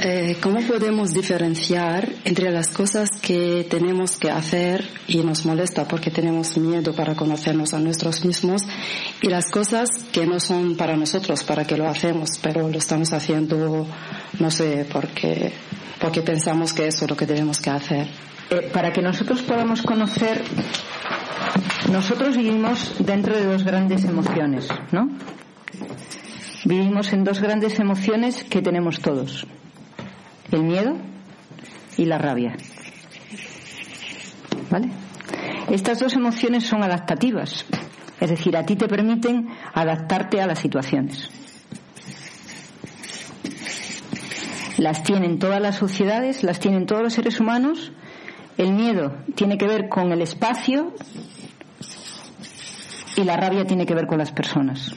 Eh, 0.00 0.36
¿Cómo 0.40 0.60
podemos 0.60 1.10
diferenciar 1.10 2.08
entre 2.24 2.52
las 2.52 2.68
cosas 2.68 3.08
que 3.20 3.66
tenemos 3.68 4.16
que 4.16 4.30
hacer 4.30 4.88
y 5.08 5.18
nos 5.24 5.44
molesta 5.44 5.88
porque 5.88 6.12
tenemos 6.12 6.56
miedo 6.56 6.94
para 6.94 7.16
conocernos 7.16 7.74
a 7.74 7.80
nosotros 7.80 8.24
mismos 8.24 8.62
y 9.22 9.28
las 9.28 9.50
cosas 9.50 9.88
que 10.12 10.24
no 10.24 10.38
son 10.38 10.76
para 10.76 10.96
nosotros, 10.96 11.42
para 11.42 11.64
que 11.64 11.76
lo 11.76 11.88
hacemos, 11.88 12.38
pero 12.40 12.68
lo 12.68 12.78
estamos 12.78 13.12
haciendo, 13.12 13.88
no 14.38 14.50
sé, 14.52 14.86
porque, 14.92 15.52
porque 16.00 16.22
pensamos 16.22 16.72
que 16.72 16.86
eso 16.86 17.04
es 17.04 17.10
lo 17.10 17.16
que 17.16 17.26
tenemos 17.26 17.58
que 17.58 17.70
hacer? 17.70 18.06
Eh, 18.50 18.70
para 18.72 18.92
que 18.92 19.02
nosotros 19.02 19.42
podamos 19.42 19.82
conocer, 19.82 20.42
nosotros 21.90 22.36
vivimos 22.36 22.94
dentro 23.00 23.36
de 23.36 23.46
dos 23.46 23.64
grandes 23.64 24.04
emociones, 24.04 24.68
¿no? 24.92 25.08
Vivimos 26.64 27.12
en 27.12 27.24
dos 27.24 27.40
grandes 27.40 27.80
emociones 27.80 28.44
que 28.44 28.62
tenemos 28.62 29.00
todos 29.00 29.44
el 30.52 30.62
miedo 30.62 30.96
y 31.96 32.04
la 32.04 32.18
rabia. 32.18 32.56
¿Vale? 34.70 34.88
Estas 35.70 36.00
dos 36.00 36.14
emociones 36.14 36.64
son 36.64 36.82
adaptativas, 36.82 37.66
es 38.20 38.30
decir, 38.30 38.56
a 38.56 38.64
ti 38.64 38.76
te 38.76 38.88
permiten 38.88 39.48
adaptarte 39.74 40.40
a 40.40 40.46
las 40.46 40.58
situaciones. 40.58 41.28
Las 44.78 45.02
tienen 45.02 45.38
todas 45.38 45.60
las 45.60 45.76
sociedades, 45.76 46.44
las 46.44 46.60
tienen 46.60 46.86
todos 46.86 47.02
los 47.02 47.12
seres 47.12 47.40
humanos. 47.40 47.92
El 48.56 48.72
miedo 48.72 49.16
tiene 49.34 49.58
que 49.58 49.66
ver 49.66 49.88
con 49.88 50.12
el 50.12 50.22
espacio 50.22 50.94
y 53.16 53.24
la 53.24 53.36
rabia 53.36 53.64
tiene 53.64 53.86
que 53.86 53.94
ver 53.94 54.06
con 54.06 54.18
las 54.18 54.30
personas. 54.30 54.92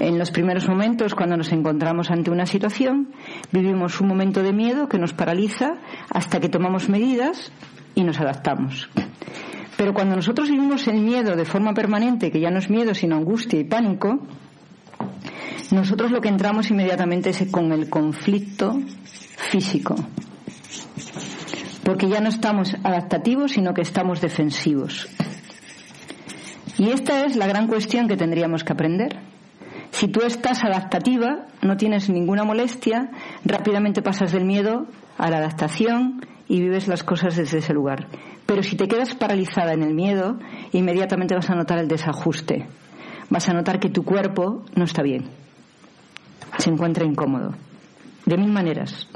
En 0.00 0.18
los 0.18 0.30
primeros 0.30 0.66
momentos, 0.66 1.14
cuando 1.14 1.36
nos 1.36 1.52
encontramos 1.52 2.10
ante 2.10 2.30
una 2.30 2.46
situación, 2.46 3.12
vivimos 3.52 4.00
un 4.00 4.08
momento 4.08 4.42
de 4.42 4.54
miedo 4.54 4.88
que 4.88 4.98
nos 4.98 5.12
paraliza 5.12 5.74
hasta 6.08 6.40
que 6.40 6.48
tomamos 6.48 6.88
medidas 6.88 7.52
y 7.94 8.02
nos 8.02 8.18
adaptamos. 8.18 8.88
Pero 9.76 9.92
cuando 9.92 10.16
nosotros 10.16 10.48
vivimos 10.48 10.88
el 10.88 11.00
miedo 11.00 11.36
de 11.36 11.44
forma 11.44 11.74
permanente, 11.74 12.30
que 12.30 12.40
ya 12.40 12.50
no 12.50 12.58
es 12.58 12.70
miedo 12.70 12.94
sino 12.94 13.16
angustia 13.16 13.60
y 13.60 13.64
pánico, 13.64 14.20
nosotros 15.70 16.10
lo 16.10 16.22
que 16.22 16.28
entramos 16.28 16.70
inmediatamente 16.70 17.30
es 17.30 17.46
con 17.50 17.70
el 17.70 17.90
conflicto 17.90 18.80
físico. 19.50 19.96
Porque 21.84 22.08
ya 22.08 22.22
no 22.22 22.30
estamos 22.30 22.74
adaptativos, 22.84 23.52
sino 23.52 23.74
que 23.74 23.82
estamos 23.82 24.22
defensivos. 24.22 25.08
Y 26.78 26.88
esta 26.88 27.26
es 27.26 27.36
la 27.36 27.46
gran 27.46 27.66
cuestión 27.66 28.08
que 28.08 28.16
tendríamos 28.16 28.64
que 28.64 28.72
aprender. 28.72 29.29
Si 30.00 30.08
tú 30.08 30.22
estás 30.22 30.64
adaptativa, 30.64 31.44
no 31.60 31.76
tienes 31.76 32.08
ninguna 32.08 32.42
molestia, 32.42 33.10
rápidamente 33.44 34.00
pasas 34.00 34.32
del 34.32 34.46
miedo 34.46 34.86
a 35.18 35.28
la 35.28 35.36
adaptación 35.36 36.24
y 36.48 36.58
vives 36.58 36.88
las 36.88 37.04
cosas 37.04 37.36
desde 37.36 37.58
ese 37.58 37.74
lugar. 37.74 38.08
Pero 38.46 38.62
si 38.62 38.76
te 38.76 38.88
quedas 38.88 39.14
paralizada 39.14 39.74
en 39.74 39.82
el 39.82 39.92
miedo, 39.92 40.38
inmediatamente 40.72 41.34
vas 41.34 41.50
a 41.50 41.54
notar 41.54 41.80
el 41.80 41.86
desajuste. 41.86 42.66
Vas 43.28 43.46
a 43.50 43.52
notar 43.52 43.78
que 43.78 43.90
tu 43.90 44.02
cuerpo 44.02 44.64
no 44.74 44.84
está 44.84 45.02
bien. 45.02 45.28
Se 46.56 46.70
encuentra 46.70 47.04
incómodo. 47.04 47.50
De 48.24 48.38
mil 48.38 48.50
maneras. 48.50 49.06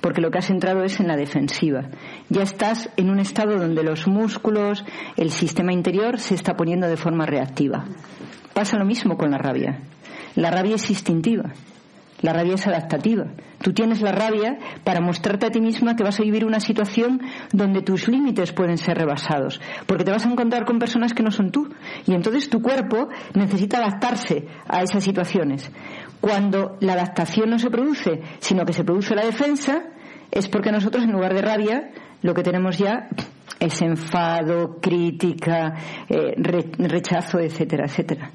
Porque 0.00 0.22
lo 0.22 0.30
que 0.30 0.38
has 0.38 0.48
entrado 0.48 0.84
es 0.84 1.00
en 1.00 1.08
la 1.08 1.16
defensiva. 1.16 1.90
Ya 2.30 2.44
estás 2.44 2.88
en 2.96 3.10
un 3.10 3.18
estado 3.18 3.58
donde 3.58 3.82
los 3.82 4.08
músculos, 4.08 4.86
el 5.18 5.32
sistema 5.32 5.74
interior 5.74 6.18
se 6.18 6.34
está 6.34 6.54
poniendo 6.54 6.88
de 6.88 6.96
forma 6.96 7.26
reactiva. 7.26 7.84
Pasa 8.54 8.78
lo 8.78 8.86
mismo 8.86 9.18
con 9.18 9.32
la 9.32 9.36
rabia. 9.36 9.82
La 10.36 10.50
rabia 10.50 10.76
es 10.76 10.90
instintiva. 10.90 11.52
La 12.22 12.32
rabia 12.32 12.54
es 12.54 12.66
adaptativa. 12.66 13.26
Tú 13.62 13.72
tienes 13.72 14.00
la 14.02 14.12
rabia 14.12 14.58
para 14.84 15.00
mostrarte 15.00 15.46
a 15.46 15.50
ti 15.50 15.60
misma 15.60 15.96
que 15.96 16.02
vas 16.02 16.20
a 16.20 16.22
vivir 16.22 16.44
una 16.44 16.60
situación 16.60 17.20
donde 17.52 17.82
tus 17.82 18.08
límites 18.08 18.52
pueden 18.52 18.78
ser 18.78 18.98
rebasados, 18.98 19.60
porque 19.86 20.04
te 20.04 20.10
vas 20.10 20.26
a 20.26 20.30
encontrar 20.30 20.64
con 20.64 20.78
personas 20.78 21.14
que 21.14 21.22
no 21.22 21.30
son 21.30 21.50
tú. 21.50 21.68
Y 22.06 22.14
entonces 22.14 22.50
tu 22.50 22.60
cuerpo 22.60 23.08
necesita 23.34 23.78
adaptarse 23.78 24.46
a 24.68 24.82
esas 24.82 25.02
situaciones. 25.02 25.70
Cuando 26.20 26.76
la 26.80 26.92
adaptación 26.92 27.48
no 27.48 27.58
se 27.58 27.70
produce, 27.70 28.20
sino 28.38 28.64
que 28.64 28.74
se 28.74 28.84
produce 28.84 29.14
la 29.14 29.24
defensa, 29.24 29.84
es 30.30 30.48
porque 30.48 30.72
nosotros 30.72 31.04
en 31.04 31.12
lugar 31.12 31.34
de 31.34 31.42
rabia 31.42 31.90
lo 32.22 32.34
que 32.34 32.42
tenemos 32.42 32.78
ya 32.78 33.08
es 33.58 33.80
enfado, 33.82 34.78
crítica, 34.80 35.74
eh, 36.08 36.34
rechazo, 36.36 37.38
etcétera, 37.38 37.84
etcétera. 37.86 38.30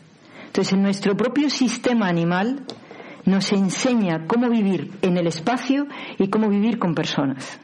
Entonces, 0.55 0.73
en 0.73 0.83
nuestro 0.83 1.17
propio 1.17 1.49
sistema 1.49 2.07
animal 2.07 2.63
nos 3.25 3.51
enseña 3.51 4.25
cómo 4.25 4.49
vivir 4.49 4.89
en 5.01 5.17
el 5.17 5.27
espacio 5.27 5.85
y 6.17 6.29
cómo 6.29 6.47
vivir 6.47 6.79
con 6.79 6.95
personas. 6.95 7.59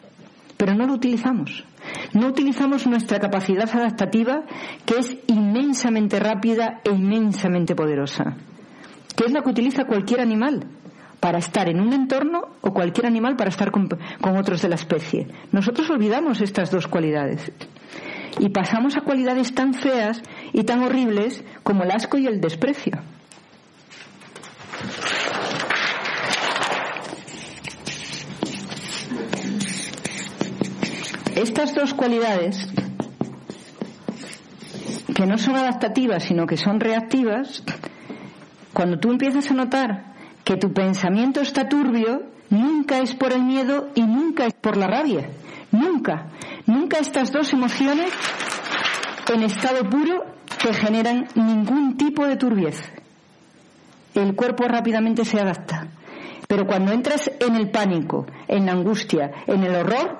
Pero 0.57 0.75
no 0.75 0.85
lo 0.85 0.95
utilizamos. 0.95 1.63
No 2.11 2.27
utilizamos 2.27 2.85
nuestra 2.87 3.17
capacidad 3.17 3.69
adaptativa, 3.73 4.41
que 4.85 4.97
es 4.97 5.17
inmensamente 5.27 6.19
rápida 6.19 6.81
e 6.83 6.89
inmensamente 6.89 7.75
poderosa, 7.75 8.35
que 9.15 9.23
es 9.23 9.31
la 9.31 9.41
que 9.41 9.51
utiliza 9.51 9.85
cualquier 9.85 10.19
animal 10.19 10.65
para 11.21 11.37
estar 11.37 11.69
en 11.69 11.79
un 11.79 11.93
entorno 11.93 12.41
o 12.59 12.73
cualquier 12.73 13.05
animal 13.05 13.37
para 13.37 13.51
estar 13.51 13.71
con, 13.71 13.87
con 13.87 14.35
otros 14.35 14.61
de 14.63 14.67
la 14.67 14.75
especie. 14.75 15.29
Nosotros 15.53 15.89
olvidamos 15.89 16.41
estas 16.41 16.69
dos 16.69 16.89
cualidades 16.89 17.53
y 18.39 18.49
pasamos 18.49 18.97
a 18.97 19.01
cualidades 19.01 19.53
tan 19.53 19.73
feas 19.73 20.21
y 20.53 20.63
tan 20.63 20.83
horribles 20.83 21.43
como 21.63 21.83
el 21.83 21.91
asco 21.91 22.17
y 22.17 22.27
el 22.27 22.41
desprecio. 22.41 22.93
Estas 31.35 31.73
dos 31.73 31.93
cualidades, 31.93 32.67
que 35.15 35.25
no 35.25 35.37
son 35.37 35.55
adaptativas, 35.55 36.23
sino 36.23 36.45
que 36.45 36.57
son 36.57 36.79
reactivas, 36.79 37.63
cuando 38.73 38.99
tú 38.99 39.11
empiezas 39.11 39.49
a 39.49 39.53
notar 39.53 40.13
que 40.43 40.57
tu 40.57 40.73
pensamiento 40.73 41.41
está 41.41 41.69
turbio, 41.69 42.23
nunca 42.49 42.99
es 42.99 43.15
por 43.15 43.31
el 43.33 43.43
miedo 43.43 43.89
y 43.95 44.01
nunca 44.01 44.45
es 44.45 44.53
por 44.53 44.77
la 44.77 44.87
rabia. 44.87 45.29
Nunca. 45.71 46.27
Nunca 46.65 46.99
estas 46.99 47.31
dos 47.31 47.53
emociones 47.53 48.11
en 49.33 49.43
estado 49.43 49.89
puro 49.89 50.25
te 50.61 50.73
generan 50.73 51.27
ningún 51.35 51.97
tipo 51.97 52.27
de 52.27 52.35
turbiez. 52.35 52.81
El 54.13 54.35
cuerpo 54.35 54.65
rápidamente 54.67 55.23
se 55.23 55.39
adapta. 55.39 55.87
Pero 56.47 56.67
cuando 56.67 56.91
entras 56.91 57.31
en 57.39 57.55
el 57.55 57.69
pánico, 57.69 58.25
en 58.47 58.65
la 58.65 58.73
angustia, 58.73 59.31
en 59.47 59.63
el 59.63 59.73
horror, 59.73 60.19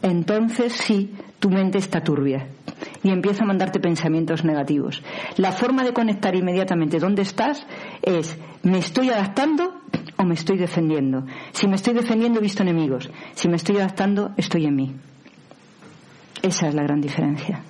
entonces 0.00 0.72
sí, 0.74 1.12
tu 1.40 1.50
mente 1.50 1.78
está 1.78 2.04
turbia 2.04 2.46
y 3.02 3.10
empieza 3.10 3.42
a 3.42 3.46
mandarte 3.46 3.80
pensamientos 3.80 4.44
negativos. 4.44 5.02
La 5.36 5.50
forma 5.50 5.82
de 5.82 5.92
conectar 5.92 6.36
inmediatamente 6.36 7.00
dónde 7.00 7.22
estás 7.22 7.66
es, 8.02 8.38
¿me 8.62 8.78
estoy 8.78 9.10
adaptando 9.10 9.80
o 10.18 10.24
me 10.24 10.34
estoy 10.34 10.56
defendiendo? 10.56 11.26
Si 11.52 11.66
me 11.66 11.74
estoy 11.74 11.94
defendiendo, 11.94 12.38
he 12.38 12.42
visto 12.42 12.62
enemigos. 12.62 13.10
Si 13.34 13.48
me 13.48 13.56
estoy 13.56 13.78
adaptando, 13.78 14.32
estoy 14.36 14.66
en 14.66 14.76
mí. 14.76 14.94
Esa 16.42 16.68
es 16.68 16.74
la 16.74 16.82
gran 16.82 17.00
diferencia. 17.00 17.62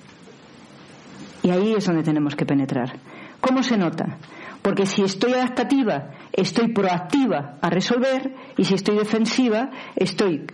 Y 1.43 1.49
ahí 1.51 1.73
es 1.77 1.85
donde 1.85 2.03
tenemos 2.03 2.35
que 2.35 2.45
penetrar. 2.45 2.99
¿Cómo 3.39 3.61
se 3.61 3.77
nota? 3.77 4.17
Porque 4.61 4.85
si 4.85 5.03
estoy 5.03 5.33
adaptativa, 5.33 6.11
estoy 6.31 6.73
proactiva 6.73 7.57
a 7.61 7.69
resolver 7.69 8.33
y 8.57 8.63
si 8.63 8.75
estoy 8.75 8.97
defensiva, 8.97 9.69
estoy 9.95 10.45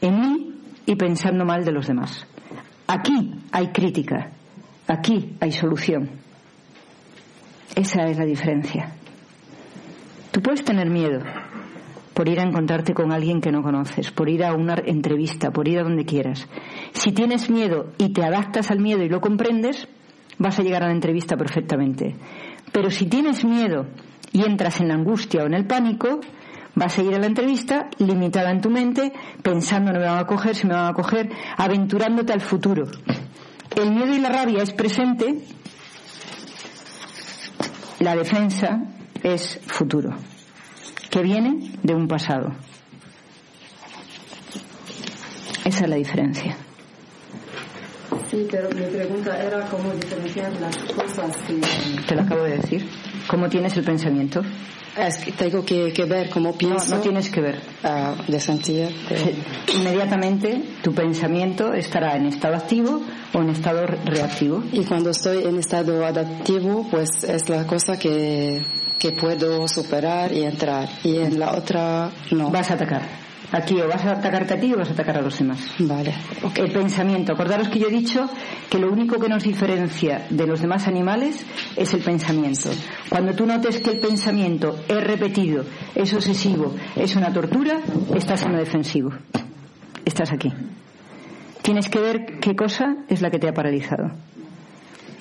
en 0.00 0.20
mí 0.20 0.54
y 0.86 0.96
pensando 0.96 1.44
mal 1.44 1.64
de 1.64 1.72
los 1.72 1.86
demás. 1.86 2.26
Aquí 2.86 3.34
hay 3.52 3.68
crítica, 3.68 4.30
aquí 4.88 5.36
hay 5.38 5.52
solución. 5.52 6.10
Esa 7.76 8.04
es 8.06 8.18
la 8.18 8.24
diferencia. 8.24 8.94
Tú 10.32 10.40
puedes 10.40 10.64
tener 10.64 10.88
miedo 10.88 11.20
por 12.20 12.28
ir 12.28 12.38
a 12.38 12.42
encontrarte 12.42 12.92
con 12.92 13.12
alguien 13.12 13.40
que 13.40 13.50
no 13.50 13.62
conoces, 13.62 14.10
por 14.10 14.28
ir 14.28 14.44
a 14.44 14.52
una 14.52 14.74
entrevista, 14.84 15.52
por 15.52 15.66
ir 15.66 15.78
a 15.78 15.84
donde 15.84 16.04
quieras. 16.04 16.46
Si 16.92 17.12
tienes 17.12 17.48
miedo 17.48 17.94
y 17.96 18.10
te 18.10 18.22
adaptas 18.22 18.70
al 18.70 18.78
miedo 18.78 19.02
y 19.02 19.08
lo 19.08 19.22
comprendes, 19.22 19.88
vas 20.36 20.58
a 20.58 20.62
llegar 20.62 20.82
a 20.82 20.88
la 20.88 20.92
entrevista 20.92 21.38
perfectamente. 21.38 22.14
Pero 22.72 22.90
si 22.90 23.06
tienes 23.06 23.42
miedo 23.42 23.86
y 24.32 24.42
entras 24.42 24.82
en 24.82 24.88
la 24.88 24.96
angustia 24.96 25.44
o 25.44 25.46
en 25.46 25.54
el 25.54 25.66
pánico, 25.66 26.20
vas 26.74 26.98
a 26.98 27.02
ir 27.02 27.14
a 27.14 27.18
la 27.18 27.24
entrevista 27.24 27.88
limitada 27.96 28.50
en 28.50 28.60
tu 28.60 28.68
mente, 28.68 29.14
pensando 29.42 29.90
no 29.90 29.98
me 29.98 30.04
van 30.04 30.18
a 30.18 30.26
coger, 30.26 30.54
si 30.54 30.66
me 30.66 30.74
van 30.74 30.88
a 30.88 30.92
coger, 30.92 31.30
aventurándote 31.56 32.34
al 32.34 32.42
futuro. 32.42 32.84
El 33.74 33.92
miedo 33.92 34.14
y 34.14 34.18
la 34.18 34.28
rabia 34.28 34.62
es 34.62 34.74
presente, 34.74 35.38
la 38.00 38.14
defensa 38.14 38.82
es 39.22 39.58
futuro, 39.66 40.14
que 41.10 41.22
viene 41.22 41.72
de 41.82 41.94
un 41.94 42.08
pasado. 42.08 42.52
Esa 45.64 45.84
es 45.84 45.90
la 45.90 45.96
diferencia. 45.96 46.56
Sí, 48.30 48.46
pero 48.50 48.70
mi 48.70 48.82
pregunta 48.82 49.42
era 49.42 49.66
cómo 49.66 49.92
diferenciar 49.92 50.52
las 50.60 50.76
cosas 50.76 51.36
que... 51.46 51.60
Te 52.06 52.14
lo 52.14 52.22
acabo 52.22 52.44
de 52.44 52.58
decir. 52.58 52.88
¿Cómo 53.28 53.48
tienes 53.48 53.76
el 53.76 53.84
pensamiento? 53.84 54.42
Es 54.96 55.18
que 55.18 55.32
tengo 55.32 55.64
que, 55.64 55.92
ver 56.08 56.30
cómo 56.30 56.56
pienso. 56.56 56.90
No, 56.90 56.96
no 56.96 57.02
tienes 57.02 57.30
que 57.30 57.40
ver. 57.40 57.60
Ah, 57.84 58.14
de 58.26 58.40
sentir. 58.40 58.88
Inmediatamente 59.74 60.62
tu 60.82 60.92
pensamiento 60.92 61.72
estará 61.72 62.16
en 62.16 62.26
estado 62.26 62.56
activo 62.56 63.00
o 63.32 63.40
en 63.40 63.50
estado 63.50 63.86
reactivo. 63.86 64.62
Y 64.72 64.84
cuando 64.84 65.10
estoy 65.10 65.44
en 65.44 65.58
estado 65.58 66.04
adaptivo, 66.04 66.86
pues 66.90 67.22
es 67.24 67.48
la 67.48 67.66
cosa 67.66 67.98
que, 67.98 68.62
que 69.00 69.12
puedo 69.12 69.66
superar 69.66 70.30
y 70.30 70.44
entrar. 70.44 70.86
Y 71.02 71.16
en 71.16 71.40
la 71.40 71.52
otra 71.56 72.10
no. 72.32 72.50
Vas 72.50 72.70
a 72.70 72.74
atacar. 72.74 73.00
Aquí 73.50 73.80
o 73.80 73.88
vas 73.88 74.04
a 74.04 74.12
atacarte 74.12 74.54
a 74.54 74.60
ti 74.60 74.72
o 74.74 74.76
vas 74.76 74.90
a 74.90 74.92
atacar 74.92 75.16
a 75.16 75.22
los 75.22 75.38
demás. 75.38 75.74
Vale. 75.78 76.14
El 76.54 76.70
pensamiento. 76.70 77.32
Acordaros 77.32 77.70
que 77.70 77.78
yo 77.80 77.88
he 77.88 77.90
dicho 77.90 78.28
que 78.68 78.78
lo 78.78 78.92
único 78.92 79.18
que 79.18 79.28
nos 79.28 79.42
diferencia 79.42 80.26
de 80.28 80.46
los 80.46 80.60
demás 80.60 80.86
animales 80.86 81.44
es 81.76 81.94
el 81.94 82.02
pensamiento. 82.02 82.70
Cuando 83.08 83.34
tú 83.34 83.46
notes 83.46 83.80
que 83.80 83.90
el 83.90 84.00
pensamiento 84.00 84.78
es 84.86 85.02
repetido, 85.02 85.64
es 85.94 86.12
obsesivo, 86.12 86.76
es 86.94 87.16
una 87.16 87.32
tortura, 87.32 87.80
estás 88.14 88.42
en 88.42 88.52
lo 88.52 88.58
defensivo. 88.58 89.10
Estás 90.04 90.30
aquí. 90.30 90.52
Tienes 91.62 91.88
que 91.88 92.00
ver 92.00 92.38
qué 92.40 92.54
cosa 92.54 92.96
es 93.08 93.22
la 93.22 93.30
que 93.30 93.38
te 93.38 93.48
ha 93.48 93.54
paralizado. 93.54 94.10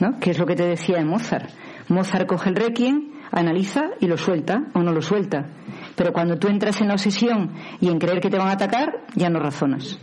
¿No? 0.02 0.20
¿Qué 0.20 0.32
es 0.32 0.38
lo 0.38 0.46
que 0.46 0.56
te 0.56 0.66
decía 0.66 0.98
en 0.98 1.08
Mozart? 1.08 1.50
Mozart 1.88 2.28
coge 2.28 2.50
el 2.50 2.56
requiem, 2.56 3.19
analiza 3.32 3.92
y 4.00 4.08
lo 4.08 4.18
suelta 4.18 4.64
o 4.74 4.82
no 4.82 4.92
lo 4.92 5.02
suelta. 5.02 5.48
Pero 5.96 6.14
cuando 6.14 6.38
tú 6.38 6.48
entras 6.48 6.80
en 6.82 6.88
la 6.88 6.94
obsesión 6.94 7.54
y 7.80 7.90
en 7.90 8.00
creer 8.00 8.22
que 8.22 8.30
te 8.30 8.38
van 8.38 8.50
a 8.50 8.54
atacar, 8.54 9.06
ya 9.16 9.30
no 9.30 9.40
razonas. 9.40 10.00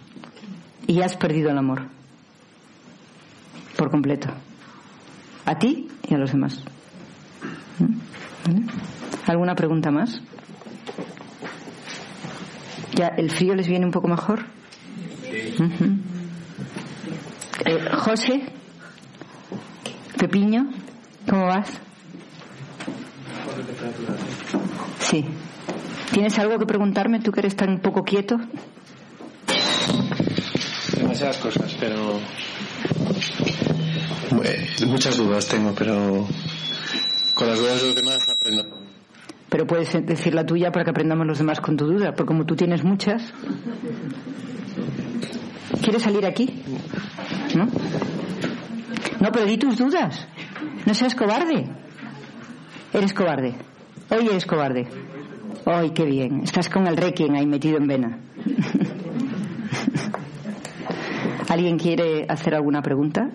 Y 0.86 0.94
ya 0.94 1.06
has 1.06 1.16
perdido 1.16 1.50
el 1.50 1.58
amor. 1.58 1.88
Por 3.76 3.90
completo. 3.90 4.28
A 5.44 5.58
ti 5.58 5.88
y 6.08 6.14
a 6.14 6.18
los 6.18 6.32
demás. 6.32 6.62
¿Mm? 7.78 8.66
¿Alguna 9.26 9.54
pregunta 9.54 9.90
más? 9.90 10.20
¿Ya 12.94 13.08
el 13.08 13.30
frío 13.30 13.54
les 13.54 13.68
viene 13.68 13.84
un 13.84 13.92
poco 13.92 14.08
mejor? 14.08 14.46
Eh, 17.64 17.80
José, 17.98 18.42
Pepiño, 20.18 20.70
¿cómo 21.28 21.46
vas? 21.46 21.85
Sí. 25.00 25.24
¿Tienes 26.12 26.38
algo 26.38 26.58
que 26.58 26.66
preguntarme, 26.66 27.20
tú 27.20 27.32
que 27.32 27.40
eres 27.40 27.56
tan 27.56 27.80
poco 27.80 28.02
quieto? 28.04 28.36
Demasiadas 30.96 31.36
cosas, 31.38 31.76
pero. 31.78 32.18
Eh, 34.44 34.66
Muchas 34.86 35.16
dudas 35.16 35.46
tengo, 35.46 35.74
pero. 35.74 36.26
Con 37.34 37.48
las 37.48 37.58
dudas 37.58 37.80
de 37.80 37.86
los 37.88 37.96
demás 37.96 38.28
aprendo. 38.28 38.62
Pero 39.48 39.66
puedes 39.66 39.92
decir 40.06 40.34
la 40.34 40.44
tuya 40.44 40.72
para 40.72 40.84
que 40.84 40.90
aprendamos 40.90 41.26
los 41.26 41.38
demás 41.38 41.60
con 41.60 41.76
tu 41.76 41.86
duda, 41.86 42.12
porque 42.14 42.26
como 42.28 42.44
tú 42.44 42.56
tienes 42.56 42.82
muchas. 42.82 43.32
¿Quieres 45.82 46.02
salir 46.02 46.26
aquí? 46.26 46.62
¿No? 47.54 47.66
No, 49.20 49.32
pero 49.32 49.44
di 49.46 49.56
tus 49.56 49.76
dudas. 49.76 50.26
No 50.84 50.94
seas 50.94 51.14
cobarde. 51.14 51.68
Eres 52.92 53.12
cobarde. 53.12 53.54
Hoy 54.10 54.26
eres 54.28 54.46
cobarde. 54.46 54.86
Ay, 55.64 55.90
qué 55.90 56.04
bien. 56.04 56.42
Estás 56.44 56.68
con 56.68 56.86
el 56.86 56.96
requiem 56.96 57.34
ahí 57.34 57.46
metido 57.46 57.78
en 57.78 57.86
vena. 57.86 58.18
¿Alguien 61.48 61.78
quiere 61.78 62.26
hacer 62.28 62.54
alguna 62.54 62.82
pregunta? 62.82 63.30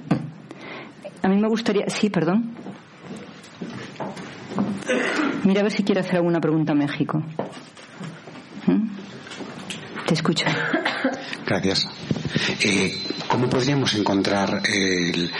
A 1.24 1.28
mí 1.28 1.38
me 1.38 1.48
gustaría. 1.48 1.86
Sí, 1.90 2.10
perdón. 2.10 2.52
Mira 5.44 5.62
a 5.62 5.64
ver 5.64 5.72
si 5.72 5.84
quiere 5.84 6.02
hacer 6.02 6.18
alguna 6.18 6.40
pregunta 6.40 6.74
a 6.74 6.76
México. 6.76 7.24
¿Mm? 8.68 8.88
Te 10.08 10.14
escucho. 10.14 10.46
Gracias. 11.46 11.88
Eh, 12.64 12.94
¿Cómo 13.28 13.50
podríamos 13.50 13.94
encontrar 13.96 14.62
el- 14.68 15.32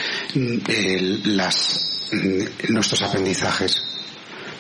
las, 1.38 2.10
mm, 2.14 2.74
nuestros 2.74 3.02
aprendizajes? 3.04 3.84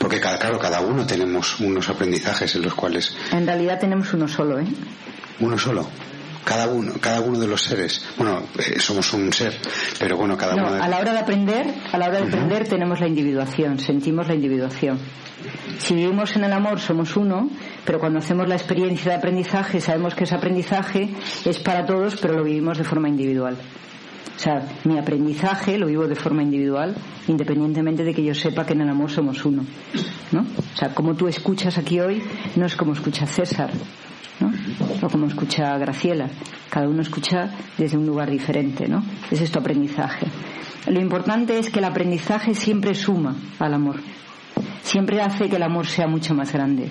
Porque 0.02 0.20
cada, 0.20 0.38
claro, 0.40 0.60
cada 0.60 0.82
uno 0.82 1.06
tenemos 1.06 1.60
unos 1.60 1.88
aprendizajes 1.90 2.56
en 2.56 2.64
los 2.64 2.74
cuales 2.74 3.16
En 3.32 3.46
realidad 3.46 3.80
tenemos 3.80 4.12
uno 4.14 4.28
solo, 4.28 4.60
¿eh? 4.60 4.66
uno 5.40 5.58
solo, 5.58 5.88
cada 6.44 6.68
uno, 6.68 6.94
cada 7.00 7.22
uno 7.22 7.40
de 7.40 7.48
los 7.48 7.62
seres. 7.62 8.04
Bueno, 8.18 8.44
eh, 8.58 8.80
somos 8.80 9.14
un 9.14 9.32
ser, 9.32 9.54
pero 10.00 10.18
bueno, 10.18 10.36
cada 10.38 10.56
No, 10.56 10.64
uno. 10.68 10.74
de- 10.76 10.82
a 10.82 10.88
la 10.88 11.00
hora 11.00 11.14
de 11.14 11.20
aprender, 11.20 11.68
a 11.92 11.98
la 11.98 12.08
hora 12.08 12.20
de 12.22 12.28
aprender 12.28 12.68
tenemos 12.68 13.00
la 13.00 13.08
individuación, 13.08 13.80
sentimos 13.80 14.28
la 14.28 14.34
individuación. 14.36 15.00
Si 15.80 15.96
vivimos 15.96 16.36
en 16.36 16.44
el 16.44 16.54
amor 16.54 16.80
somos 16.80 17.16
uno, 17.16 17.50
pero 17.86 18.00
cuando 18.00 18.20
hacemos 18.20 18.48
la 18.48 18.56
experiencia 18.56 19.12
de 19.12 19.18
aprendizaje 19.18 19.82
sabemos 19.82 20.14
que 20.14 20.26
ese 20.26 20.36
aprendizaje 20.36 21.10
es 21.46 21.58
para 21.60 21.86
todos, 21.86 22.16
pero 22.22 22.36
lo 22.36 22.44
vivimos 22.44 22.78
de 22.78 22.84
forma 22.84 23.10
individual. 23.10 23.58
Sea, 24.42 24.68
mi 24.86 24.98
aprendizaje 24.98 25.78
lo 25.78 25.86
vivo 25.86 26.08
de 26.08 26.16
forma 26.16 26.42
individual, 26.42 26.96
independientemente 27.28 28.04
de 28.04 28.12
que 28.12 28.24
yo 28.24 28.34
sepa 28.34 28.66
que 28.66 28.74
en 28.74 28.82
el 28.82 28.90
amor 28.90 29.12
somos 29.12 29.46
uno. 29.46 29.64
¿no? 30.32 30.40
O 30.42 30.76
sea, 30.76 30.96
como 30.96 31.14
tú 31.14 31.28
escuchas 31.28 31.78
aquí 31.78 32.00
hoy, 32.00 32.24
no 32.56 32.66
es 32.66 32.76
como 32.76 32.94
escucha 32.94 33.28
César, 33.28 33.70
¿no? 34.40 34.52
o 35.00 35.10
como 35.12 35.28
escucha 35.28 35.78
Graciela. 35.78 36.28
Cada 36.72 36.90
uno 36.90 37.04
escucha 37.04 37.52
desde 37.78 37.98
un 37.98 38.08
lugar 38.08 38.32
diferente, 38.32 38.88
¿no? 38.88 39.04
Es 39.30 39.52
tu 39.52 39.60
aprendizaje. 39.60 40.26
Lo 40.88 41.00
importante 41.00 41.60
es 41.60 41.70
que 41.70 41.78
el 41.78 41.86
aprendizaje 41.86 42.56
siempre 42.56 42.96
suma 42.96 43.36
al 43.60 43.76
amor. 43.76 43.98
Siempre 44.82 45.22
hace 45.22 45.50
que 45.50 45.58
el 45.58 45.64
amor 45.64 45.86
sea 45.86 46.08
mucho 46.08 46.34
más 46.34 46.52
grande. 46.52 46.90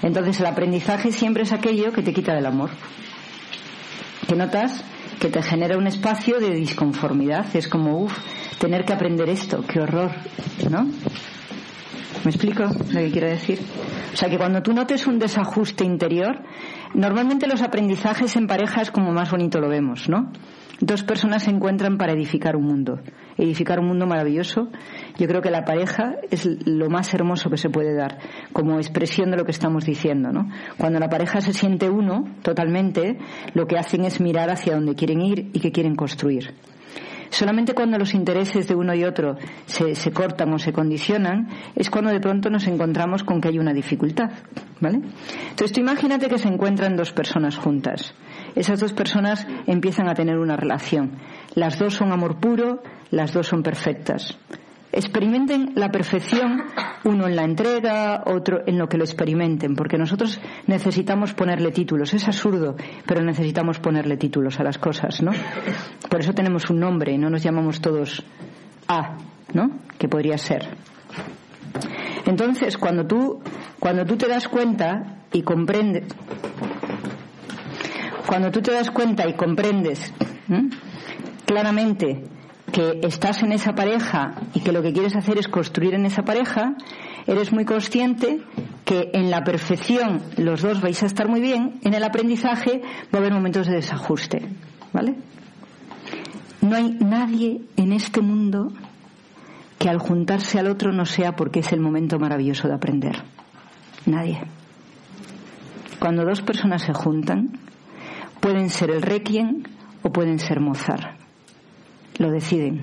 Entonces 0.00 0.38
el 0.38 0.46
aprendizaje 0.46 1.10
siempre 1.10 1.42
es 1.42 1.52
aquello 1.52 1.90
que 1.90 2.02
te 2.02 2.12
quita 2.12 2.34
del 2.34 2.46
amor. 2.46 2.70
Que 4.28 4.36
notas 4.36 4.84
que 5.18 5.28
te 5.28 5.42
genera 5.42 5.76
un 5.76 5.86
espacio 5.86 6.38
de 6.38 6.50
disconformidad. 6.50 7.54
Es 7.54 7.68
como, 7.68 7.98
uff, 7.98 8.16
tener 8.58 8.84
que 8.84 8.92
aprender 8.92 9.28
esto, 9.28 9.64
qué 9.66 9.80
horror, 9.80 10.10
¿no? 10.70 10.84
¿Me 12.24 12.30
explico 12.30 12.64
lo 12.64 13.00
que 13.00 13.10
quiero 13.10 13.28
decir? 13.28 13.60
O 14.12 14.16
sea, 14.16 14.30
que 14.30 14.38
cuando 14.38 14.62
tú 14.62 14.72
notes 14.72 15.06
un 15.06 15.18
desajuste 15.18 15.84
interior, 15.84 16.40
normalmente 16.94 17.46
los 17.46 17.60
aprendizajes 17.60 18.36
en 18.36 18.46
pareja 18.46 18.80
es 18.80 18.90
como 18.90 19.12
más 19.12 19.30
bonito 19.30 19.60
lo 19.60 19.68
vemos, 19.68 20.08
¿no? 20.08 20.32
Dos 20.80 21.04
personas 21.04 21.44
se 21.44 21.50
encuentran 21.50 21.98
para 21.98 22.12
edificar 22.12 22.56
un 22.56 22.64
mundo, 22.64 23.00
edificar 23.36 23.78
un 23.78 23.86
mundo 23.86 24.06
maravilloso. 24.06 24.68
Yo 25.18 25.26
creo 25.28 25.40
que 25.40 25.50
la 25.50 25.64
pareja 25.64 26.16
es 26.30 26.46
lo 26.66 26.90
más 26.90 27.14
hermoso 27.14 27.50
que 27.50 27.56
se 27.56 27.70
puede 27.70 27.94
dar, 27.94 28.18
como 28.52 28.78
expresión 28.78 29.30
de 29.30 29.36
lo 29.36 29.44
que 29.44 29.52
estamos 29.52 29.84
diciendo, 29.84 30.32
¿no? 30.32 30.50
Cuando 30.76 30.98
la 30.98 31.08
pareja 31.08 31.40
se 31.40 31.52
siente 31.52 31.88
uno, 31.88 32.24
totalmente, 32.42 33.18
lo 33.54 33.66
que 33.66 33.78
hacen 33.78 34.04
es 34.04 34.20
mirar 34.20 34.50
hacia 34.50 34.74
dónde 34.74 34.94
quieren 34.94 35.20
ir 35.20 35.50
y 35.52 35.60
qué 35.60 35.70
quieren 35.70 35.94
construir. 35.94 36.54
Solamente 37.34 37.74
cuando 37.74 37.98
los 37.98 38.14
intereses 38.14 38.68
de 38.68 38.76
uno 38.76 38.94
y 38.94 39.02
otro 39.02 39.36
se, 39.66 40.12
cortan 40.12 40.52
o 40.52 40.58
se 40.60 40.72
condicionan 40.72 41.48
es 41.74 41.90
cuando 41.90 42.12
de 42.12 42.20
pronto 42.20 42.48
nos 42.48 42.68
encontramos 42.68 43.24
con 43.24 43.40
que 43.40 43.48
hay 43.48 43.58
una 43.58 43.72
dificultad, 43.72 44.30
¿vale? 44.80 45.00
Entonces 45.50 45.72
tú 45.72 45.80
imagínate 45.80 46.28
que 46.28 46.38
se 46.38 46.46
encuentran 46.46 46.94
dos 46.94 47.10
personas 47.10 47.56
juntas. 47.56 48.14
Esas 48.54 48.78
dos 48.78 48.92
personas 48.92 49.48
empiezan 49.66 50.08
a 50.08 50.14
tener 50.14 50.38
una 50.38 50.56
relación. 50.56 51.18
Las 51.56 51.76
dos 51.76 51.94
son 51.94 52.12
amor 52.12 52.38
puro, 52.38 52.84
las 53.10 53.32
dos 53.32 53.48
son 53.48 53.64
perfectas. 53.64 54.38
Experimenten 54.96 55.72
la 55.74 55.90
perfección, 55.90 56.62
uno 57.02 57.26
en 57.26 57.34
la 57.34 57.42
entrega, 57.42 58.22
otro 58.26 58.62
en 58.64 58.78
lo 58.78 58.88
que 58.88 58.96
lo 58.96 59.02
experimenten, 59.02 59.74
porque 59.74 59.98
nosotros 59.98 60.40
necesitamos 60.68 61.34
ponerle 61.34 61.72
títulos. 61.72 62.14
Es 62.14 62.28
absurdo, 62.28 62.76
pero 63.04 63.24
necesitamos 63.24 63.80
ponerle 63.80 64.16
títulos 64.16 64.60
a 64.60 64.62
las 64.62 64.78
cosas, 64.78 65.20
¿no? 65.20 65.32
Por 66.08 66.20
eso 66.20 66.32
tenemos 66.32 66.70
un 66.70 66.78
nombre, 66.78 67.18
no 67.18 67.28
nos 67.28 67.42
llamamos 67.42 67.80
todos 67.80 68.24
A, 68.86 69.16
¿no? 69.52 69.80
Que 69.98 70.08
podría 70.08 70.38
ser. 70.38 70.68
Entonces, 72.24 72.78
cuando 72.78 73.04
tú, 73.04 73.42
cuando 73.80 74.04
tú 74.04 74.16
te 74.16 74.28
das 74.28 74.46
cuenta 74.46 75.24
y 75.32 75.42
comprendes, 75.42 76.04
cuando 78.28 78.52
tú 78.52 78.62
te 78.62 78.70
das 78.70 78.92
cuenta 78.92 79.28
y 79.28 79.34
comprendes 79.34 80.12
claramente 81.44 82.22
que 82.72 83.00
estás 83.02 83.42
en 83.42 83.52
esa 83.52 83.74
pareja 83.74 84.34
y 84.54 84.60
que 84.60 84.72
lo 84.72 84.82
que 84.82 84.92
quieres 84.92 85.14
hacer 85.16 85.38
es 85.38 85.48
construir 85.48 85.94
en 85.94 86.06
esa 86.06 86.22
pareja, 86.22 86.74
eres 87.26 87.52
muy 87.52 87.64
consciente 87.64 88.40
que 88.84 89.10
en 89.12 89.30
la 89.30 89.44
perfección 89.44 90.22
los 90.36 90.62
dos 90.62 90.80
vais 90.80 91.02
a 91.02 91.06
estar 91.06 91.28
muy 91.28 91.40
bien, 91.40 91.80
en 91.82 91.94
el 91.94 92.04
aprendizaje 92.04 92.82
va 93.12 93.18
a 93.18 93.22
haber 93.22 93.32
momentos 93.32 93.66
de 93.66 93.74
desajuste, 93.74 94.48
¿vale? 94.92 95.16
No 96.60 96.76
hay 96.76 96.96
nadie 97.00 97.60
en 97.76 97.92
este 97.92 98.20
mundo 98.20 98.72
que 99.78 99.88
al 99.88 99.98
juntarse 99.98 100.58
al 100.58 100.68
otro 100.68 100.92
no 100.92 101.04
sea 101.04 101.36
porque 101.36 101.60
es 101.60 101.72
el 101.72 101.80
momento 101.80 102.18
maravilloso 102.18 102.68
de 102.68 102.74
aprender. 102.74 103.22
Nadie. 104.06 104.40
Cuando 105.98 106.24
dos 106.24 106.42
personas 106.42 106.82
se 106.82 106.92
juntan, 106.92 107.58
pueden 108.40 108.70
ser 108.70 108.90
el 108.90 109.02
Requiem 109.02 109.62
o 110.02 110.10
pueden 110.10 110.38
ser 110.38 110.60
Mozart. 110.60 111.23
Lo 112.18 112.30
deciden. 112.30 112.82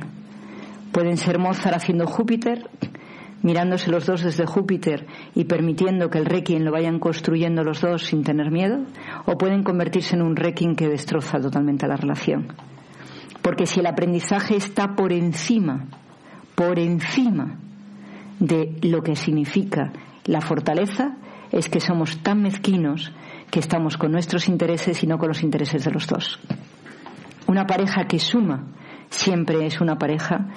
Pueden 0.91 1.17
ser 1.17 1.39
Mozart 1.39 1.75
haciendo 1.75 2.05
Júpiter, 2.05 2.69
mirándose 3.43 3.89
los 3.89 4.05
dos 4.05 4.23
desde 4.23 4.45
Júpiter 4.45 5.07
y 5.35 5.45
permitiendo 5.45 6.09
que 6.09 6.19
el 6.19 6.25
Requiem 6.25 6.63
lo 6.63 6.71
vayan 6.71 6.99
construyendo 6.99 7.63
los 7.63 7.81
dos 7.81 8.05
sin 8.05 8.23
tener 8.23 8.51
miedo, 8.51 8.79
o 9.25 9.37
pueden 9.37 9.63
convertirse 9.63 10.15
en 10.15 10.21
un 10.21 10.35
Requiem 10.35 10.75
que 10.75 10.89
destroza 10.89 11.39
totalmente 11.39 11.87
la 11.87 11.95
relación. 11.95 12.53
Porque 13.41 13.65
si 13.65 13.79
el 13.79 13.87
aprendizaje 13.87 14.55
está 14.55 14.95
por 14.95 15.11
encima, 15.13 15.87
por 16.55 16.77
encima 16.77 17.57
de 18.39 18.75
lo 18.81 19.01
que 19.01 19.15
significa 19.15 19.91
la 20.25 20.41
fortaleza, 20.41 21.17
es 21.51 21.69
que 21.69 21.79
somos 21.79 22.21
tan 22.21 22.41
mezquinos 22.41 23.11
que 23.49 23.59
estamos 23.59 23.97
con 23.97 24.11
nuestros 24.11 24.47
intereses 24.47 25.03
y 25.03 25.07
no 25.07 25.17
con 25.17 25.29
los 25.29 25.43
intereses 25.43 25.83
de 25.83 25.91
los 25.91 26.07
dos. 26.07 26.39
Una 27.47 27.65
pareja 27.65 28.05
que 28.07 28.19
suma 28.19 28.67
siempre 29.11 29.65
es 29.65 29.79
una 29.79 29.99
pareja 29.99 30.47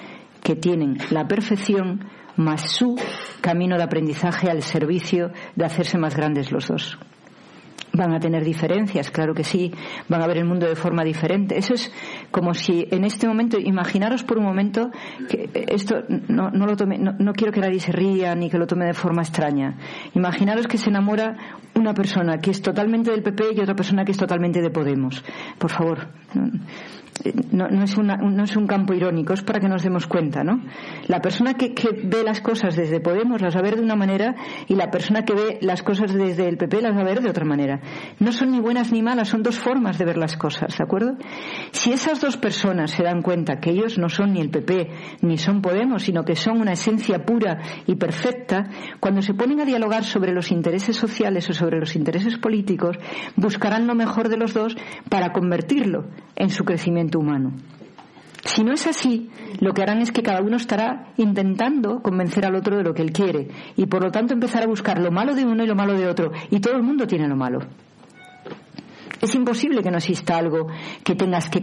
que 0.43 0.57
tienen 0.57 0.99
la 1.11 1.27
perfección 1.29 2.07
más 2.37 2.71
su 2.71 2.97
camino 3.41 3.77
de 3.77 3.83
aprendizaje 3.83 4.51
al 4.51 4.63
servicio 4.63 5.31
de 5.55 5.65
hacerse 5.65 5.99
más 5.99 6.17
grandes 6.17 6.51
los 6.51 6.69
dos. 6.69 6.99
Van 7.97 8.13
a 8.13 8.19
tener 8.19 8.43
diferencias, 8.43 9.13
claro 9.13 9.35
que 9.35 9.45
sí, 9.45 9.73
van 10.09 10.21
a 10.21 10.27
ver 10.27 10.39
el 10.39 10.45
mundo 10.45 10.67
de 10.67 10.75
forma 10.75 11.05
diferente. 11.05 11.57
Eso 11.57 11.75
es 11.75 11.93
como 12.33 12.53
si 12.53 12.89
en 12.91 13.05
este 13.05 13.29
momento, 13.29 13.57
imaginaros 13.61 14.25
por 14.25 14.39
un 14.39 14.45
momento 14.45 14.91
que 15.29 15.49
esto 15.69 16.03
no, 16.27 16.51
no 16.51 16.67
lo 16.67 16.77
tome, 16.77 16.99
no, 16.99 17.13
no 17.17 17.33
quiero 17.35 17.53
que 17.53 17.61
nadie 17.61 17.79
se 17.79 17.93
ría 17.93 18.35
ni 18.35 18.51
que 18.51 18.59
lo 18.59 18.67
tome 18.67 18.87
de 18.87 18.95
forma 18.95 19.23
extraña. 19.23 19.77
Imaginaros 20.15 20.67
que 20.67 20.77
se 20.77 20.91
enamora 20.91 21.37
una 21.77 21.95
persona 21.95 22.39
que 22.39 22.51
es 22.51 22.61
totalmente 22.61 23.13
del 23.13 23.23
PP 23.23 23.55
y 23.55 23.61
otra 23.61 23.77
persona 23.77 24.05
que 24.05 24.11
es 24.11 24.19
totalmente 24.19 24.61
de 24.61 24.71
Podemos. 24.71 25.25
Por 25.59 25.71
favor, 25.71 26.09
no, 27.53 27.67
es 27.85 27.97
una- 27.97 28.17
no 28.17 28.45
es 28.45 28.57
un 28.57 28.67
campo 28.67 28.93
irónico, 28.93 29.33
es 29.35 29.43
para 29.43 29.61
que 29.61 29.69
nos 29.69 29.83
demos 29.83 30.07
cuenta, 30.07 30.43
¿no? 30.43 30.61
La 31.07 31.21
persona 31.21 31.55
que, 31.55 31.73
que 31.75 31.89
ve 32.05 32.23
las 32.25 32.41
cosas 32.41 32.75
desde 32.77 33.01
Podemos 33.01 33.41
las 33.41 33.55
va 33.55 33.61
a 33.61 33.63
ver 33.63 33.77
de 33.77 33.83
una 33.83 33.95
manera 33.95 34.35
y 34.67 34.75
la 34.75 34.91
persona 34.91 35.25
que 35.25 35.35
ve 35.35 35.59
las 35.63 35.83
cosas 35.83 36.13
desde 36.13 36.49
el 36.49 36.57
PP 36.57 36.83
las 36.83 36.97
va 36.97 37.03
a 37.03 37.05
ver 37.05 37.21
de 37.21 37.31
otra 37.31 37.45
manera. 37.45 37.81
No 38.19 38.33
son 38.33 38.51
ni 38.51 38.61
buenas 38.61 38.91
ni 38.93 39.03
malas, 39.03 39.29
son 39.29 39.43
dos 39.43 39.59
formas 39.59 39.99
de 39.99 40.05
ver 40.05 40.17
las 40.19 40.37
cosas, 40.37 40.77
¿de 40.77 40.83
acuerdo? 40.85 41.17
Si 41.71 41.93
esas 41.93 42.21
dos 42.21 42.37
personas 42.37 42.91
se 42.91 43.03
dan 43.05 43.23
cuenta 43.23 43.61
que 43.61 43.71
ellos 43.71 43.97
no 43.99 44.09
son 44.09 44.33
ni 44.33 44.41
el 44.41 44.51
PP 44.51 44.89
ni 45.23 45.39
son 45.39 45.63
Podemos, 45.63 46.03
sino 46.03 46.25
que 46.25 46.35
son 46.37 46.61
una 46.61 46.73
esencia 46.73 47.25
pura 47.25 47.61
y 47.87 47.95
perfecta, 47.95 48.69
cuando 49.01 49.23
se 49.23 49.35
ponen 49.35 49.61
a 49.61 49.65
dialogar 49.65 50.03
sobre 50.05 50.33
los 50.33 50.51
intereses 50.51 50.97
sociales 50.97 51.49
o 51.49 51.53
sobre 51.53 51.79
los 51.79 51.95
intereses 51.97 52.39
políticos, 52.39 52.97
buscarán 53.37 53.87
lo 53.87 53.95
mejor 53.95 54.29
de 54.29 54.37
los 54.37 54.53
dos 54.53 54.77
para 55.09 55.33
convertirlo 55.33 56.07
en 56.37 56.49
su 56.51 56.65
crecimiento 56.65 57.04
humano. 57.19 57.53
Si 58.45 58.63
no 58.63 58.73
es 58.73 58.87
así, 58.87 59.31
lo 59.61 59.73
que 59.73 59.83
harán 59.83 60.03
es 60.03 60.13
que 60.13 60.23
cada 60.23 60.43
uno 60.43 60.57
estará 60.57 61.13
intentando 61.17 62.03
convencer 62.03 62.45
al 62.45 62.55
otro 62.55 62.77
de 62.77 62.83
lo 62.83 62.93
que 62.93 63.03
él 63.03 63.13
quiere 63.13 63.49
y 63.77 63.87
por 63.87 64.03
lo 64.03 64.11
tanto 64.11 64.35
empezar 64.35 64.63
a 64.63 64.67
buscar 64.67 65.01
lo 65.01 65.11
malo 65.11 65.35
de 65.35 65.45
uno 65.45 65.65
y 65.65 65.67
lo 65.67 65.75
malo 65.75 65.95
de 65.95 66.07
otro 66.07 66.31
y 66.51 66.61
todo 66.61 66.77
el 66.77 66.83
mundo 66.83 67.07
tiene 67.07 67.27
lo 67.27 67.37
malo. 67.37 67.61
Es 69.21 69.35
imposible 69.35 69.83
que 69.83 69.91
no 69.91 69.99
exista 69.99 70.37
algo 70.37 70.67
que 71.03 71.15
tengas 71.15 71.49
que, 71.49 71.63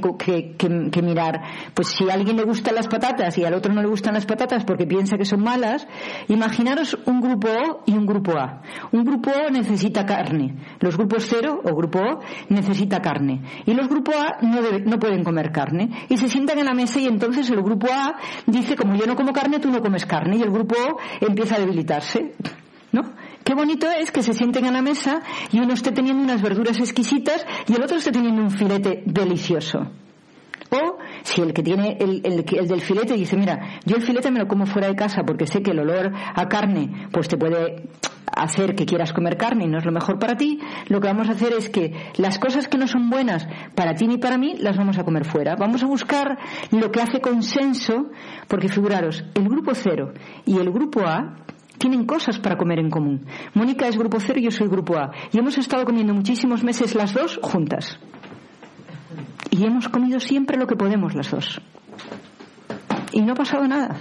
que 0.56 1.02
mirar. 1.02 1.42
Pues 1.74 1.90
si 1.90 2.10
a 2.10 2.14
alguien 2.14 2.38
le 2.38 2.44
gustan 2.44 2.76
las 2.76 2.88
patatas 2.88 3.38
y 3.38 3.44
al 3.46 3.54
otro 3.54 3.74
no 3.74 3.82
le 3.82 3.88
gustan 3.88 4.14
las 4.14 4.26
patatas 4.26 4.64
porque 4.64 4.86
piensa 4.86 5.18
que 5.18 5.26
son 5.26 5.42
malas, 5.44 5.88
imaginaros 6.28 6.98
un 7.06 7.22
grupo 7.22 7.50
O 7.50 7.84
y 7.86 7.94
un 7.94 8.06
grupo 8.06 8.38
A. 8.38 8.62
Un 8.92 9.04
grupo 9.04 9.32
O 9.32 9.50
necesita 9.52 10.06
carne. 10.06 10.56
Los 10.80 10.98
grupos 10.98 11.26
cero 11.30 11.62
o 11.64 11.76
grupo 11.76 12.00
O 12.00 12.20
necesita 12.50 13.00
carne. 13.02 13.42
Y 13.66 13.74
los 13.74 13.88
grupos 13.88 14.16
A 14.16 14.38
no, 14.46 14.62
debe- 14.62 14.84
no 14.86 14.98
pueden 15.00 15.24
comer 15.24 15.52
carne. 15.52 15.90
Y 16.10 16.18
se 16.18 16.28
sientan 16.28 16.60
en 16.60 16.66
la 16.66 16.74
mesa 16.74 17.00
y 17.00 17.06
entonces 17.08 17.50
el 17.50 17.62
grupo 17.62 17.88
A 17.92 18.16
dice, 18.46 18.76
como 18.76 18.96
yo 18.96 19.06
no 19.06 19.16
como 19.16 19.34
carne, 19.34 19.60
tú 19.60 19.70
no 19.70 19.82
comes 19.82 20.06
carne. 20.06 20.38
Y 20.38 20.42
el 20.42 20.52
grupo 20.52 20.76
O 20.76 20.98
empieza 21.26 21.56
a 21.56 21.60
debilitarse. 21.60 22.34
¿No? 22.94 23.02
Qué 23.44 23.54
bonito 23.56 23.90
es 23.90 24.12
que 24.12 24.24
se 24.24 24.34
sienten 24.34 24.66
a 24.66 24.72
la 24.72 24.82
mesa 24.82 25.22
y 25.52 25.60
uno 25.60 25.74
esté 25.74 25.92
teniendo 25.92 26.24
unas 26.24 26.42
verduras 26.42 26.80
exquisitas 26.80 27.46
y 27.68 27.74
el 27.74 27.84
otro 27.84 27.98
esté 27.98 28.12
teniendo 28.12 28.42
un 28.42 28.52
filete 28.52 29.04
delicioso. 29.06 29.88
O 30.70 31.00
si 31.24 31.42
el 31.42 31.54
que 31.54 31.64
tiene 31.64 31.98
el, 32.00 32.22
el 32.24 32.46
el 32.50 32.68
del 32.68 32.82
filete 32.82 33.16
dice, 33.16 33.36
mira, 33.36 33.80
yo 33.86 33.98
el 33.98 34.04
filete 34.04 34.32
me 34.32 34.40
lo 34.40 34.48
como 34.48 34.66
fuera 34.66 34.88
de 34.88 34.96
casa 34.96 35.24
porque 35.26 35.46
sé 35.46 35.62
que 35.62 35.72
el 35.72 35.80
olor 35.80 36.14
a 36.14 36.48
carne 36.48 37.10
pues 37.12 37.28
te 37.28 37.38
puede 37.38 37.90
hacer 38.26 38.76
que 38.76 38.86
quieras 38.86 39.12
comer 39.14 39.38
carne 39.38 39.66
y 39.66 39.68
no 39.68 39.78
es 39.78 39.86
lo 39.86 39.92
mejor 39.92 40.18
para 40.18 40.36
ti, 40.36 40.60
lo 40.88 41.00
que 41.00 41.08
vamos 41.08 41.28
a 41.30 41.34
hacer 41.34 41.54
es 41.54 41.70
que 41.70 41.94
las 42.18 42.40
cosas 42.40 42.68
que 42.68 42.78
no 42.78 42.88
son 42.88 43.10
buenas 43.10 43.48
para 43.76 43.94
ti 43.94 44.08
ni 44.08 44.18
para 44.18 44.38
mí 44.38 44.56
las 44.58 44.78
vamos 44.78 44.98
a 44.98 45.04
comer 45.04 45.26
fuera. 45.26 45.56
Vamos 45.56 45.84
a 45.84 45.88
buscar 45.88 46.38
lo 46.72 46.92
que 46.92 47.02
hace 47.02 47.20
consenso, 47.20 48.10
porque 48.48 48.70
figuraros, 48.70 49.24
el 49.36 49.50
grupo 49.50 49.74
cero 49.74 50.14
y 50.46 50.58
el 50.58 50.72
grupo 50.72 51.02
A 51.02 51.36
tienen 51.82 52.06
cosas 52.06 52.38
para 52.38 52.58
comer 52.58 52.78
en 52.78 52.92
común. 52.92 53.26
Mónica 53.56 53.88
es 53.88 53.98
grupo 53.98 54.20
cero 54.20 54.40
y 54.40 54.44
yo 54.44 54.52
soy 54.52 54.68
grupo 54.68 54.98
A. 54.98 55.12
Y 55.34 55.40
hemos 55.40 55.58
estado 55.58 55.84
comiendo 55.84 56.14
muchísimos 56.14 56.64
meses 56.64 56.94
las 56.94 57.12
dos 57.12 57.40
juntas. 57.42 57.98
Y 59.50 59.66
hemos 59.66 59.90
comido 59.90 60.20
siempre 60.20 60.58
lo 60.58 60.68
que 60.68 60.76
podemos 60.76 61.16
las 61.16 61.32
dos. 61.32 61.60
Y 63.12 63.22
no 63.22 63.34
ha 63.34 63.36
pasado 63.36 63.68
nada. 63.68 63.98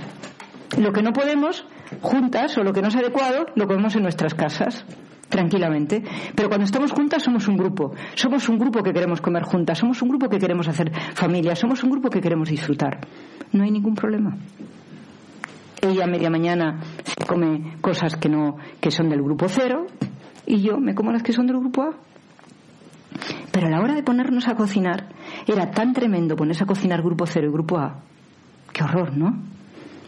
Lo 0.79 0.93
que 0.93 1.03
no 1.03 1.15
podemos 1.15 1.65
juntas 2.03 2.59
o 2.59 2.63
lo 2.63 2.75
que 2.75 2.83
no 2.83 2.89
es 2.89 2.97
adecuado 2.97 3.47
lo 3.57 3.67
comemos 3.67 3.97
en 3.97 4.03
nuestras 4.03 4.35
casas 4.35 4.85
tranquilamente. 5.31 6.03
Pero 6.35 6.49
cuando 6.51 6.67
estamos 6.67 6.93
juntas 6.93 7.23
somos 7.23 7.49
un 7.49 7.57
grupo. 7.57 7.95
Somos 8.15 8.47
un 8.51 8.59
grupo 8.59 8.83
que 8.83 8.93
queremos 8.93 9.23
comer 9.23 9.45
juntas. 9.45 9.79
Somos 9.79 10.03
un 10.03 10.11
grupo 10.11 10.29
que 10.29 10.39
queremos 10.39 10.69
hacer 10.69 10.93
familia. 11.15 11.57
Somos 11.57 11.83
un 11.83 11.93
grupo 11.93 12.11
que 12.11 12.21
queremos 12.21 12.51
disfrutar. 12.51 13.01
No 13.53 13.65
hay 13.65 13.71
ningún 13.71 13.95
problema 13.95 14.37
ella 15.83 16.05
a 16.05 16.07
media 16.07 16.31
mañana 16.31 16.81
se 17.05 17.27
come 17.27 17.77
cosas 17.81 18.17
que 18.17 18.29
no 18.29 18.57
que 18.81 18.91
son 18.91 19.09
del 19.09 19.23
grupo 19.23 19.47
cero 19.49 19.87
y 20.47 20.63
yo 20.63 20.79
me 20.79 20.95
como 20.95 21.13
las 21.13 21.23
que 21.23 21.33
son 21.33 21.47
del 21.47 21.59
grupo 21.59 21.83
A 21.83 21.95
pero 23.53 23.67
a 23.67 23.71
la 23.71 23.81
hora 23.81 23.95
de 23.95 24.03
ponernos 24.03 24.49
a 24.49 24.55
cocinar 24.55 25.09
era 25.47 25.71
tan 25.71 25.93
tremendo 25.93 26.37
ponerse 26.37 26.65
a 26.65 26.67
cocinar 26.67 27.03
grupo 27.03 27.27
cero 27.27 27.49
y 27.49 27.53
grupo 27.53 27.79
A 27.79 28.01
qué 28.73 28.85
horror 28.85 29.17
¿no? 29.17 29.43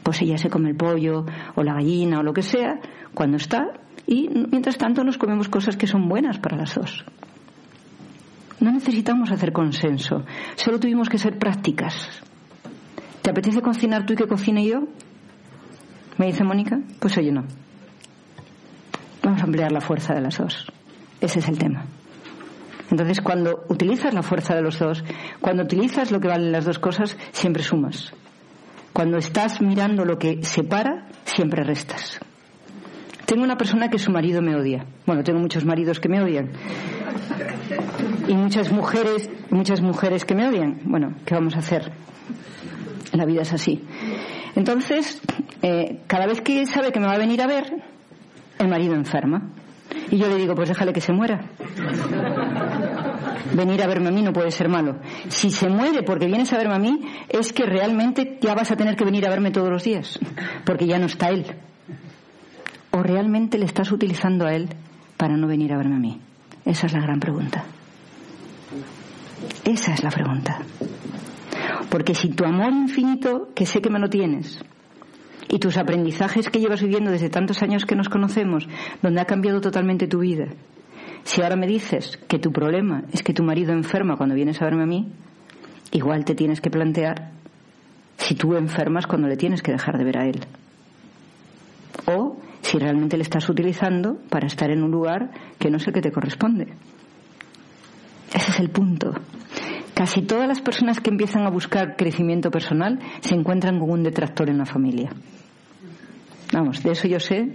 pues 0.02 0.20
ella 0.22 0.36
se 0.36 0.50
come 0.50 0.70
el 0.70 0.76
pollo 0.76 1.24
o 1.54 1.62
la 1.62 1.74
gallina 1.74 2.20
o 2.20 2.22
lo 2.22 2.32
que 2.32 2.42
sea 2.42 2.80
cuando 3.14 3.36
está 3.36 3.68
y 4.06 4.28
mientras 4.28 4.76
tanto 4.76 5.04
nos 5.04 5.18
comemos 5.18 5.48
cosas 5.48 5.76
que 5.76 5.86
son 5.86 6.08
buenas 6.08 6.38
para 6.38 6.56
las 6.56 6.74
dos 6.74 7.04
no 8.60 8.70
necesitamos 8.72 9.30
hacer 9.30 9.52
consenso 9.52 10.24
solo 10.56 10.78
tuvimos 10.78 11.08
que 11.08 11.18
ser 11.18 11.38
prácticas 11.38 12.08
¿te 13.22 13.30
apetece 13.30 13.62
cocinar 13.62 14.04
tú 14.04 14.14
y 14.14 14.16
que 14.16 14.26
cocine 14.26 14.66
yo? 14.66 14.88
¿Me 16.18 16.26
dice 16.26 16.44
Mónica? 16.44 16.78
Pues 16.98 17.16
oye, 17.18 17.32
no. 17.32 17.44
Vamos 19.22 19.40
a 19.40 19.44
ampliar 19.44 19.72
la 19.72 19.80
fuerza 19.80 20.14
de 20.14 20.20
las 20.20 20.38
dos. 20.38 20.66
Ese 21.20 21.38
es 21.38 21.48
el 21.48 21.58
tema. 21.58 21.84
Entonces, 22.90 23.20
cuando 23.20 23.64
utilizas 23.68 24.12
la 24.12 24.22
fuerza 24.22 24.54
de 24.54 24.62
los 24.62 24.78
dos, 24.78 25.02
cuando 25.40 25.62
utilizas 25.62 26.10
lo 26.10 26.20
que 26.20 26.28
valen 26.28 26.52
las 26.52 26.64
dos 26.64 26.78
cosas, 26.78 27.16
siempre 27.30 27.62
sumas. 27.62 28.12
Cuando 28.92 29.16
estás 29.16 29.62
mirando 29.62 30.04
lo 30.04 30.18
que 30.18 30.44
separa, 30.44 31.08
siempre 31.24 31.64
restas. 31.64 32.20
Tengo 33.24 33.44
una 33.44 33.56
persona 33.56 33.88
que 33.88 33.98
su 33.98 34.10
marido 34.10 34.42
me 34.42 34.54
odia. 34.54 34.84
Bueno, 35.06 35.22
tengo 35.22 35.40
muchos 35.40 35.64
maridos 35.64 36.00
que 36.00 36.10
me 36.10 36.20
odian. 36.20 36.50
Y 38.28 38.34
muchas 38.34 38.70
mujeres, 38.70 39.30
muchas 39.48 39.80
mujeres 39.80 40.26
que 40.26 40.34
me 40.34 40.46
odian. 40.46 40.80
Bueno, 40.84 41.14
¿qué 41.24 41.34
vamos 41.34 41.56
a 41.56 41.60
hacer? 41.60 41.92
La 43.14 43.24
vida 43.24 43.40
es 43.42 43.52
así. 43.54 43.82
Entonces, 44.54 45.20
eh, 45.62 46.00
cada 46.06 46.26
vez 46.26 46.40
que 46.40 46.66
sabe 46.66 46.92
que 46.92 47.00
me 47.00 47.06
va 47.06 47.14
a 47.14 47.18
venir 47.18 47.40
a 47.42 47.46
ver, 47.46 47.82
el 48.58 48.68
marido 48.68 48.94
enferma. 48.94 49.50
Y 50.10 50.18
yo 50.18 50.28
le 50.28 50.36
digo, 50.36 50.54
pues 50.54 50.68
déjale 50.68 50.92
que 50.92 51.00
se 51.00 51.12
muera. 51.12 51.50
Venir 53.54 53.82
a 53.82 53.86
verme 53.86 54.08
a 54.08 54.12
mí 54.12 54.22
no 54.22 54.32
puede 54.32 54.50
ser 54.50 54.68
malo. 54.68 54.96
Si 55.28 55.50
se 55.50 55.68
muere 55.68 56.02
porque 56.02 56.26
vienes 56.26 56.52
a 56.52 56.58
verme 56.58 56.74
a 56.74 56.78
mí, 56.78 57.00
es 57.28 57.52
que 57.52 57.64
realmente 57.64 58.38
ya 58.40 58.54
vas 58.54 58.70
a 58.70 58.76
tener 58.76 58.96
que 58.96 59.04
venir 59.04 59.26
a 59.26 59.30
verme 59.30 59.50
todos 59.50 59.70
los 59.70 59.84
días, 59.84 60.18
porque 60.64 60.86
ya 60.86 60.98
no 60.98 61.06
está 61.06 61.28
él. 61.28 61.46
¿O 62.90 63.02
realmente 63.02 63.58
le 63.58 63.64
estás 63.64 63.90
utilizando 63.90 64.46
a 64.46 64.54
él 64.54 64.68
para 65.16 65.36
no 65.36 65.46
venir 65.46 65.72
a 65.72 65.78
verme 65.78 65.96
a 65.96 65.98
mí? 65.98 66.20
Esa 66.64 66.86
es 66.86 66.92
la 66.92 67.00
gran 67.00 67.18
pregunta. 67.18 67.64
Esa 69.64 69.94
es 69.94 70.02
la 70.02 70.10
pregunta. 70.10 70.58
Porque 71.92 72.14
si 72.14 72.30
tu 72.30 72.46
amor 72.46 72.72
infinito, 72.72 73.50
que 73.54 73.66
sé 73.66 73.82
que 73.82 73.90
me 73.90 73.98
lo 73.98 74.08
tienes, 74.08 74.58
y 75.50 75.58
tus 75.58 75.76
aprendizajes 75.76 76.48
que 76.48 76.58
llevas 76.58 76.80
viviendo 76.80 77.10
desde 77.10 77.28
tantos 77.28 77.62
años 77.62 77.84
que 77.84 77.94
nos 77.94 78.08
conocemos, 78.08 78.66
donde 79.02 79.20
ha 79.20 79.26
cambiado 79.26 79.60
totalmente 79.60 80.06
tu 80.06 80.20
vida, 80.20 80.46
si 81.24 81.42
ahora 81.42 81.54
me 81.54 81.66
dices 81.66 82.18
que 82.28 82.38
tu 82.38 82.50
problema 82.50 83.02
es 83.12 83.22
que 83.22 83.34
tu 83.34 83.44
marido 83.44 83.74
enferma 83.74 84.16
cuando 84.16 84.34
vienes 84.34 84.62
a 84.62 84.64
verme 84.64 84.84
a 84.84 84.86
mí, 84.86 85.12
igual 85.90 86.24
te 86.24 86.34
tienes 86.34 86.62
que 86.62 86.70
plantear 86.70 87.32
si 88.16 88.36
tú 88.36 88.56
enfermas 88.56 89.06
cuando 89.06 89.28
le 89.28 89.36
tienes 89.36 89.60
que 89.60 89.72
dejar 89.72 89.98
de 89.98 90.04
ver 90.04 90.16
a 90.16 90.26
él. 90.26 90.40
O 92.06 92.38
si 92.62 92.78
realmente 92.78 93.18
le 93.18 93.22
estás 93.22 93.46
utilizando 93.50 94.16
para 94.30 94.46
estar 94.46 94.70
en 94.70 94.82
un 94.82 94.90
lugar 94.90 95.30
que 95.58 95.68
no 95.68 95.76
es 95.76 95.86
el 95.86 95.92
que 95.92 96.00
te 96.00 96.10
corresponde. 96.10 96.72
Ese 98.32 98.50
es 98.50 98.60
el 98.60 98.70
punto. 98.70 99.12
Casi 99.94 100.22
todas 100.22 100.48
las 100.48 100.60
personas 100.60 101.00
que 101.00 101.10
empiezan 101.10 101.46
a 101.46 101.50
buscar 101.50 101.96
crecimiento 101.96 102.50
personal 102.50 102.98
se 103.20 103.34
encuentran 103.34 103.78
con 103.78 103.90
un 103.90 104.02
detractor 104.02 104.48
en 104.48 104.58
la 104.58 104.66
familia. 104.66 105.10
Vamos, 106.52 106.82
de 106.82 106.92
eso 106.92 107.08
yo 107.08 107.20
sé 107.20 107.48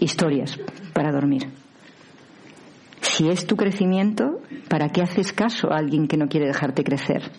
historias 0.00 0.58
para 0.92 1.12
dormir. 1.12 1.48
Si 3.00 3.28
es 3.28 3.46
tu 3.46 3.56
crecimiento, 3.56 4.40
¿para 4.68 4.88
qué 4.88 5.02
haces 5.02 5.32
caso 5.32 5.72
a 5.72 5.78
alguien 5.78 6.08
que 6.08 6.16
no 6.16 6.28
quiere 6.28 6.46
dejarte 6.46 6.82
crecer? 6.82 7.30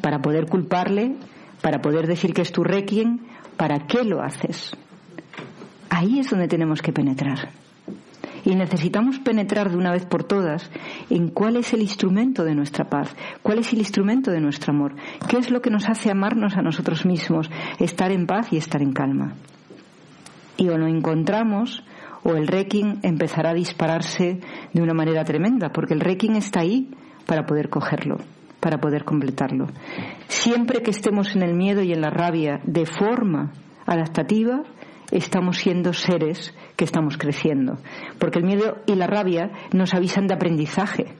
¿Para 0.00 0.20
poder 0.20 0.46
culparle? 0.46 1.16
¿Para 1.62 1.80
poder 1.80 2.06
decir 2.06 2.34
que 2.34 2.42
es 2.42 2.52
tu 2.52 2.64
requiem? 2.64 3.20
¿Para 3.56 3.86
qué 3.86 4.04
lo 4.04 4.22
haces? 4.22 4.72
Ahí 5.88 6.18
es 6.18 6.30
donde 6.30 6.48
tenemos 6.48 6.82
que 6.82 6.92
penetrar. 6.92 7.50
Y 8.44 8.54
necesitamos 8.54 9.18
penetrar 9.18 9.70
de 9.70 9.76
una 9.76 9.92
vez 9.92 10.06
por 10.06 10.24
todas 10.24 10.70
en 11.10 11.28
cuál 11.28 11.56
es 11.56 11.72
el 11.72 11.82
instrumento 11.82 12.44
de 12.44 12.54
nuestra 12.54 12.84
paz, 12.84 13.14
cuál 13.42 13.58
es 13.58 13.72
el 13.72 13.78
instrumento 13.78 14.30
de 14.30 14.40
nuestro 14.40 14.72
amor, 14.72 14.94
qué 15.28 15.38
es 15.38 15.50
lo 15.50 15.60
que 15.60 15.70
nos 15.70 15.88
hace 15.88 16.10
amarnos 16.10 16.56
a 16.56 16.62
nosotros 16.62 17.04
mismos, 17.04 17.50
estar 17.78 18.10
en 18.12 18.26
paz 18.26 18.52
y 18.52 18.56
estar 18.56 18.82
en 18.82 18.92
calma. 18.92 19.34
Y 20.56 20.68
o 20.68 20.76
lo 20.76 20.86
encontramos 20.86 21.82
o 22.22 22.34
el 22.34 22.46
requiem 22.46 22.98
empezará 23.02 23.50
a 23.50 23.54
dispararse 23.54 24.40
de 24.72 24.82
una 24.82 24.94
manera 24.94 25.24
tremenda, 25.24 25.70
porque 25.70 25.94
el 25.94 26.00
requiem 26.00 26.36
está 26.36 26.60
ahí 26.60 26.90
para 27.26 27.46
poder 27.46 27.70
cogerlo, 27.70 28.18
para 28.60 28.78
poder 28.78 29.04
completarlo. 29.04 29.68
Siempre 30.28 30.82
que 30.82 30.90
estemos 30.90 31.34
en 31.34 31.42
el 31.42 31.54
miedo 31.54 31.82
y 31.82 31.92
en 31.92 32.00
la 32.00 32.10
rabia 32.10 32.60
de 32.64 32.86
forma 32.86 33.52
adaptativa, 33.86 34.62
estamos 35.10 35.58
siendo 35.58 35.92
seres 35.92 36.54
que 36.76 36.84
estamos 36.84 37.16
creciendo. 37.16 37.78
Porque 38.18 38.38
el 38.38 38.44
miedo 38.44 38.78
y 38.86 38.94
la 38.94 39.06
rabia 39.06 39.50
nos 39.72 39.94
avisan 39.94 40.26
de 40.26 40.34
aprendizaje. 40.34 41.14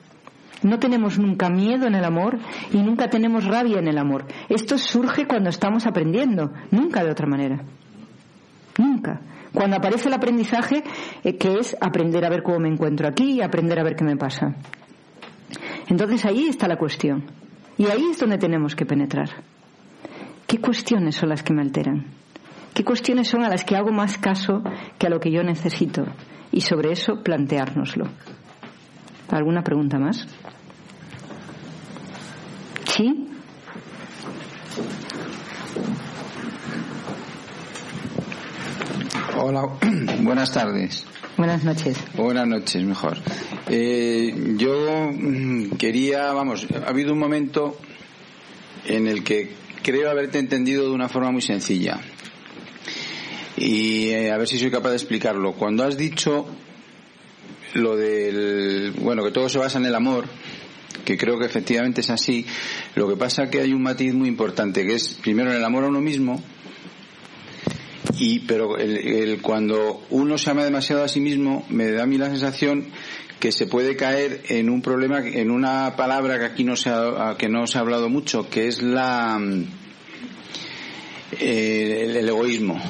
No 0.62 0.78
tenemos 0.78 1.18
nunca 1.18 1.48
miedo 1.48 1.86
en 1.86 1.94
el 1.94 2.04
amor 2.04 2.38
y 2.72 2.78
nunca 2.78 3.08
tenemos 3.08 3.44
rabia 3.44 3.78
en 3.78 3.88
el 3.88 3.98
amor. 3.98 4.26
Esto 4.48 4.76
surge 4.76 5.26
cuando 5.26 5.48
estamos 5.48 5.86
aprendiendo, 5.86 6.52
nunca 6.70 7.02
de 7.02 7.10
otra 7.10 7.26
manera. 7.26 7.62
Nunca. 8.78 9.20
Cuando 9.52 9.76
aparece 9.76 10.08
el 10.08 10.14
aprendizaje, 10.14 10.84
eh, 11.24 11.36
que 11.36 11.58
es 11.58 11.76
aprender 11.80 12.24
a 12.24 12.30
ver 12.30 12.42
cómo 12.42 12.60
me 12.60 12.68
encuentro 12.68 13.08
aquí 13.08 13.32
y 13.32 13.42
aprender 13.42 13.80
a 13.80 13.84
ver 13.84 13.96
qué 13.96 14.04
me 14.04 14.16
pasa. 14.16 14.54
Entonces 15.88 16.24
ahí 16.24 16.46
está 16.46 16.68
la 16.68 16.76
cuestión. 16.76 17.24
Y 17.76 17.86
ahí 17.86 18.10
es 18.10 18.18
donde 18.18 18.38
tenemos 18.38 18.76
que 18.76 18.86
penetrar. 18.86 19.30
¿Qué 20.46 20.58
cuestiones 20.58 21.16
son 21.16 21.30
las 21.30 21.42
que 21.42 21.54
me 21.54 21.62
alteran? 21.62 22.19
¿Qué 22.74 22.84
cuestiones 22.84 23.28
son 23.28 23.42
a 23.42 23.48
las 23.48 23.64
que 23.64 23.76
hago 23.76 23.90
más 23.92 24.18
caso 24.18 24.62
que 24.98 25.06
a 25.06 25.10
lo 25.10 25.20
que 25.20 25.30
yo 25.30 25.42
necesito? 25.42 26.04
Y 26.52 26.62
sobre 26.62 26.92
eso 26.92 27.22
planteárnoslo. 27.22 28.06
¿Alguna 29.30 29.62
pregunta 29.62 29.98
más? 29.98 30.26
¿Sí? 32.86 33.26
Hola, 39.36 39.62
buenas 40.20 40.52
tardes. 40.52 41.06
Buenas 41.36 41.64
noches. 41.64 41.96
Buenas 42.14 42.46
noches, 42.46 42.84
mejor. 42.84 43.16
Eh, 43.68 44.56
yo 44.58 45.10
mm, 45.12 45.76
quería, 45.78 46.32
vamos, 46.32 46.66
ha 46.84 46.90
habido 46.90 47.12
un 47.12 47.18
momento 47.18 47.78
en 48.84 49.06
el 49.06 49.24
que 49.24 49.52
creo 49.82 50.10
haberte 50.10 50.38
entendido 50.38 50.84
de 50.84 50.90
una 50.90 51.08
forma 51.08 51.30
muy 51.30 51.40
sencilla. 51.40 51.98
Y 53.56 54.08
eh, 54.10 54.30
a 54.30 54.38
ver 54.38 54.48
si 54.48 54.58
soy 54.58 54.70
capaz 54.70 54.90
de 54.90 54.96
explicarlo. 54.96 55.52
Cuando 55.52 55.84
has 55.84 55.96
dicho 55.96 56.46
lo 57.74 57.96
del, 57.96 58.92
bueno, 58.98 59.24
que 59.24 59.30
todo 59.30 59.48
se 59.48 59.58
basa 59.58 59.78
en 59.78 59.86
el 59.86 59.94
amor, 59.94 60.26
que 61.04 61.16
creo 61.16 61.38
que 61.38 61.46
efectivamente 61.46 62.00
es 62.00 62.10
así, 62.10 62.46
lo 62.94 63.08
que 63.08 63.16
pasa 63.16 63.50
que 63.50 63.60
hay 63.60 63.72
un 63.72 63.82
matiz 63.82 64.14
muy 64.14 64.28
importante, 64.28 64.86
que 64.86 64.94
es 64.94 65.14
primero 65.22 65.52
el 65.52 65.64
amor 65.64 65.84
a 65.84 65.88
uno 65.88 66.00
mismo, 66.00 66.42
y 68.18 68.40
pero 68.40 68.76
el, 68.76 69.40
cuando 69.40 70.02
uno 70.10 70.38
se 70.38 70.50
ama 70.50 70.64
demasiado 70.64 71.04
a 71.04 71.08
sí 71.08 71.20
mismo 71.20 71.64
me 71.68 71.90
da 71.90 72.02
a 72.02 72.06
mí 72.06 72.18
la 72.18 72.28
sensación 72.28 72.86
que 73.38 73.52
se 73.52 73.66
puede 73.66 73.96
caer 73.96 74.42
en 74.48 74.68
un 74.68 74.82
problema 74.82 75.20
en 75.20 75.50
una 75.50 75.96
palabra 75.96 76.38
que 76.38 76.44
aquí 76.44 76.64
no 76.64 76.76
se 76.76 76.90
ha, 76.90 77.36
que 77.38 77.48
no 77.48 77.66
se 77.66 77.78
ha 77.78 77.80
hablado 77.80 78.10
mucho 78.10 78.50
que 78.50 78.68
es 78.68 78.82
la 78.82 79.40
eh, 81.38 82.06
el, 82.18 82.28
egoísmo 82.28 82.80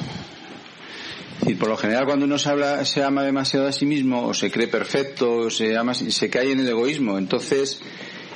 y 1.45 1.55
por 1.55 1.69
lo 1.69 1.77
general 1.77 2.05
cuando 2.05 2.25
uno 2.25 2.37
se 2.37 2.49
habla 2.49 2.85
se 2.85 3.03
ama 3.03 3.23
demasiado 3.23 3.67
a 3.67 3.71
sí 3.71 3.85
mismo 3.85 4.27
o 4.27 4.33
se 4.33 4.51
cree 4.51 4.67
perfecto 4.67 5.31
o 5.31 5.49
se 5.49 5.77
ama 5.77 5.93
se 5.93 6.29
cae 6.29 6.51
en 6.51 6.59
el 6.59 6.67
egoísmo 6.69 7.17
entonces 7.17 7.81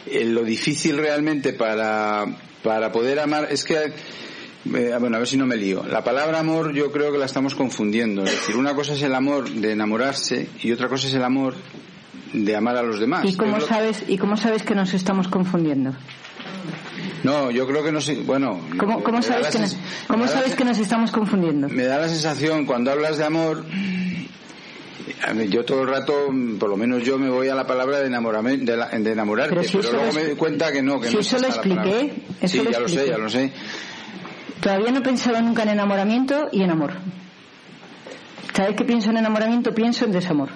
eh, 0.08 0.26
lo 0.26 0.44
difícil 0.44 0.98
realmente 0.98 1.54
para 1.54 2.26
para 2.64 2.92
poder 2.92 3.20
amar 3.20 3.48
es 3.52 3.64
que 3.64 3.94
eh, 4.74 4.98
bueno, 5.00 5.18
a 5.18 5.20
ver 5.20 5.28
si 5.28 5.38
no 5.38 5.46
me 5.46 5.56
lío. 5.56 5.84
La 5.84 6.04
palabra 6.04 6.40
amor 6.40 6.74
yo 6.74 6.92
creo 6.92 7.12
que 7.12 7.20
la 7.20 7.26
estamos 7.26 7.54
confundiendo. 7.54 8.24
Es 8.24 8.32
decir, 8.32 8.58
una 8.58 8.74
cosa 8.74 8.94
es 8.94 9.04
el 9.04 9.14
amor 9.14 9.48
de 9.48 9.72
enamorarse 9.72 10.50
y 10.64 10.72
otra 10.72 10.90
cosa 10.90 11.08
es 11.08 11.14
el 11.14 11.24
amor 11.24 11.54
de 12.34 12.56
amar 12.56 12.76
a 12.76 12.82
los 12.82 13.00
demás. 13.00 13.26
¿Y 13.26 13.36
cómo, 13.36 13.62
sabes, 13.62 14.04
¿y 14.08 14.18
cómo 14.18 14.38
sabes 14.38 14.64
que 14.64 14.74
nos 14.74 14.94
estamos 14.96 15.28
confundiendo? 15.28 15.94
No, 17.26 17.50
yo 17.50 17.66
creo 17.66 17.84
que 17.84 17.92
no 17.92 18.00
sé. 18.00 18.16
Bueno. 18.16 18.60
¿Cómo, 18.78 19.22
sabes, 19.24 19.48
que 19.48 19.60
nos, 19.60 19.76
¿cómo 20.08 20.28
sabes 20.28 20.56
que 20.56 20.64
nos 20.64 20.78
estamos 20.78 21.12
confundiendo? 21.12 21.68
Me 21.70 21.86
da 21.86 21.98
la 21.98 22.08
sensación, 22.08 22.68
cuando 22.68 22.92
hablas 22.92 23.18
de 23.18 23.26
amor, 23.26 23.66
yo 25.50 25.66
todo 25.66 25.82
el 25.82 25.88
rato, 25.88 26.30
por 26.60 26.70
lo 26.70 26.78
menos 26.78 27.04
yo 27.04 27.18
me 27.18 27.30
voy 27.30 27.50
a 27.50 27.56
la 27.56 27.66
palabra 27.66 28.00
de, 28.00 28.08
enamoramiento, 28.08 28.72
de, 28.72 29.12
enamorarte, 29.12 29.56
pero, 29.72 29.92
luego 29.92 30.14
me 30.14 30.24
doy 30.24 30.36
cuenta 30.36 30.72
que 30.72 30.84
no, 30.84 31.00
que 31.00 31.08
si 31.10 31.16
no 31.16 31.20
eso 31.22 31.40
lo 31.40 31.48
expliqué. 31.48 32.14
sí, 32.46 32.62
ya 32.72 32.80
lo 32.80 32.88
sé, 32.88 33.08
ya 33.08 33.18
lo 33.18 33.30
sé. 33.30 33.52
Todavía 34.62 34.92
no 34.92 35.00
he 35.00 35.04
pensado 35.04 35.42
nunca 35.42 35.64
en 35.64 35.70
enamoramiento 35.70 36.50
y 36.52 36.62
en 36.62 36.70
amor. 36.70 36.94
Cada 38.54 38.70
vez 38.70 38.78
que 38.78 38.86
pienso 38.86 39.10
en 39.10 39.18
enamoramiento 39.18 39.74
pienso 39.74 40.06
en 40.06 40.12
desamor. 40.12 40.50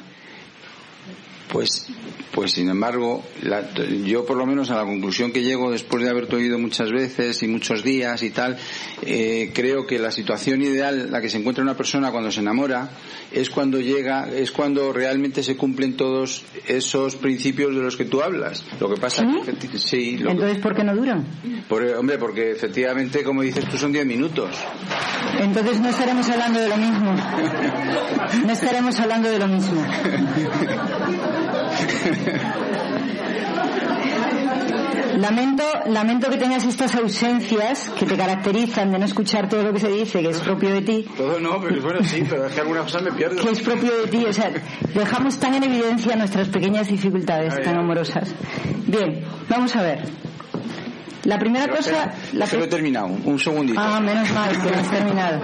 Pues, 1.51 1.87
pues 2.31 2.51
sin 2.51 2.69
embargo, 2.69 3.23
yo 4.05 4.25
por 4.25 4.37
lo 4.37 4.45
menos 4.45 4.69
a 4.69 4.75
la 4.75 4.83
conclusión 4.83 5.31
que 5.31 5.41
llego 5.41 5.71
después 5.71 6.03
de 6.03 6.09
haberte 6.09 6.35
oído 6.35 6.59
muchas 6.59 6.91
veces 6.91 7.41
y 7.41 7.47
muchos 7.47 7.83
días 7.83 8.21
y 8.21 8.29
tal, 8.29 8.57
eh, 9.01 9.51
creo 9.53 9.87
que 9.87 9.97
la 9.97 10.11
situación 10.11 10.61
ideal, 10.61 11.11
la 11.11 11.21
que 11.21 11.29
se 11.29 11.37
encuentra 11.37 11.63
una 11.63 11.75
persona 11.75 12.11
cuando 12.11 12.31
se 12.31 12.41
enamora, 12.41 12.91
es 13.31 13.49
cuando 13.49 13.79
llega, 13.79 14.29
es 14.29 14.51
cuando 14.51 14.93
realmente 14.93 15.41
se 15.41 15.57
cumplen 15.57 15.97
todos 15.97 16.43
esos 16.67 17.15
principios 17.15 17.73
de 17.75 17.81
los 17.81 17.97
que 17.97 18.05
tú 18.05 18.21
hablas. 18.21 18.63
Lo 18.79 18.87
que 18.87 19.01
pasa 19.01 19.25
que 19.43 19.77
sí. 19.79 20.17
Entonces, 20.19 20.59
¿por 20.59 20.75
qué 20.75 20.83
no 20.83 20.95
duran? 20.95 21.25
hombre, 21.97 22.17
porque 22.19 22.51
efectivamente, 22.51 23.23
como 23.23 23.41
dices 23.41 23.67
tú, 23.67 23.77
son 23.77 23.91
10 23.91 24.05
minutos. 24.05 24.49
Entonces 25.39 25.79
no 25.79 25.89
estaremos 25.89 26.29
hablando 26.29 26.59
de 26.59 26.69
lo 26.69 26.77
mismo. 26.77 27.15
No 28.45 28.53
estaremos 28.53 28.99
hablando 28.99 29.29
de 29.29 29.39
lo 29.39 29.47
mismo. 29.47 29.83
Lamento, 35.19 35.63
lamento 35.87 36.29
que 36.29 36.37
tengas 36.37 36.65
estas 36.65 36.95
ausencias 36.95 37.91
que 37.99 38.05
te 38.05 38.15
caracterizan 38.15 38.89
de 38.89 38.99
no 38.99 39.05
escuchar 39.05 39.49
todo 39.49 39.63
lo 39.63 39.73
que 39.73 39.79
se 39.79 39.89
dice, 39.89 40.21
que 40.21 40.29
es 40.29 40.39
propio 40.39 40.69
de 40.69 40.81
ti. 40.81 41.05
Todo 41.17 41.39
no, 41.41 41.59
pero 41.59 41.81
bueno, 41.81 42.03
sí, 42.05 42.23
pero 42.29 42.45
es 42.45 42.53
que 42.53 42.61
algunas 42.61 42.83
cosas 42.83 43.03
me 43.03 43.11
pierdo. 43.11 43.41
Que 43.41 43.49
es 43.49 43.59
propio 43.59 43.97
de 44.01 44.07
ti, 44.07 44.23
o 44.25 44.31
sea, 44.31 44.49
dejamos 44.93 45.37
tan 45.37 45.55
en 45.55 45.63
evidencia 45.63 46.15
nuestras 46.15 46.47
pequeñas 46.47 46.87
dificultades 46.87 47.61
tan 47.61 47.75
amorosas. 47.77 48.33
Bien, 48.87 49.25
vamos 49.49 49.75
a 49.75 49.81
ver. 49.81 50.03
La 51.25 51.37
primera 51.37 51.67
cosa... 51.67 52.11
la 52.31 52.47
que... 52.47 52.63
he 52.63 52.67
terminado, 52.67 53.07
un 53.07 53.37
segundito. 53.39 53.79
Ah, 53.79 53.99
menos 53.99 54.31
mal 54.31 54.51
que 54.51 54.71
no 54.71 54.77
has 54.77 54.89
terminado. 54.89 55.41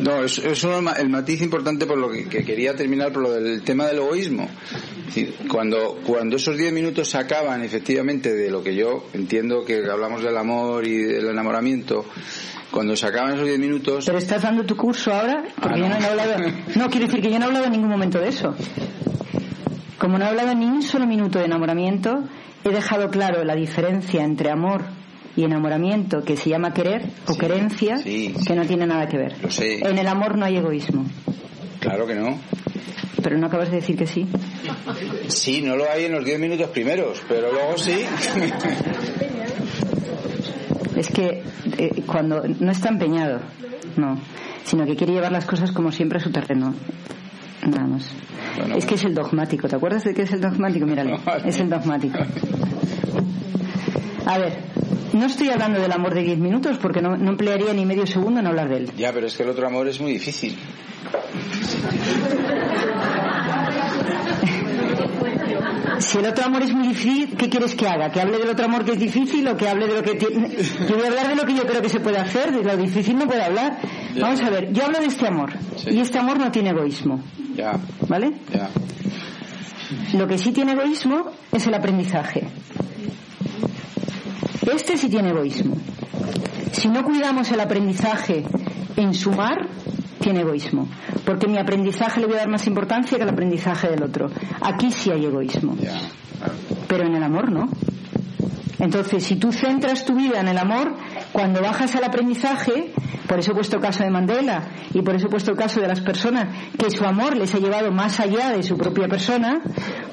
No, 0.00 0.22
es, 0.22 0.38
es 0.38 0.64
el 0.64 1.08
matiz 1.08 1.42
importante 1.42 1.86
por 1.86 1.98
lo 1.98 2.10
que, 2.10 2.26
quería 2.26 2.74
terminar 2.74 3.12
por 3.12 3.22
lo 3.22 3.32
del 3.32 3.62
tema 3.62 3.86
del 3.86 3.98
egoísmo. 3.98 4.48
cuando, 5.48 6.00
cuando 6.06 6.36
esos 6.36 6.56
diez 6.56 6.72
minutos 6.72 7.08
se 7.08 7.18
acaban 7.18 7.62
efectivamente 7.62 8.34
de 8.34 8.50
lo 8.50 8.62
que 8.62 8.74
yo 8.74 9.06
entiendo 9.14 9.64
que 9.64 9.84
hablamos 9.90 10.22
del 10.22 10.36
amor 10.36 10.86
y 10.86 11.02
del 11.02 11.28
enamoramiento, 11.28 12.04
cuando 12.70 12.96
se 12.96 13.06
acaban 13.06 13.34
esos 13.34 13.46
diez 13.46 13.58
minutos. 13.58 14.04
Pero 14.04 14.18
estás 14.18 14.42
dando 14.42 14.64
tu 14.64 14.76
curso 14.76 15.12
ahora, 15.12 15.44
porque 15.60 15.80
ah, 15.80 15.82
yo 15.82 15.88
no 15.88 15.96
he 15.96 16.04
hablado. 16.04 16.34
No, 16.74 16.90
quiero 16.90 17.06
decir 17.06 17.22
que 17.22 17.30
yo 17.30 17.38
no 17.38 17.46
he 17.46 17.48
hablado 17.48 17.66
en 17.66 17.72
ningún 17.72 17.88
momento 17.88 18.20
de 18.20 18.28
eso. 18.28 18.54
Como 19.98 20.18
no 20.18 20.26
he 20.26 20.28
hablado 20.28 20.54
ni 20.54 20.66
un 20.66 20.82
solo 20.82 21.06
minuto 21.06 21.38
de 21.38 21.46
enamoramiento, 21.46 22.24
he 22.64 22.68
dejado 22.70 23.10
claro 23.10 23.44
la 23.44 23.54
diferencia 23.54 24.22
entre 24.22 24.50
amor 24.50 24.82
y 25.36 25.44
enamoramiento 25.44 26.22
que 26.22 26.36
se 26.36 26.50
llama 26.50 26.72
querer 26.72 27.10
o 27.28 27.36
querencia 27.36 27.96
que 28.02 28.54
no 28.54 28.66
tiene 28.66 28.86
nada 28.86 29.06
que 29.06 29.18
ver. 29.18 29.34
En 29.60 29.98
el 29.98 30.06
amor 30.06 30.38
no 30.38 30.46
hay 30.46 30.56
egoísmo. 30.56 31.04
Claro 31.80 32.06
que 32.06 32.14
no. 32.14 32.38
Pero 33.22 33.38
no 33.38 33.46
acabas 33.46 33.70
de 33.70 33.76
decir 33.76 33.96
que 33.96 34.06
sí. 34.06 34.26
Sí, 35.28 35.62
no 35.62 35.76
lo 35.76 35.90
hay 35.90 36.04
en 36.04 36.12
los 36.12 36.24
diez 36.24 36.38
minutos 36.38 36.70
primeros, 36.70 37.22
pero 37.28 37.52
luego 37.52 37.76
sí. 37.76 38.04
Es 40.96 41.08
que 41.08 41.42
eh, 41.76 42.02
cuando 42.06 42.42
no 42.60 42.72
está 42.72 42.88
empeñado, 42.88 43.40
no, 43.96 44.18
sino 44.64 44.86
que 44.86 44.96
quiere 44.96 45.12
llevar 45.12 45.32
las 45.32 45.44
cosas 45.44 45.72
como 45.72 45.92
siempre 45.92 46.18
a 46.18 46.22
su 46.22 46.30
terreno. 46.30 46.74
Nada 47.66 47.86
más. 47.86 48.10
es 48.76 48.86
que 48.86 48.94
es 48.94 49.04
el 49.04 49.14
dogmático. 49.14 49.68
¿Te 49.68 49.76
acuerdas 49.76 50.04
de 50.04 50.14
qué 50.14 50.22
es 50.22 50.32
el 50.32 50.40
dogmático? 50.40 50.86
Míralo. 50.86 51.18
Es 51.44 51.58
el 51.58 51.68
dogmático. 51.68 52.18
A 54.24 54.38
ver, 54.38 54.58
no 55.16 55.26
estoy 55.26 55.50
hablando 55.50 55.80
del 55.80 55.92
amor 55.92 56.14
de 56.14 56.22
10 56.22 56.38
minutos 56.38 56.78
porque 56.78 57.00
no, 57.00 57.14
emplearía 57.14 57.72
ni 57.72 57.84
medio 57.84 58.06
segundo 58.06 58.40
en 58.40 58.46
hablar 58.46 58.68
de 58.68 58.76
él. 58.76 58.92
Ya, 58.96 59.12
pero 59.12 59.26
es 59.26 59.36
que 59.36 59.42
el 59.42 59.50
otro 59.50 59.66
amor 59.66 59.88
es 59.88 60.00
muy 60.00 60.12
difícil. 60.12 60.56
Si 65.98 66.18
el 66.18 66.26
otro 66.26 66.44
amor 66.44 66.62
es 66.62 66.72
muy 66.72 66.88
difícil, 66.88 67.36
¿qué 67.36 67.48
quieres 67.48 67.74
que 67.74 67.88
haga? 67.88 68.10
¿Que 68.10 68.20
hable 68.20 68.38
del 68.38 68.50
otro 68.50 68.66
amor 68.66 68.84
que 68.84 68.92
es 68.92 68.98
difícil 68.98 69.48
o 69.48 69.56
que 69.56 69.68
hable 69.68 69.86
de 69.86 69.94
lo 69.94 70.02
que 70.02 70.14
tiene? 70.14 70.50
Yo 70.88 70.94
voy 70.94 71.04
a 71.04 71.08
hablar 71.08 71.28
de 71.28 71.36
lo 71.36 71.44
que 71.44 71.54
yo 71.54 71.66
creo 71.66 71.80
que 71.80 71.88
se 71.88 72.00
puede 72.00 72.18
hacer, 72.18 72.52
de 72.52 72.62
lo 72.62 72.76
difícil 72.76 73.16
no 73.16 73.26
puedo 73.26 73.42
hablar. 73.42 73.78
Vamos 74.20 74.40
a 74.42 74.50
ver, 74.50 74.72
yo 74.72 74.84
hablo 74.84 75.00
de 75.00 75.06
este 75.06 75.26
amor 75.26 75.52
y 75.86 75.98
este 75.98 76.18
amor 76.18 76.38
no 76.38 76.50
tiene 76.50 76.70
egoísmo. 76.70 77.22
Ya. 77.54 77.78
¿Vale? 78.08 78.32
Ya. 78.52 78.68
Lo 80.14 80.26
que 80.26 80.38
sí 80.38 80.52
tiene 80.52 80.72
egoísmo 80.72 81.30
es 81.52 81.66
el 81.66 81.74
aprendizaje. 81.74 82.46
Este 84.66 84.96
sí 84.96 85.08
tiene 85.08 85.30
egoísmo. 85.30 85.76
Si 86.72 86.88
no 86.88 87.04
cuidamos 87.04 87.50
el 87.52 87.60
aprendizaje 87.60 88.44
en 88.96 89.14
sumar, 89.14 89.68
tiene 90.20 90.40
egoísmo. 90.40 90.88
Porque 91.24 91.46
mi 91.46 91.58
aprendizaje 91.58 92.20
le 92.20 92.26
voy 92.26 92.36
a 92.36 92.40
dar 92.40 92.48
más 92.48 92.66
importancia 92.66 93.16
que 93.16 93.24
el 93.24 93.30
aprendizaje 93.30 93.88
del 93.88 94.02
otro. 94.02 94.28
Aquí 94.60 94.90
sí 94.90 95.10
hay 95.10 95.24
egoísmo. 95.24 95.76
Pero 96.88 97.06
en 97.06 97.14
el 97.14 97.22
amor 97.22 97.50
no. 97.50 97.68
Entonces, 98.78 99.24
si 99.24 99.36
tú 99.36 99.52
centras 99.52 100.04
tu 100.04 100.14
vida 100.14 100.40
en 100.40 100.48
el 100.48 100.58
amor, 100.58 100.94
Cuando 101.36 101.60
bajas 101.60 101.94
al 101.94 102.04
aprendizaje, 102.04 102.94
por 103.28 103.38
eso 103.38 103.52
he 103.52 103.54
puesto 103.54 103.76
el 103.76 103.82
caso 103.82 104.02
de 104.02 104.08
Mandela 104.08 104.70
y 104.94 105.02
por 105.02 105.16
eso 105.16 105.26
he 105.26 105.28
puesto 105.28 105.50
el 105.50 105.58
caso 105.58 105.82
de 105.82 105.86
las 105.86 106.00
personas 106.00 106.48
que 106.78 106.90
su 106.90 107.04
amor 107.04 107.36
les 107.36 107.54
ha 107.54 107.58
llevado 107.58 107.92
más 107.92 108.20
allá 108.20 108.52
de 108.52 108.62
su 108.62 108.78
propia 108.78 109.06
persona, 109.06 109.60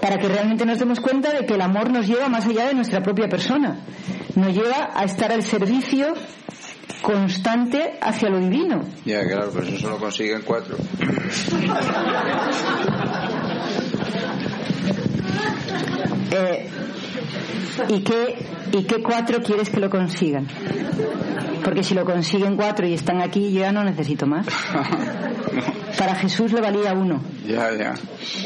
para 0.02 0.18
que 0.18 0.28
realmente 0.28 0.66
nos 0.66 0.80
demos 0.80 1.00
cuenta 1.00 1.32
de 1.32 1.46
que 1.46 1.54
el 1.54 1.62
amor 1.62 1.90
nos 1.92 2.08
lleva 2.08 2.28
más 2.28 2.46
allá 2.46 2.68
de 2.68 2.74
nuestra 2.74 3.02
propia 3.02 3.30
persona. 3.30 3.86
Nos 4.36 4.54
lleva 4.54 4.90
a 4.94 5.06
estar 5.06 5.32
al 5.32 5.44
servicio 5.44 6.14
constante 7.02 7.98
hacia 8.02 8.28
lo 8.28 8.40
divino. 8.40 8.82
Ya, 9.06 9.26
claro, 9.26 9.50
pero 9.54 9.66
eso 9.66 9.78
solo 9.78 10.00
consiguen 10.00 10.42
cuatro. 10.42 10.76
Eh, 16.36 16.68
¿y, 17.90 18.02
qué, 18.02 18.36
¿Y 18.72 18.84
qué 18.84 19.02
cuatro 19.02 19.42
quieres 19.42 19.70
que 19.70 19.80
lo 19.80 19.90
consigan? 19.90 20.48
Porque 21.64 21.84
si 21.84 21.94
lo 21.94 22.06
consiguen 22.06 22.56
cuatro 22.56 22.86
y 22.88 22.94
están 22.94 23.22
aquí, 23.22 23.52
yo 23.52 23.62
ya 23.62 23.72
no 23.72 23.84
necesito 23.84 24.26
más. 24.26 24.46
Para 25.98 26.16
Jesús 26.16 26.52
le 26.52 26.62
valía 26.62 26.94
uno. 26.94 27.22
Ya, 27.48 27.72
ya. 27.76 27.94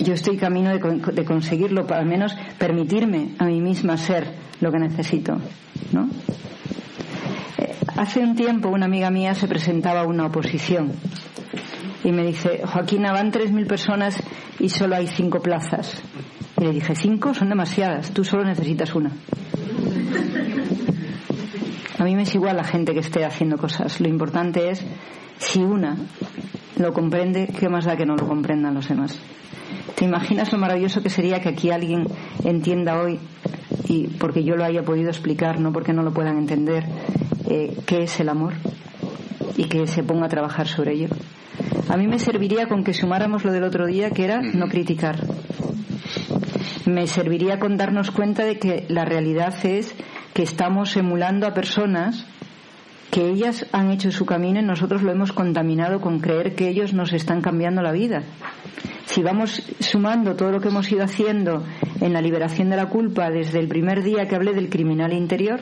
Yo 0.04 0.14
estoy 0.14 0.38
camino 0.38 0.70
de, 0.70 0.80
de 0.80 1.26
conseguirlo, 1.26 1.88
para 1.88 2.02
al 2.02 2.08
menos 2.08 2.36
permitirme 2.58 3.36
a 3.40 3.46
mí 3.46 3.62
misma 3.62 3.98
ser 3.98 4.36
lo 4.60 4.72
que 4.72 4.80
necesito. 4.80 5.38
¿no? 5.92 6.10
Eh, 7.58 7.76
hace 7.96 8.20
un 8.20 8.36
tiempo 8.36 8.70
una 8.70 8.86
amiga 8.86 9.10
mía 9.10 9.34
se 9.34 9.48
presentaba 9.48 10.02
a 10.02 10.06
una 10.06 10.26
oposición 10.26 10.92
y 12.04 12.12
me 12.12 12.26
dice, 12.26 12.62
Joaquina, 12.66 13.12
van 13.12 13.32
3.000 13.32 13.68
personas 13.68 14.22
y 14.60 14.70
solo 14.70 14.96
hay 14.96 15.08
cinco 15.08 15.42
plazas. 15.42 16.02
Y 16.60 16.64
le 16.64 16.72
dije, 16.72 16.96
cinco 16.96 17.34
son 17.34 17.50
demasiadas, 17.50 18.12
tú 18.12 18.24
solo 18.24 18.44
necesitas 18.44 18.96
una. 18.96 19.12
A 22.00 22.04
mí 22.04 22.16
me 22.16 22.24
es 22.24 22.36
igual 22.36 22.58
la 22.58 22.64
gente 22.64 22.94
que 22.94 23.00
esté 23.00 23.26
haciendo 23.26 23.58
cosas. 23.58 24.00
Lo 24.00 24.08
importante 24.08 24.70
es 24.70 24.84
si 25.40 25.62
una 25.64 25.98
lo 26.78 26.94
comprende, 26.94 27.48
¿qué 27.48 27.70
más 27.70 27.86
da 27.86 27.96
que 27.96 28.06
no 28.06 28.16
lo 28.16 28.28
comprendan 28.28 28.76
los 28.76 28.88
demás? 28.88 29.20
¿Te 29.96 30.06
imaginas 30.06 30.52
lo 30.52 30.60
maravilloso 30.60 31.02
que 31.02 31.10
sería 31.10 31.42
que 31.42 31.50
aquí 31.50 31.72
alguien 31.72 32.08
entienda 32.44 33.02
hoy, 33.02 33.20
y 33.88 34.08
porque 34.20 34.44
yo 34.44 34.56
lo 34.56 34.64
haya 34.64 34.84
podido 34.84 35.10
explicar, 35.10 35.60
no 35.60 35.74
porque 35.74 35.94
no 35.94 36.04
lo 36.04 36.14
puedan 36.14 36.38
entender, 36.38 36.86
eh, 37.50 37.76
qué 37.86 38.04
es 38.04 38.20
el 38.20 38.30
amor 38.30 38.54
y 39.56 39.64
que 39.66 39.88
se 39.88 40.04
ponga 40.04 40.28
a 40.28 40.30
trabajar 40.30 40.68
sobre 40.68 40.94
ello? 40.94 41.08
A 41.90 41.98
mí 41.98 42.08
me 42.08 42.20
serviría 42.20 42.68
con 42.68 42.84
que 42.84 42.94
sumáramos 42.94 43.44
lo 43.44 43.52
del 43.52 43.64
otro 43.64 43.88
día, 43.88 44.12
que 44.12 44.24
era 44.24 44.40
no 44.42 44.68
criticar. 44.68 45.26
Me 46.86 47.08
serviría 47.08 47.60
con 47.60 47.78
darnos 47.78 48.12
cuenta 48.12 48.46
de 48.46 48.60
que 48.60 48.86
la 48.90 49.06
realidad 49.06 49.54
es 49.66 49.96
que 50.34 50.44
estamos 50.44 50.96
emulando 50.98 51.48
a 51.48 51.54
personas 51.54 52.26
que 53.12 53.30
ellas 53.30 53.66
han 53.72 53.92
hecho 53.92 54.12
su 54.12 54.26
camino 54.26 54.60
y 54.60 54.64
nosotros 54.64 55.02
lo 55.02 55.12
hemos 55.12 55.32
contaminado 55.32 56.02
con 56.02 56.20
creer 56.20 56.56
que 56.56 56.68
ellos 56.68 56.94
nos 56.94 57.14
están 57.14 57.42
cambiando 57.42 57.82
la 57.82 57.92
vida. 57.92 58.24
Si 59.06 59.24
vamos 59.24 59.64
sumando 59.80 60.36
todo 60.36 60.52
lo 60.52 60.60
que 60.60 60.68
hemos 60.68 60.92
ido 60.92 61.04
haciendo 61.04 61.64
en 62.02 62.14
la 62.14 62.22
liberación 62.22 62.70
de 62.70 62.76
la 62.76 62.88
culpa 62.88 63.30
desde 63.30 63.60
el 63.60 63.68
primer 63.68 64.04
día 64.04 64.28
que 64.28 64.36
hablé 64.36 64.54
del 64.54 64.70
criminal 64.70 65.14
interior, 65.14 65.62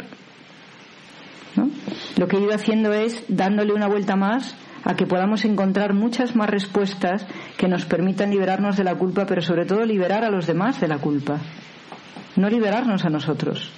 ¿no? 1.56 1.70
lo 2.18 2.28
que 2.28 2.38
he 2.38 2.42
ido 2.42 2.54
haciendo 2.54 2.92
es 2.92 3.24
dándole 3.28 3.74
una 3.74 3.88
vuelta 3.88 4.16
más 4.16 4.56
a 4.86 4.96
que 4.96 5.08
podamos 5.08 5.44
encontrar 5.44 5.94
muchas 5.94 6.36
más 6.36 6.50
respuestas 6.50 7.26
que 7.58 7.68
nos 7.68 7.86
permitan 7.86 8.30
liberarnos 8.30 8.78
de 8.78 8.84
la 8.84 8.96
culpa, 8.96 9.26
pero 9.26 9.42
sobre 9.42 9.66
todo 9.66 9.84
liberar 9.84 10.24
a 10.24 10.30
los 10.30 10.46
demás 10.46 10.80
de 10.80 10.88
la 10.88 11.00
culpa. 11.00 11.40
No 12.36 12.50
liberarnos 12.50 13.04
a 13.04 13.10
nosotros. 13.10 13.72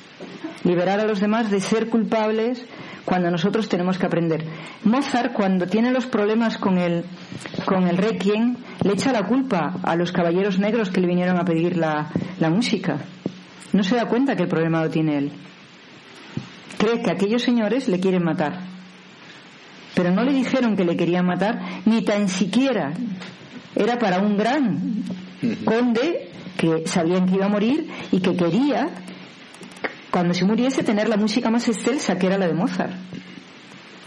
Liberar 0.63 0.99
a 0.99 1.05
los 1.05 1.21
demás 1.21 1.49
de 1.49 1.61
ser 1.61 1.89
culpables 1.89 2.65
cuando 3.05 3.31
nosotros 3.31 3.69
tenemos 3.69 3.97
que 3.97 4.05
aprender. 4.05 4.45
Mozart, 4.83 5.31
cuando 5.31 5.65
tiene 5.65 5.91
los 5.91 6.07
problemas 6.07 6.57
con 6.57 6.77
el, 6.77 7.05
con 7.65 7.87
el 7.87 7.97
Requiem, 7.97 8.57
le 8.83 8.93
echa 8.93 9.13
la 9.13 9.23
culpa 9.23 9.75
a 9.81 9.95
los 9.95 10.11
caballeros 10.11 10.59
negros 10.59 10.89
que 10.89 10.99
le 10.99 11.07
vinieron 11.07 11.37
a 11.37 11.45
pedir 11.45 11.77
la, 11.77 12.09
la 12.39 12.49
música. 12.49 12.97
No 13.71 13.83
se 13.83 13.95
da 13.95 14.07
cuenta 14.07 14.35
que 14.35 14.43
el 14.43 14.49
problema 14.49 14.83
lo 14.83 14.89
tiene 14.89 15.17
él. 15.17 15.31
Cree 16.77 17.01
que 17.01 17.11
aquellos 17.11 17.43
señores 17.43 17.87
le 17.87 17.99
quieren 18.01 18.23
matar. 18.23 18.76
Pero 19.97 20.11
no 20.11 20.23
le 20.23 20.31
dijeron 20.31 20.75
que 20.75 20.85
le 20.85 20.95
querían 20.95 21.25
matar, 21.25 21.59
ni 21.85 22.03
tan 22.03 22.29
siquiera 22.29 22.93
era 23.75 23.97
para 23.97 24.19
un 24.19 24.37
gran 24.37 25.03
conde 25.65 26.29
que 26.55 26.83
sabían 26.85 27.25
que 27.25 27.33
iba 27.33 27.47
a 27.47 27.49
morir 27.49 27.89
y 28.11 28.19
que 28.19 28.35
quería, 28.35 28.89
cuando 30.11 30.35
se 30.35 30.45
muriese, 30.45 30.83
tener 30.83 31.09
la 31.09 31.17
música 31.17 31.49
más 31.49 31.67
excelsa, 31.67 32.15
que 32.19 32.27
era 32.27 32.37
la 32.37 32.45
de 32.47 32.53
Mozart. 32.53 32.93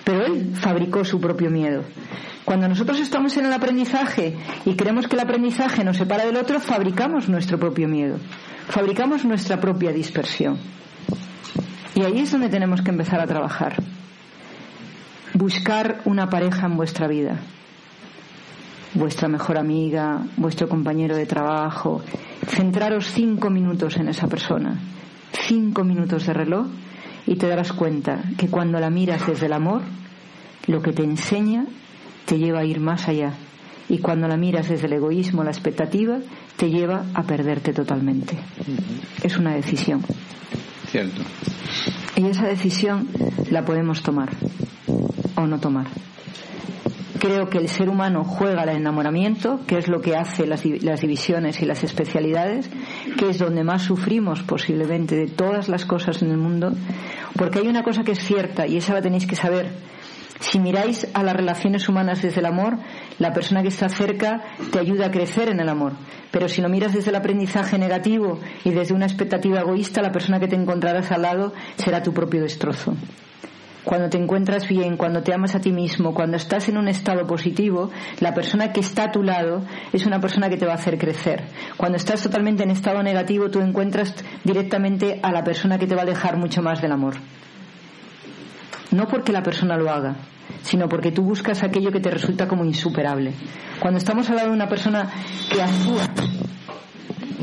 Pero 0.04 0.26
él 0.26 0.52
fabricó 0.54 1.04
su 1.04 1.20
propio 1.20 1.50
miedo. 1.50 1.82
Cuando 2.44 2.68
nosotros 2.68 3.00
estamos 3.00 3.36
en 3.36 3.46
el 3.46 3.52
aprendizaje 3.52 4.36
y 4.64 4.76
creemos 4.76 5.08
que 5.08 5.16
el 5.16 5.22
aprendizaje 5.22 5.82
nos 5.82 5.96
separa 5.96 6.24
del 6.24 6.36
otro, 6.36 6.60
fabricamos 6.60 7.28
nuestro 7.28 7.58
propio 7.58 7.88
miedo, 7.88 8.16
fabricamos 8.68 9.24
nuestra 9.24 9.60
propia 9.60 9.90
dispersión. 9.90 10.56
Y 11.96 12.02
ahí 12.02 12.20
es 12.20 12.30
donde 12.30 12.48
tenemos 12.48 12.80
que 12.80 12.92
empezar 12.92 13.20
a 13.20 13.26
trabajar. 13.26 13.82
Buscar 15.34 16.00
una 16.06 16.28
pareja 16.28 16.66
en 16.66 16.76
vuestra 16.76 17.06
vida. 17.06 17.38
Vuestra 18.94 19.28
mejor 19.28 19.58
amiga, 19.58 20.26
vuestro 20.36 20.68
compañero 20.68 21.16
de 21.16 21.24
trabajo. 21.24 22.02
Centraros 22.48 23.06
cinco 23.12 23.48
minutos 23.48 23.96
en 23.96 24.08
esa 24.08 24.26
persona. 24.26 24.76
Cinco 25.32 25.84
minutos 25.84 26.26
de 26.26 26.32
reloj 26.32 26.66
y 27.26 27.36
te 27.36 27.46
darás 27.46 27.72
cuenta 27.72 28.24
que 28.36 28.48
cuando 28.48 28.80
la 28.80 28.90
miras 28.90 29.24
desde 29.24 29.46
el 29.46 29.52
amor, 29.52 29.82
lo 30.66 30.82
que 30.82 30.92
te 30.92 31.04
enseña 31.04 31.64
te 32.24 32.38
lleva 32.38 32.60
a 32.60 32.64
ir 32.64 32.80
más 32.80 33.06
allá. 33.06 33.34
Y 33.88 33.98
cuando 33.98 34.26
la 34.26 34.36
miras 34.36 34.68
desde 34.68 34.86
el 34.86 34.94
egoísmo, 34.94 35.44
la 35.44 35.50
expectativa, 35.50 36.18
te 36.56 36.70
lleva 36.70 37.04
a 37.14 37.22
perderte 37.22 37.72
totalmente. 37.72 38.36
Es 39.22 39.36
una 39.36 39.54
decisión. 39.54 40.02
Cierto. 40.86 41.22
Y 42.16 42.26
esa 42.26 42.46
decisión 42.46 43.08
la 43.50 43.64
podemos 43.64 44.02
tomar 44.02 44.30
o 45.40 45.46
no 45.46 45.58
tomar. 45.58 45.86
Creo 47.18 47.50
que 47.50 47.58
el 47.58 47.68
ser 47.68 47.90
humano 47.90 48.24
juega 48.24 48.62
al 48.62 48.70
enamoramiento, 48.70 49.60
que 49.66 49.76
es 49.76 49.88
lo 49.88 50.00
que 50.00 50.16
hace 50.16 50.46
las, 50.46 50.62
di- 50.62 50.78
las 50.80 51.02
divisiones 51.02 51.60
y 51.60 51.66
las 51.66 51.84
especialidades, 51.84 52.70
que 53.18 53.28
es 53.28 53.38
donde 53.38 53.62
más 53.62 53.82
sufrimos 53.82 54.42
posiblemente 54.42 55.16
de 55.16 55.26
todas 55.26 55.68
las 55.68 55.84
cosas 55.84 56.22
en 56.22 56.30
el 56.30 56.38
mundo, 56.38 56.72
porque 57.36 57.58
hay 57.58 57.68
una 57.68 57.82
cosa 57.82 58.04
que 58.04 58.12
es 58.12 58.20
cierta 58.24 58.66
y 58.66 58.78
esa 58.78 58.94
la 58.94 59.02
tenéis 59.02 59.26
que 59.26 59.36
saber. 59.36 59.70
Si 60.40 60.58
miráis 60.58 61.06
a 61.12 61.22
las 61.22 61.36
relaciones 61.36 61.86
humanas 61.90 62.22
desde 62.22 62.40
el 62.40 62.46
amor, 62.46 62.78
la 63.18 63.34
persona 63.34 63.60
que 63.60 63.68
está 63.68 63.90
cerca 63.90 64.42
te 64.72 64.78
ayuda 64.78 65.08
a 65.08 65.10
crecer 65.10 65.50
en 65.50 65.60
el 65.60 65.68
amor. 65.68 65.92
Pero 66.30 66.48
si 66.48 66.62
lo 66.62 66.70
miras 66.70 66.94
desde 66.94 67.10
el 67.10 67.16
aprendizaje 67.16 67.76
negativo 67.76 68.40
y 68.64 68.70
desde 68.70 68.94
una 68.94 69.04
expectativa 69.04 69.60
egoísta, 69.60 70.00
la 70.00 70.10
persona 70.12 70.40
que 70.40 70.48
te 70.48 70.56
encontrarás 70.56 71.12
al 71.12 71.20
lado 71.20 71.52
será 71.76 72.02
tu 72.02 72.14
propio 72.14 72.40
destrozo. 72.40 72.94
Cuando 73.90 74.08
te 74.08 74.18
encuentras 74.18 74.68
bien, 74.68 74.96
cuando 74.96 75.20
te 75.20 75.34
amas 75.34 75.56
a 75.56 75.60
ti 75.60 75.72
mismo, 75.72 76.14
cuando 76.14 76.36
estás 76.36 76.68
en 76.68 76.78
un 76.78 76.86
estado 76.86 77.26
positivo, 77.26 77.90
la 78.20 78.32
persona 78.32 78.72
que 78.72 78.78
está 78.78 79.06
a 79.06 79.10
tu 79.10 79.24
lado 79.24 79.64
es 79.92 80.06
una 80.06 80.20
persona 80.20 80.48
que 80.48 80.56
te 80.56 80.64
va 80.64 80.74
a 80.74 80.76
hacer 80.76 80.96
crecer. 80.96 81.42
Cuando 81.76 81.96
estás 81.96 82.22
totalmente 82.22 82.62
en 82.62 82.70
estado 82.70 83.02
negativo, 83.02 83.50
tú 83.50 83.58
encuentras 83.58 84.14
directamente 84.44 85.18
a 85.24 85.32
la 85.32 85.42
persona 85.42 85.76
que 85.76 85.88
te 85.88 85.96
va 85.96 86.02
a 86.02 86.04
alejar 86.04 86.36
mucho 86.36 86.62
más 86.62 86.80
del 86.80 86.92
amor. 86.92 87.14
No 88.92 89.08
porque 89.08 89.32
la 89.32 89.42
persona 89.42 89.76
lo 89.76 89.90
haga, 89.90 90.14
sino 90.62 90.88
porque 90.88 91.10
tú 91.10 91.24
buscas 91.24 91.64
aquello 91.64 91.90
que 91.90 91.98
te 91.98 92.12
resulta 92.12 92.46
como 92.46 92.64
insuperable. 92.64 93.32
Cuando 93.80 93.98
estamos 93.98 94.30
al 94.30 94.36
lado 94.36 94.50
de 94.50 94.54
una 94.54 94.68
persona 94.68 95.10
que 95.52 95.60
actúa, 95.60 96.08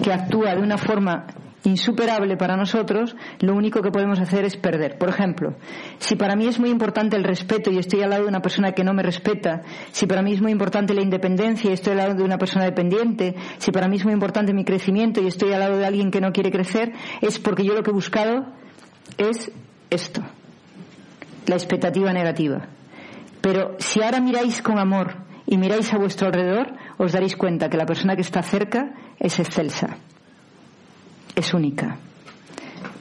que 0.01 0.13
actúa 0.13 0.55
de 0.55 0.61
una 0.61 0.77
forma 0.77 1.27
insuperable 1.63 2.37
para 2.37 2.55
nosotros, 2.55 3.15
lo 3.39 3.55
único 3.55 3.81
que 3.81 3.91
podemos 3.91 4.19
hacer 4.19 4.45
es 4.45 4.55
perder. 4.55 4.97
Por 4.97 5.09
ejemplo, 5.09 5.55
si 5.97 6.15
para 6.15 6.35
mí 6.35 6.47
es 6.47 6.59
muy 6.59 6.69
importante 6.69 7.15
el 7.15 7.23
respeto 7.23 7.71
y 7.71 7.77
estoy 7.77 8.01
al 8.03 8.11
lado 8.11 8.23
de 8.23 8.29
una 8.29 8.41
persona 8.41 8.71
que 8.71 8.83
no 8.83 8.93
me 8.93 9.03
respeta, 9.03 9.63
si 9.91 10.05
para 10.05 10.21
mí 10.21 10.33
es 10.33 10.41
muy 10.41 10.51
importante 10.51 10.93
la 10.93 11.01
independencia 11.01 11.69
y 11.69 11.73
estoy 11.73 11.91
al 11.91 11.97
lado 11.97 12.13
de 12.15 12.23
una 12.23 12.37
persona 12.37 12.65
dependiente, 12.65 13.35
si 13.57 13.71
para 13.71 13.87
mí 13.87 13.97
es 13.97 14.05
muy 14.05 14.13
importante 14.13 14.53
mi 14.53 14.63
crecimiento 14.63 15.21
y 15.21 15.27
estoy 15.27 15.53
al 15.53 15.59
lado 15.59 15.77
de 15.77 15.85
alguien 15.85 16.11
que 16.11 16.21
no 16.21 16.31
quiere 16.31 16.51
crecer, 16.51 16.93
es 17.21 17.39
porque 17.39 17.63
yo 17.63 17.73
lo 17.73 17.83
que 17.83 17.91
he 17.91 17.93
buscado 17.93 18.45
es 19.17 19.51
esto, 19.89 20.21
la 21.47 21.55
expectativa 21.55 22.13
negativa. 22.13 22.67
Pero 23.41 23.75
si 23.79 24.01
ahora 24.01 24.19
miráis 24.19 24.61
con 24.61 24.77
amor 24.77 25.15
y 25.45 25.57
miráis 25.57 25.93
a 25.93 25.97
vuestro 25.97 26.27
alrededor, 26.27 26.73
os 26.97 27.13
daréis 27.13 27.35
cuenta 27.35 27.69
que 27.69 27.77
la 27.77 27.85
persona 27.85 28.15
que 28.15 28.21
está 28.21 28.41
cerca 28.41 28.93
es 29.19 29.39
excelsa, 29.39 29.97
es 31.37 31.53
única. 31.53 31.97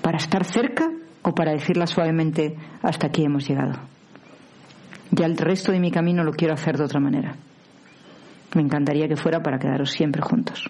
Para 0.02 0.18
estar 0.18 0.44
cerca 0.44 0.90
o 1.22 1.34
para 1.34 1.52
decirla 1.52 1.86
suavemente, 1.86 2.54
hasta 2.82 3.08
aquí 3.08 3.24
hemos 3.24 3.48
llegado. 3.48 3.80
Ya 5.10 5.24
el 5.26 5.36
resto 5.36 5.72
de 5.72 5.80
mi 5.80 5.90
camino 5.90 6.22
lo 6.22 6.32
quiero 6.32 6.54
hacer 6.54 6.76
de 6.76 6.84
otra 6.84 7.00
manera. 7.00 7.34
Me 8.54 8.62
encantaría 8.62 9.08
que 9.08 9.16
fuera 9.16 9.42
para 9.42 9.58
quedaros 9.58 9.90
siempre 9.90 10.20
juntos. 10.22 10.68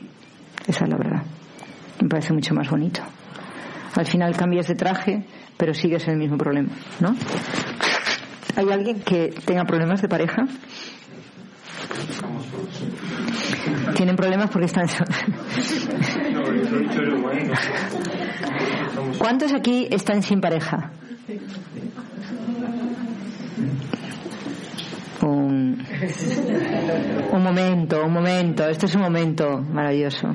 Esa 0.67 0.85
es 0.85 0.91
la 0.91 0.97
verdad. 0.97 1.23
Me 2.01 2.09
parece 2.09 2.33
mucho 2.33 2.55
más 2.55 2.71
bonito. 2.71 3.03
Al 3.97 4.07
final 4.07 4.37
cambias 4.37 4.69
de 4.69 4.75
traje, 4.75 5.25
pero 5.57 5.75
sigues 5.75 6.07
el 6.07 6.17
mismo 6.19 6.39
problema, 6.39 6.69
¿no? 7.01 7.17
¿Hay 8.57 8.71
alguien 8.71 9.01
que 9.01 9.35
tenga 9.45 9.65
problemas 9.65 10.03
de 10.03 10.09
pareja? 10.09 10.47
Tienen 13.95 14.17
problemas 14.17 14.51
porque 14.51 14.67
están. 14.67 14.87
¿Cuántos 19.19 19.53
aquí 19.53 19.89
están 19.91 20.23
sin 20.23 20.41
pareja? 20.41 20.91
Un, 25.23 25.85
un 27.33 27.43
momento, 27.43 28.05
un 28.05 28.13
momento. 28.13 28.69
Este 28.69 28.87
es 28.87 28.95
un 28.95 29.03
momento 29.03 29.61
maravilloso. 29.61 30.29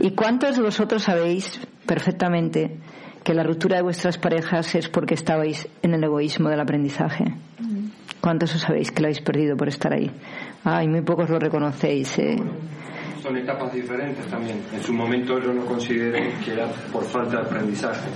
¿Y 0.00 0.10
cuántos 0.10 0.56
de 0.56 0.62
vosotros 0.62 1.02
sabéis 1.02 1.60
perfectamente 1.86 2.78
que 3.22 3.32
la 3.32 3.42
ruptura 3.42 3.76
de 3.76 3.82
vuestras 3.82 4.18
parejas 4.18 4.74
es 4.74 4.88
porque 4.88 5.14
estabais 5.14 5.68
en 5.82 5.94
el 5.94 6.04
egoísmo 6.04 6.48
del 6.48 6.60
aprendizaje? 6.60 7.24
¿Cuántos 8.20 8.54
os 8.54 8.62
sabéis 8.62 8.90
que 8.90 9.02
lo 9.02 9.06
habéis 9.06 9.20
perdido 9.20 9.56
por 9.56 9.68
estar 9.68 9.92
ahí? 9.92 10.10
Ay, 10.64 10.88
muy 10.88 11.02
pocos 11.02 11.28
lo 11.30 11.38
reconocéis. 11.38 12.18
¿eh? 12.18 12.36
Son 13.24 13.34
etapas 13.38 13.72
diferentes 13.72 14.26
también. 14.26 14.60
En 14.70 14.82
su 14.82 14.92
momento 14.92 15.40
yo 15.40 15.50
no 15.54 15.64
consideré 15.64 16.34
que 16.44 16.52
era 16.52 16.66
por 16.92 17.04
falta 17.04 17.38
de 17.40 17.42
aprendizaje. 17.46 18.10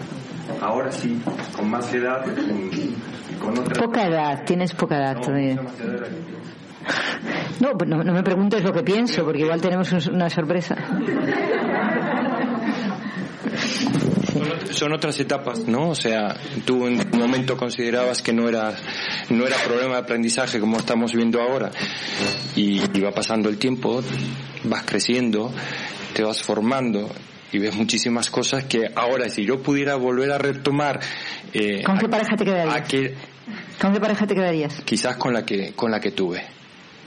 Ahora 0.60 0.92
sí, 0.92 1.18
con 1.56 1.70
más 1.70 1.92
edad 1.94 2.22
y 2.26 3.38
con 3.40 3.58
otra... 3.58 3.82
Poca 3.82 4.06
edad, 4.06 4.44
tienes 4.44 4.74
poca 4.74 4.98
edad 4.98 5.14
No, 5.14 5.20
todavía. 5.22 5.54
No, 7.60 7.72
pues 7.72 7.88
no, 7.90 8.04
no 8.04 8.12
me 8.12 8.22
preguntes 8.22 8.62
lo 8.62 8.72
que 8.72 8.82
pienso, 8.82 9.24
porque 9.24 9.40
igual 9.40 9.60
tenemos 9.62 9.90
un- 9.92 10.14
una 10.14 10.28
sorpresa. 10.28 10.76
Son 14.70 14.92
otras 14.92 15.18
etapas, 15.20 15.66
¿no? 15.66 15.88
O 15.90 15.94
sea, 15.94 16.36
tú 16.64 16.86
en 16.86 17.00
un 17.12 17.18
momento 17.18 17.56
considerabas 17.56 18.22
que 18.22 18.32
no 18.32 18.48
era, 18.48 18.72
no 19.30 19.46
era 19.46 19.56
problema 19.66 19.94
de 19.94 20.00
aprendizaje 20.00 20.60
como 20.60 20.76
estamos 20.76 21.12
viendo 21.14 21.40
ahora. 21.40 21.70
Y, 22.54 22.80
y 22.96 23.00
va 23.00 23.10
pasando 23.10 23.48
el 23.48 23.58
tiempo, 23.58 24.02
vas 24.64 24.82
creciendo, 24.84 25.52
te 26.14 26.22
vas 26.22 26.42
formando 26.42 27.10
y 27.52 27.58
ves 27.58 27.74
muchísimas 27.74 28.30
cosas 28.30 28.64
que 28.64 28.90
ahora 28.94 29.28
si 29.28 29.44
yo 29.44 29.62
pudiera 29.62 29.96
volver 29.96 30.30
a 30.32 30.38
retomar 30.38 31.00
eh, 31.52 31.82
¿Con 31.82 31.98
qué 31.98 32.08
pareja 32.08 32.36
te 32.36 32.44
quedarías? 32.44 33.14
¿Con 33.80 33.92
qué 33.94 34.00
pareja 34.00 34.26
te 34.26 34.34
quedarías? 34.34 34.82
quizás 34.84 35.16
con 35.16 35.32
la 35.32 35.44
que 35.46 35.72
con 35.74 35.90
la 35.90 35.98
que 36.00 36.10
tuve 36.10 36.44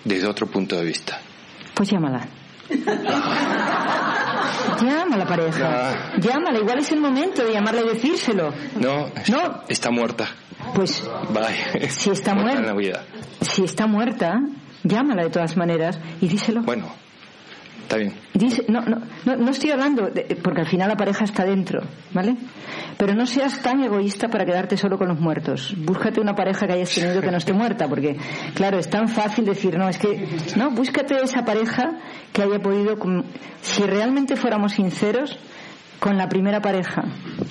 desde 0.03 0.27
otro 0.27 0.47
punto 0.47 0.75
de 0.77 0.83
vista 0.85 1.19
Pues 1.75 1.89
llámala. 1.91 2.27
Llama 4.81 5.15
a 5.15 5.17
la 5.19 5.25
pareja. 5.27 6.13
Llámala, 6.17 6.59
igual 6.59 6.79
es 6.79 6.91
el 6.91 6.99
momento 6.99 7.43
de 7.43 7.53
llamarla 7.53 7.81
y 7.81 7.89
decírselo. 7.89 8.51
no 8.79 9.07
No. 9.29 9.63
está 9.67 9.91
muerta 9.91 10.29
Pues 10.73 11.03
bye 11.29 11.89
si 11.89 12.09
está 12.11 12.33
muerta, 12.33 12.73
si 13.41 13.63
está 13.63 13.85
muerta, 13.87 14.39
llámala 14.83 15.23
de 15.23 15.29
todas 15.29 15.55
maneras 15.57 15.99
y 16.21 16.27
díselo. 16.27 16.61
bueno 16.63 16.91
está 17.91 17.97
bien 17.97 18.13
Dice, 18.33 18.65
no, 18.69 18.81
no, 18.81 19.01
no, 19.25 19.35
no 19.35 19.51
estoy 19.51 19.71
hablando, 19.71 20.07
de- 20.09 20.37
porque 20.41 20.61
al 20.61 20.67
final 20.67 20.87
la 20.89 20.95
pareja 20.95 21.25
está 21.25 21.43
dentro, 21.45 21.81
¿vale? 22.13 22.35
Pero 22.97 23.13
no 23.13 23.25
seas 23.25 23.61
tan 23.61 23.83
egoísta 23.83 24.29
para 24.29 24.45
quedarte 24.45 24.77
solo 24.77 24.97
con 24.97 25.09
los 25.09 25.19
muertos. 25.19 25.75
Búscate 25.77 26.19
una 26.21 26.33
pareja 26.33 26.65
que 26.65 26.73
hayas 26.73 26.93
tenido 26.95 27.21
que 27.21 27.29
no 27.29 27.37
esté 27.37 27.53
muerta, 27.53 27.87
porque, 27.87 28.15
claro, 28.55 28.79
es 28.79 28.89
tan 28.89 29.07
fácil 29.09 29.45
decir, 29.45 29.77
no, 29.77 29.89
es 29.89 29.97
que, 29.97 30.27
no, 30.55 30.71
búscate 30.71 31.15
esa 31.21 31.43
pareja 31.43 31.99
que 32.33 32.41
haya 32.43 32.59
podido, 32.59 32.95
si 33.61 33.83
realmente 33.83 34.35
fuéramos 34.35 34.73
sinceros, 34.73 35.37
con 35.99 36.17
la 36.17 36.27
primera 36.29 36.61
pareja 36.61 37.03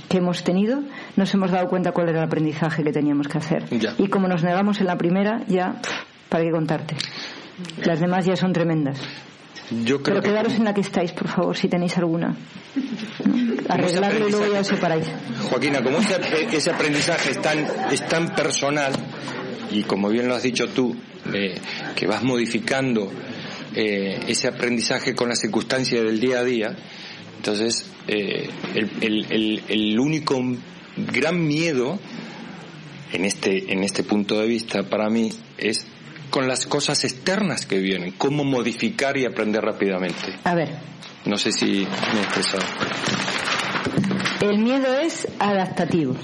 que 0.08 0.18
hemos 0.18 0.42
tenido, 0.42 0.82
nos 1.16 1.32
hemos 1.34 1.52
dado 1.52 1.68
cuenta 1.68 1.92
cuál 1.92 2.08
era 2.08 2.18
el 2.18 2.24
aprendizaje 2.24 2.82
que 2.82 2.90
teníamos 2.92 3.28
que 3.28 3.38
hacer. 3.38 3.64
Ya. 3.78 3.94
Y 3.98 4.08
como 4.08 4.26
nos 4.26 4.42
negamos 4.42 4.80
en 4.80 4.86
la 4.86 4.96
primera, 4.96 5.42
ya, 5.46 5.74
pff, 5.80 6.28
¿para 6.28 6.42
qué 6.44 6.50
contarte? 6.50 6.96
Las 7.84 8.00
demás 8.00 8.24
ya 8.26 8.34
son 8.34 8.52
tremendas. 8.52 9.00
Yo 9.70 10.02
creo 10.02 10.14
Pero 10.16 10.20
que 10.22 10.28
quedaros 10.28 10.54
en 10.54 10.64
la 10.64 10.74
que 10.74 10.80
estáis, 10.80 11.12
por 11.12 11.28
favor, 11.28 11.56
si 11.56 11.68
tenéis 11.68 11.96
alguna. 11.98 12.36
¿No? 13.24 13.54
Arreglarlo 13.68 14.28
y 14.28 14.30
luego 14.32 14.52
ya 14.52 14.60
os 14.60 14.66
separáis. 14.66 15.06
Joaquina, 15.48 15.82
como 15.82 15.98
ese, 15.98 16.16
ese 16.52 16.70
aprendizaje 16.70 17.30
es 17.30 17.40
tan, 17.42 17.58
es 17.92 18.06
tan 18.08 18.34
personal 18.34 18.92
y 19.70 19.82
como 19.84 20.08
bien 20.08 20.26
lo 20.28 20.34
has 20.34 20.42
dicho 20.42 20.68
tú, 20.68 20.96
eh, 21.32 21.54
que 21.94 22.06
vas 22.06 22.22
modificando 22.22 23.10
eh, 23.74 24.18
ese 24.26 24.48
aprendizaje 24.48 25.14
con 25.14 25.28
las 25.28 25.40
circunstancias 25.40 26.02
del 26.02 26.18
día 26.18 26.40
a 26.40 26.44
día, 26.44 26.76
entonces 27.36 27.84
eh, 28.08 28.48
el, 28.74 28.90
el- 29.00 29.26
el- 29.30 29.62
el 29.68 30.00
único 30.00 30.42
gran 30.96 31.46
miedo 31.46 31.98
en 33.12 33.24
este, 33.24 33.72
en 33.72 33.84
este 33.84 34.02
punto 34.02 34.40
de 34.40 34.46
vista 34.48 34.82
para 34.84 35.08
mí 35.08 35.30
es 35.58 35.86
con 36.30 36.48
las 36.48 36.66
cosas 36.66 37.04
externas 37.04 37.66
que 37.66 37.78
vienen, 37.78 38.12
cómo 38.16 38.44
modificar 38.44 39.16
y 39.16 39.26
aprender 39.26 39.62
rápidamente. 39.62 40.34
A 40.44 40.54
ver, 40.54 40.70
No 41.26 41.36
sé 41.36 41.52
si 41.52 41.86
me 42.14 42.20
he 42.20 42.22
expresado. 42.22 42.62
el 44.40 44.58
miedo 44.58 44.94
es 45.00 45.28
adaptativo. 45.38 46.14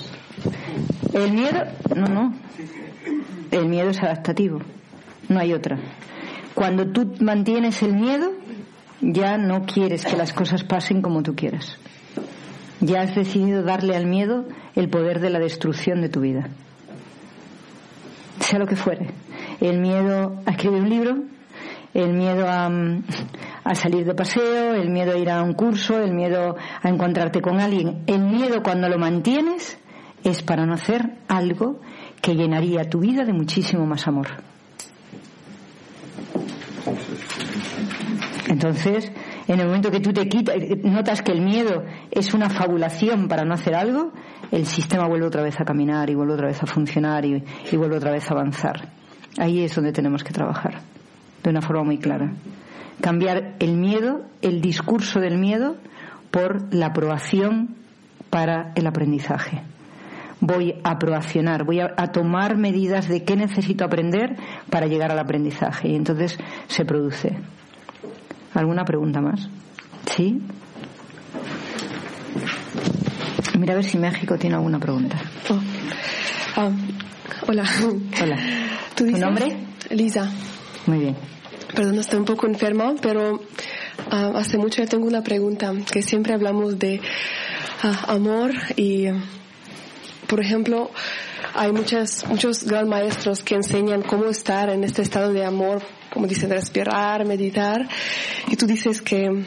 El 1.12 1.32
miedo, 1.32 1.64
no, 1.94 2.06
no. 2.06 2.34
El 3.50 3.66
miedo 3.66 3.90
es 3.90 3.98
adaptativo. 4.02 4.60
No 5.28 5.40
hay 5.40 5.52
otra. 5.52 5.78
Cuando 6.54 6.86
tú 6.90 7.14
mantienes 7.20 7.82
el 7.82 7.94
miedo, 7.94 8.32
ya 9.00 9.36
no 9.36 9.66
quieres 9.66 10.04
que 10.04 10.16
las 10.16 10.32
cosas 10.32 10.64
pasen 10.64 11.02
como 11.02 11.22
tú 11.22 11.34
quieras. 11.34 11.76
Ya 12.80 13.00
has 13.02 13.14
decidido 13.14 13.62
darle 13.62 13.96
al 13.96 14.06
miedo 14.06 14.46
el 14.74 14.88
poder 14.88 15.20
de 15.20 15.30
la 15.30 15.38
destrucción 15.38 16.00
de 16.00 16.08
tu 16.08 16.20
vida. 16.20 16.48
Sea 18.46 18.60
lo 18.60 18.66
que 18.66 18.76
fuere. 18.76 19.08
El 19.60 19.80
miedo 19.80 20.40
a 20.46 20.52
escribir 20.52 20.80
un 20.80 20.88
libro, 20.88 21.16
el 21.94 22.12
miedo 22.12 22.48
a, 22.48 22.68
mm, 22.68 23.02
a 23.64 23.74
salir 23.74 24.04
de 24.04 24.14
paseo, 24.14 24.74
el 24.74 24.88
miedo 24.88 25.14
a 25.14 25.18
ir 25.18 25.28
a 25.30 25.42
un 25.42 25.54
curso, 25.54 26.00
el 26.00 26.14
miedo 26.14 26.54
a 26.80 26.88
encontrarte 26.88 27.40
con 27.40 27.58
alguien. 27.58 28.04
El 28.06 28.20
miedo 28.20 28.62
cuando 28.62 28.88
lo 28.88 28.98
mantienes 28.98 29.76
es 30.22 30.44
para 30.44 30.64
no 30.64 30.74
hacer 30.74 31.16
algo 31.26 31.80
que 32.22 32.36
llenaría 32.36 32.88
tu 32.88 33.00
vida 33.00 33.24
de 33.24 33.32
muchísimo 33.32 33.84
más 33.84 34.06
amor. 34.06 34.28
Entonces, 38.48 39.10
en 39.48 39.60
el 39.60 39.66
momento 39.66 39.90
que 39.90 40.00
tú 40.00 40.12
te 40.12 40.28
quitas, 40.28 40.56
notas 40.82 41.22
que 41.22 41.32
el 41.32 41.40
miedo 41.40 41.84
es 42.10 42.34
una 42.34 42.50
fabulación 42.50 43.28
para 43.28 43.44
no 43.44 43.54
hacer 43.54 43.74
algo, 43.74 44.12
el 44.50 44.66
sistema 44.66 45.06
vuelve 45.06 45.26
otra 45.26 45.42
vez 45.42 45.60
a 45.60 45.64
caminar 45.64 46.10
y 46.10 46.14
vuelve 46.14 46.34
otra 46.34 46.48
vez 46.48 46.62
a 46.62 46.66
funcionar 46.66 47.24
y, 47.24 47.42
vuelve 47.76 47.96
otra 47.96 48.10
vez 48.10 48.28
a 48.28 48.34
avanzar. 48.34 48.88
Ahí 49.38 49.62
es 49.62 49.74
donde 49.74 49.92
tenemos 49.92 50.24
que 50.24 50.32
trabajar, 50.32 50.80
de 51.44 51.50
una 51.50 51.62
forma 51.62 51.84
muy 51.84 51.98
clara. 51.98 52.32
Cambiar 53.00 53.54
el 53.60 53.76
miedo, 53.76 54.22
el 54.42 54.60
discurso 54.60 55.20
del 55.20 55.38
miedo, 55.38 55.76
por 56.30 56.74
la 56.74 56.86
aprobación 56.86 57.76
para 58.30 58.72
el 58.74 58.86
aprendizaje. 58.86 59.62
Voy 60.40 60.74
a 60.82 60.90
aprobacionar, 60.90 61.64
voy 61.64 61.80
a 61.80 62.12
tomar 62.12 62.56
medidas 62.56 63.08
de 63.08 63.24
qué 63.24 63.36
necesito 63.36 63.84
aprender 63.84 64.36
para 64.70 64.86
llegar 64.86 65.12
al 65.12 65.18
aprendizaje. 65.18 65.88
Y 65.88 65.94
entonces 65.94 66.36
se 66.66 66.84
produce. 66.84 67.38
¿Alguna 68.56 68.86
pregunta 68.86 69.20
más? 69.20 69.50
¿Sí? 70.16 70.40
Mira 73.58 73.74
a 73.74 73.76
ver 73.76 73.84
si 73.84 73.98
México 73.98 74.38
tiene 74.38 74.56
alguna 74.56 74.78
pregunta. 74.78 75.18
Oh. 75.50 75.60
Ah, 76.56 76.70
hola. 77.46 77.64
Hola. 78.22 78.38
¿Tu 78.94 79.04
¿Tu 79.10 79.18
nombre? 79.18 79.58
Lisa. 79.90 80.30
Muy 80.86 81.00
bien. 81.00 81.16
Perdón, 81.74 81.98
estoy 81.98 82.18
un 82.18 82.24
poco 82.24 82.46
enferma, 82.46 82.94
pero 83.02 83.42
ah, 84.10 84.32
hace 84.36 84.56
mucho 84.56 84.82
ya 84.82 84.88
tengo 84.88 85.06
una 85.06 85.22
pregunta, 85.22 85.74
que 85.92 86.00
siempre 86.00 86.32
hablamos 86.32 86.78
de 86.78 87.02
ah, 87.82 88.06
amor 88.08 88.52
y, 88.76 89.08
por 90.28 90.40
ejemplo, 90.40 90.90
hay 91.54 91.72
muchas, 91.72 92.26
muchos 92.26 92.64
gran 92.64 92.88
maestros 92.88 93.42
que 93.42 93.54
enseñan 93.54 94.02
cómo 94.02 94.26
estar 94.26 94.70
en 94.70 94.84
este 94.84 95.02
estado 95.02 95.32
de 95.32 95.44
amor, 95.44 95.82
como 96.12 96.26
dicen, 96.26 96.50
respirar, 96.50 97.24
meditar, 97.24 97.88
y 98.48 98.56
tú 98.56 98.66
dices 98.66 99.02
que, 99.02 99.44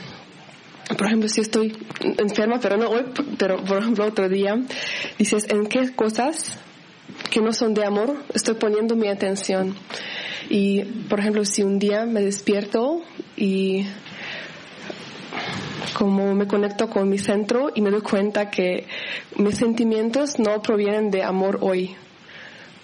por 0.98 1.08
ejemplo, 1.08 1.30
si 1.30 1.42
estoy 1.42 1.78
enferma, 2.18 2.60
pero 2.60 2.78
no 2.78 2.90
hoy, 2.90 3.06
pero 3.38 3.64
por 3.64 3.80
ejemplo 3.80 4.06
otro 4.06 4.30
día, 4.30 4.56
dices, 5.18 5.46
¿en 5.50 5.68
qué 5.68 5.94
cosas 5.94 6.58
que 7.30 7.42
no 7.42 7.54
son 7.54 7.74
de 7.74 7.86
amor 7.86 8.24
estoy 8.34 8.56
poniendo 8.56 8.96
mi 8.96 9.08
atención? 9.08 9.76
Y, 10.50 10.84
por 11.10 11.20
ejemplo, 11.20 11.46
si 11.46 11.62
un 11.62 11.78
día 11.78 12.06
me 12.06 12.22
despierto 12.22 13.04
y 13.38 13.86
como 15.98 16.34
me 16.36 16.48
conecto 16.48 16.90
con 16.90 17.10
mi 17.10 17.18
centro 17.18 17.70
y 17.74 17.82
me 17.82 17.92
doy 17.92 18.02
cuenta 18.02 18.50
que 18.50 18.88
mis 19.38 19.58
sentimientos 19.58 20.40
no 20.40 20.62
provienen 20.62 21.12
de 21.12 21.24
amor 21.24 21.60
hoy. 21.62 21.96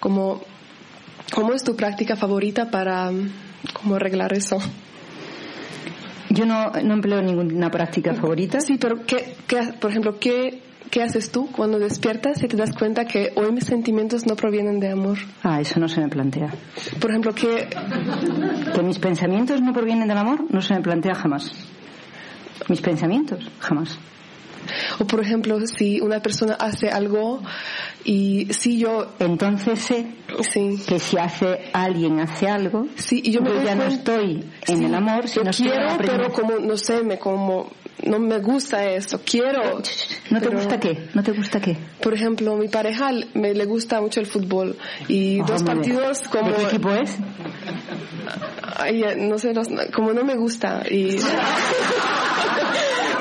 Como, 0.00 0.42
¿Cómo 1.32 1.52
es 1.52 1.64
tu 1.64 1.76
práctica 1.76 2.16
favorita 2.16 2.70
para 2.70 3.10
como 3.72 3.96
arreglar 3.96 4.32
eso? 4.32 4.58
Yo 6.30 6.46
no, 6.46 6.70
no 6.70 6.94
empleo 6.94 7.22
ninguna 7.22 7.70
práctica 7.70 8.14
favorita. 8.14 8.60
Sí, 8.60 8.78
pero 8.78 9.04
¿qué, 9.04 9.36
qué, 9.46 9.72
por 9.80 9.90
ejemplo, 9.90 10.18
¿qué, 10.18 10.62
¿qué 10.90 11.02
haces 11.02 11.30
tú 11.30 11.48
cuando 11.50 11.78
despiertas 11.78 12.42
y 12.42 12.48
te 12.48 12.56
das 12.56 12.72
cuenta 12.72 13.06
que 13.06 13.32
hoy 13.36 13.52
mis 13.52 13.64
sentimientos 13.64 14.26
no 14.26 14.36
provienen 14.36 14.80
de 14.80 14.90
amor? 14.90 15.18
Ah, 15.42 15.60
eso 15.60 15.80
no 15.80 15.88
se 15.88 16.00
me 16.00 16.08
plantea. 16.08 16.52
Por 17.00 17.10
ejemplo, 17.10 17.34
que... 17.34 17.68
Que 18.74 18.82
mis 18.82 18.98
pensamientos 18.98 19.60
no 19.62 19.72
provienen 19.72 20.08
del 20.08 20.18
amor 20.18 20.44
no 20.50 20.60
se 20.60 20.74
me 20.74 20.80
plantea 20.80 21.14
jamás. 21.14 21.52
Mis 22.68 22.80
pensamientos, 22.80 23.50
jamás. 23.60 23.98
O 24.98 25.06
por 25.06 25.20
ejemplo, 25.20 25.58
si 25.66 26.00
una 26.00 26.20
persona 26.20 26.54
hace 26.54 26.88
algo 26.88 27.40
y 28.04 28.48
si 28.52 28.78
yo... 28.78 29.14
Entonces 29.18 29.78
sé 29.80 30.06
sí. 30.42 30.82
que 30.86 30.98
si 30.98 31.18
hace 31.18 31.70
alguien 31.72 32.20
hace 32.20 32.48
algo, 32.48 32.86
sí, 32.96 33.20
y 33.24 33.32
yo, 33.32 33.40
me 33.40 33.64
ya 33.64 33.74
no 33.74 33.84
estoy 33.84 34.44
en 34.66 34.78
Sí, 34.78 34.84
el 34.84 34.94
amor, 34.94 35.28
sino 35.28 35.50
quiero, 35.50 35.96
pero 35.98 36.32
como, 36.32 36.58
no 36.58 36.76
sé, 36.76 37.02
me 37.02 37.18
como... 37.18 37.70
No 38.04 38.18
me 38.18 38.38
gusta 38.38 38.84
eso, 38.90 39.20
quiero. 39.24 39.62
¿No 40.30 40.40
te 40.40 40.46
pero- 40.48 40.58
gusta 40.58 40.78
qué? 40.78 41.08
¿No 41.14 41.22
te 41.22 41.32
gusta 41.32 41.60
qué? 41.60 41.76
Por 42.02 42.12
ejemplo, 42.14 42.54
mi 42.56 42.68
pareja 42.68 43.10
me 43.34 43.54
le 43.54 43.64
gusta 43.64 44.00
mucho 44.00 44.20
el 44.20 44.26
fútbol 44.26 44.76
y 45.08 45.40
Oh, 45.40 45.46
dos 45.46 45.62
partidos 45.62 46.20
como 46.28 46.50
¿De 46.50 46.56
qué 46.56 46.62
equipo 46.64 46.90
es? 46.90 47.16
Ay, 48.76 49.02
eh, 49.02 49.16
no 49.16 49.38
sé, 49.38 49.52
como 49.94 50.12
no 50.12 50.24
me 50.24 50.34
gusta 50.36 50.82
y 50.90 51.16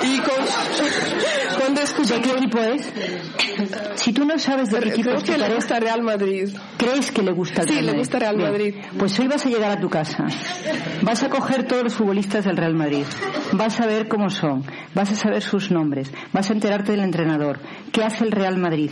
y 0.04 0.18
con, 0.20 1.60
cuando 1.60 1.82
¿De 1.82 2.22
qué 2.22 2.32
equipo 2.32 2.60
es? 2.60 2.92
Si 3.96 4.14
tú 4.14 4.26
no 4.26 4.38
sabes 4.38 4.70
de 4.70 4.80
qué 4.80 4.90
equipo 4.90 5.12
es 5.12 5.24
que 5.24 5.38
le 5.38 5.54
gusta 5.56 5.80
Real 5.80 6.02
Madrid. 6.04 6.50
¿crees 6.78 7.12
que 7.12 7.22
le 7.24 7.32
gusta 7.32 7.62
el 7.64 7.68
Sí, 7.68 7.74
Real 7.76 7.86
le 7.86 7.92
Madrid? 7.92 8.00
gusta 8.02 8.20
Real 8.20 8.36
Bien. 8.36 8.52
Madrid. 8.52 8.76
Pues 8.98 9.20
hoy 9.20 9.28
vas 9.28 9.46
a 9.46 9.50
llegar 9.50 9.72
a 9.72 9.80
tu 9.80 9.90
casa. 9.90 10.26
Vas 11.02 11.24
a 11.24 11.30
coger 11.30 11.66
todos 11.68 11.84
los 11.84 11.94
futbolistas 11.96 12.46
del 12.46 12.58
Real 12.58 12.76
Madrid. 12.76 13.06
Vas 13.54 13.80
a 13.80 13.86
ver 13.88 14.08
cómo 14.08 14.30
son. 14.30 14.64
Vas 14.94 15.12
a 15.12 15.16
saber 15.16 15.42
sus 15.42 15.72
nombres. 15.72 16.12
Vas 16.34 16.50
a 16.50 16.54
enterarte 16.54 16.92
del 16.92 17.02
entrenador. 17.02 17.60
¿Qué 17.92 18.04
hace 18.04 18.24
el 18.26 18.32
Real 18.32 18.58
Madrid? 18.58 18.92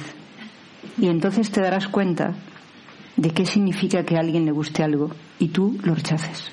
Y 0.98 1.08
entonces 1.08 1.52
te 1.52 1.62
darás 1.62 1.88
cuenta 1.88 2.34
de 3.16 3.30
qué 3.32 3.46
significa 3.46 4.04
que 4.04 4.16
a 4.16 4.20
alguien 4.22 4.46
le 4.46 4.52
guste 4.52 4.84
algo 4.84 5.12
y 5.40 5.50
tú 5.50 5.78
lo 5.84 5.94
rechaces. 5.96 6.50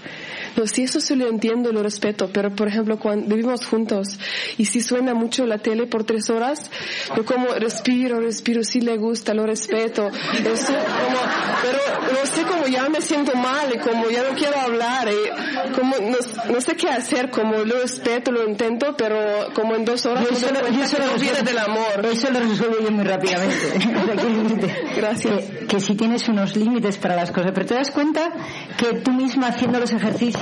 No, 0.56 0.66
sí, 0.66 0.82
eso 0.82 1.00
sí 1.00 1.14
lo 1.14 1.28
entiendo 1.28 1.70
y 1.70 1.72
lo 1.72 1.82
respeto, 1.82 2.28
pero 2.32 2.50
por 2.54 2.68
ejemplo, 2.68 2.98
cuando 2.98 3.34
vivimos 3.36 3.64
juntos 3.66 4.18
y 4.58 4.64
si 4.66 4.80
suena 4.80 5.14
mucho 5.14 5.46
la 5.46 5.58
tele 5.58 5.86
por 5.86 6.04
tres 6.04 6.28
horas, 6.30 6.70
yo 7.16 7.24
como 7.24 7.46
respiro, 7.54 8.20
respiro, 8.20 8.62
sí 8.64 8.80
le 8.80 8.96
gusta, 8.96 9.32
lo 9.34 9.46
respeto, 9.46 10.08
eso 10.08 10.66
como, 10.66 11.18
pero 11.62 12.12
no 12.12 12.26
sé 12.26 12.42
cómo 12.42 12.66
ya 12.66 12.88
me 12.88 13.00
siento 13.00 13.34
mal 13.36 13.72
y 13.74 13.78
como 13.78 14.08
ya 14.10 14.22
no 14.28 14.36
quiero 14.36 14.58
hablar 14.60 15.08
y 15.08 15.70
como 15.72 15.94
no, 15.96 16.16
no 16.52 16.60
sé 16.60 16.74
qué 16.76 16.88
hacer, 16.88 17.30
como 17.30 17.58
lo 17.58 17.80
respeto, 17.80 18.32
lo 18.32 18.48
intento, 18.48 18.94
pero 18.96 19.18
como 19.54 19.74
en 19.76 19.84
dos 19.84 20.04
horas 20.06 20.24
Yo 20.24 20.30
me 20.30 20.36
eso 20.36 20.46
doy 20.46 20.54
lo- 20.54 20.60
cuenta 20.60 20.78
yo 20.78 20.84
eso 20.84 20.96
que 20.96 21.02
lo 21.02 21.08
no 21.12 21.18
viene 21.18 21.38
resuelvo- 21.38 21.46
del 21.46 21.58
amor. 21.58 22.06
Eso 22.12 22.30
lo 22.30 22.40
resuelvo 22.40 22.76
yo 22.82 22.90
muy 22.90 23.04
rápidamente. 23.04 24.74
Gracias. 24.96 25.44
Que, 25.44 25.66
que 25.66 25.80
si 25.80 25.94
tienes 25.94 26.28
unos 26.28 26.56
límites 26.56 26.98
para 26.98 27.16
las 27.16 27.30
cosas, 27.30 27.52
pero 27.54 27.66
te 27.66 27.74
das 27.74 27.90
cuenta 27.90 28.30
que 28.76 28.94
tú 29.00 29.12
misma 29.12 29.48
haciendo 29.48 29.78
los 29.78 29.92
ejercicios, 29.92 30.39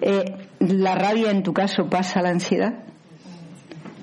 eh, 0.00 0.48
la 0.60 0.94
rabia 0.94 1.30
en 1.30 1.42
tu 1.42 1.52
caso 1.52 1.88
pasa 1.88 2.20
a 2.20 2.22
la 2.22 2.30
ansiedad. 2.30 2.84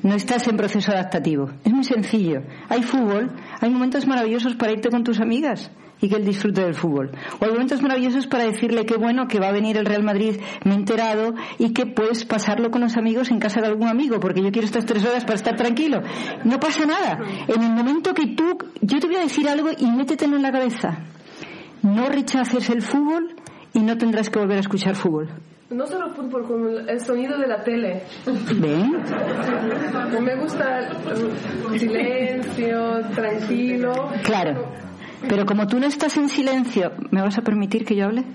No 0.01 0.15
estás 0.15 0.47
en 0.47 0.57
proceso 0.57 0.91
adaptativo. 0.91 1.49
Es 1.63 1.71
muy 1.71 1.85
sencillo. 1.85 2.41
Hay 2.67 2.83
fútbol, 2.83 3.31
hay 3.61 3.69
momentos 3.69 4.05
maravillosos 4.05 4.55
para 4.55 4.73
irte 4.73 4.89
con 4.89 5.03
tus 5.03 5.21
amigas 5.21 5.71
y 6.01 6.09
que 6.09 6.17
él 6.17 6.25
disfrute 6.25 6.61
del 6.61 6.75
fútbol. 6.75 7.11
O 7.39 7.45
hay 7.45 7.51
momentos 7.51 7.81
maravillosos 7.81 8.27
para 8.27 8.43
decirle 8.43 8.85
qué 8.85 8.97
bueno 8.97 9.27
que 9.29 9.39
va 9.39 9.47
a 9.47 9.51
venir 9.53 9.77
el 9.77 9.85
Real 9.85 10.03
Madrid, 10.03 10.35
me 10.65 10.73
he 10.73 10.75
enterado, 10.75 11.33
y 11.57 11.71
que 11.71 11.85
puedes 11.85 12.25
pasarlo 12.25 12.69
con 12.71 12.81
los 12.81 12.97
amigos 12.97 13.31
en 13.31 13.39
casa 13.39 13.61
de 13.61 13.67
algún 13.67 13.87
amigo, 13.87 14.19
porque 14.19 14.43
yo 14.43 14.51
quiero 14.51 14.65
estas 14.65 14.85
tres 14.85 15.05
horas 15.05 15.23
para 15.23 15.35
estar 15.35 15.55
tranquilo. 15.55 16.01
No 16.43 16.59
pasa 16.59 16.85
nada. 16.85 17.19
En 17.47 17.63
el 17.63 17.71
momento 17.71 18.13
que 18.13 18.27
tú, 18.35 18.57
yo 18.81 18.99
te 18.99 19.07
voy 19.07 19.15
a 19.15 19.21
decir 19.21 19.47
algo 19.47 19.69
y 19.77 19.85
métetelo 19.89 20.35
en 20.35 20.41
la 20.41 20.51
cabeza. 20.51 21.05
No 21.81 22.09
rechaces 22.09 22.69
el 22.69 22.81
fútbol 22.81 23.35
y 23.73 23.79
no 23.79 23.97
tendrás 23.97 24.29
que 24.29 24.39
volver 24.39 24.57
a 24.57 24.61
escuchar 24.61 24.95
fútbol. 24.95 25.29
No 25.69 25.87
solo 25.87 26.13
fútbol, 26.13 26.43
como 26.45 26.69
el 26.69 26.99
sonido 26.99 27.37
de 27.37 27.47
la 27.47 27.63
tele. 27.63 28.03
¿Ven? 28.25 28.91
No 30.11 30.21
me 30.21 30.35
gusta 30.35 30.89
el 31.71 31.79
silencio, 31.79 33.01
tranquilo. 33.15 33.93
Claro. 34.23 34.67
Pero 35.27 35.45
como 35.45 35.67
tú 35.67 35.79
no 35.79 35.87
estás 35.87 36.17
en 36.17 36.29
silencio, 36.29 36.91
¿me 37.09 37.21
vas 37.21 37.37
a 37.37 37.41
permitir 37.41 37.85
que 37.85 37.95
yo 37.95 38.05
hable? 38.05 38.25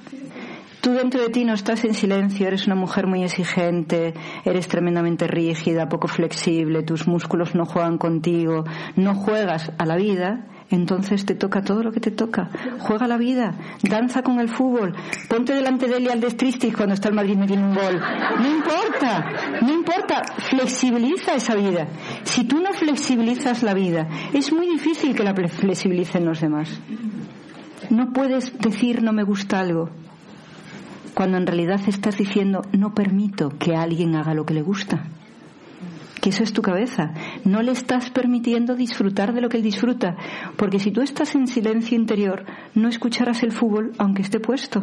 Tú 0.80 0.92
dentro 0.92 1.20
de 1.20 1.28
ti 1.28 1.44
no 1.44 1.54
estás 1.54 1.84
en 1.84 1.92
silencio, 1.92 2.46
eres 2.46 2.66
una 2.66 2.76
mujer 2.76 3.06
muy 3.06 3.24
exigente, 3.24 4.14
eres 4.44 4.68
tremendamente 4.68 5.26
rígida, 5.26 5.88
poco 5.88 6.08
flexible, 6.08 6.82
tus 6.82 7.08
músculos 7.08 7.54
no 7.54 7.66
juegan 7.66 7.98
contigo, 7.98 8.64
no 8.96 9.14
juegas 9.14 9.72
a 9.76 9.86
la 9.86 9.96
vida, 9.96 10.46
entonces 10.70 11.24
te 11.24 11.34
toca 11.34 11.62
todo 11.62 11.82
lo 11.82 11.92
que 11.92 12.00
te 12.00 12.10
toca. 12.10 12.50
Juega 12.78 13.06
la 13.06 13.16
vida, 13.16 13.54
danza 13.82 14.22
con 14.22 14.40
el 14.40 14.48
fútbol, 14.48 14.94
ponte 15.28 15.54
delante 15.54 15.86
de 15.86 15.96
él 15.96 16.04
y 16.04 16.08
al 16.08 16.20
Destristis 16.20 16.76
cuando 16.76 16.94
está 16.94 17.08
el 17.08 17.14
Madrid 17.14 17.36
metiendo 17.36 17.68
un 17.68 17.74
gol. 17.74 18.00
No 18.38 18.48
importa, 18.48 19.32
no 19.62 19.72
importa, 19.72 20.22
flexibiliza 20.50 21.34
esa 21.34 21.54
vida. 21.54 21.88
Si 22.24 22.44
tú 22.44 22.60
no 22.60 22.72
flexibilizas 22.72 23.62
la 23.62 23.74
vida, 23.74 24.08
es 24.32 24.52
muy 24.52 24.66
difícil 24.66 25.14
que 25.14 25.24
la 25.24 25.34
flexibilicen 25.34 26.24
los 26.24 26.40
demás. 26.40 26.80
No 27.90 28.12
puedes 28.12 28.58
decir 28.58 29.02
no 29.02 29.12
me 29.12 29.22
gusta 29.22 29.60
algo 29.60 29.88
cuando 31.14 31.38
en 31.38 31.46
realidad 31.46 31.80
estás 31.86 32.16
diciendo 32.18 32.62
no 32.72 32.94
permito 32.94 33.50
que 33.58 33.74
alguien 33.74 34.14
haga 34.14 34.34
lo 34.34 34.44
que 34.44 34.54
le 34.54 34.62
gusta. 34.62 35.04
Que 36.20 36.30
eso 36.30 36.42
es 36.42 36.52
tu 36.52 36.62
cabeza. 36.62 37.12
No 37.44 37.62
le 37.62 37.72
estás 37.72 38.10
permitiendo 38.10 38.74
disfrutar 38.74 39.32
de 39.32 39.40
lo 39.40 39.48
que 39.48 39.58
él 39.58 39.62
disfruta. 39.62 40.16
Porque 40.56 40.78
si 40.78 40.90
tú 40.90 41.00
estás 41.00 41.34
en 41.34 41.46
silencio 41.46 41.96
interior, 41.96 42.44
no 42.74 42.88
escucharás 42.88 43.42
el 43.42 43.52
fútbol 43.52 43.92
aunque 43.98 44.22
esté 44.22 44.40
puesto. 44.40 44.82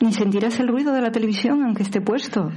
Ni 0.00 0.12
sentirás 0.12 0.58
el 0.60 0.68
ruido 0.68 0.92
de 0.92 1.02
la 1.02 1.12
televisión 1.12 1.62
aunque 1.62 1.82
esté 1.82 2.00
puesto. 2.00 2.50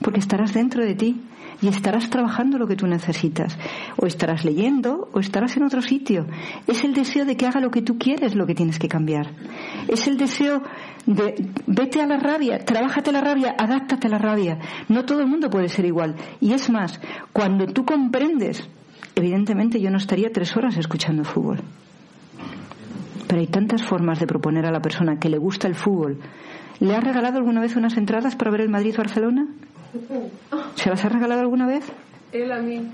Porque 0.00 0.20
estarás 0.20 0.54
dentro 0.54 0.84
de 0.84 0.94
ti 0.94 1.20
y 1.62 1.68
estarás 1.68 2.08
trabajando 2.10 2.58
lo 2.58 2.66
que 2.66 2.76
tú 2.76 2.86
necesitas. 2.86 3.58
O 3.96 4.06
estarás 4.06 4.44
leyendo 4.44 5.08
o 5.12 5.20
estarás 5.20 5.56
en 5.56 5.64
otro 5.64 5.82
sitio. 5.82 6.26
Es 6.66 6.84
el 6.84 6.94
deseo 6.94 7.24
de 7.24 7.36
que 7.36 7.46
haga 7.46 7.60
lo 7.60 7.70
que 7.70 7.82
tú 7.82 7.98
quieres 7.98 8.34
lo 8.34 8.46
que 8.46 8.54
tienes 8.54 8.78
que 8.78 8.88
cambiar. 8.88 9.30
Es 9.88 10.06
el 10.06 10.16
deseo 10.16 10.62
de 11.06 11.34
vete 11.66 12.00
a 12.00 12.06
la 12.06 12.18
rabia, 12.18 12.58
trabájate 12.58 13.12
la 13.12 13.20
rabia, 13.20 13.54
adáptate 13.58 14.06
a 14.06 14.10
la 14.10 14.18
rabia. 14.18 14.58
No 14.88 15.04
todo 15.04 15.20
el 15.20 15.26
mundo 15.26 15.50
puede 15.50 15.68
ser 15.68 15.84
igual. 15.84 16.16
Y 16.40 16.52
es 16.52 16.70
más, 16.70 17.00
cuando 17.32 17.66
tú 17.66 17.84
comprendes, 17.84 18.68
evidentemente 19.14 19.80
yo 19.80 19.90
no 19.90 19.98
estaría 19.98 20.32
tres 20.32 20.56
horas 20.56 20.76
escuchando 20.76 21.24
fútbol. 21.24 21.60
Pero 23.26 23.40
hay 23.40 23.46
tantas 23.46 23.84
formas 23.84 24.18
de 24.18 24.26
proponer 24.26 24.66
a 24.66 24.72
la 24.72 24.82
persona 24.82 25.18
que 25.18 25.28
le 25.28 25.38
gusta 25.38 25.68
el 25.68 25.74
fútbol. 25.74 26.18
¿Le 26.80 26.96
has 26.96 27.04
regalado 27.04 27.38
alguna 27.38 27.60
vez 27.60 27.76
unas 27.76 27.96
entradas 27.96 28.34
para 28.34 28.50
ver 28.50 28.62
el 28.62 28.70
Madrid-Barcelona? 28.70 29.46
¿Se 30.74 30.90
las 30.90 31.04
has 31.04 31.12
regalado 31.12 31.40
alguna 31.40 31.66
vez? 31.66 31.84
Él 32.32 32.52
a 32.52 32.60
mí. 32.60 32.92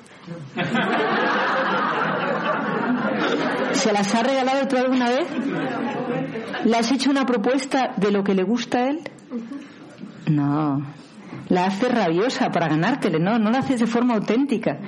¿Se 3.73 3.93
las 3.93 4.15
ha 4.15 4.23
regalado 4.23 4.67
tú 4.67 4.77
alguna 4.77 5.09
vez? 5.11 5.29
¿Le 6.65 6.77
has 6.77 6.91
hecho 6.91 7.11
una 7.11 7.27
propuesta 7.27 7.93
de 7.97 8.11
lo 8.11 8.25
que 8.25 8.35
le 8.35 8.43
gusta 8.43 8.79
a 8.79 8.89
él? 8.91 9.01
No. 10.27 10.83
La 11.49 11.67
haces 11.67 11.93
rabiosa 11.93 12.51
para 12.51 12.69
ganártele, 12.69 13.19
no, 13.21 13.39
no 13.39 13.51
la 13.51 13.59
haces 13.59 13.81
de 13.81 13.87
forma 13.87 14.15
auténtica. 14.15 14.79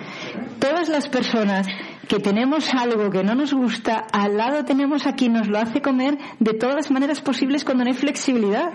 Todas 0.58 0.88
las 0.88 1.08
personas 1.08 1.66
que 2.08 2.18
tenemos 2.18 2.72
algo 2.74 3.10
que 3.10 3.22
no 3.22 3.34
nos 3.34 3.52
gusta, 3.52 4.06
al 4.12 4.36
lado 4.36 4.64
tenemos 4.64 5.06
a 5.06 5.12
quien 5.12 5.34
nos 5.34 5.48
lo 5.48 5.58
hace 5.58 5.80
comer 5.80 6.18
de 6.40 6.54
todas 6.54 6.74
las 6.74 6.90
maneras 6.90 7.20
posibles 7.20 7.64
cuando 7.64 7.84
no 7.84 7.90
hay 7.90 7.96
flexibilidad. 7.96 8.70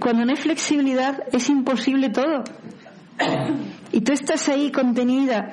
Cuando 0.00 0.24
no 0.24 0.30
hay 0.30 0.36
flexibilidad 0.36 1.22
es 1.32 1.48
imposible 1.50 2.08
todo. 2.10 2.44
Y 3.92 4.00
tú 4.00 4.12
estás 4.12 4.48
ahí 4.48 4.70
contenida. 4.70 5.50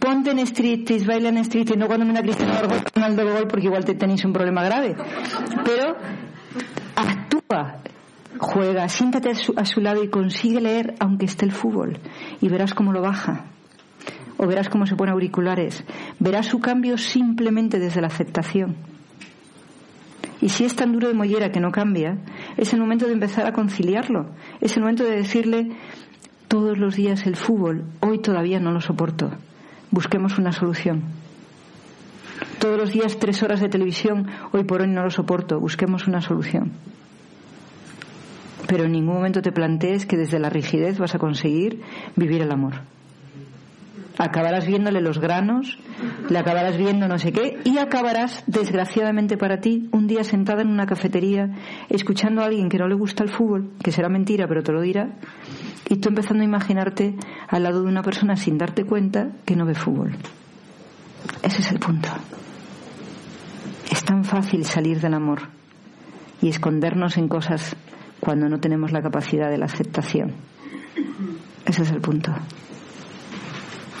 Ponte 0.00 0.32
en 0.32 0.40
striptease, 0.40 1.06
baila 1.06 1.28
en 1.28 1.38
striptease, 1.44 1.78
no 1.78 1.86
cuando 1.86 2.06
una 2.06 2.22
Cristiano 2.22 2.54
Ronaldo 2.94 3.24
gol 3.24 3.46
porque 3.46 3.66
igual 3.66 3.84
te 3.84 3.94
tenéis 3.94 4.24
un 4.24 4.32
problema 4.32 4.64
grave. 4.64 4.96
Pero 5.64 5.96
actúa, 6.96 7.82
juega, 8.42 8.88
siéntate 8.88 9.30
a 9.30 9.34
su, 9.34 9.54
a 9.56 9.64
su 9.64 9.80
lado 9.80 10.02
y 10.02 10.08
consigue 10.08 10.60
leer 10.60 10.94
aunque 10.98 11.26
esté 11.26 11.46
el 11.46 11.52
fútbol. 11.52 11.98
Y 12.40 12.48
verás 12.48 12.74
cómo 12.74 12.92
lo 12.92 13.00
baja. 13.00 13.46
O 14.36 14.46
verás 14.46 14.68
cómo 14.68 14.86
se 14.86 14.96
pone 14.96 15.12
auriculares. 15.12 15.84
Verás 16.18 16.46
su 16.46 16.60
cambio 16.60 16.98
simplemente 16.98 17.78
desde 17.78 18.00
la 18.00 18.08
aceptación. 18.08 18.76
Y 20.40 20.48
si 20.48 20.64
es 20.64 20.74
tan 20.74 20.92
duro 20.92 21.06
de 21.06 21.14
mollera 21.14 21.52
que 21.52 21.60
no 21.60 21.70
cambia, 21.70 22.18
es 22.56 22.72
el 22.72 22.80
momento 22.80 23.06
de 23.06 23.12
empezar 23.12 23.46
a 23.46 23.52
conciliarlo. 23.52 24.26
Es 24.60 24.76
el 24.76 24.82
momento 24.82 25.04
de 25.04 25.16
decirle 25.16 25.70
todos 26.48 26.76
los 26.76 26.96
días 26.96 27.26
el 27.26 27.36
fútbol, 27.36 27.84
hoy 28.00 28.18
todavía 28.18 28.58
no 28.58 28.72
lo 28.72 28.80
soporto. 28.80 29.30
Busquemos 29.92 30.36
una 30.38 30.50
solución. 30.50 31.04
Todos 32.58 32.76
los 32.76 32.92
días 32.92 33.18
tres 33.18 33.42
horas 33.44 33.60
de 33.60 33.68
televisión, 33.68 34.26
hoy 34.50 34.64
por 34.64 34.82
hoy 34.82 34.88
no 34.88 35.04
lo 35.04 35.10
soporto. 35.10 35.60
Busquemos 35.60 36.08
una 36.08 36.20
solución. 36.20 36.72
Pero 38.66 38.84
en 38.84 38.92
ningún 38.92 39.14
momento 39.14 39.42
te 39.42 39.52
plantees 39.52 40.06
que 40.06 40.16
desde 40.16 40.38
la 40.38 40.50
rigidez 40.50 40.98
vas 40.98 41.14
a 41.14 41.18
conseguir 41.18 41.82
vivir 42.16 42.42
el 42.42 42.52
amor. 42.52 42.74
Acabarás 44.18 44.66
viéndole 44.66 45.00
los 45.00 45.18
granos, 45.18 45.78
le 46.28 46.38
acabarás 46.38 46.76
viendo 46.76 47.08
no 47.08 47.18
sé 47.18 47.32
qué, 47.32 47.58
y 47.64 47.78
acabarás, 47.78 48.44
desgraciadamente 48.46 49.38
para 49.38 49.60
ti, 49.60 49.88
un 49.90 50.06
día 50.06 50.22
sentada 50.22 50.62
en 50.62 50.68
una 50.68 50.86
cafetería, 50.86 51.50
escuchando 51.88 52.42
a 52.42 52.44
alguien 52.44 52.68
que 52.68 52.78
no 52.78 52.88
le 52.88 52.94
gusta 52.94 53.24
el 53.24 53.30
fútbol, 53.30 53.70
que 53.82 53.90
será 53.90 54.08
mentira, 54.08 54.46
pero 54.46 54.62
te 54.62 54.72
lo 54.72 54.82
dirá, 54.82 55.14
y 55.88 55.96
tú 55.96 56.10
empezando 56.10 56.42
a 56.42 56.46
imaginarte 56.46 57.16
al 57.48 57.62
lado 57.62 57.82
de 57.82 57.88
una 57.88 58.02
persona 58.02 58.36
sin 58.36 58.58
darte 58.58 58.84
cuenta 58.84 59.28
que 59.46 59.56
no 59.56 59.64
ve 59.64 59.74
fútbol. 59.74 60.12
Ese 61.42 61.60
es 61.60 61.72
el 61.72 61.78
punto. 61.78 62.08
Es 63.90 64.04
tan 64.04 64.24
fácil 64.24 64.64
salir 64.64 65.00
del 65.00 65.14
amor 65.14 65.42
y 66.40 66.48
escondernos 66.48 67.16
en 67.16 67.28
cosas 67.28 67.76
cuando 68.22 68.48
no 68.48 68.60
tenemos 68.60 68.92
la 68.92 69.02
capacidad 69.02 69.50
de 69.50 69.58
la 69.58 69.64
aceptación. 69.64 70.34
Ese 71.66 71.82
es 71.82 71.90
el 71.90 72.00
punto. 72.00 72.32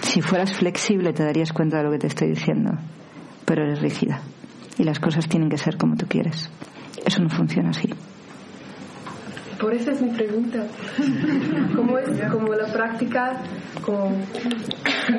Si 0.02 0.22
fueras 0.22 0.52
flexible 0.52 1.12
te 1.12 1.24
darías 1.24 1.52
cuenta 1.52 1.78
de 1.78 1.82
lo 1.82 1.90
que 1.90 1.98
te 1.98 2.06
estoy 2.06 2.28
diciendo, 2.28 2.70
pero 3.44 3.64
eres 3.64 3.80
rígida 3.80 4.20
y 4.78 4.84
las 4.84 5.00
cosas 5.00 5.28
tienen 5.28 5.48
que 5.48 5.58
ser 5.58 5.76
como 5.76 5.96
tú 5.96 6.06
quieres. 6.06 6.48
Eso 7.04 7.20
no 7.20 7.30
funciona 7.30 7.70
así. 7.70 7.92
Por 9.62 9.72
eso 9.74 9.92
es 9.92 10.02
mi 10.02 10.10
pregunta. 10.10 10.66
¿Cómo 11.76 11.96
es 11.96 12.08
como 12.32 12.52
la 12.52 12.66
práctica? 12.72 13.40
Como, 13.80 14.10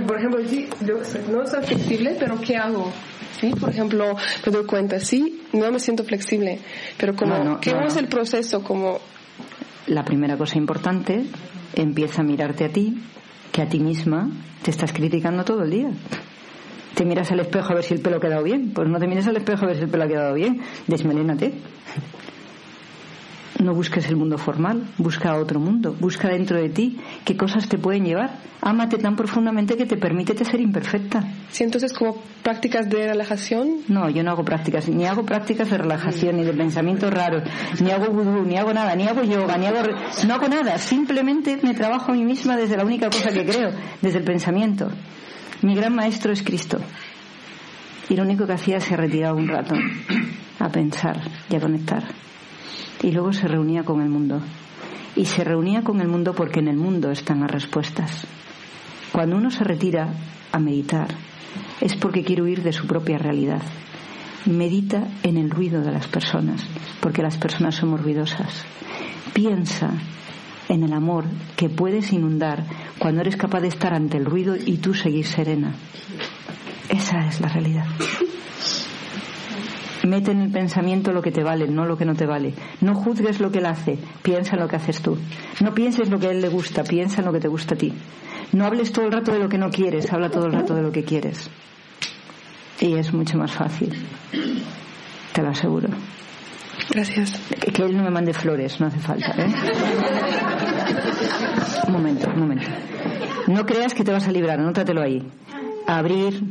por 0.05 0.17
ejemplo, 0.17 0.45
sí, 0.45 0.67
yo 0.85 0.97
no 1.31 1.47
soy 1.47 1.63
flexible, 1.63 2.17
pero 2.19 2.35
¿qué 2.41 2.57
hago? 2.57 2.91
¿Sí? 3.39 3.51
Por 3.57 3.69
ejemplo, 3.69 4.17
me 4.45 4.51
doy 4.51 4.65
cuenta, 4.65 4.99
sí, 4.99 5.43
no 5.53 5.71
me 5.71 5.79
siento 5.79 6.03
flexible, 6.03 6.59
pero 6.97 7.15
como, 7.15 7.37
No, 7.37 7.43
no, 7.45 7.59
¿qué 7.61 7.71
no, 7.71 7.87
es 7.87 7.95
el 7.95 8.09
proceso? 8.09 8.61
Como, 8.63 8.99
La 9.87 10.03
primera 10.03 10.37
cosa 10.37 10.57
importante, 10.57 11.23
empieza 11.73 12.21
a 12.21 12.25
mirarte 12.25 12.65
a 12.65 12.69
ti, 12.69 13.01
que 13.53 13.61
a 13.61 13.69
ti 13.69 13.79
misma 13.79 14.29
te 14.61 14.71
estás 14.71 14.91
criticando 14.91 15.45
todo 15.45 15.63
el 15.63 15.69
día. 15.69 15.89
Te 16.95 17.05
miras 17.05 17.31
al 17.31 17.39
espejo 17.39 17.71
a 17.71 17.75
ver 17.75 17.83
si 17.85 17.93
el 17.93 18.01
pelo 18.01 18.17
ha 18.17 18.19
quedado 18.19 18.43
bien. 18.43 18.71
Pues 18.73 18.89
no 18.89 18.99
te 18.99 19.07
mires 19.07 19.25
al 19.25 19.37
espejo 19.37 19.63
a 19.63 19.67
ver 19.69 19.77
si 19.77 19.83
el 19.83 19.89
pelo 19.89 20.03
ha 20.03 20.07
quedado 20.07 20.33
bien. 20.33 20.61
Desmelénate. 20.85 21.53
No 23.59 23.73
busques 23.73 24.07
el 24.07 24.15
mundo 24.15 24.37
formal, 24.37 24.83
busca 24.97 25.35
otro 25.35 25.59
mundo, 25.59 25.95
busca 25.99 26.27
dentro 26.27 26.57
de 26.57 26.69
ti 26.69 26.99
qué 27.23 27.37
cosas 27.37 27.69
te 27.69 27.77
pueden 27.77 28.03
llevar. 28.03 28.31
Ámate 28.61 28.97
tan 28.97 29.15
profundamente 29.15 29.77
que 29.77 29.85
te 29.85 29.95
permite 29.95 30.33
ser 30.43 30.59
imperfecta. 30.59 31.23
sí, 31.51 31.63
entonces 31.63 31.93
como 31.93 32.17
prácticas 32.41 32.89
de 32.89 33.07
relajación, 33.07 33.81
No, 33.87 34.09
yo 34.09 34.23
no 34.23 34.31
hago 34.31 34.43
prácticas, 34.43 34.87
ni 34.89 35.05
hago 35.05 35.23
prácticas 35.23 35.69
de 35.69 35.77
relajación, 35.77 36.37
ni 36.37 36.43
de 36.43 36.53
pensamientos 36.53 37.13
raros, 37.13 37.43
ni 37.79 37.91
hago 37.91 38.11
vudú, 38.11 38.43
ni 38.43 38.57
hago 38.57 38.73
nada, 38.73 38.95
ni 38.95 39.07
hago 39.07 39.23
yoga, 39.23 39.57
ni 39.57 39.67
hago... 39.67 39.79
No 40.27 40.33
hago 40.33 40.47
nada, 40.47 40.77
simplemente 40.77 41.59
me 41.61 41.73
trabajo 41.73 42.11
a 42.11 42.15
mí 42.15 42.23
misma 42.23 42.57
desde 42.57 42.77
la 42.77 42.85
única 42.85 43.09
cosa 43.09 43.31
que 43.31 43.45
creo, 43.45 43.71
desde 44.01 44.17
el 44.17 44.23
pensamiento. 44.23 44.89
Mi 45.61 45.75
gran 45.75 45.95
maestro 45.95 46.33
es 46.33 46.41
Cristo. 46.41 46.79
Y 48.09 48.15
lo 48.15 48.23
único 48.23 48.45
que 48.45 48.53
hacía 48.53 48.77
es 48.77 48.83
se 48.83 48.97
retiraba 48.97 49.35
un 49.35 49.47
rato 49.47 49.75
a 50.59 50.69
pensar 50.69 51.21
y 51.49 51.55
a 51.55 51.59
conectar. 51.59 52.03
Y 53.03 53.11
luego 53.11 53.33
se 53.33 53.47
reunía 53.47 53.83
con 53.83 54.01
el 54.01 54.09
mundo. 54.09 54.41
Y 55.15 55.25
se 55.25 55.43
reunía 55.43 55.83
con 55.83 56.01
el 56.01 56.07
mundo 56.07 56.33
porque 56.33 56.59
en 56.59 56.69
el 56.69 56.77
mundo 56.77 57.11
están 57.11 57.41
las 57.41 57.51
respuestas. 57.51 58.25
Cuando 59.11 59.37
uno 59.37 59.51
se 59.51 59.63
retira 59.63 60.11
a 60.51 60.59
meditar 60.59 61.09
es 61.81 61.95
porque 61.95 62.23
quiere 62.23 62.41
huir 62.41 62.63
de 62.63 62.73
su 62.73 62.87
propia 62.87 63.17
realidad. 63.17 63.61
Medita 64.45 65.07
en 65.23 65.37
el 65.37 65.49
ruido 65.49 65.81
de 65.81 65.91
las 65.91 66.07
personas, 66.07 66.65
porque 66.99 67.21
las 67.21 67.37
personas 67.37 67.75
somos 67.75 68.01
ruidosas. 68.01 68.65
Piensa 69.33 69.91
en 70.69 70.83
el 70.83 70.93
amor 70.93 71.25
que 71.55 71.69
puedes 71.69 72.11
inundar 72.11 72.65
cuando 72.99 73.21
eres 73.21 73.35
capaz 73.35 73.61
de 73.61 73.67
estar 73.67 73.93
ante 73.93 74.17
el 74.17 74.25
ruido 74.25 74.55
y 74.55 74.77
tú 74.77 74.93
seguir 74.93 75.25
serena. 75.25 75.75
Esa 76.89 77.27
es 77.27 77.39
la 77.39 77.49
realidad. 77.49 77.85
Mete 80.03 80.31
en 80.31 80.41
el 80.41 80.51
pensamiento 80.51 81.13
lo 81.13 81.21
que 81.21 81.31
te 81.31 81.43
vale, 81.43 81.67
no 81.67 81.85
lo 81.85 81.97
que 81.97 82.03
no 82.03 82.13
te 82.13 82.25
vale. 82.25 82.53
No 82.81 82.93
juzgues 82.93 83.39
lo 83.39 83.51
que 83.51 83.59
él 83.59 83.65
hace, 83.65 83.97
piensa 84.21 84.55
en 84.55 84.61
lo 84.61 84.67
que 84.67 84.75
haces 84.75 85.01
tú. 85.01 85.17
No 85.61 85.73
pienses 85.73 86.09
lo 86.09 86.19
que 86.19 86.27
a 86.27 86.31
él 86.31 86.41
le 86.41 86.49
gusta, 86.49 86.83
piensa 86.83 87.21
en 87.21 87.25
lo 87.25 87.31
que 87.31 87.39
te 87.39 87.47
gusta 87.47 87.75
a 87.75 87.77
ti. 87.77 87.93
No 88.51 88.65
hables 88.65 88.91
todo 88.91 89.05
el 89.05 89.13
rato 89.13 89.31
de 89.31 89.39
lo 89.39 89.47
que 89.47 89.57
no 89.57 89.69
quieres, 89.69 90.11
habla 90.11 90.29
todo 90.29 90.47
el 90.47 90.53
rato 90.53 90.75
de 90.75 90.81
lo 90.81 90.91
que 90.91 91.05
quieres. 91.05 91.49
Y 92.81 92.95
es 92.95 93.13
mucho 93.13 93.37
más 93.37 93.53
fácil. 93.53 93.93
Te 95.31 95.41
lo 95.41 95.49
aseguro. 95.49 95.87
Gracias. 96.89 97.39
Que, 97.59 97.83
él 97.83 97.95
no 97.95 98.03
me 98.03 98.09
mande 98.09 98.33
flores, 98.33 98.81
no 98.81 98.87
hace 98.87 98.99
falta. 98.99 99.33
¿eh? 99.37 99.53
Un 101.87 101.93
momento, 101.93 102.29
un 102.29 102.39
momento. 102.39 102.67
No 103.47 103.65
creas 103.65 103.93
que 103.93 104.03
te 104.03 104.11
vas 104.11 104.27
a 104.27 104.31
librar, 104.31 104.59
anótatelo 104.59 105.01
ahí. 105.01 105.23
Abrir 105.87 106.43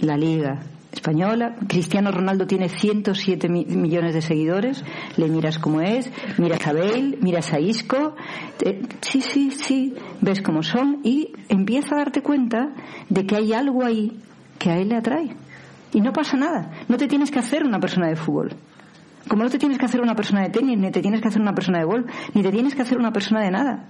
la 0.00 0.16
liga 0.16 0.60
española. 0.98 1.56
Cristiano 1.68 2.10
Ronaldo 2.10 2.46
tiene 2.46 2.68
107 2.68 3.48
mi- 3.48 3.64
millones 3.64 4.14
de 4.14 4.20
seguidores. 4.22 4.84
Le 5.16 5.28
miras 5.28 5.58
cómo 5.58 5.80
es, 5.80 6.10
miras 6.38 6.66
a 6.66 6.72
Bale, 6.72 7.16
miras 7.20 7.52
a 7.52 7.60
Isco. 7.60 8.14
Eh, 8.64 8.82
sí, 9.00 9.20
sí, 9.20 9.50
sí, 9.50 9.94
ves 10.20 10.42
cómo 10.42 10.62
son 10.62 11.00
y 11.04 11.32
empieza 11.48 11.94
a 11.94 11.98
darte 11.98 12.22
cuenta 12.22 12.70
de 13.08 13.26
que 13.26 13.36
hay 13.36 13.52
algo 13.52 13.84
ahí 13.84 14.18
que 14.58 14.70
a 14.70 14.78
él 14.78 14.88
le 14.90 14.96
atrae. 14.96 15.34
Y 15.92 16.00
no 16.00 16.12
pasa 16.12 16.36
nada. 16.36 16.70
No 16.88 16.96
te 16.96 17.06
tienes 17.06 17.30
que 17.30 17.38
hacer 17.38 17.64
una 17.64 17.80
persona 17.80 18.08
de 18.08 18.16
fútbol. 18.16 18.50
Como 19.28 19.42
no 19.44 19.50
te 19.50 19.58
tienes 19.58 19.78
que 19.78 19.84
hacer 19.86 20.00
una 20.00 20.14
persona 20.14 20.42
de 20.42 20.50
tenis, 20.50 20.78
ni 20.78 20.90
te 20.90 21.00
tienes 21.00 21.20
que 21.20 21.28
hacer 21.28 21.40
una 21.40 21.54
persona 21.54 21.78
de 21.78 21.84
golf, 21.84 22.06
ni 22.34 22.42
te 22.42 22.50
tienes 22.50 22.74
que 22.74 22.82
hacer 22.82 22.98
una 22.98 23.12
persona 23.12 23.40
de 23.42 23.50
nada. 23.50 23.88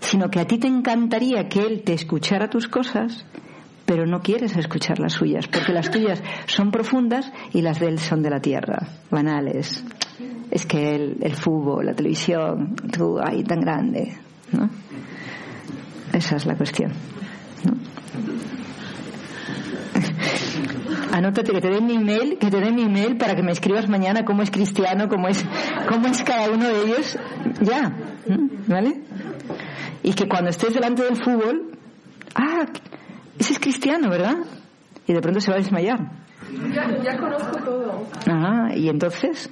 Sino 0.00 0.28
que 0.30 0.40
a 0.40 0.46
ti 0.46 0.58
te 0.58 0.66
encantaría 0.68 1.48
que 1.48 1.60
él 1.60 1.82
te 1.84 1.92
escuchara 1.92 2.48
tus 2.50 2.68
cosas, 2.68 3.24
pero 3.86 4.04
no 4.06 4.20
quieres 4.20 4.56
escuchar 4.56 4.98
las 4.98 5.14
suyas, 5.14 5.46
porque 5.48 5.72
las 5.72 5.90
tuyas 5.90 6.22
son 6.46 6.70
profundas 6.70 7.32
y 7.52 7.62
las 7.62 7.80
de 7.80 7.88
él 7.88 7.98
son 7.98 8.22
de 8.22 8.30
la 8.30 8.40
tierra, 8.40 8.88
banales. 9.10 9.84
Es 10.50 10.66
que 10.66 10.94
el, 10.94 11.16
el 11.22 11.34
fútbol, 11.34 11.86
la 11.86 11.94
televisión, 11.94 12.76
tú 12.92 13.18
ahí 13.18 13.42
tan 13.42 13.60
grande, 13.60 14.16
¿no? 14.52 14.68
Esa 16.12 16.36
es 16.36 16.46
la 16.46 16.56
cuestión. 16.56 16.92
¿no? 17.64 17.74
Anótate 21.12 21.52
que 21.52 21.60
te 21.60 21.70
den 21.70 21.86
mi 21.86 21.94
email, 21.94 22.38
que 22.38 22.50
te 22.50 22.60
den 22.60 22.74
mi 22.74 22.82
email 22.82 23.16
para 23.16 23.34
que 23.34 23.42
me 23.42 23.52
escribas 23.52 23.88
mañana 23.88 24.24
cómo 24.24 24.42
es 24.42 24.50
cristiano, 24.50 25.08
cómo 25.08 25.28
es, 25.28 25.44
cómo 25.88 26.06
es 26.08 26.22
cada 26.22 26.50
uno 26.50 26.68
de 26.68 26.82
ellos. 26.82 27.18
Ya. 27.62 27.92
¿vale? 28.66 29.02
Y 30.02 30.12
que 30.12 30.28
cuando 30.28 30.50
estés 30.50 30.74
delante 30.74 31.02
del 31.02 31.16
fútbol, 31.16 31.72
ah, 32.34 32.66
cristiano, 33.66 34.08
¿verdad? 34.08 34.36
Y 35.08 35.12
de 35.12 35.20
pronto 35.20 35.40
se 35.40 35.50
va 35.50 35.56
a 35.56 35.58
desmayar. 35.58 35.98
Ya, 36.72 37.02
ya 37.02 37.18
conozco 37.18 37.56
todo. 37.64 38.06
Ah, 38.30 38.68
y 38.76 38.88
entonces, 38.88 39.50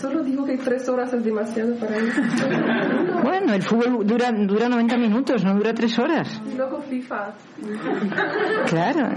Solo 0.00 0.22
digo 0.22 0.46
que 0.46 0.56
tres 0.56 0.88
horas 0.88 1.12
es 1.12 1.22
demasiado 1.22 1.74
para 1.76 1.96
él. 1.96 2.10
bueno, 3.22 3.52
el 3.52 3.62
fútbol 3.62 4.06
dura, 4.06 4.32
dura 4.32 4.70
90 4.70 4.96
minutos, 4.96 5.44
no 5.44 5.54
dura 5.54 5.74
tres 5.74 5.98
horas. 5.98 6.40
Y 6.50 6.56
luego 6.56 6.80
FIFA. 6.80 7.34
Claro. 8.66 9.08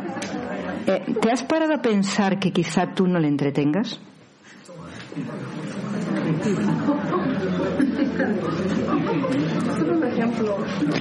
Eh, 0.88 1.16
¿Te 1.22 1.32
has 1.32 1.44
parado 1.44 1.76
a 1.76 1.82
pensar 1.82 2.38
que 2.38 2.52
quizá 2.52 2.94
tú 2.94 3.08
no 3.08 3.20
le 3.20 3.30
entretengas? 3.30 4.02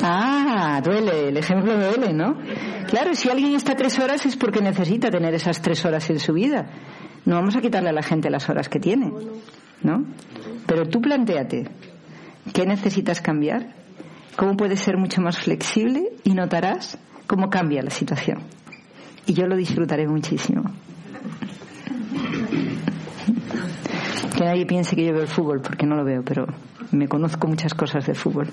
Ah, 0.03 0.81
duele, 0.85 1.29
el 1.29 1.37
ejemplo 1.37 1.77
duele, 1.77 2.12
¿no? 2.12 2.37
Claro, 2.89 3.15
si 3.15 3.31
alguien 3.31 3.55
está 3.55 3.75
tres 3.75 3.99
horas 3.99 4.25
es 4.27 4.37
porque 4.37 4.61
necesita 4.61 5.11
tener 5.11 5.35
esas 5.35 5.61
tres 5.61 5.85
horas 5.85 6.09
en 6.11 6.19
su 6.19 6.33
vida. 6.33 6.66
No 7.25 7.37
vamos 7.37 7.57
a 7.57 7.61
quitarle 7.61 7.89
a 7.89 7.93
la 7.93 8.03
gente 8.03 8.31
las 8.31 8.49
horas 8.49 8.69
que 8.69 8.79
tiene, 8.79 9.12
¿no? 9.83 10.05
Pero 10.66 10.87
tú 10.87 11.01
planteate, 11.01 11.71
¿qué 12.53 12.66
necesitas 12.66 13.21
cambiar? 13.21 13.75
¿Cómo 14.37 14.57
puedes 14.57 14.81
ser 14.81 14.97
mucho 14.99 15.21
más 15.21 15.39
flexible? 15.39 16.12
Y 16.25 16.35
notarás 16.35 16.99
cómo 17.27 17.49
cambia 17.49 17.83
la 17.83 17.91
situación. 17.91 18.41
Y 19.27 19.33
yo 19.33 19.47
lo 19.47 19.57
disfrutaré 19.57 20.07
muchísimo. 20.07 20.62
Que 24.37 24.45
nadie 24.45 24.66
piense 24.66 24.97
que 24.97 25.05
yo 25.07 25.12
veo 25.12 25.23
el 25.23 25.29
fútbol, 25.29 25.61
porque 25.61 25.87
no 25.87 25.97
lo 25.97 26.05
veo, 26.05 26.23
pero 26.25 26.47
me 26.91 27.09
conozco 27.09 27.47
muchas 27.47 27.73
cosas 27.73 28.07
de 28.07 28.15
fútbol. 28.15 28.49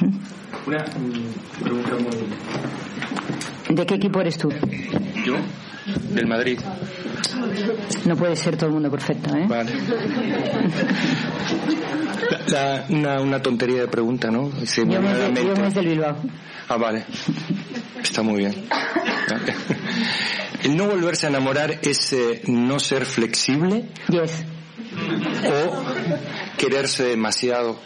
Una 0.66 0.78
mm, 0.84 1.62
pregunta 1.62 1.90
muy... 1.96 3.76
¿De 3.76 3.86
qué 3.86 3.94
equipo 3.94 4.20
eres 4.20 4.36
tú? 4.38 4.48
¿Yo? 5.24 5.36
Del 6.10 6.26
Madrid. 6.26 6.58
No 8.04 8.16
puede 8.16 8.34
ser 8.36 8.56
todo 8.56 8.66
el 8.66 8.72
mundo 8.72 8.90
perfecto, 8.90 9.34
¿eh? 9.36 9.46
Vale. 9.48 9.70
La- 12.48 12.84
una, 12.88 13.20
una 13.20 13.40
tontería 13.42 13.82
de 13.82 13.88
pregunta, 13.88 14.30
¿no? 14.30 14.50
Se 14.64 14.82
Yo 14.82 15.00
me, 15.00 15.44
yo 15.44 15.52
es 15.52 15.74
del 15.74 15.86
Bilbao. 15.88 16.16
Ah, 16.68 16.76
vale. 16.76 17.04
Está 18.02 18.22
muy 18.22 18.38
bien. 18.38 18.54
Vale. 19.30 19.54
El 20.64 20.76
no 20.76 20.86
volverse 20.86 21.26
a 21.26 21.28
enamorar 21.28 21.78
es 21.82 22.12
eh, 22.12 22.42
no 22.46 22.78
ser 22.80 23.04
flexible 23.04 23.84
Yes. 24.08 24.44
o 25.44 25.84
quererse 26.56 27.04
demasiado. 27.04 27.78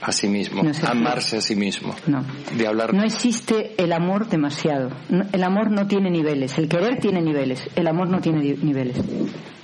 A 0.00 0.12
sí 0.12 0.28
mismo, 0.28 0.62
No 0.62 0.70
amarse 0.86 1.38
a 1.38 1.40
sí 1.40 1.56
mismo. 1.56 1.94
No. 2.06 2.24
De 2.56 2.66
hablar 2.66 2.94
No 2.94 3.02
existe 3.02 3.74
el 3.82 3.92
amor 3.92 4.28
demasiado. 4.28 4.90
El 5.32 5.42
amor 5.42 5.70
no 5.70 5.86
tiene 5.86 6.10
niveles. 6.10 6.56
El 6.58 6.68
querer 6.68 6.98
tiene 7.00 7.20
niveles. 7.20 7.68
El 7.74 7.88
amor 7.88 8.08
no 8.08 8.20
tiene 8.20 8.40
niveles. 8.40 8.96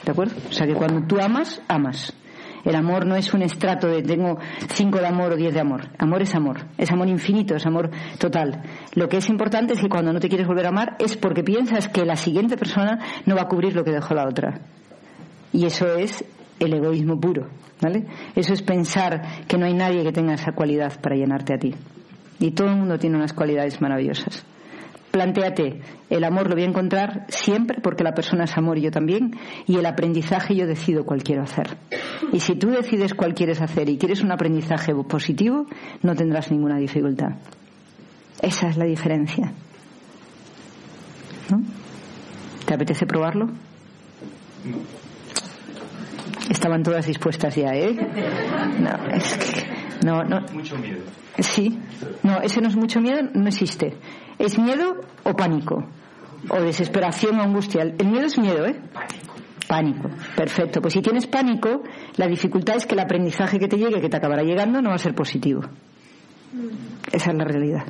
¿De 0.05 0.11
acuerdo? 0.11 0.35
O 0.48 0.52
sea 0.52 0.66
que 0.66 0.74
cuando 0.74 1.06
tú 1.06 1.20
amas, 1.20 1.62
amas. 1.69 2.12
El 2.65 2.74
amor 2.77 3.06
no 3.06 3.15
es 3.15 3.32
un 3.35 3.43
estrato 3.43 3.89
de 3.89 4.02
tengo 4.02 4.39
cinco 4.73 4.98
de 4.98 5.06
amor 5.06 5.32
o 5.32 5.36
diez 5.36 5.52
de 5.52 5.61
amor. 5.61 5.90
Amor 5.98 6.23
es 6.23 6.35
amor. 6.35 6.66
Es 6.78 6.90
amor 6.90 7.09
infinito, 7.09 7.55
es 7.55 7.66
amor 7.66 7.90
total. 8.19 8.62
Lo 8.94 9.09
que 9.09 9.19
es 9.19 9.28
importante 9.28 9.74
es 9.74 9.81
que 9.81 9.89
cuando 9.89 10.12
no 10.12 10.20
te 10.20 10.28
quieres 10.28 10.47
volver 10.47 10.66
a 10.66 10.70
amar 10.70 10.97
es 10.98 11.16
porque 11.16 11.43
piensas 11.43 11.89
que 11.89 12.05
la 12.05 12.16
siguiente 12.16 12.56
persona 12.56 12.98
no 13.27 13.36
va 13.36 13.43
a 13.43 13.48
cubrir 13.48 13.77
lo 13.77 13.85
que 13.85 13.93
dejó 13.93 14.15
la 14.15 14.27
otra. 14.27 14.62
Y 15.52 15.66
eso 15.66 15.94
es 15.94 16.24
el 16.60 16.74
egoísmo 16.74 17.20
puro, 17.20 17.48
¿vale? 17.81 18.05
Eso 18.35 18.52
es 18.52 18.62
pensar 18.62 19.47
que 19.47 19.59
no 19.59 19.66
hay 19.66 19.74
nadie 19.74 20.02
que 20.02 20.12
tenga 20.12 20.35
esa 20.35 20.52
cualidad 20.52 21.01
para 21.01 21.16
llenarte 21.16 21.55
a 21.55 21.59
ti. 21.59 21.74
Y 22.40 22.52
todo 22.52 22.68
el 22.68 22.76
mundo 22.76 22.98
tiene 22.98 23.16
unas 23.16 23.32
cualidades 23.32 23.81
maravillosas. 23.81 24.44
Plantéate, 25.10 25.81
el 26.10 26.24
amor 26.24 26.48
lo 26.48 26.56
voy 26.56 26.64
a 26.64 26.68
encontrar 26.68 27.26
siempre 27.28 27.81
porque 27.81 28.02
la 28.02 28.14
persona 28.14 28.44
es 28.44 28.56
amor 28.56 28.78
y 28.78 28.82
yo 28.82 28.90
también, 28.90 29.36
y 29.64 29.76
el 29.76 29.86
aprendizaje 29.86 30.56
yo 30.56 30.66
decido 30.66 31.05
cuál 31.05 31.22
quiero 31.22 31.43
hacer. 31.43 31.76
Y 32.32 32.40
si 32.40 32.56
tú 32.56 32.70
decides 32.70 33.14
cuál 33.14 33.32
quieres 33.32 33.62
hacer 33.62 33.89
y 33.89 33.97
quieres 33.97 34.22
un 34.24 34.32
aprendizaje 34.32 34.93
positivo, 35.09 35.66
no 36.02 36.16
tendrás 36.16 36.51
ninguna 36.51 36.78
dificultad. 36.78 37.36
Esa 38.43 38.68
es 38.68 38.76
la 38.76 38.86
diferencia. 38.86 39.52
¿No? 41.48 41.62
¿Te 42.66 42.74
apetece 42.74 43.06
probarlo? 43.06 43.51
Estaban 46.51 46.83
todas 46.83 47.07
dispuestas 47.07 47.55
ya, 47.55 47.75
¿eh? 47.75 47.95
No, 48.79 49.15
es 49.15 49.35
que. 49.35 50.07
No, 50.07 50.23
no. 50.25 50.41
Mucho 50.53 50.77
miedo. 50.77 51.03
Sí. 51.39 51.79
No, 52.23 52.41
ese 52.41 52.61
no 52.61 52.69
es 52.69 52.77
mucho 52.77 53.01
miedo, 53.01 53.23
no 53.33 53.49
existe. 53.49 53.97
Es 54.39 54.59
miedo 54.59 55.01
o 55.25 55.35
pánico. 55.35 55.85
O 56.51 56.61
desesperación 56.61 57.41
o 57.41 57.43
angustia. 57.43 57.83
El 57.83 58.07
miedo 58.09 58.27
es 58.27 58.39
miedo, 58.39 58.66
¿eh? 58.66 58.77
Pánico. 59.66 60.11
Perfecto. 60.37 60.83
Pues 60.83 60.93
si 60.93 61.01
tienes 61.01 61.27
pánico, 61.27 61.83
la 62.16 62.27
dificultad 62.27 62.77
es 62.77 62.87
que 62.87 62.95
el 62.95 63.01
aprendizaje 63.01 63.59
que 63.59 63.69
te 63.69 63.79
llegue, 63.79 64.01
que 64.01 64.11
te 64.11 64.16
acabará 64.16 64.43
llegando, 64.43 64.83
no 64.83 64.91
va 64.91 64.97
a 64.97 64.99
ser 64.99 65.15
positivo. 65.15 65.62
Esa 67.12 67.31
es 67.31 67.36
la 67.36 67.44
realidad. 67.44 67.85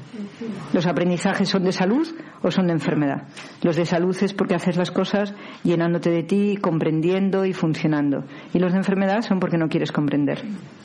Los 0.72 0.86
aprendizajes 0.86 1.48
son 1.48 1.64
de 1.64 1.72
salud 1.72 2.06
o 2.42 2.50
son 2.50 2.66
de 2.66 2.72
enfermedad. 2.72 3.28
Los 3.62 3.76
de 3.76 3.86
salud 3.86 4.16
es 4.22 4.32
porque 4.34 4.54
haces 4.54 4.76
las 4.76 4.90
cosas 4.90 5.34
llenándote 5.62 6.10
de 6.10 6.22
ti, 6.22 6.58
comprendiendo 6.60 7.44
y 7.44 7.52
funcionando. 7.52 8.24
Y 8.52 8.58
los 8.58 8.72
de 8.72 8.78
enfermedad 8.78 9.22
son 9.22 9.40
porque 9.40 9.58
no 9.58 9.68
quieres 9.68 9.92
comprender, 9.92 10.42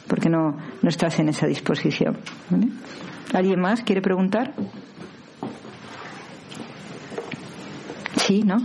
porque 0.07 0.29
no, 0.29 0.57
no 0.81 0.89
estás 0.89 1.19
en 1.19 1.29
esa 1.29 1.47
disposición. 1.47 2.17
¿vale? 2.49 2.69
¿Alguien 3.33 3.59
más 3.59 3.83
quiere 3.83 4.01
preguntar? 4.01 4.53
Sí, 8.15 8.43
¿no? 8.43 8.57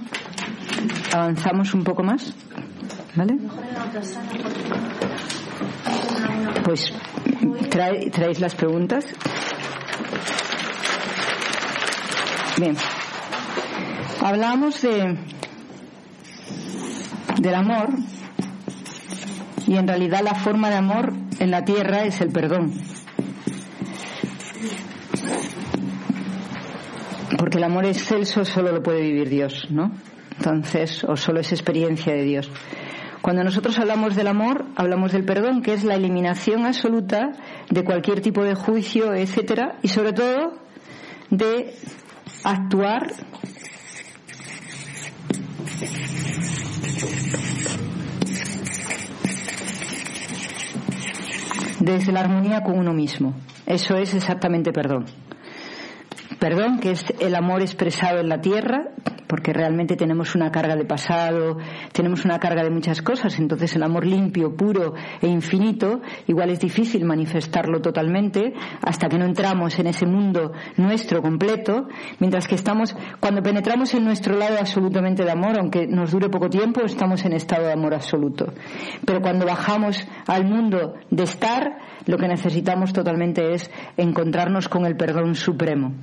Avanzamos 1.13 1.75
un 1.75 1.85
poco 1.85 2.03
más. 2.03 2.35
¿Vale? 3.17 3.39
Pues 6.65 6.93
trae- 7.71 8.11
traéis 8.11 8.41
las 8.41 8.55
preguntas. 8.55 9.05
Bien. 12.59 12.77
Hablamos 14.23 14.81
de 14.83 15.19
del 17.41 17.55
amor 17.55 17.89
y 19.67 19.77
en 19.77 19.87
realidad 19.89 20.21
la 20.23 20.35
forma 20.35 20.71
de 20.71 20.77
amor 20.77 21.13
en 21.41 21.51
la 21.51 21.65
tierra 21.65 22.05
es 22.05 22.21
el 22.21 22.31
perdón. 22.31 22.73
Porque 27.39 27.59
el 27.59 27.65
amor 27.65 27.85
excelso 27.85 28.45
solo 28.45 28.73
lo 28.73 28.83
puede 28.83 29.03
vivir 29.03 29.29
Dios, 29.29 29.67
¿no? 29.71 29.93
Entonces, 30.39 31.05
o 31.05 31.17
solo 31.17 31.41
es 31.41 31.53
experiencia 31.53 32.15
de 32.15 32.23
Dios. 32.23 32.51
Cuando 33.25 33.43
nosotros 33.43 33.79
hablamos 33.79 34.17
del 34.17 34.27
amor, 34.27 34.67
hablamos 34.77 35.13
del 35.13 35.25
perdón, 35.25 35.63
que 35.63 35.73
es 35.73 35.83
la 35.83 35.95
eliminación 35.95 36.67
absoluta 36.67 37.33
de 37.71 37.83
cualquier 37.83 38.21
tipo 38.21 38.45
de 38.45 38.55
juicio, 38.55 39.15
etcétera, 39.15 39.79
y 39.81 39.89
sobre 39.89 40.13
todo 40.13 40.59
de 41.31 41.75
actuar 42.43 43.15
desde 51.81 52.13
la 52.13 52.21
armonía 52.21 52.61
con 52.61 52.79
uno 52.79 52.93
mismo. 52.93 53.33
Eso 53.65 53.97
es 53.97 54.13
exactamente 54.13 54.71
perdón. 54.71 55.07
Perdón, 56.39 56.79
que 56.79 56.91
es 56.91 57.07
el 57.21 57.35
amor 57.35 57.63
expresado 57.63 58.19
en 58.19 58.29
la 58.29 58.43
tierra, 58.43 58.91
porque 59.35 59.53
realmente 59.53 59.97
tenemos 59.97 60.37
una 60.37 60.53
carga 60.53 60.77
de 60.77 60.85
pasado, 60.85 61.59
tenemos 61.93 62.25
una 62.25 62.39
carga 62.39 62.63
de 62.63 62.71
muchas 62.71 63.03
cosas, 63.03 63.37
entonces 63.41 63.75
el 63.75 63.83
amor 63.83 64.07
limpio, 64.07 64.55
puro 64.55 64.95
e 65.21 65.27
infinito, 65.27 66.03
igual 66.29 66.51
es 66.51 66.61
difícil 66.61 67.05
manifestarlo 67.05 67.81
totalmente 67.81 68.53
hasta 68.81 69.09
que 69.09 69.19
no 69.19 69.25
entramos 69.25 69.77
en 69.81 69.89
ese 69.89 70.07
mundo 70.07 70.53
nuestro 70.77 71.21
completo, 71.21 71.89
mientras 72.21 72.47
que 72.47 72.55
estamos, 72.55 72.95
cuando 73.19 73.43
penetramos 73.43 73.93
en 73.95 74.05
nuestro 74.05 74.39
lado 74.39 74.57
absolutamente 74.57 75.25
de 75.25 75.33
amor, 75.33 75.59
aunque 75.59 75.89
nos 75.89 76.13
dure 76.13 76.29
poco 76.29 76.49
tiempo, 76.49 76.83
estamos 76.85 77.25
en 77.25 77.33
estado 77.33 77.67
de 77.67 77.73
amor 77.73 77.93
absoluto. 77.93 78.53
Pero 79.05 79.21
cuando 79.21 79.47
bajamos 79.47 80.07
al 80.29 80.45
mundo 80.45 80.95
de 81.11 81.25
estar, 81.25 81.77
lo 82.07 82.19
que 82.19 82.29
necesitamos 82.29 82.93
totalmente 82.93 83.55
es 83.55 83.71
encontrarnos 83.97 84.69
con 84.69 84.87
el 84.87 84.97
perdón 84.97 85.35
supremo. 85.35 85.95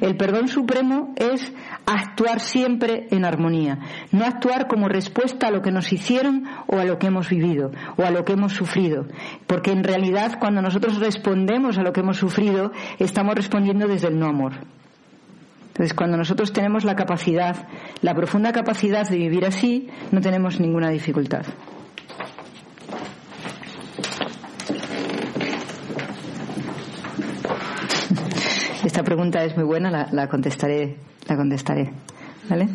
El 0.00 0.16
perdón 0.16 0.48
supremo 0.48 1.14
es 1.16 1.52
actuar 1.86 2.40
siempre 2.40 3.06
en 3.10 3.24
armonía, 3.24 3.78
no 4.12 4.24
actuar 4.24 4.66
como 4.66 4.88
respuesta 4.88 5.48
a 5.48 5.50
lo 5.50 5.62
que 5.62 5.72
nos 5.72 5.92
hicieron 5.92 6.44
o 6.66 6.78
a 6.78 6.84
lo 6.84 6.98
que 6.98 7.08
hemos 7.08 7.28
vivido 7.28 7.72
o 7.96 8.04
a 8.04 8.10
lo 8.10 8.24
que 8.24 8.32
hemos 8.32 8.52
sufrido, 8.52 9.06
porque 9.46 9.72
en 9.72 9.84
realidad 9.84 10.38
cuando 10.38 10.62
nosotros 10.62 10.98
respondemos 10.98 11.78
a 11.78 11.82
lo 11.82 11.92
que 11.92 12.00
hemos 12.00 12.16
sufrido, 12.16 12.72
estamos 12.98 13.34
respondiendo 13.34 13.86
desde 13.86 14.08
el 14.08 14.18
no 14.18 14.26
amor. 14.26 14.52
Entonces, 15.68 15.94
cuando 15.94 16.16
nosotros 16.16 16.52
tenemos 16.52 16.84
la 16.84 16.94
capacidad, 16.94 17.68
la 18.02 18.14
profunda 18.14 18.52
capacidad 18.52 19.08
de 19.08 19.16
vivir 19.16 19.46
así, 19.46 19.88
no 20.10 20.20
tenemos 20.20 20.60
ninguna 20.60 20.90
dificultad. 20.90 21.46
Esta 28.90 29.04
pregunta 29.04 29.44
es 29.44 29.54
muy 29.54 29.62
buena, 29.62 29.88
la, 29.88 30.08
la 30.10 30.28
contestaré, 30.28 30.96
la 31.28 31.36
contestaré. 31.36 31.92
¿Vale? 32.48 32.68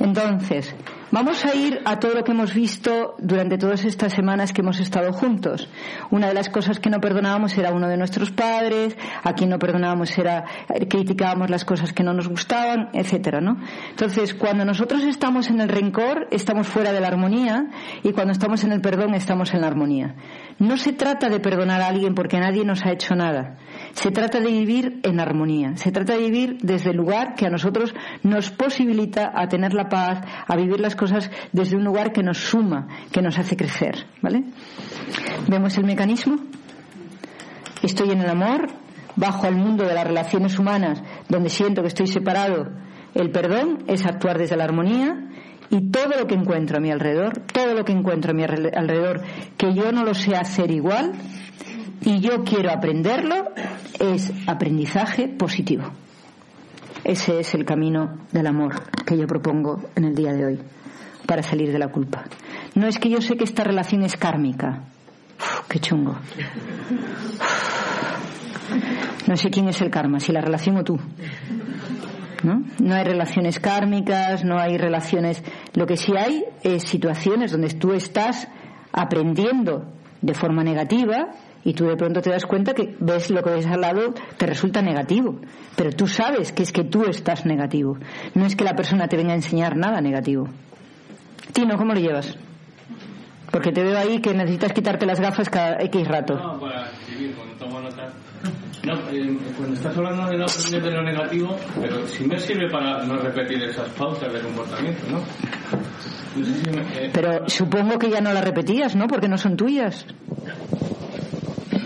Entonces, 0.00 0.74
vamos 1.12 1.44
a 1.44 1.54
ir 1.54 1.80
a 1.84 2.00
todo 2.00 2.14
lo 2.14 2.24
que 2.24 2.32
hemos 2.32 2.52
visto 2.52 3.14
durante 3.18 3.58
todas 3.58 3.84
estas 3.84 4.12
semanas 4.12 4.52
que 4.52 4.62
hemos 4.62 4.80
estado 4.80 5.12
juntos. 5.12 5.68
Una 6.10 6.28
de 6.28 6.34
las 6.34 6.48
cosas 6.48 6.80
que 6.80 6.90
no 6.90 7.00
perdonábamos 7.00 7.56
era 7.56 7.70
uno 7.70 7.86
de 7.86 7.96
nuestros 7.96 8.32
padres, 8.32 8.96
a 9.22 9.34
quien 9.34 9.50
no 9.50 9.58
perdonábamos 9.58 10.16
era 10.18 10.44
criticábamos 10.88 11.50
las 11.50 11.64
cosas 11.64 11.92
que 11.92 12.02
no 12.02 12.14
nos 12.14 12.28
gustaban, 12.28 12.88
etcétera, 12.94 13.40
¿no? 13.40 13.58
Entonces, 13.90 14.34
cuando 14.34 14.64
nosotros 14.64 15.04
estamos 15.04 15.50
en 15.50 15.60
el 15.60 15.68
rencor, 15.68 16.26
estamos 16.30 16.66
fuera 16.66 16.92
de 16.92 17.00
la 17.00 17.08
armonía 17.08 17.66
y 18.02 18.12
cuando 18.12 18.32
estamos 18.32 18.64
en 18.64 18.72
el 18.72 18.80
perdón, 18.80 19.14
estamos 19.14 19.52
en 19.54 19.60
la 19.60 19.66
armonía. 19.66 20.14
No 20.58 20.76
se 20.78 20.92
trata 20.92 21.28
de 21.28 21.40
perdonar 21.40 21.82
a 21.82 21.88
alguien 21.88 22.14
porque 22.14 22.40
nadie 22.40 22.64
nos 22.64 22.84
ha 22.86 22.92
hecho 22.92 23.14
nada. 23.14 23.58
Se 23.92 24.10
trata 24.10 24.40
de 24.40 24.50
vivir 24.50 25.00
en 25.02 25.20
armonía. 25.20 25.76
Se 25.76 25.92
trata 25.92 26.14
de 26.14 26.20
vivir 26.20 26.58
desde 26.62 26.90
el 26.90 26.96
lugar 26.96 27.34
que 27.34 27.46
a 27.46 27.50
nosotros 27.50 27.94
nos 28.22 28.50
posibilita 28.50 29.32
a 29.34 29.48
tener 29.48 29.74
la 29.74 29.88
paz, 29.88 30.20
a 30.46 30.56
vivir 30.56 30.80
las 30.80 30.96
cosas 31.02 31.30
desde 31.52 31.74
un 31.76 31.82
lugar 31.82 32.12
que 32.12 32.22
nos 32.22 32.38
suma, 32.38 32.86
que 33.10 33.22
nos 33.22 33.36
hace 33.40 33.56
crecer. 33.56 34.06
¿Vale? 34.22 34.44
¿Vemos 35.48 35.76
el 35.76 35.84
mecanismo? 35.84 36.36
Estoy 37.82 38.10
en 38.10 38.20
el 38.20 38.30
amor, 38.30 38.68
bajo 39.16 39.48
al 39.48 39.56
mundo 39.56 39.84
de 39.84 39.94
las 39.94 40.06
relaciones 40.06 40.58
humanas, 40.60 41.02
donde 41.28 41.48
siento 41.50 41.82
que 41.82 41.88
estoy 41.88 42.06
separado. 42.06 42.70
El 43.14 43.32
perdón 43.32 43.82
es 43.88 44.06
actuar 44.06 44.38
desde 44.38 44.56
la 44.56 44.62
armonía 44.64 45.28
y 45.70 45.90
todo 45.90 46.16
lo 46.20 46.26
que 46.28 46.34
encuentro 46.36 46.76
a 46.76 46.80
mi 46.80 46.92
alrededor, 46.92 47.40
todo 47.52 47.74
lo 47.74 47.84
que 47.84 47.92
encuentro 47.92 48.30
a 48.30 48.34
mi 48.34 48.44
alre- 48.44 48.72
alrededor, 48.76 49.22
que 49.56 49.74
yo 49.74 49.90
no 49.90 50.04
lo 50.04 50.14
sé 50.14 50.36
hacer 50.36 50.70
igual 50.70 51.12
y 52.02 52.20
yo 52.20 52.44
quiero 52.44 52.70
aprenderlo, 52.70 53.50
es 53.98 54.32
aprendizaje 54.46 55.26
positivo. 55.28 55.84
Ese 57.04 57.40
es 57.40 57.52
el 57.54 57.64
camino 57.64 58.18
del 58.30 58.46
amor 58.46 58.74
que 59.04 59.18
yo 59.18 59.26
propongo 59.26 59.82
en 59.96 60.04
el 60.04 60.14
día 60.14 60.32
de 60.32 60.44
hoy 60.44 60.60
para 61.26 61.42
salir 61.42 61.72
de 61.72 61.78
la 61.78 61.88
culpa. 61.88 62.24
No 62.74 62.86
es 62.86 62.98
que 62.98 63.08
yo 63.08 63.20
sé 63.20 63.36
que 63.36 63.44
esta 63.44 63.64
relación 63.64 64.02
es 64.02 64.16
kármica. 64.16 64.84
Uf, 65.38 65.68
qué 65.68 65.78
chungo. 65.78 66.16
No 69.26 69.36
sé 69.36 69.50
quién 69.50 69.68
es 69.68 69.80
el 69.80 69.90
karma, 69.90 70.20
si 70.20 70.32
la 70.32 70.40
relación 70.40 70.76
o 70.76 70.84
tú. 70.84 70.98
¿no? 72.42 72.62
No 72.80 72.94
hay 72.94 73.04
relaciones 73.04 73.60
kármicas, 73.60 74.44
no 74.44 74.58
hay 74.58 74.76
relaciones. 74.76 75.42
Lo 75.74 75.86
que 75.86 75.96
sí 75.96 76.12
hay 76.16 76.44
es 76.62 76.82
situaciones 76.84 77.52
donde 77.52 77.68
tú 77.68 77.92
estás 77.92 78.48
aprendiendo 78.92 79.86
de 80.20 80.34
forma 80.34 80.62
negativa 80.62 81.30
Y 81.64 81.74
tú 81.74 81.86
de 81.86 81.96
pronto 81.96 82.20
te 82.20 82.30
das 82.30 82.44
cuenta 82.44 82.74
que 82.74 82.96
ves 82.98 83.30
lo 83.30 83.42
que 83.42 83.50
ves 83.50 83.66
al 83.66 83.80
lado 83.80 84.14
te 84.36 84.46
resulta 84.46 84.82
negativo. 84.82 85.38
Pero 85.76 85.92
tú 85.92 86.08
sabes 86.08 86.50
que 86.52 86.64
es 86.64 86.72
que 86.72 86.82
tú 86.82 87.04
estás 87.04 87.46
negativo. 87.46 87.98
No 88.34 88.46
es 88.46 88.56
que 88.56 88.64
la 88.64 88.74
persona 88.74 89.06
te 89.06 89.16
venga 89.16 89.32
a 89.32 89.36
enseñar 89.36 89.76
nada 89.76 90.00
negativo. 90.00 90.48
Tino, 91.52 91.76
¿cómo 91.76 91.94
lo 91.94 92.00
llevas? 92.00 92.36
Porque 93.50 93.70
te 93.70 93.82
veo 93.82 93.98
ahí 93.98 94.20
que 94.20 94.32
necesitas 94.32 94.72
quitarte 94.72 95.04
las 95.04 95.20
gafas 95.20 95.50
cada 95.50 95.76
X 95.82 96.08
rato. 96.08 96.34
No, 96.34 96.58
para 96.58 96.90
escribir, 96.90 97.34
cuando 97.34 97.54
tomo 97.56 97.80
notas. 97.80 98.12
No, 98.82 98.94
eh, 99.12 99.38
cuando 99.56 99.74
estás 99.74 99.96
hablando 99.96 100.26
de 100.26 100.38
no 100.38 100.44
aprender 100.44 100.82
de 100.82 100.90
lo 100.90 101.02
negativo, 101.02 101.56
pero 101.80 102.06
sí 102.06 102.24
me 102.24 102.40
sirve 102.40 102.70
para 102.70 103.04
no 103.04 103.16
repetir 103.18 103.62
esas 103.62 103.88
pausas 103.90 104.32
de 104.32 104.40
comportamiento, 104.40 105.02
¿no? 105.10 105.18
No 105.18 106.46
sé 106.46 106.54
si 106.54 106.70
me, 106.70 106.80
eh, 106.80 107.10
Pero 107.12 107.48
supongo 107.48 107.98
que 107.98 108.10
ya 108.10 108.20
no 108.22 108.32
las 108.32 108.42
repetías, 108.42 108.96
¿no? 108.96 109.06
Porque 109.06 109.28
no 109.28 109.36
son 109.36 109.56
tuyas. 109.56 110.06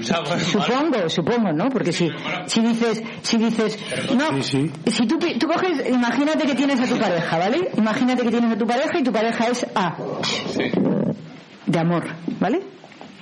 Supongo, 0.02 1.08
supongo, 1.08 1.52
¿no? 1.52 1.68
Porque 1.68 1.92
si, 1.92 2.08
si 2.46 2.60
dices, 2.60 3.02
si 3.22 3.36
dices, 3.38 3.78
no, 4.16 4.42
si 4.42 5.06
tú, 5.06 5.18
pi- 5.18 5.38
tú 5.38 5.46
coges, 5.46 5.88
imagínate 5.88 6.46
que 6.46 6.54
tienes 6.54 6.80
a 6.80 6.86
tu 6.86 6.98
pareja, 6.98 7.38
¿vale? 7.38 7.70
Imagínate 7.76 8.22
que 8.22 8.30
tienes 8.30 8.52
a 8.52 8.58
tu 8.58 8.66
pareja 8.66 8.98
y 8.98 9.02
tu 9.02 9.12
pareja 9.12 9.46
es 9.48 9.66
A, 9.74 9.96
de 11.66 11.78
amor, 11.78 12.04
¿vale? 12.40 12.60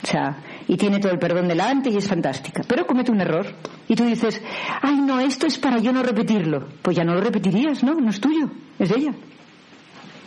O 0.02 0.06
sea, 0.06 0.36
y 0.68 0.76
tiene 0.76 0.98
todo 0.98 1.12
el 1.12 1.18
perdón 1.18 1.48
delante 1.48 1.88
y 1.90 1.96
es 1.96 2.06
fantástica. 2.06 2.62
Pero 2.66 2.86
comete 2.86 3.10
un 3.10 3.20
error 3.20 3.46
y 3.88 3.94
tú 3.94 4.04
dices, 4.04 4.40
ay 4.82 5.00
no, 5.00 5.18
esto 5.20 5.46
es 5.46 5.58
para 5.58 5.78
yo 5.78 5.92
no 5.92 6.02
repetirlo. 6.02 6.68
Pues 6.82 6.96
ya 6.96 7.04
no 7.04 7.14
lo 7.14 7.20
repetirías, 7.22 7.82
¿no? 7.82 7.94
No 7.94 8.10
es 8.10 8.20
tuyo, 8.20 8.50
es 8.78 8.88
de 8.90 8.96
ella. 8.98 9.12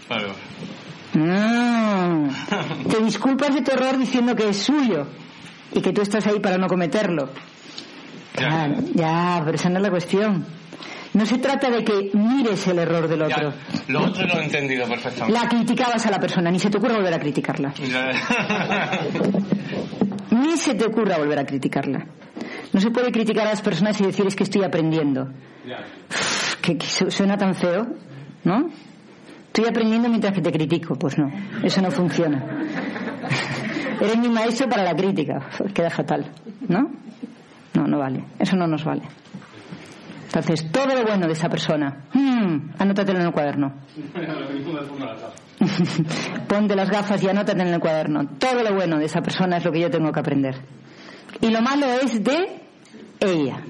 Claro. 0.08 0.34
Mm. 1.14 2.30
Te 2.90 3.04
disculpas 3.04 3.54
de 3.56 3.62
tu 3.62 3.72
error 3.72 3.98
diciendo 3.98 4.36
que 4.36 4.50
es 4.50 4.58
suyo 4.58 5.08
y 5.74 5.82
que 5.82 5.92
tú 5.94 6.02
estás 6.02 6.26
ahí 6.28 6.40
para 6.40 6.58
no 6.58 6.68
cometerlo. 6.68 7.30
Claro, 8.34 8.76
ya, 8.94 9.42
pero 9.44 9.56
esa 9.56 9.70
no 9.70 9.78
es 9.78 9.84
la 9.84 9.90
cuestión. 9.90 10.46
No 11.14 11.26
se 11.26 11.38
trata 11.40 11.70
de 11.72 11.84
que 11.84 12.12
mires 12.14 12.68
el 12.68 12.78
error 12.80 13.08
del 13.08 13.24
otro. 13.24 13.52
Lo 13.88 14.04
otro 14.06 14.28
lo 14.28 14.40
he 14.40 14.44
entendido 14.44 14.86
perfectamente. 14.88 15.40
La 15.40 15.50
criticabas 15.50 16.06
a 16.06 16.12
la 16.12 16.20
persona, 16.20 16.52
ni 16.52 16.60
se 16.60 16.70
te 16.70 16.78
ocurra 16.78 16.96
volver 16.98 17.14
a 17.14 17.20
criticarla. 17.20 17.74
Ni 20.32 20.58
se 20.58 20.76
te 20.76 20.86
ocurra 20.86 21.18
volver 21.18 21.40
a 21.40 21.46
criticarla. 21.46 22.06
No 22.74 22.80
se 22.82 22.92
puede 22.92 23.12
criticar 23.12 23.48
a 23.48 23.52
las 23.52 23.62
personas 23.62 24.00
y 24.02 24.06
decir 24.06 24.28
es 24.28 24.36
que 24.36 24.44
estoy 24.44 24.64
aprendiendo. 24.64 25.30
Que, 26.62 26.78
que 26.78 26.86
su- 26.86 27.10
suena 27.10 27.38
tan 27.38 27.56
feo, 27.56 27.88
¿no? 28.44 28.70
Estoy 29.48 29.66
aprendiendo 29.68 30.10
mientras 30.10 30.34
que 30.34 30.42
te 30.42 30.52
critico. 30.52 30.96
Pues 30.96 31.18
no, 31.18 31.32
eso 31.64 31.82
no 31.82 31.90
funciona. 31.92 32.44
Eres 34.00 34.18
mi 34.18 34.30
maestro 34.30 34.70
para 34.70 34.84
la 34.84 34.96
crítica. 34.96 35.50
Queda 35.74 35.90
fatal, 35.90 36.32
¿no? 36.68 36.92
No, 37.74 37.88
no 37.88 38.00
vale. 38.00 38.24
Eso 38.40 38.56
no 38.56 38.68
nos 38.68 38.84
vale. 38.84 39.04
Entonces, 40.26 40.72
todo 40.72 40.94
lo 40.94 41.04
bueno 41.04 41.26
de 41.26 41.34
esa 41.34 41.50
persona, 41.50 42.06
mm, 42.14 42.74
anótatelo 42.78 43.20
en 43.20 43.26
el 43.26 43.32
cuaderno. 43.32 43.74
Ponte 46.48 46.76
las 46.76 46.90
gafas 46.90 47.24
y 47.24 47.30
anótate 47.30 47.62
en 47.62 47.70
el 47.70 47.80
cuaderno. 47.80 48.28
Todo 48.38 48.62
lo 48.62 48.76
bueno 48.76 49.00
de 49.00 49.06
esa 49.06 49.22
persona 49.22 49.58
es 49.58 49.66
lo 49.66 49.72
que 49.72 49.80
yo 49.80 49.90
tengo 49.90 50.12
que 50.12 50.20
aprender. 50.20 50.56
Y 51.42 51.50
lo 51.50 51.62
malo 51.62 51.88
es 52.04 52.24
de 52.24 52.62
ella. 53.20 53.64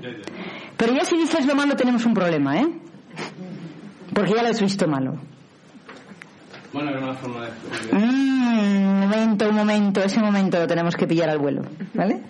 Pero 0.77 0.93
ya 0.93 1.05
si 1.05 1.17
dices 1.17 1.45
lo 1.45 1.55
malo 1.55 1.75
tenemos 1.75 2.05
un 2.05 2.13
problema, 2.13 2.57
¿eh? 2.57 2.67
Porque 4.13 4.33
ya 4.33 4.43
lo 4.43 4.49
has 4.49 4.61
visto 4.61 4.87
malo. 4.87 5.19
Bueno, 6.73 6.89
era 6.89 6.99
una 6.99 7.13
forma 7.13 7.45
de... 7.45 7.51
Mm, 7.91 7.97
un 7.97 8.99
momento, 8.99 9.49
un 9.49 9.55
momento, 9.55 10.03
ese 10.03 10.19
momento 10.19 10.59
lo 10.59 10.67
tenemos 10.67 10.95
que 10.95 11.07
pillar 11.07 11.29
al 11.29 11.39
vuelo, 11.39 11.61
¿vale? 11.93 12.21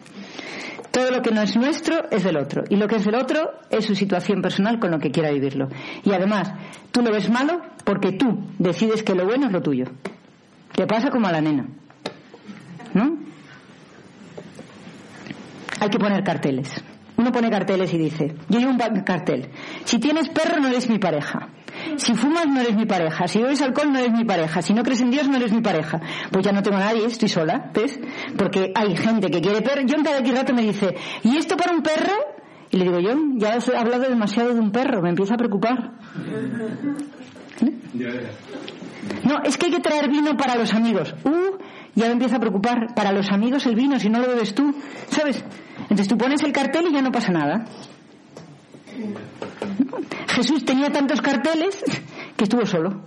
Todo 0.91 1.11
lo 1.11 1.21
que 1.21 1.31
no 1.31 1.41
es 1.41 1.55
nuestro 1.55 2.09
es 2.09 2.23
del 2.23 2.37
otro. 2.37 2.63
Y 2.69 2.75
lo 2.75 2.87
que 2.87 2.95
es 2.95 3.05
del 3.05 3.15
otro 3.15 3.51
es 3.69 3.85
su 3.85 3.95
situación 3.95 4.41
personal 4.41 4.79
con 4.79 4.91
lo 4.91 4.99
que 4.99 5.11
quiera 5.11 5.31
vivirlo. 5.31 5.69
Y 6.03 6.11
además, 6.11 6.51
tú 6.91 7.01
lo 7.01 7.11
ves 7.11 7.29
malo 7.29 7.61
porque 7.83 8.13
tú 8.13 8.39
decides 8.57 9.03
que 9.03 9.13
lo 9.13 9.25
bueno 9.25 9.47
es 9.47 9.51
lo 9.51 9.61
tuyo. 9.61 9.85
Te 10.73 10.87
pasa 10.87 11.09
como 11.09 11.27
a 11.27 11.31
la 11.31 11.41
nena. 11.41 11.67
¿No? 12.93 13.17
Hay 15.79 15.89
que 15.89 15.99
poner 15.99 16.23
carteles. 16.23 16.83
Uno 17.17 17.31
pone 17.31 17.49
carteles 17.49 17.93
y 17.93 17.97
dice, 17.97 18.35
yo 18.49 18.59
llevo 18.59 18.71
un 18.71 18.77
cartel. 19.03 19.49
Si 19.85 19.99
tienes 19.99 20.29
perro 20.29 20.59
no 20.59 20.67
eres 20.67 20.89
mi 20.89 20.99
pareja. 20.99 21.49
Si 21.95 22.13
fumas 22.13 22.47
no 22.47 22.59
eres 22.59 22.75
mi 22.75 22.85
pareja. 22.85 23.27
Si 23.27 23.39
bebes 23.39 23.61
alcohol 23.61 23.91
no 23.91 23.99
eres 23.99 24.11
mi 24.11 24.25
pareja. 24.25 24.61
Si 24.61 24.73
no 24.73 24.83
crees 24.83 25.01
en 25.01 25.11
Dios 25.11 25.27
no 25.27 25.37
eres 25.37 25.51
mi 25.51 25.61
pareja. 25.61 25.99
Pues 26.31 26.45
ya 26.45 26.51
no 26.51 26.61
tengo 26.61 26.77
a 26.77 26.81
nadie, 26.81 27.05
estoy 27.05 27.29
sola, 27.29 27.71
¿ves? 27.73 27.99
Porque 28.37 28.71
hay 28.75 28.95
gente 28.95 29.29
que 29.29 29.41
quiere 29.41 29.61
perro. 29.61 29.81
John 29.87 30.03
cada 30.03 30.19
X 30.19 30.35
rato 30.35 30.53
me 30.53 30.61
dice, 30.63 30.95
¿y 31.23 31.37
esto 31.37 31.55
para 31.57 31.73
un 31.73 31.81
perro? 31.81 32.13
Y 32.69 32.77
le 32.77 32.83
digo, 32.83 32.99
John, 33.01 33.39
ya 33.39 33.53
has 33.53 33.69
hablado 33.69 34.03
demasiado 34.09 34.53
de 34.53 34.59
un 34.59 34.71
perro, 34.71 35.01
me 35.01 35.09
empieza 35.09 35.35
a 35.35 35.37
preocupar. 35.37 35.93
No, 39.23 39.41
es 39.43 39.57
que 39.57 39.67
hay 39.67 39.71
que 39.71 39.79
traer 39.79 40.09
vino 40.09 40.35
para 40.35 40.55
los 40.55 40.73
amigos. 40.73 41.15
Uh, 41.23 41.57
ya 41.95 42.07
me 42.07 42.13
empieza 42.13 42.37
a 42.37 42.39
preocupar. 42.39 42.93
Para 42.93 43.11
los 43.11 43.31
amigos 43.31 43.65
el 43.65 43.75
vino, 43.75 43.99
si 43.99 44.09
no 44.09 44.19
lo 44.19 44.27
bebes 44.27 44.53
tú, 44.53 44.75
¿sabes? 45.09 45.43
Entonces 45.81 46.07
tú 46.07 46.17
pones 46.17 46.43
el 46.43 46.51
cartel 46.51 46.87
y 46.89 46.93
ya 46.93 47.01
no 47.01 47.11
pasa 47.11 47.31
nada. 47.31 47.65
Jesús 50.27 50.65
tenía 50.65 50.91
tantos 50.91 51.21
carteles 51.21 51.83
que 52.35 52.43
estuvo 52.43 52.65
solo. 52.65 53.01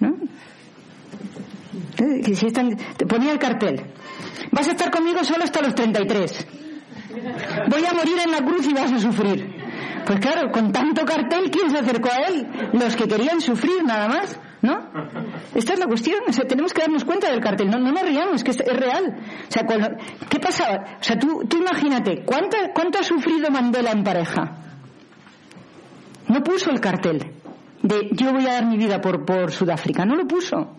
¿No? 0.00 0.16
Eh, 1.98 2.22
que 2.24 2.34
si 2.34 2.50
te 2.50 3.06
ponía 3.06 3.32
el 3.32 3.38
cartel. 3.38 3.82
Vas 4.50 4.68
a 4.68 4.72
estar 4.72 4.90
conmigo 4.90 5.22
solo 5.22 5.44
hasta 5.44 5.60
los 5.60 5.74
33. 5.74 6.46
Voy 7.68 7.84
a 7.84 7.92
morir 7.92 8.16
en 8.24 8.30
la 8.30 8.38
cruz 8.38 8.66
y 8.66 8.72
vas 8.72 8.92
a 8.92 8.98
sufrir. 8.98 9.60
Pues 10.06 10.18
claro, 10.18 10.50
con 10.50 10.72
tanto 10.72 11.04
cartel, 11.04 11.50
¿quién 11.50 11.70
se 11.70 11.78
acercó 11.78 12.10
a 12.10 12.28
él? 12.28 12.46
Los 12.72 12.96
que 12.96 13.06
querían 13.06 13.40
sufrir 13.40 13.84
nada 13.84 14.08
más, 14.08 14.40
¿no? 14.62 14.90
Esta 15.54 15.74
es 15.74 15.78
la 15.78 15.86
cuestión. 15.86 16.20
O 16.26 16.32
sea, 16.32 16.46
tenemos 16.46 16.72
que 16.72 16.80
darnos 16.80 17.04
cuenta 17.04 17.30
del 17.30 17.40
cartel. 17.40 17.70
No, 17.70 17.78
no 17.78 17.92
nos 17.92 18.02
riamos, 18.02 18.42
que 18.42 18.50
es, 18.50 18.58
real. 18.58 19.18
O 19.48 19.52
sea, 19.52 19.66
¿qué 20.28 20.40
pasaba? 20.40 20.96
O 21.00 21.04
sea, 21.04 21.18
tú, 21.18 21.44
tú 21.46 21.58
imagínate, 21.58 22.24
¿cuánto, 22.24 22.56
¿cuánto 22.74 22.98
ha 22.98 23.02
sufrido 23.02 23.50
Mandela 23.50 23.92
en 23.92 24.02
pareja? 24.02 24.69
No 26.30 26.44
puso 26.44 26.70
el 26.70 26.80
cartel 26.80 27.32
de 27.82 28.10
yo 28.12 28.32
voy 28.32 28.46
a 28.46 28.52
dar 28.52 28.66
mi 28.66 28.76
vida 28.76 29.00
por, 29.00 29.24
por 29.24 29.50
Sudáfrica. 29.50 30.04
No 30.04 30.14
lo 30.14 30.28
puso. 30.28 30.76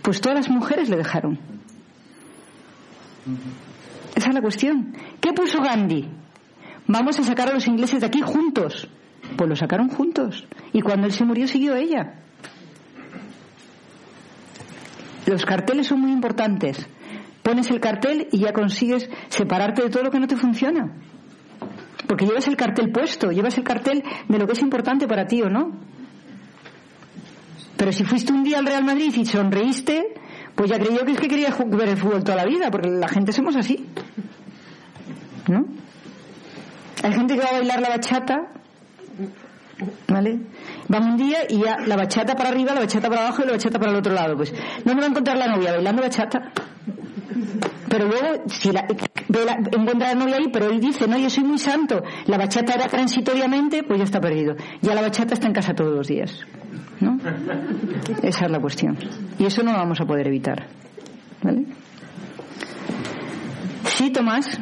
Pues 0.00 0.22
todas 0.22 0.38
las 0.38 0.48
mujeres 0.48 0.88
le 0.88 0.96
dejaron. 0.96 1.38
Esa 4.14 4.28
es 4.30 4.34
la 4.34 4.40
cuestión. 4.40 4.96
¿Qué 5.20 5.34
puso 5.34 5.60
Gandhi? 5.60 6.08
Vamos 6.86 7.18
a 7.18 7.24
sacar 7.24 7.50
a 7.50 7.52
los 7.52 7.66
ingleses 7.66 8.00
de 8.00 8.06
aquí 8.06 8.22
juntos. 8.22 8.88
Pues 9.36 9.50
lo 9.50 9.54
sacaron 9.54 9.90
juntos. 9.90 10.46
Y 10.72 10.80
cuando 10.80 11.06
él 11.08 11.12
se 11.12 11.24
murió 11.24 11.46
siguió 11.46 11.76
ella. 11.76 12.14
Los 15.26 15.44
carteles 15.44 15.88
son 15.88 16.00
muy 16.00 16.12
importantes. 16.12 16.86
Pones 17.42 17.70
el 17.70 17.80
cartel 17.80 18.28
y 18.32 18.38
ya 18.38 18.54
consigues 18.54 19.10
separarte 19.28 19.82
de 19.82 19.90
todo 19.90 20.04
lo 20.04 20.10
que 20.10 20.20
no 20.20 20.26
te 20.26 20.36
funciona. 20.36 20.90
Porque 22.14 22.26
llevas 22.26 22.46
el 22.46 22.56
cartel 22.56 22.92
puesto, 22.92 23.32
llevas 23.32 23.58
el 23.58 23.64
cartel 23.64 24.04
de 24.28 24.38
lo 24.38 24.46
que 24.46 24.52
es 24.52 24.60
importante 24.62 25.08
para 25.08 25.26
ti 25.26 25.42
o 25.42 25.50
no. 25.50 25.72
Pero 27.76 27.90
si 27.90 28.04
fuiste 28.04 28.32
un 28.32 28.44
día 28.44 28.60
al 28.60 28.66
Real 28.66 28.84
Madrid 28.84 29.12
y 29.16 29.26
sonreíste, 29.26 30.14
pues 30.54 30.70
ya 30.70 30.78
creyó 30.78 31.04
que 31.04 31.10
es 31.10 31.18
que 31.18 31.26
quería 31.26 31.50
ju- 31.50 31.68
ver 31.76 31.88
el 31.88 31.96
fútbol 31.96 32.22
toda 32.22 32.36
la 32.36 32.44
vida, 32.44 32.70
porque 32.70 32.88
la 32.88 33.08
gente 33.08 33.32
somos 33.32 33.56
así. 33.56 33.84
¿No? 35.48 35.64
Hay 37.02 37.12
gente 37.14 37.34
que 37.34 37.40
va 37.40 37.48
a 37.48 37.52
bailar 37.54 37.80
la 37.80 37.88
bachata, 37.88 38.52
¿vale? 40.06 40.38
Va 40.94 41.00
un 41.00 41.16
día 41.16 41.38
y 41.48 41.64
ya 41.64 41.78
la 41.84 41.96
bachata 41.96 42.36
para 42.36 42.50
arriba, 42.50 42.74
la 42.74 42.80
bachata 42.82 43.08
para 43.08 43.22
abajo 43.22 43.42
y 43.42 43.46
la 43.46 43.52
bachata 43.54 43.76
para 43.80 43.90
el 43.90 43.98
otro 43.98 44.12
lado. 44.12 44.36
Pues 44.36 44.54
me 44.84 44.94
va 44.94 45.02
a 45.02 45.06
encontrar 45.06 45.36
la 45.36 45.48
novia 45.48 45.72
bailando 45.72 46.00
bachata. 46.00 46.52
Pero 47.88 48.06
luego, 48.08 48.42
si 48.48 48.70
la, 48.72 48.86
la- 49.28 49.58
encuentra 49.72 50.10
a 50.10 50.14
la 50.14 50.20
novia 50.24 50.38
pero 50.52 50.68
él 50.70 50.80
dice, 50.80 51.06
no, 51.06 51.16
yo 51.18 51.30
soy 51.30 51.44
muy 51.44 51.58
santo, 51.58 52.02
la 52.26 52.38
bachata 52.38 52.74
era 52.74 52.86
transitoriamente, 52.88 53.82
pues 53.82 53.98
ya 53.98 54.04
está 54.04 54.20
perdido. 54.20 54.56
Ya 54.82 54.94
la 54.94 55.02
bachata 55.02 55.34
está 55.34 55.46
en 55.46 55.52
casa 55.52 55.74
todos 55.74 55.94
los 55.94 56.06
días. 56.08 56.40
¿No? 57.00 57.18
Esa 58.22 58.44
es 58.46 58.50
la 58.50 58.60
cuestión. 58.60 58.96
Y 59.38 59.44
eso 59.46 59.62
no 59.62 59.72
lo 59.72 59.78
vamos 59.78 60.00
a 60.00 60.04
poder 60.06 60.26
evitar. 60.28 60.66
¿Vale? 61.42 61.64
Sí, 63.86 64.10
Tomás. 64.10 64.58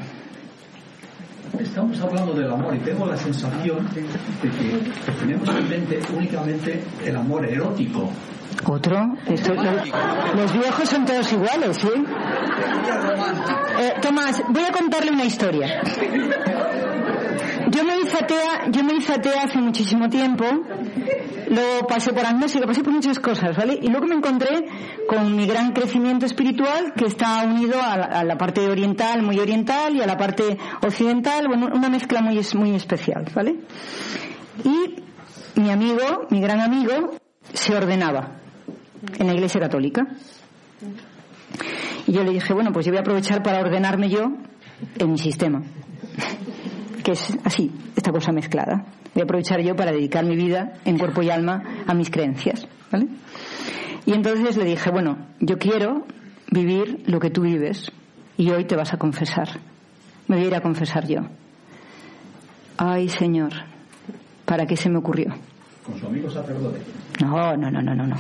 Estamos 1.59 2.01
hablando 2.01 2.32
del 2.32 2.51
amor 2.51 2.74
y 2.74 2.78
tengo 2.78 3.07
la 3.07 3.16
sensación 3.16 3.86
de 3.94 4.01
que 4.03 5.12
tenemos 5.20 5.49
en 5.49 5.69
mente 5.69 6.01
únicamente 6.16 6.82
el 7.05 7.16
amor 7.16 7.47
erótico. 7.47 8.11
Otro. 8.66 9.15
Lo- 9.55 10.37
los 10.37 10.53
viejos 10.53 10.89
son 10.89 11.05
todos 11.05 11.33
iguales, 11.33 11.77
¿sí? 11.77 11.89
Eh, 13.81 13.95
Tomás, 14.01 14.43
voy 14.49 14.62
a 14.65 14.73
contarle 14.73 15.11
una 15.12 15.24
historia. 15.24 15.81
Yo 17.69 17.85
me 17.85 17.99
hice 18.01 18.19
atea, 18.19 18.70
yo 18.70 18.85
me 18.85 18.95
hice 18.95 19.12
atea 19.15 19.43
hace 19.45 19.59
muchísimo 19.59 20.09
tiempo. 20.09 20.45
Luego 21.49 21.87
pasé 21.87 22.12
por 22.12 22.24
amnésica, 22.24 22.66
pasé 22.66 22.83
por 22.83 22.93
muchas 22.93 23.19
cosas, 23.19 23.57
¿vale? 23.57 23.79
Y 23.81 23.89
luego 23.89 24.07
me 24.07 24.15
encontré 24.15 24.66
con 25.09 25.35
mi 25.37 25.47
gran 25.47 25.73
crecimiento 25.73 26.24
espiritual 26.27 26.93
que 26.97 27.07
está 27.07 27.45
unido 27.45 27.81
a 27.83 27.97
la, 27.97 28.05
a 28.07 28.24
la 28.24 28.37
parte 28.39 28.61
oriental, 28.69 29.23
muy 29.23 29.39
oriental, 29.39 29.95
y 29.95 30.01
a 30.03 30.07
la 30.07 30.16
parte 30.16 30.57
occidental, 30.83 31.49
bueno, 31.49 31.69
una 31.74 31.89
mezcla 31.91 32.20
muy, 32.23 32.41
muy 32.55 32.74
especial, 32.74 33.24
¿vale? 33.35 33.57
Y 34.65 34.97
mi 35.61 35.70
amigo, 35.70 36.27
mi 36.31 36.41
gran 36.41 36.61
amigo, 36.61 37.11
se 37.53 37.74
ordenaba 37.77 38.39
en 39.19 39.27
la 39.27 39.35
Iglesia 39.35 39.61
Católica. 39.61 40.07
Y 42.07 42.12
yo 42.12 42.24
le 42.24 42.33
dije, 42.33 42.53
bueno, 42.53 42.73
pues 42.73 42.87
yo 42.87 42.93
voy 42.93 42.99
a 42.99 43.03
aprovechar 43.03 43.43
para 43.43 43.61
ordenarme 43.61 44.09
yo 44.09 44.33
en 44.99 45.12
mi 45.12 45.19
sistema, 45.19 45.62
que 47.05 47.12
es 47.12 47.37
así, 47.45 47.70
esta 47.97 48.11
cosa 48.11 48.33
mezclada. 48.33 48.85
Voy 49.15 49.23
a 49.23 49.24
aprovechar 49.24 49.61
yo 49.61 49.77
para 49.77 49.93
dedicar 49.93 50.24
mi 50.24 50.37
vida 50.37 50.74
en 50.85 50.99
cuerpo 50.99 51.23
y 51.23 51.31
alma 51.31 51.62
a 51.87 51.95
mis 51.95 52.11
creencias, 52.11 52.66
¿vale? 52.91 53.09
Y 54.07 54.15
entonces 54.15 54.57
le 54.57 54.65
dije, 54.65 54.91
bueno, 54.91 55.19
yo 55.41 55.59
quiero 55.59 56.07
vivir 56.51 57.03
lo 57.07 57.20
que 57.20 57.31
tú 57.31 57.43
vives 57.43 57.93
y 58.37 58.51
hoy 58.51 58.65
te 58.65 58.77
vas 58.77 58.93
a 58.93 58.97
confesar. 58.97 59.61
Me 60.27 60.37
voy 60.37 60.47
a 60.47 60.49
ir 60.49 60.55
a 60.55 60.61
confesar 60.61 61.07
yo. 61.07 61.20
Ay, 62.79 63.09
Señor, 63.09 63.53
¿para 64.45 64.66
qué 64.66 64.77
se 64.77 64.89
me 64.89 64.99
ocurrió? 64.99 65.35
Con 65.84 65.98
su 65.98 66.06
amigo 66.06 66.30
sacerdote. 66.30 66.80
No, 67.20 67.56
no, 67.56 67.70
no, 67.70 67.82
no, 67.82 67.94
no, 67.94 68.06
no. 68.06 68.16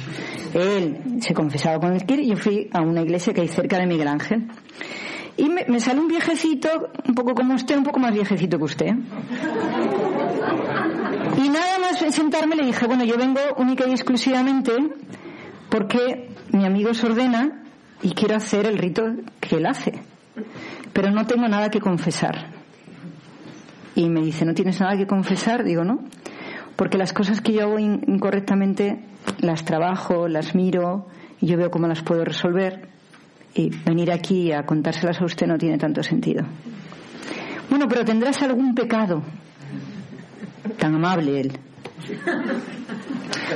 Él 0.54 1.20
se 1.20 1.32
confesaba 1.32 1.78
con 1.78 1.92
el 1.92 2.20
y 2.20 2.28
yo 2.28 2.36
fui 2.36 2.68
a 2.72 2.80
una 2.80 3.02
iglesia 3.02 3.32
que 3.32 3.40
hay 3.40 3.48
cerca 3.48 3.78
de 3.78 3.86
Miguel 3.86 4.08
Ángel. 4.08 4.48
Y 5.36 5.48
me, 5.48 5.64
me 5.68 5.80
sale 5.80 6.00
un 6.00 6.08
viejecito, 6.08 6.68
un 7.06 7.14
poco 7.14 7.34
como 7.34 7.54
usted, 7.54 7.76
un 7.76 7.84
poco 7.84 8.00
más 8.00 8.12
viejecito 8.12 8.58
que 8.58 8.64
usted. 8.64 8.94
Y 11.38 11.48
nada 11.48 11.78
más 11.78 11.98
sentarme 12.14 12.56
le 12.56 12.66
dije, 12.66 12.86
bueno, 12.86 13.04
yo 13.04 13.16
vengo 13.16 13.40
única 13.56 13.86
y 13.86 13.92
exclusivamente 13.92 14.72
porque 15.70 16.28
mi 16.50 16.66
amigo 16.66 16.92
se 16.92 17.06
ordena 17.06 17.62
y 18.02 18.10
quiero 18.10 18.36
hacer 18.36 18.66
el 18.66 18.78
rito 18.78 19.04
que 19.40 19.56
él 19.56 19.66
hace. 19.66 20.02
Pero 20.92 21.10
no 21.10 21.26
tengo 21.26 21.48
nada 21.48 21.70
que 21.70 21.80
confesar. 21.80 22.50
Y 23.94 24.08
me 24.08 24.20
dice, 24.22 24.44
¿no 24.44 24.54
tienes 24.54 24.80
nada 24.80 24.96
que 24.96 25.06
confesar? 25.06 25.64
Digo, 25.64 25.84
no. 25.84 26.00
Porque 26.82 26.98
las 26.98 27.12
cosas 27.12 27.40
que 27.40 27.52
yo 27.52 27.62
hago 27.62 27.78
in- 27.78 28.02
incorrectamente 28.08 28.98
las 29.38 29.64
trabajo, 29.64 30.26
las 30.26 30.52
miro, 30.56 31.06
y 31.40 31.46
yo 31.46 31.56
veo 31.56 31.70
cómo 31.70 31.86
las 31.86 32.02
puedo 32.02 32.24
resolver. 32.24 32.88
Y 33.54 33.70
venir 33.86 34.10
aquí 34.10 34.50
a 34.50 34.66
contárselas 34.66 35.20
a 35.20 35.24
usted 35.24 35.46
no 35.46 35.56
tiene 35.58 35.78
tanto 35.78 36.02
sentido. 36.02 36.44
Bueno, 37.70 37.86
pero 37.88 38.04
tendrás 38.04 38.42
algún 38.42 38.74
pecado. 38.74 39.22
Tan 40.76 40.96
amable 40.96 41.40
él. 41.42 41.52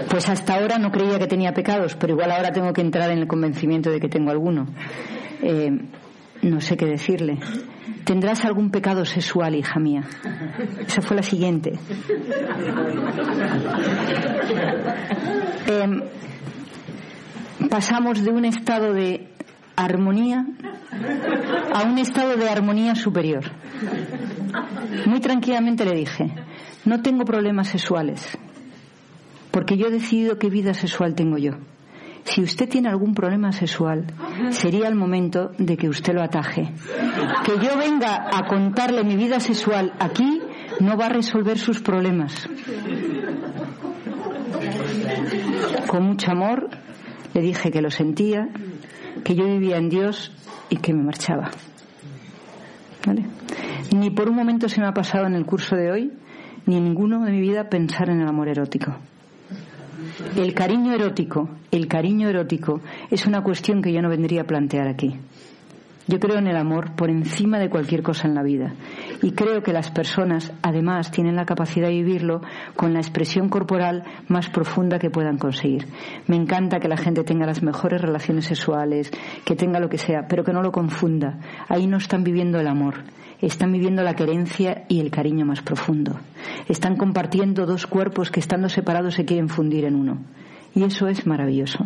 Pues 0.09 0.28
hasta 0.28 0.55
ahora 0.55 0.78
no 0.78 0.93
creía 0.93 1.19
que 1.19 1.27
tenía 1.27 1.53
pecados, 1.53 1.97
pero 1.97 2.12
igual 2.12 2.31
ahora 2.31 2.53
tengo 2.53 2.73
que 2.73 2.81
entrar 2.81 3.11
en 3.11 3.19
el 3.19 3.27
convencimiento 3.27 3.90
de 3.90 3.98
que 3.98 4.09
tengo 4.09 4.31
alguno. 4.31 4.69
Eh, 5.43 5.77
no 6.43 6.61
sé 6.61 6.77
qué 6.77 6.86
decirle. 6.86 7.40
¿Tendrás 8.06 8.44
algún 8.44 8.70
pecado 8.70 9.04
sexual, 9.04 9.56
hija 9.56 9.80
mía? 9.80 10.04
Esa 10.86 11.02
fue 11.02 11.16
la 11.16 11.24
siguiente. 11.24 11.76
Eh, 15.66 16.08
pasamos 17.68 18.22
de 18.22 18.30
un 18.30 18.44
estado 18.44 18.92
de 18.92 19.28
armonía 19.74 20.46
a 21.74 21.82
un 21.82 21.98
estado 21.98 22.36
de 22.36 22.48
armonía 22.48 22.94
superior. 22.94 23.42
Muy 25.06 25.18
tranquilamente 25.18 25.84
le 25.84 25.96
dije, 25.96 26.32
no 26.84 27.02
tengo 27.02 27.24
problemas 27.24 27.66
sexuales, 27.66 28.38
porque 29.50 29.76
yo 29.76 29.88
he 29.88 29.90
decidido 29.90 30.38
qué 30.38 30.48
vida 30.48 30.74
sexual 30.74 31.16
tengo 31.16 31.38
yo. 31.38 31.54
Si 32.27 32.43
usted 32.43 32.69
tiene 32.69 32.89
algún 32.89 33.15
problema 33.15 33.53
sexual, 33.53 34.05
sería 34.51 34.89
el 34.89 34.97
momento 34.97 35.53
de 35.59 35.77
que 35.77 35.89
usted 35.89 36.12
lo 36.12 36.23
ataje. 36.23 36.73
Que 37.44 37.53
yo 37.65 37.78
venga 37.78 38.28
a 38.32 38.47
contarle 38.47 39.05
mi 39.05 39.16
vida 39.16 39.39
sexual 39.39 39.93
aquí 39.98 40.43
no 40.81 40.97
va 40.97 41.07
a 41.07 41.09
resolver 41.11 41.57
sus 41.57 41.81
problemas. 41.81 42.48
Con 45.86 46.03
mucho 46.03 46.32
amor 46.32 46.69
le 47.32 47.40
dije 47.40 47.70
que 47.70 47.81
lo 47.81 47.90
sentía, 47.90 48.48
que 49.24 49.35
yo 49.36 49.47
vivía 49.47 49.77
en 49.77 49.89
Dios 49.89 50.32
y 50.69 50.77
que 50.77 50.93
me 50.93 51.05
marchaba. 51.05 51.51
Ni 53.94 54.11
por 54.11 54.28
un 54.28 54.35
momento 54.35 54.69
se 54.69 54.81
me 54.81 54.89
ha 54.89 54.93
pasado 54.93 55.27
en 55.27 55.35
el 55.35 55.47
curso 55.47 55.77
de 55.77 55.93
hoy, 55.93 56.12
ni 56.66 56.81
ninguno 56.81 57.24
de 57.24 57.31
mi 57.31 57.40
vida 57.40 57.70
pensar 57.70 58.11
en 58.11 58.20
el 58.20 58.28
amor 58.28 58.48
erótico. 58.48 58.97
El 60.36 60.54
cariño 60.54 60.92
erótico, 60.92 61.48
el 61.70 61.88
cariño 61.88 62.28
erótico 62.28 62.80
es 63.10 63.26
una 63.26 63.42
cuestión 63.42 63.82
que 63.82 63.92
yo 63.92 64.02
no 64.02 64.08
vendría 64.08 64.42
a 64.42 64.46
plantear 64.46 64.88
aquí. 64.88 65.16
Yo 66.08 66.20
creo 66.20 66.38
en 66.38 66.46
el 66.46 66.56
amor 66.56 66.92
por 66.94 67.10
encima 67.10 67.58
de 67.58 67.68
cualquier 67.68 68.02
cosa 68.04 68.28
en 68.28 68.34
la 68.34 68.44
vida 68.44 68.74
y 69.22 69.32
creo 69.32 69.62
que 69.64 69.72
las 69.72 69.90
personas 69.90 70.52
además 70.62 71.10
tienen 71.10 71.34
la 71.34 71.46
capacidad 71.46 71.88
de 71.88 71.94
vivirlo 71.94 72.42
con 72.76 72.92
la 72.92 73.00
expresión 73.00 73.48
corporal 73.48 74.04
más 74.28 74.48
profunda 74.48 75.00
que 75.00 75.10
puedan 75.10 75.36
conseguir. 75.36 75.86
Me 76.28 76.36
encanta 76.36 76.78
que 76.78 76.86
la 76.86 76.96
gente 76.96 77.24
tenga 77.24 77.44
las 77.44 77.62
mejores 77.62 78.00
relaciones 78.00 78.44
sexuales, 78.44 79.10
que 79.44 79.56
tenga 79.56 79.80
lo 79.80 79.88
que 79.88 79.98
sea, 79.98 80.28
pero 80.28 80.44
que 80.44 80.52
no 80.52 80.62
lo 80.62 80.70
confunda. 80.70 81.40
Ahí 81.68 81.88
no 81.88 81.96
están 81.96 82.22
viviendo 82.22 82.60
el 82.60 82.68
amor, 82.68 83.02
están 83.40 83.72
viviendo 83.72 84.04
la 84.04 84.14
querencia 84.14 84.84
y 84.88 85.00
el 85.00 85.10
cariño 85.10 85.44
más 85.44 85.62
profundo. 85.62 86.20
Están 86.68 86.96
compartiendo 86.96 87.66
dos 87.66 87.88
cuerpos 87.88 88.30
que 88.30 88.38
estando 88.38 88.68
separados 88.68 89.14
se 89.14 89.24
quieren 89.24 89.48
fundir 89.48 89.84
en 89.84 89.96
uno. 89.96 90.18
Y 90.77 90.85
eso 90.85 91.09
es 91.09 91.27
maravilloso. 91.27 91.78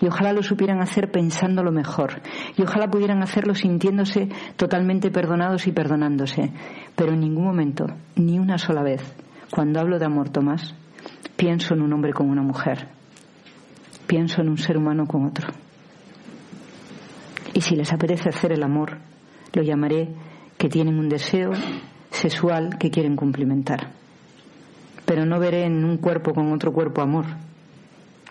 Y 0.00 0.08
ojalá 0.08 0.32
lo 0.32 0.42
supieran 0.42 0.80
hacer 0.80 1.12
pensando 1.12 1.62
lo 1.62 1.70
mejor. 1.70 2.20
Y 2.56 2.62
ojalá 2.62 2.88
pudieran 2.88 3.22
hacerlo 3.22 3.54
sintiéndose 3.54 4.28
totalmente 4.56 5.12
perdonados 5.12 5.68
y 5.68 5.72
perdonándose. 5.72 6.50
Pero 6.96 7.12
en 7.12 7.20
ningún 7.20 7.44
momento, 7.44 7.86
ni 8.16 8.40
una 8.40 8.58
sola 8.58 8.82
vez, 8.82 9.00
cuando 9.52 9.78
hablo 9.78 10.00
de 10.00 10.06
amor, 10.06 10.30
Tomás, 10.30 10.74
pienso 11.36 11.74
en 11.74 11.82
un 11.82 11.92
hombre 11.92 12.12
con 12.12 12.28
una 12.28 12.42
mujer. 12.42 12.88
Pienso 14.08 14.40
en 14.42 14.48
un 14.48 14.58
ser 14.58 14.78
humano 14.78 15.06
con 15.06 15.26
otro. 15.26 15.46
Y 17.54 17.60
si 17.60 17.76
les 17.76 17.92
apetece 17.92 18.30
hacer 18.30 18.50
el 18.50 18.64
amor, 18.64 18.98
lo 19.52 19.62
llamaré 19.62 20.08
que 20.58 20.68
tienen 20.68 20.98
un 20.98 21.08
deseo 21.08 21.52
sexual 22.10 22.78
que 22.80 22.90
quieren 22.90 23.14
cumplimentar. 23.14 23.92
Pero 25.06 25.24
no 25.24 25.38
veré 25.38 25.66
en 25.66 25.84
un 25.84 25.98
cuerpo 25.98 26.34
con 26.34 26.52
otro 26.52 26.72
cuerpo 26.72 27.00
amor, 27.00 27.26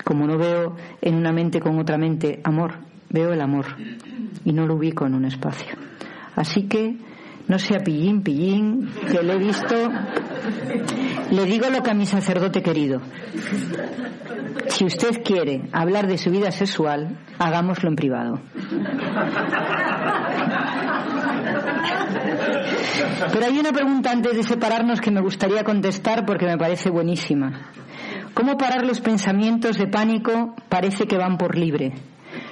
como 0.04 0.28
no 0.28 0.38
veo 0.38 0.76
en 1.02 1.16
una 1.16 1.32
mente 1.32 1.60
con 1.60 1.80
otra 1.80 1.98
mente 1.98 2.42
amor, 2.44 2.76
veo 3.10 3.32
el 3.32 3.42
amor 3.42 3.66
y 4.44 4.54
no 4.54 4.66
lo 4.66 4.76
ubico 4.76 5.06
en 5.06 5.16
un 5.16 5.26
espacio. 5.26 5.76
Así 6.36 6.64
que 6.64 6.98
no 7.48 7.60
sea 7.60 7.80
pillín, 7.80 8.24
pillín, 8.24 8.90
que 9.12 9.22
le 9.22 9.34
he 9.34 9.38
visto. 9.38 9.76
Le 11.32 11.46
digo 11.46 11.70
lo 11.70 11.84
que 11.84 11.92
a 11.92 11.94
mi 11.94 12.06
sacerdote 12.06 12.62
querido. 12.62 13.02
Si 14.68 14.86
usted 14.86 15.22
quiere 15.24 15.70
hablar 15.72 16.08
de 16.08 16.18
su 16.18 16.32
vida 16.32 16.52
sexual, 16.52 17.20
hagámoslo 17.38 17.90
en 17.90 17.96
privado. 17.96 18.40
Pero 23.32 23.46
hay 23.46 23.60
una 23.60 23.72
pregunta 23.72 24.12
antes 24.12 24.36
de 24.36 24.44
separarnos 24.44 25.02
que 25.02 25.12
me 25.12 25.22
gustaría 25.22 25.64
contestar 25.64 26.26
porque 26.26 26.46
me 26.46 26.58
parece 26.58 26.90
buenísima. 26.90 27.72
¿Cómo 28.34 28.58
parar 28.58 28.84
los 28.84 29.00
pensamientos 29.00 29.78
de 29.78 29.88
pánico? 29.88 30.56
Parece 30.68 31.06
que 31.06 31.18
van 31.18 31.38
por 31.38 31.56
libre. 31.56 31.94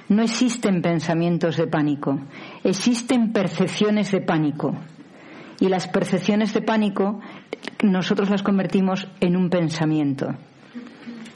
No 0.10 0.22
existen 0.22 0.82
pensamientos 0.82 1.58
de 1.58 1.66
pánico, 1.66 2.20
existen 2.64 3.32
percepciones 3.34 4.12
de 4.12 4.22
pánico. 4.22 4.76
Y 5.60 5.70
las 5.70 5.88
percepciones 5.88 6.54
de 6.54 6.62
pánico 6.62 7.20
nosotros 7.84 8.30
las 8.30 8.44
convertimos 8.44 9.08
en 9.22 9.36
un 9.36 9.50
pensamiento. 9.50 10.36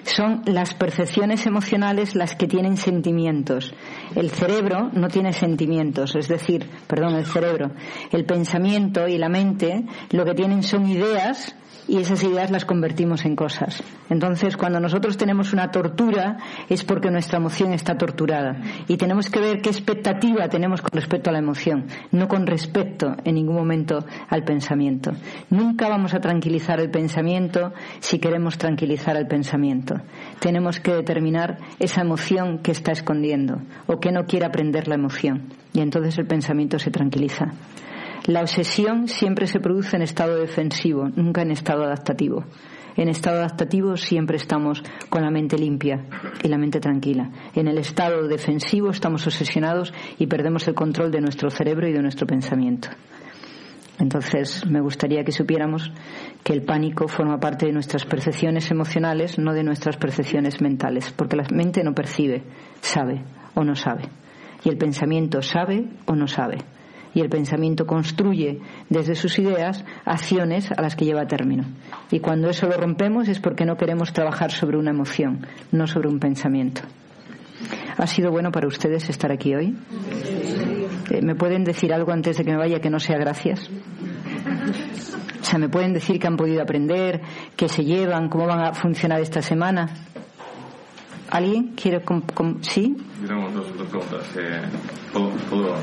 Son 0.03 0.43
las 0.45 0.75
percepciones 0.75 1.47
emocionales 1.47 2.13
las 2.13 2.35
que 2.35 2.45
tienen 2.45 2.77
sentimientos. 2.77 3.73
El 4.13 4.29
cerebro 4.29 4.91
no 4.93 5.07
tiene 5.07 5.33
sentimientos, 5.33 6.15
es 6.15 6.27
decir, 6.27 6.69
perdón, 6.85 7.15
el 7.15 7.25
cerebro. 7.25 7.71
El 8.11 8.25
pensamiento 8.25 9.07
y 9.07 9.17
la 9.17 9.29
mente 9.29 9.85
lo 10.11 10.23
que 10.23 10.35
tienen 10.35 10.61
son 10.61 10.87
ideas 10.87 11.55
y 11.87 11.97
esas 11.97 12.23
ideas 12.23 12.51
las 12.51 12.65
convertimos 12.65 13.25
en 13.25 13.35
cosas. 13.35 13.83
Entonces, 14.09 14.57
cuando 14.57 14.79
nosotros 14.79 15.17
tenemos 15.17 15.53
una 15.53 15.71
tortura 15.71 16.37
es 16.69 16.83
porque 16.83 17.11
nuestra 17.11 17.37
emoción 17.37 17.73
está 17.73 17.97
torturada 17.97 18.57
y 18.87 18.97
tenemos 18.97 19.29
que 19.29 19.39
ver 19.39 19.61
qué 19.61 19.69
expectativa 19.69 20.47
tenemos 20.49 20.81
con 20.81 20.91
respecto 20.93 21.29
a 21.29 21.33
la 21.33 21.39
emoción, 21.39 21.85
no 22.11 22.27
con 22.27 22.47
respecto 22.47 23.15
en 23.23 23.35
ningún 23.35 23.55
momento 23.55 24.05
al 24.29 24.43
pensamiento. 24.43 25.11
Nunca 25.49 25.89
vamos 25.89 26.13
a 26.13 26.19
tranquilizar 26.19 26.79
el 26.79 26.89
pensamiento 26.89 27.73
si 27.99 28.19
queremos 28.19 28.57
tranquilizar 28.57 29.15
el 29.17 29.27
pensamiento. 29.27 29.95
Tenemos 30.39 30.79
que 30.79 30.93
determinar 30.93 31.57
esa 31.79 32.01
emoción 32.01 32.59
que 32.59 32.71
está 32.71 32.91
escondiendo 32.91 33.61
o 33.87 33.99
que 33.99 34.11
no 34.11 34.25
quiere 34.25 34.45
aprender 34.45 34.87
la 34.87 34.95
emoción 34.95 35.49
y 35.73 35.81
entonces 35.81 36.17
el 36.17 36.25
pensamiento 36.25 36.79
se 36.79 36.91
tranquiliza. 36.91 37.53
La 38.27 38.41
obsesión 38.41 39.07
siempre 39.07 39.45
se 39.45 39.59
produce 39.59 39.95
en 39.95 40.01
estado 40.01 40.37
defensivo, 40.37 41.09
nunca 41.15 41.43
en 41.43 41.51
estado 41.51 41.83
adaptativo. 41.83 42.43
En 42.97 43.07
estado 43.07 43.37
adaptativo 43.37 43.97
siempre 43.97 44.37
estamos 44.37 44.81
con 45.09 45.21
la 45.21 45.29
mente 45.29 45.59
limpia 45.59 46.03
y 46.41 46.47
la 46.47 46.57
mente 46.57 46.79
tranquila. 46.79 47.29
En 47.53 47.67
el 47.67 47.77
estado 47.77 48.27
defensivo 48.27 48.89
estamos 48.89 49.27
obsesionados 49.27 49.93
y 50.17 50.25
perdemos 50.25 50.67
el 50.67 50.73
control 50.73 51.11
de 51.11 51.21
nuestro 51.21 51.51
cerebro 51.51 51.87
y 51.87 51.93
de 51.93 52.01
nuestro 52.01 52.25
pensamiento. 52.25 52.87
Entonces, 53.99 54.65
me 54.65 54.81
gustaría 54.81 55.23
que 55.23 55.31
supiéramos 55.31 55.91
que 56.43 56.53
el 56.53 56.63
pánico 56.63 57.07
forma 57.07 57.39
parte 57.39 57.67
de 57.67 57.73
nuestras 57.73 58.05
percepciones 58.05 58.71
emocionales, 58.71 59.37
no 59.37 59.53
de 59.53 59.63
nuestras 59.63 59.97
percepciones 59.97 60.61
mentales, 60.61 61.13
porque 61.15 61.35
la 61.35 61.45
mente 61.53 61.83
no 61.83 61.93
percibe, 61.93 62.43
sabe 62.81 63.23
o 63.53 63.63
no 63.63 63.75
sabe. 63.75 64.09
Y 64.63 64.69
el 64.69 64.77
pensamiento 64.77 65.43
sabe 65.43 65.85
o 66.07 66.15
no 66.15 66.27
sabe. 66.27 66.57
Y 67.15 67.21
el 67.21 67.29
pensamiento 67.29 67.87
construye 67.87 68.59
desde 68.89 69.15
sus 69.15 69.39
ideas 69.39 69.83
acciones 70.05 70.71
a 70.71 70.81
las 70.81 70.95
que 70.95 71.05
lleva 71.05 71.25
término. 71.25 71.63
Y 72.11 72.19
cuando 72.19 72.49
eso 72.49 72.67
lo 72.67 72.77
rompemos 72.77 73.27
es 73.27 73.39
porque 73.39 73.65
no 73.65 73.77
queremos 73.77 74.13
trabajar 74.13 74.51
sobre 74.51 74.77
una 74.77 74.91
emoción, 74.91 75.47
no 75.71 75.87
sobre 75.87 76.09
un 76.09 76.19
pensamiento. 76.19 76.81
¿Ha 77.97 78.07
sido 78.07 78.29
bueno 78.29 78.51
para 78.51 78.67
ustedes 78.67 79.09
estar 79.09 79.31
aquí 79.31 79.55
hoy? 79.55 79.75
Eh, 81.09 81.21
¿Me 81.23 81.35
pueden 81.35 81.63
decir 81.63 81.93
algo 81.93 82.11
antes 82.11 82.37
de 82.37 82.43
que 82.43 82.51
me 82.51 82.57
vaya 82.57 82.79
que 82.79 82.89
no 82.89 82.99
sea 82.99 83.17
gracias? 83.17 83.69
O 85.41 85.43
sea, 85.43 85.59
¿me 85.59 85.69
pueden 85.69 85.93
decir 85.93 86.19
que 86.19 86.27
han 86.27 86.37
podido 86.37 86.61
aprender, 86.61 87.21
qué 87.55 87.69
se 87.69 87.85
llevan, 87.85 88.29
cómo 88.29 88.47
van 88.47 88.61
a 88.61 88.73
funcionar 88.73 89.21
esta 89.21 89.41
semana? 89.41 89.89
¿Alguien 91.29 91.73
quiere.? 91.75 92.03
¿Sí? 92.61 92.95
Tenemos 93.21 93.53
dos, 93.53 93.67
preguntas. 93.67 94.35
Eh, 94.37 94.61
¿puedo, 95.49 95.75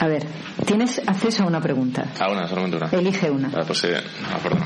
A 0.00 0.06
ver, 0.06 0.26
tienes 0.66 1.00
acceso 1.06 1.44
a 1.44 1.46
una 1.46 1.60
pregunta. 1.60 2.12
A 2.18 2.30
una, 2.30 2.46
solamente 2.48 2.76
una. 2.76 2.88
Elige 2.90 3.30
una. 3.30 3.50
Ah, 3.54 3.62
pues, 3.66 3.84
eh, 3.84 3.96
ah, 4.28 4.38
perdón. 4.42 4.62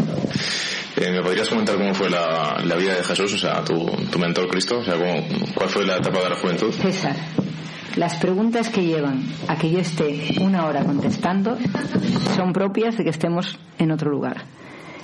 Eh, 0.97 1.11
¿Me 1.11 1.23
podrías 1.23 1.49
comentar 1.49 1.77
cómo 1.77 1.93
fue 1.95 2.09
la, 2.09 2.62
la, 2.65 2.77
vida 2.77 2.95
de 2.95 3.03
Jesús, 3.03 3.35
o 3.35 3.39
sea, 3.39 3.65
tu, 3.65 3.85
tu 4.11 4.19
mentor 4.19 4.49
Cristo? 4.49 4.78
O 4.78 4.85
sea, 4.85 4.95
cómo, 4.95 5.27
¿cuál 5.55 5.69
fue 5.69 5.85
la 5.85 5.97
etapa 5.97 6.23
de 6.23 6.31
la 6.31 6.36
juventud? 6.36 6.73
César, 6.73 7.16
las 7.97 8.16
preguntas 8.16 8.70
que 8.70 8.85
llevan 8.85 9.24
a 9.49 9.57
que 9.57 9.70
yo 9.70 9.81
esté 9.81 10.36
una 10.41 10.66
hora 10.66 10.85
contestando 10.85 11.59
son 12.36 12.53
propias 12.53 12.97
de 12.97 13.05
que 13.05 13.11
estemos 13.11 13.59
en 13.78 13.91
otro 13.91 14.11
lugar. 14.11 14.45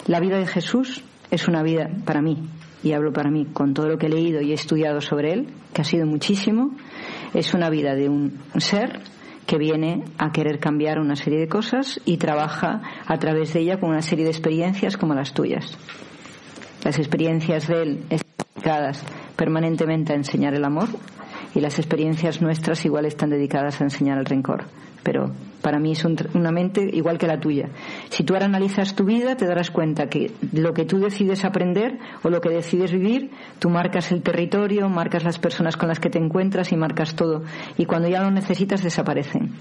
La 0.06 0.20
vida 0.20 0.38
de 0.38 0.46
Jesús 0.46 1.02
es 1.30 1.48
una 1.48 1.62
vida 1.62 1.90
para 2.04 2.22
mí, 2.22 2.38
y 2.82 2.92
hablo 2.92 3.12
para 3.12 3.30
mí 3.30 3.46
con 3.52 3.74
todo 3.74 3.88
lo 3.88 3.98
que 3.98 4.06
he 4.06 4.10
leído 4.10 4.40
y 4.40 4.52
he 4.52 4.54
estudiado 4.54 5.00
sobre 5.00 5.32
él, 5.32 5.48
que 5.72 5.82
ha 5.82 5.84
sido 5.84 6.06
muchísimo, 6.06 6.70
es 7.34 7.54
una 7.54 7.70
vida 7.70 7.94
de 7.94 8.08
un 8.08 8.40
ser 8.58 9.02
que 9.46 9.58
viene 9.58 10.04
a 10.18 10.30
querer 10.30 10.60
cambiar 10.60 10.98
una 10.98 11.16
serie 11.16 11.40
de 11.40 11.48
cosas 11.48 12.00
y 12.04 12.18
trabaja 12.18 12.82
a 13.06 13.18
través 13.18 13.52
de 13.52 13.60
ella 13.60 13.80
con 13.80 13.90
una 13.90 14.02
serie 14.02 14.24
de 14.24 14.30
experiencias 14.30 14.96
como 14.96 15.14
las 15.14 15.34
tuyas. 15.34 15.76
Las 16.84 16.98
experiencias 16.98 17.66
de 17.66 17.82
él 17.82 18.04
están 18.10 18.46
dedicadas 18.54 19.04
permanentemente 19.36 20.12
a 20.12 20.16
enseñar 20.16 20.54
el 20.54 20.64
amor, 20.64 20.88
y 21.54 21.60
las 21.60 21.78
experiencias 21.78 22.40
nuestras 22.40 22.84
igual 22.84 23.06
están 23.06 23.30
dedicadas 23.30 23.80
a 23.80 23.84
enseñar 23.84 24.18
el 24.18 24.26
rencor. 24.26 24.64
Pero 25.02 25.32
para 25.60 25.78
mí 25.78 25.92
es 25.92 26.04
una 26.04 26.50
mente 26.50 26.88
igual 26.92 27.18
que 27.18 27.26
la 27.26 27.38
tuya. 27.38 27.68
Si 28.08 28.24
tú 28.24 28.34
ahora 28.34 28.46
analizas 28.46 28.94
tu 28.94 29.04
vida, 29.04 29.36
te 29.36 29.46
darás 29.46 29.70
cuenta 29.70 30.08
que 30.08 30.30
lo 30.52 30.72
que 30.72 30.84
tú 30.84 30.98
decides 30.98 31.44
aprender 31.44 31.98
o 32.22 32.30
lo 32.30 32.40
que 32.40 32.50
decides 32.50 32.92
vivir, 32.92 33.30
tú 33.58 33.70
marcas 33.70 34.12
el 34.12 34.22
territorio, 34.22 34.88
marcas 34.88 35.24
las 35.24 35.38
personas 35.38 35.76
con 35.76 35.88
las 35.88 36.00
que 36.00 36.10
te 36.10 36.18
encuentras 36.18 36.72
y 36.72 36.76
marcas 36.76 37.14
todo. 37.14 37.42
Y 37.76 37.86
cuando 37.86 38.08
ya 38.08 38.22
lo 38.22 38.30
necesitas, 38.30 38.82
desaparecen. 38.82 39.54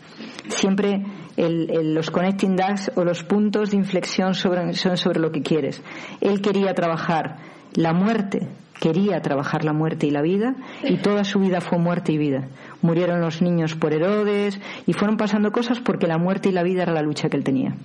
Siempre 0.48 1.03
los 1.38 2.11
connecting 2.11 2.56
dots 2.56 2.91
o 2.95 3.03
los 3.03 3.24
puntos 3.24 3.72
de 3.72 3.78
inflexión 3.78 4.34
son 4.34 4.98
sobre 4.98 5.20
lo 5.20 5.32
que 5.32 5.41
quieres. 5.41 5.82
Él 6.22 6.41
quería 6.41 6.74
trabajar 6.74 7.38
la 7.74 7.94
muerte 7.94 8.48
quería 8.80 9.22
trabajar 9.22 9.66
la 9.66 9.74
muerte 9.74 10.07
y 10.07 10.11
la 10.11 10.22
vida 10.22 10.56
y 10.84 10.98
toda 10.98 11.24
su 11.24 11.40
vida 11.40 11.61
fue 11.61 11.78
muerte 11.78 12.14
y 12.14 12.18
vida. 12.18 12.48
Murieron 12.81 13.22
los 13.22 13.41
niños 13.41 13.76
por 13.76 13.93
Herodes 13.93 14.60
y 14.88 14.93
fueron 14.93 15.18
pasando 15.18 15.51
cosas 15.51 15.80
porque 15.80 16.07
la 16.07 16.18
muerte 16.18 16.49
y 16.49 16.51
la 16.53 16.64
vida 16.64 16.84
era 16.84 16.93
la 16.93 17.01
lucha 17.01 17.30
que 17.30 17.38
él 17.38 17.43
tenía 17.43 17.76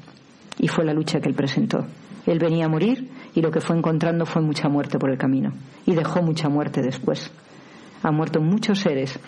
y 0.58 0.68
fue 0.68 0.84
la 0.84 0.94
lucha 0.94 1.20
que 1.20 1.28
él 1.28 1.34
presentó. 1.34 1.84
Él 2.26 2.38
venía 2.38 2.66
a 2.66 2.68
morir 2.68 3.10
y 3.34 3.42
lo 3.42 3.50
que 3.50 3.60
fue 3.60 3.76
encontrando 3.76 4.24
fue 4.24 4.40
mucha 4.40 4.68
muerte 4.68 4.98
por 4.98 5.10
el 5.10 5.18
camino 5.18 5.52
y 5.84 5.94
dejó 5.94 6.22
mucha 6.22 6.48
muerte 6.48 6.80
después. 6.80 7.30
Ha 8.02 8.10
muerto 8.10 8.40
muchos 8.40 8.80
seres 8.80 9.18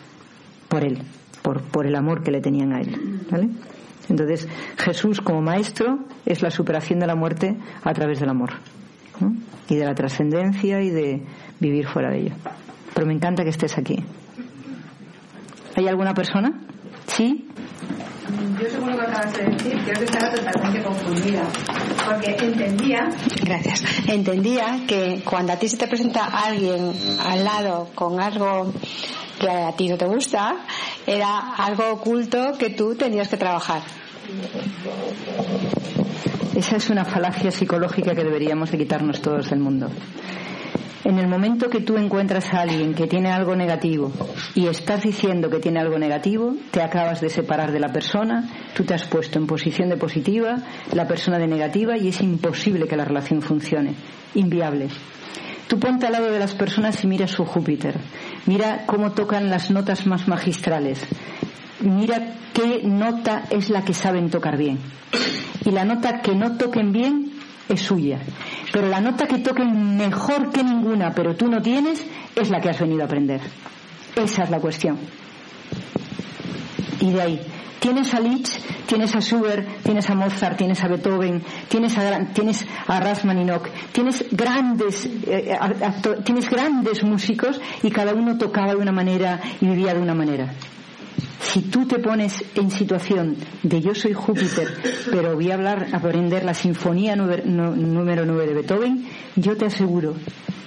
por 0.68 0.84
él, 0.84 1.02
por, 1.42 1.62
por 1.62 1.86
el 1.86 1.94
amor 1.94 2.22
que 2.22 2.30
le 2.30 2.40
tenían 2.40 2.72
a 2.72 2.80
él. 2.80 3.20
¿vale? 3.30 3.48
Entonces 4.08 4.48
Jesús 4.78 5.20
como 5.20 5.42
maestro 5.42 5.98
es 6.24 6.42
la 6.42 6.50
superación 6.50 7.00
de 7.00 7.06
la 7.06 7.16
muerte 7.16 7.56
a 7.82 7.92
través 7.92 8.20
del 8.20 8.30
amor 8.30 8.50
y 9.68 9.74
de 9.74 9.84
la 9.84 9.94
trascendencia 9.94 10.80
y 10.80 10.90
de 10.90 11.22
vivir 11.58 11.86
fuera 11.86 12.10
de 12.10 12.20
ello. 12.20 12.34
Pero 12.94 13.06
me 13.06 13.14
encanta 13.14 13.42
que 13.42 13.50
estés 13.50 13.76
aquí. 13.76 14.04
¿Hay 15.76 15.86
alguna 15.88 16.14
persona? 16.14 16.52
¿Sí? 17.06 17.46
Yo 18.58 18.70
según 18.70 18.90
lo 18.92 18.96
que 18.96 19.02
acabas 19.02 19.32
de 19.34 19.44
decir, 19.44 19.78
creo 19.84 19.98
que 19.98 20.04
estaba 20.04 20.32
totalmente 20.32 20.82
confundida. 20.82 21.42
Porque 22.06 22.36
entendía. 22.40 23.08
Gracias. 23.44 23.84
Entendía 24.08 24.80
que 24.88 25.22
cuando 25.22 25.52
a 25.52 25.56
ti 25.56 25.68
se 25.68 25.76
te 25.76 25.86
presenta 25.86 26.24
alguien 26.24 26.92
al 27.20 27.44
lado 27.44 27.90
con 27.94 28.18
algo 28.18 28.72
que 29.38 29.50
a 29.50 29.72
ti 29.72 29.88
no 29.88 29.98
te 29.98 30.06
gusta, 30.06 30.56
era 31.06 31.54
algo 31.56 31.92
oculto 31.92 32.56
que 32.58 32.70
tú 32.70 32.94
tenías 32.94 33.28
que 33.28 33.36
trabajar. 33.36 33.82
Esa 36.54 36.76
es 36.76 36.88
una 36.88 37.04
falacia 37.04 37.50
psicológica 37.50 38.14
que 38.14 38.24
deberíamos 38.24 38.70
de 38.70 38.78
quitarnos 38.78 39.20
todos 39.20 39.50
del 39.50 39.58
mundo. 39.58 39.90
En 41.04 41.18
el 41.18 41.28
momento 41.28 41.68
que 41.68 41.80
tú 41.80 41.96
encuentras 41.96 42.52
a 42.52 42.62
alguien 42.62 42.94
que 42.94 43.06
tiene 43.06 43.30
algo 43.30 43.54
negativo 43.54 44.12
y 44.54 44.66
estás 44.66 45.02
diciendo 45.02 45.48
que 45.50 45.60
tiene 45.60 45.80
algo 45.80 45.98
negativo, 45.98 46.54
te 46.70 46.82
acabas 46.82 47.20
de 47.20 47.30
separar 47.30 47.70
de 47.70 47.80
la 47.80 47.92
persona, 47.92 48.48
tú 48.74 48.84
te 48.84 48.94
has 48.94 49.04
puesto 49.04 49.38
en 49.38 49.46
posición 49.46 49.88
de 49.88 49.96
positiva, 49.96 50.56
la 50.92 51.06
persona 51.06 51.38
de 51.38 51.46
negativa 51.46 51.96
y 51.96 52.08
es 52.08 52.20
imposible 52.20 52.88
que 52.88 52.96
la 52.96 53.04
relación 53.04 53.42
funcione. 53.42 53.94
Inviable. 54.34 54.88
Tú 55.68 55.78
ponte 55.80 56.06
al 56.06 56.12
lado 56.12 56.30
de 56.30 56.38
las 56.38 56.54
personas 56.54 57.02
y 57.02 57.06
mira 57.06 57.26
su 57.26 57.44
Júpiter. 57.44 57.98
Mira 58.46 58.84
cómo 58.86 59.12
tocan 59.12 59.50
las 59.50 59.70
notas 59.70 60.06
más 60.06 60.28
magistrales. 60.28 61.04
Mira 61.80 62.34
qué 62.52 62.82
nota 62.84 63.44
es 63.50 63.70
la 63.70 63.84
que 63.84 63.92
saben 63.92 64.30
tocar 64.30 64.56
bien. 64.56 64.78
Y 65.64 65.70
la 65.72 65.84
nota 65.84 66.20
que 66.20 66.34
no 66.34 66.56
toquen 66.56 66.92
bien 66.92 67.32
es 67.68 67.80
suya. 67.80 68.20
Pero 68.76 68.88
la 68.88 69.00
nota 69.00 69.26
que 69.26 69.38
toquen 69.38 69.96
mejor 69.96 70.52
que 70.52 70.62
ninguna, 70.62 71.14
pero 71.14 71.34
tú 71.34 71.48
no 71.48 71.62
tienes, 71.62 72.04
es 72.34 72.50
la 72.50 72.60
que 72.60 72.68
has 72.68 72.78
venido 72.78 73.00
a 73.00 73.06
aprender. 73.06 73.40
Esa 74.14 74.42
es 74.42 74.50
la 74.50 74.60
cuestión. 74.60 74.98
Y 77.00 77.10
de 77.10 77.22
ahí, 77.22 77.40
tienes 77.78 78.12
a 78.12 78.20
Liszt, 78.20 78.60
tienes 78.84 79.16
a 79.16 79.20
Schubert, 79.20 79.82
tienes 79.82 80.10
a 80.10 80.14
Mozart, 80.14 80.58
tienes 80.58 80.84
a 80.84 80.88
Beethoven, 80.88 81.42
tienes 81.70 81.96
a, 81.96 82.18
tienes 82.34 82.66
a 82.86 83.14
tienes 83.92 84.26
grandes, 84.30 85.08
eh, 85.26 85.58
tienes 86.22 86.50
grandes 86.50 87.02
músicos 87.02 87.58
y 87.82 87.90
cada 87.90 88.12
uno 88.12 88.36
tocaba 88.36 88.74
de 88.74 88.76
una 88.76 88.92
manera 88.92 89.40
y 89.58 89.68
vivía 89.68 89.94
de 89.94 90.02
una 90.02 90.14
manera 90.14 90.52
si 91.40 91.62
tú 91.62 91.86
te 91.86 91.98
pones 91.98 92.44
en 92.54 92.70
situación 92.70 93.36
de 93.62 93.80
yo 93.80 93.94
soy 93.94 94.12
Júpiter, 94.14 94.68
pero 95.10 95.34
voy 95.34 95.50
a 95.50 95.54
hablar, 95.54 95.88
a 95.92 95.96
aprender 95.96 96.44
la 96.44 96.54
sinfonía 96.54 97.14
número 97.16 98.26
9 98.26 98.46
de 98.46 98.54
Beethoven, 98.54 99.06
yo 99.36 99.56
te 99.56 99.66
aseguro 99.66 100.14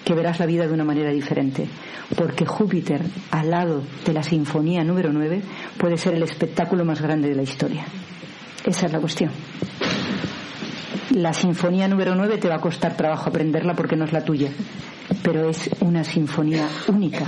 que 0.05 0.13
verás 0.13 0.39
la 0.39 0.45
vida 0.45 0.67
de 0.67 0.73
una 0.73 0.83
manera 0.83 1.11
diferente. 1.11 1.67
Porque 2.15 2.45
Júpiter, 2.45 3.01
al 3.31 3.51
lado 3.51 3.83
de 4.05 4.13
la 4.13 4.23
sinfonía 4.23 4.83
número 4.83 5.11
9, 5.11 5.41
puede 5.77 5.97
ser 5.97 6.15
el 6.15 6.23
espectáculo 6.23 6.85
más 6.85 7.01
grande 7.01 7.29
de 7.29 7.35
la 7.35 7.43
historia. 7.43 7.85
Esa 8.65 8.87
es 8.87 8.91
la 8.91 8.99
cuestión. 8.99 9.31
La 11.11 11.33
sinfonía 11.33 11.87
número 11.87 12.15
9 12.15 12.37
te 12.37 12.47
va 12.47 12.55
a 12.55 12.61
costar 12.61 12.95
trabajo 12.95 13.29
aprenderla 13.29 13.73
porque 13.73 13.95
no 13.95 14.05
es 14.05 14.13
la 14.13 14.23
tuya, 14.23 14.49
pero 15.23 15.49
es 15.49 15.69
una 15.81 16.03
sinfonía 16.03 16.67
única, 16.87 17.25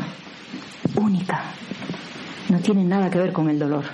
única 0.95 1.43
no 2.51 2.59
tiene 2.59 2.83
nada 2.83 3.09
que 3.09 3.17
ver 3.17 3.31
con 3.31 3.49
el 3.49 3.57
dolor. 3.57 3.85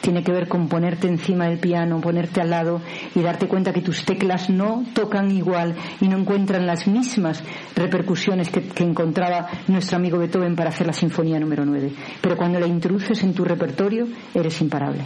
Tiene 0.00 0.22
que 0.22 0.32
ver 0.32 0.48
con 0.48 0.68
ponerte 0.68 1.08
encima 1.08 1.46
del 1.46 1.58
piano, 1.58 2.00
ponerte 2.00 2.40
al 2.40 2.48
lado 2.48 2.80
y 3.14 3.20
darte 3.20 3.48
cuenta 3.48 3.72
que 3.72 3.82
tus 3.82 4.04
teclas 4.06 4.48
no 4.48 4.84
tocan 4.94 5.30
igual 5.30 5.74
y 6.00 6.08
no 6.08 6.16
encuentran 6.16 6.66
las 6.66 6.86
mismas 6.86 7.42
repercusiones 7.76 8.48
que, 8.48 8.62
encontraba 8.82 9.46
nuestro 9.68 9.98
amigo 9.98 10.18
Beethoven 10.18 10.56
para 10.56 10.70
hacer 10.70 10.86
la 10.86 10.94
sinfonía 10.94 11.38
número 11.38 11.66
9. 11.66 11.92
Pero 12.22 12.36
cuando 12.36 12.58
la 12.58 12.66
introduces 12.66 13.22
en 13.24 13.34
tu 13.34 13.44
repertorio, 13.44 14.06
eres 14.32 14.58
imparable. 14.62 15.02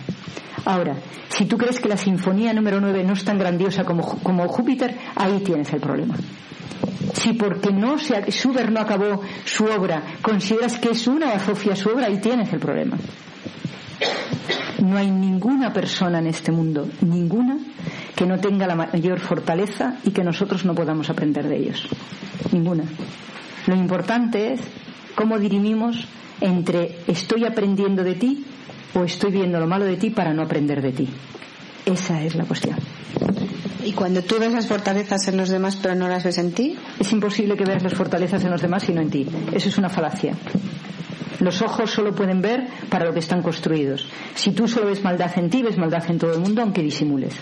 Ahora, 0.67 0.95
si 1.29 1.47
tú 1.47 1.57
crees 1.57 1.81
que 1.81 1.89
la 1.89 1.97
sinfonía 1.97 2.53
número 2.53 2.81
9 2.81 3.03
no 3.03 3.15
es 3.15 3.25
tan 3.25 3.39
grandiosa 3.39 3.85
como, 3.85 4.07
como 4.23 4.47
Júpiter, 4.47 4.97
ahí 5.17 5.41
tienes 5.41 5.73
el 5.73 5.81
problema. 5.81 6.15
Si 7.15 7.33
porque 7.33 7.73
no 7.73 7.99
se, 7.99 8.31
Schubert 8.31 8.71
no 8.71 8.81
acabó 8.81 9.21
su 9.45 9.65
obra, 9.65 10.03
consideras 10.23 10.79
que 10.79 10.91
es 10.91 11.07
una 11.07 11.33
asofia 11.33 11.77
su 11.77 11.91
obra, 11.91 12.07
ahí 12.07 12.19
tienes 12.19 12.53
el 12.53 12.59
problema. 12.59 12.97
No 14.83 14.97
hay 14.99 15.11
ninguna 15.11 15.73
persona 15.73 16.19
en 16.19 16.27
este 16.27 16.53
mundo, 16.53 16.89
ninguna, 17.01 17.57
que 18.15 18.27
no 18.27 18.39
tenga 18.39 18.67
la 18.67 18.75
mayor 18.75 19.21
fortaleza 19.21 19.97
y 20.05 20.11
que 20.11 20.23
nosotros 20.23 20.65
no 20.65 20.75
podamos 20.75 21.09
aprender 21.09 21.49
de 21.49 21.57
ellos. 21.57 21.89
Ninguna. 22.53 22.85
Lo 23.67 23.75
importante 23.75 24.53
es 24.53 24.61
cómo 25.15 25.39
dirimimos 25.39 26.07
entre 26.41 26.99
estoy 27.07 27.45
aprendiendo 27.45 28.05
de 28.05 28.15
ti 28.15 28.45
o 28.95 29.05
estoy 29.05 29.33
viendo 29.33 29.59
lo 29.59 29.67
malo 29.67 29.85
de 29.85 29.97
ti 29.97 30.11
para 30.11 30.35
no 30.35 30.43
aprender 30.43 30.83
de 30.83 30.93
ti. 30.93 31.09
Esa 31.87 32.23
es 32.23 32.35
la 32.35 32.45
cuestión. 32.45 32.77
Y 33.85 33.93
cuando 33.93 34.23
tú 34.23 34.37
ves 34.39 34.53
las 34.53 34.67
fortalezas 34.67 35.29
en 35.29 35.37
los 35.37 35.51
demás 35.51 35.77
pero 35.77 35.95
no 35.95 36.09
las 36.09 36.25
ves 36.25 36.39
en 36.39 36.53
ti, 36.53 36.77
es 36.99 37.13
imposible 37.13 37.57
que 37.57 37.65
veas 37.65 37.83
las 37.83 37.95
fortalezas 37.95 38.43
en 38.45 38.51
los 38.51 38.63
demás 38.63 38.89
y 38.89 38.93
no 38.93 39.03
en 39.03 39.11
ti. 39.11 39.27
Eso 39.53 39.69
es 39.69 39.79
una 39.79 39.91
falacia. 39.91 40.35
Los 41.41 41.61
ojos 41.61 41.91
solo 41.91 42.15
pueden 42.15 42.41
ver 42.41 42.67
para 42.89 43.05
lo 43.05 43.13
que 43.13 43.19
están 43.19 43.43
construidos. 43.43 44.09
Si 44.35 44.53
tú 44.53 44.67
solo 44.67 44.87
ves 44.87 45.05
maldad 45.05 45.31
en 45.37 45.51
ti, 45.51 45.63
ves 45.63 45.77
maldad 45.77 46.05
en 46.09 46.19
todo 46.19 46.33
el 46.33 46.41
mundo, 46.41 46.63
aunque 46.63 46.83
disimules. 46.83 47.35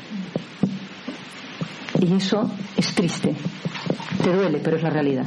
Y 2.00 2.14
eso 2.14 2.50
es 2.76 2.92
triste. 2.94 3.34
Te 4.22 4.32
duele, 4.32 4.58
pero 4.58 4.76
es 4.76 4.82
la 4.82 4.90
realidad. 4.90 5.26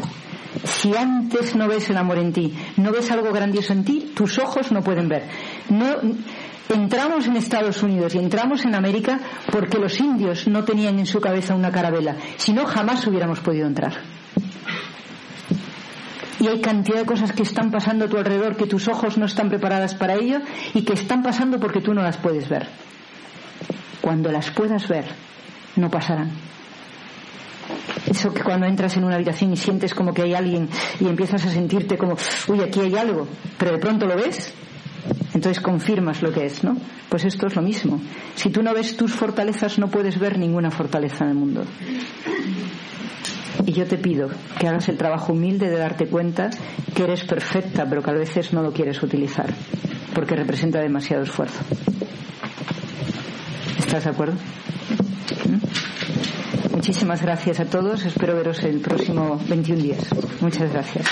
Si 0.64 0.96
antes 0.96 1.56
no 1.56 1.68
ves 1.68 1.90
el 1.90 1.98
amor 1.98 2.18
en 2.18 2.34
ti, 2.34 2.54
no 2.78 2.92
ves 2.92 3.12
algo 3.12 3.32
grandioso 3.32 3.74
en 3.74 3.84
ti, 3.84 4.12
tus 4.16 4.40
ojos 4.40 4.72
no 4.72 4.82
pueden 4.82 5.08
ver. 5.08 5.24
No, 5.70 5.96
entramos 6.70 7.28
en 7.28 7.38
Estados 7.38 7.82
Unidos 7.84 8.16
y 8.16 8.20
entramos 8.20 8.66
en 8.66 8.76
América 8.76 9.20
porque 9.52 9.78
los 9.78 10.00
indios 10.00 10.48
no 10.48 10.64
tenían 10.64 11.00
en 11.00 11.06
su 11.06 11.20
cabeza 11.20 11.56
una 11.56 11.72
carabela. 11.72 12.16
Si 12.38 12.54
no, 12.54 12.66
jamás 12.66 13.06
hubiéramos 13.08 13.40
podido 13.40 13.68
entrar. 13.68 13.94
Y 16.40 16.48
hay 16.48 16.62
cantidad 16.62 17.00
de 17.00 17.06
cosas 17.06 17.32
que 17.32 17.44
están 17.44 17.72
pasando 17.72 18.06
a 18.06 18.10
tu 18.10 18.18
alrededor 18.18 18.56
que 18.58 18.68
tus 18.68 18.88
ojos 18.88 19.18
no 19.18 19.26
están 19.26 19.50
preparadas 19.50 19.96
para 19.96 20.16
ello 20.16 20.40
y 20.74 20.84
que 20.84 20.94
están 20.94 21.24
pasando 21.24 21.60
porque 21.60 21.82
tú 21.82 21.94
no 21.94 22.02
las 22.02 22.18
puedes 22.18 22.50
ver. 22.50 22.68
Cuando 24.02 24.32
las 24.32 24.52
puedas 24.52 24.88
ver, 24.88 25.06
no 25.76 25.90
pasarán. 25.90 26.32
Eso 28.06 28.32
que 28.34 28.44
cuando 28.44 28.68
entras 28.68 28.96
en 28.98 29.06
una 29.06 29.16
habitación 29.16 29.54
y 29.54 29.58
sientes 29.58 29.96
como 29.96 30.14
que 30.14 30.24
hay 30.24 30.34
alguien 30.36 30.70
y 31.00 31.08
empiezas 31.08 31.46
a 31.46 31.50
sentirte 31.50 31.98
como, 31.98 32.16
uy, 32.48 32.62
aquí 32.62 32.82
hay 32.82 32.96
algo, 32.96 33.28
pero 33.58 33.72
de 33.72 33.78
pronto 33.80 34.06
lo 34.06 34.16
ves, 34.16 34.54
entonces 35.34 35.62
confirmas 35.62 36.22
lo 36.22 36.32
que 36.32 36.46
es, 36.46 36.64
¿no? 36.64 36.78
Pues 37.10 37.26
esto 37.26 37.48
es 37.48 37.56
lo 37.56 37.62
mismo. 37.62 38.00
Si 38.36 38.50
tú 38.50 38.64
no 38.64 38.74
ves 38.74 38.96
tus 38.96 39.12
fortalezas, 39.12 39.78
no 39.80 39.90
puedes 39.90 40.18
ver 40.18 40.40
ninguna 40.40 40.72
fortaleza 40.72 41.26
en 41.26 41.32
el 41.32 41.36
mundo. 41.36 41.66
Y 43.66 43.74
yo 43.74 43.86
te 43.86 43.98
pido 43.98 44.30
que 44.60 44.68
hagas 44.68 44.90
el 44.90 44.98
trabajo 44.98 45.34
humilde 45.34 45.70
de 45.70 45.78
darte 45.78 46.08
cuenta 46.08 46.50
que 46.94 47.04
eres 47.04 47.24
perfecta, 47.24 47.86
pero 47.90 48.02
que 48.02 48.12
a 48.12 48.14
veces 48.14 48.54
no 48.54 48.62
lo 48.62 48.72
quieres 48.72 49.02
utilizar, 49.02 49.54
porque 50.14 50.36
representa 50.36 50.80
demasiado 50.80 51.24
esfuerzo. 51.24 51.62
¿Estás 53.80 54.04
de 54.04 54.10
acuerdo? 54.10 54.36
¿Mm? 55.46 56.76
Muchísimas 56.76 57.22
gracias 57.22 57.60
a 57.60 57.66
todos. 57.66 58.06
Espero 58.06 58.36
veros 58.36 58.64
el 58.64 58.80
próximo 58.80 59.40
21 59.48 59.82
días. 59.82 60.08
Muchas 60.42 60.72
gracias. 60.72 61.08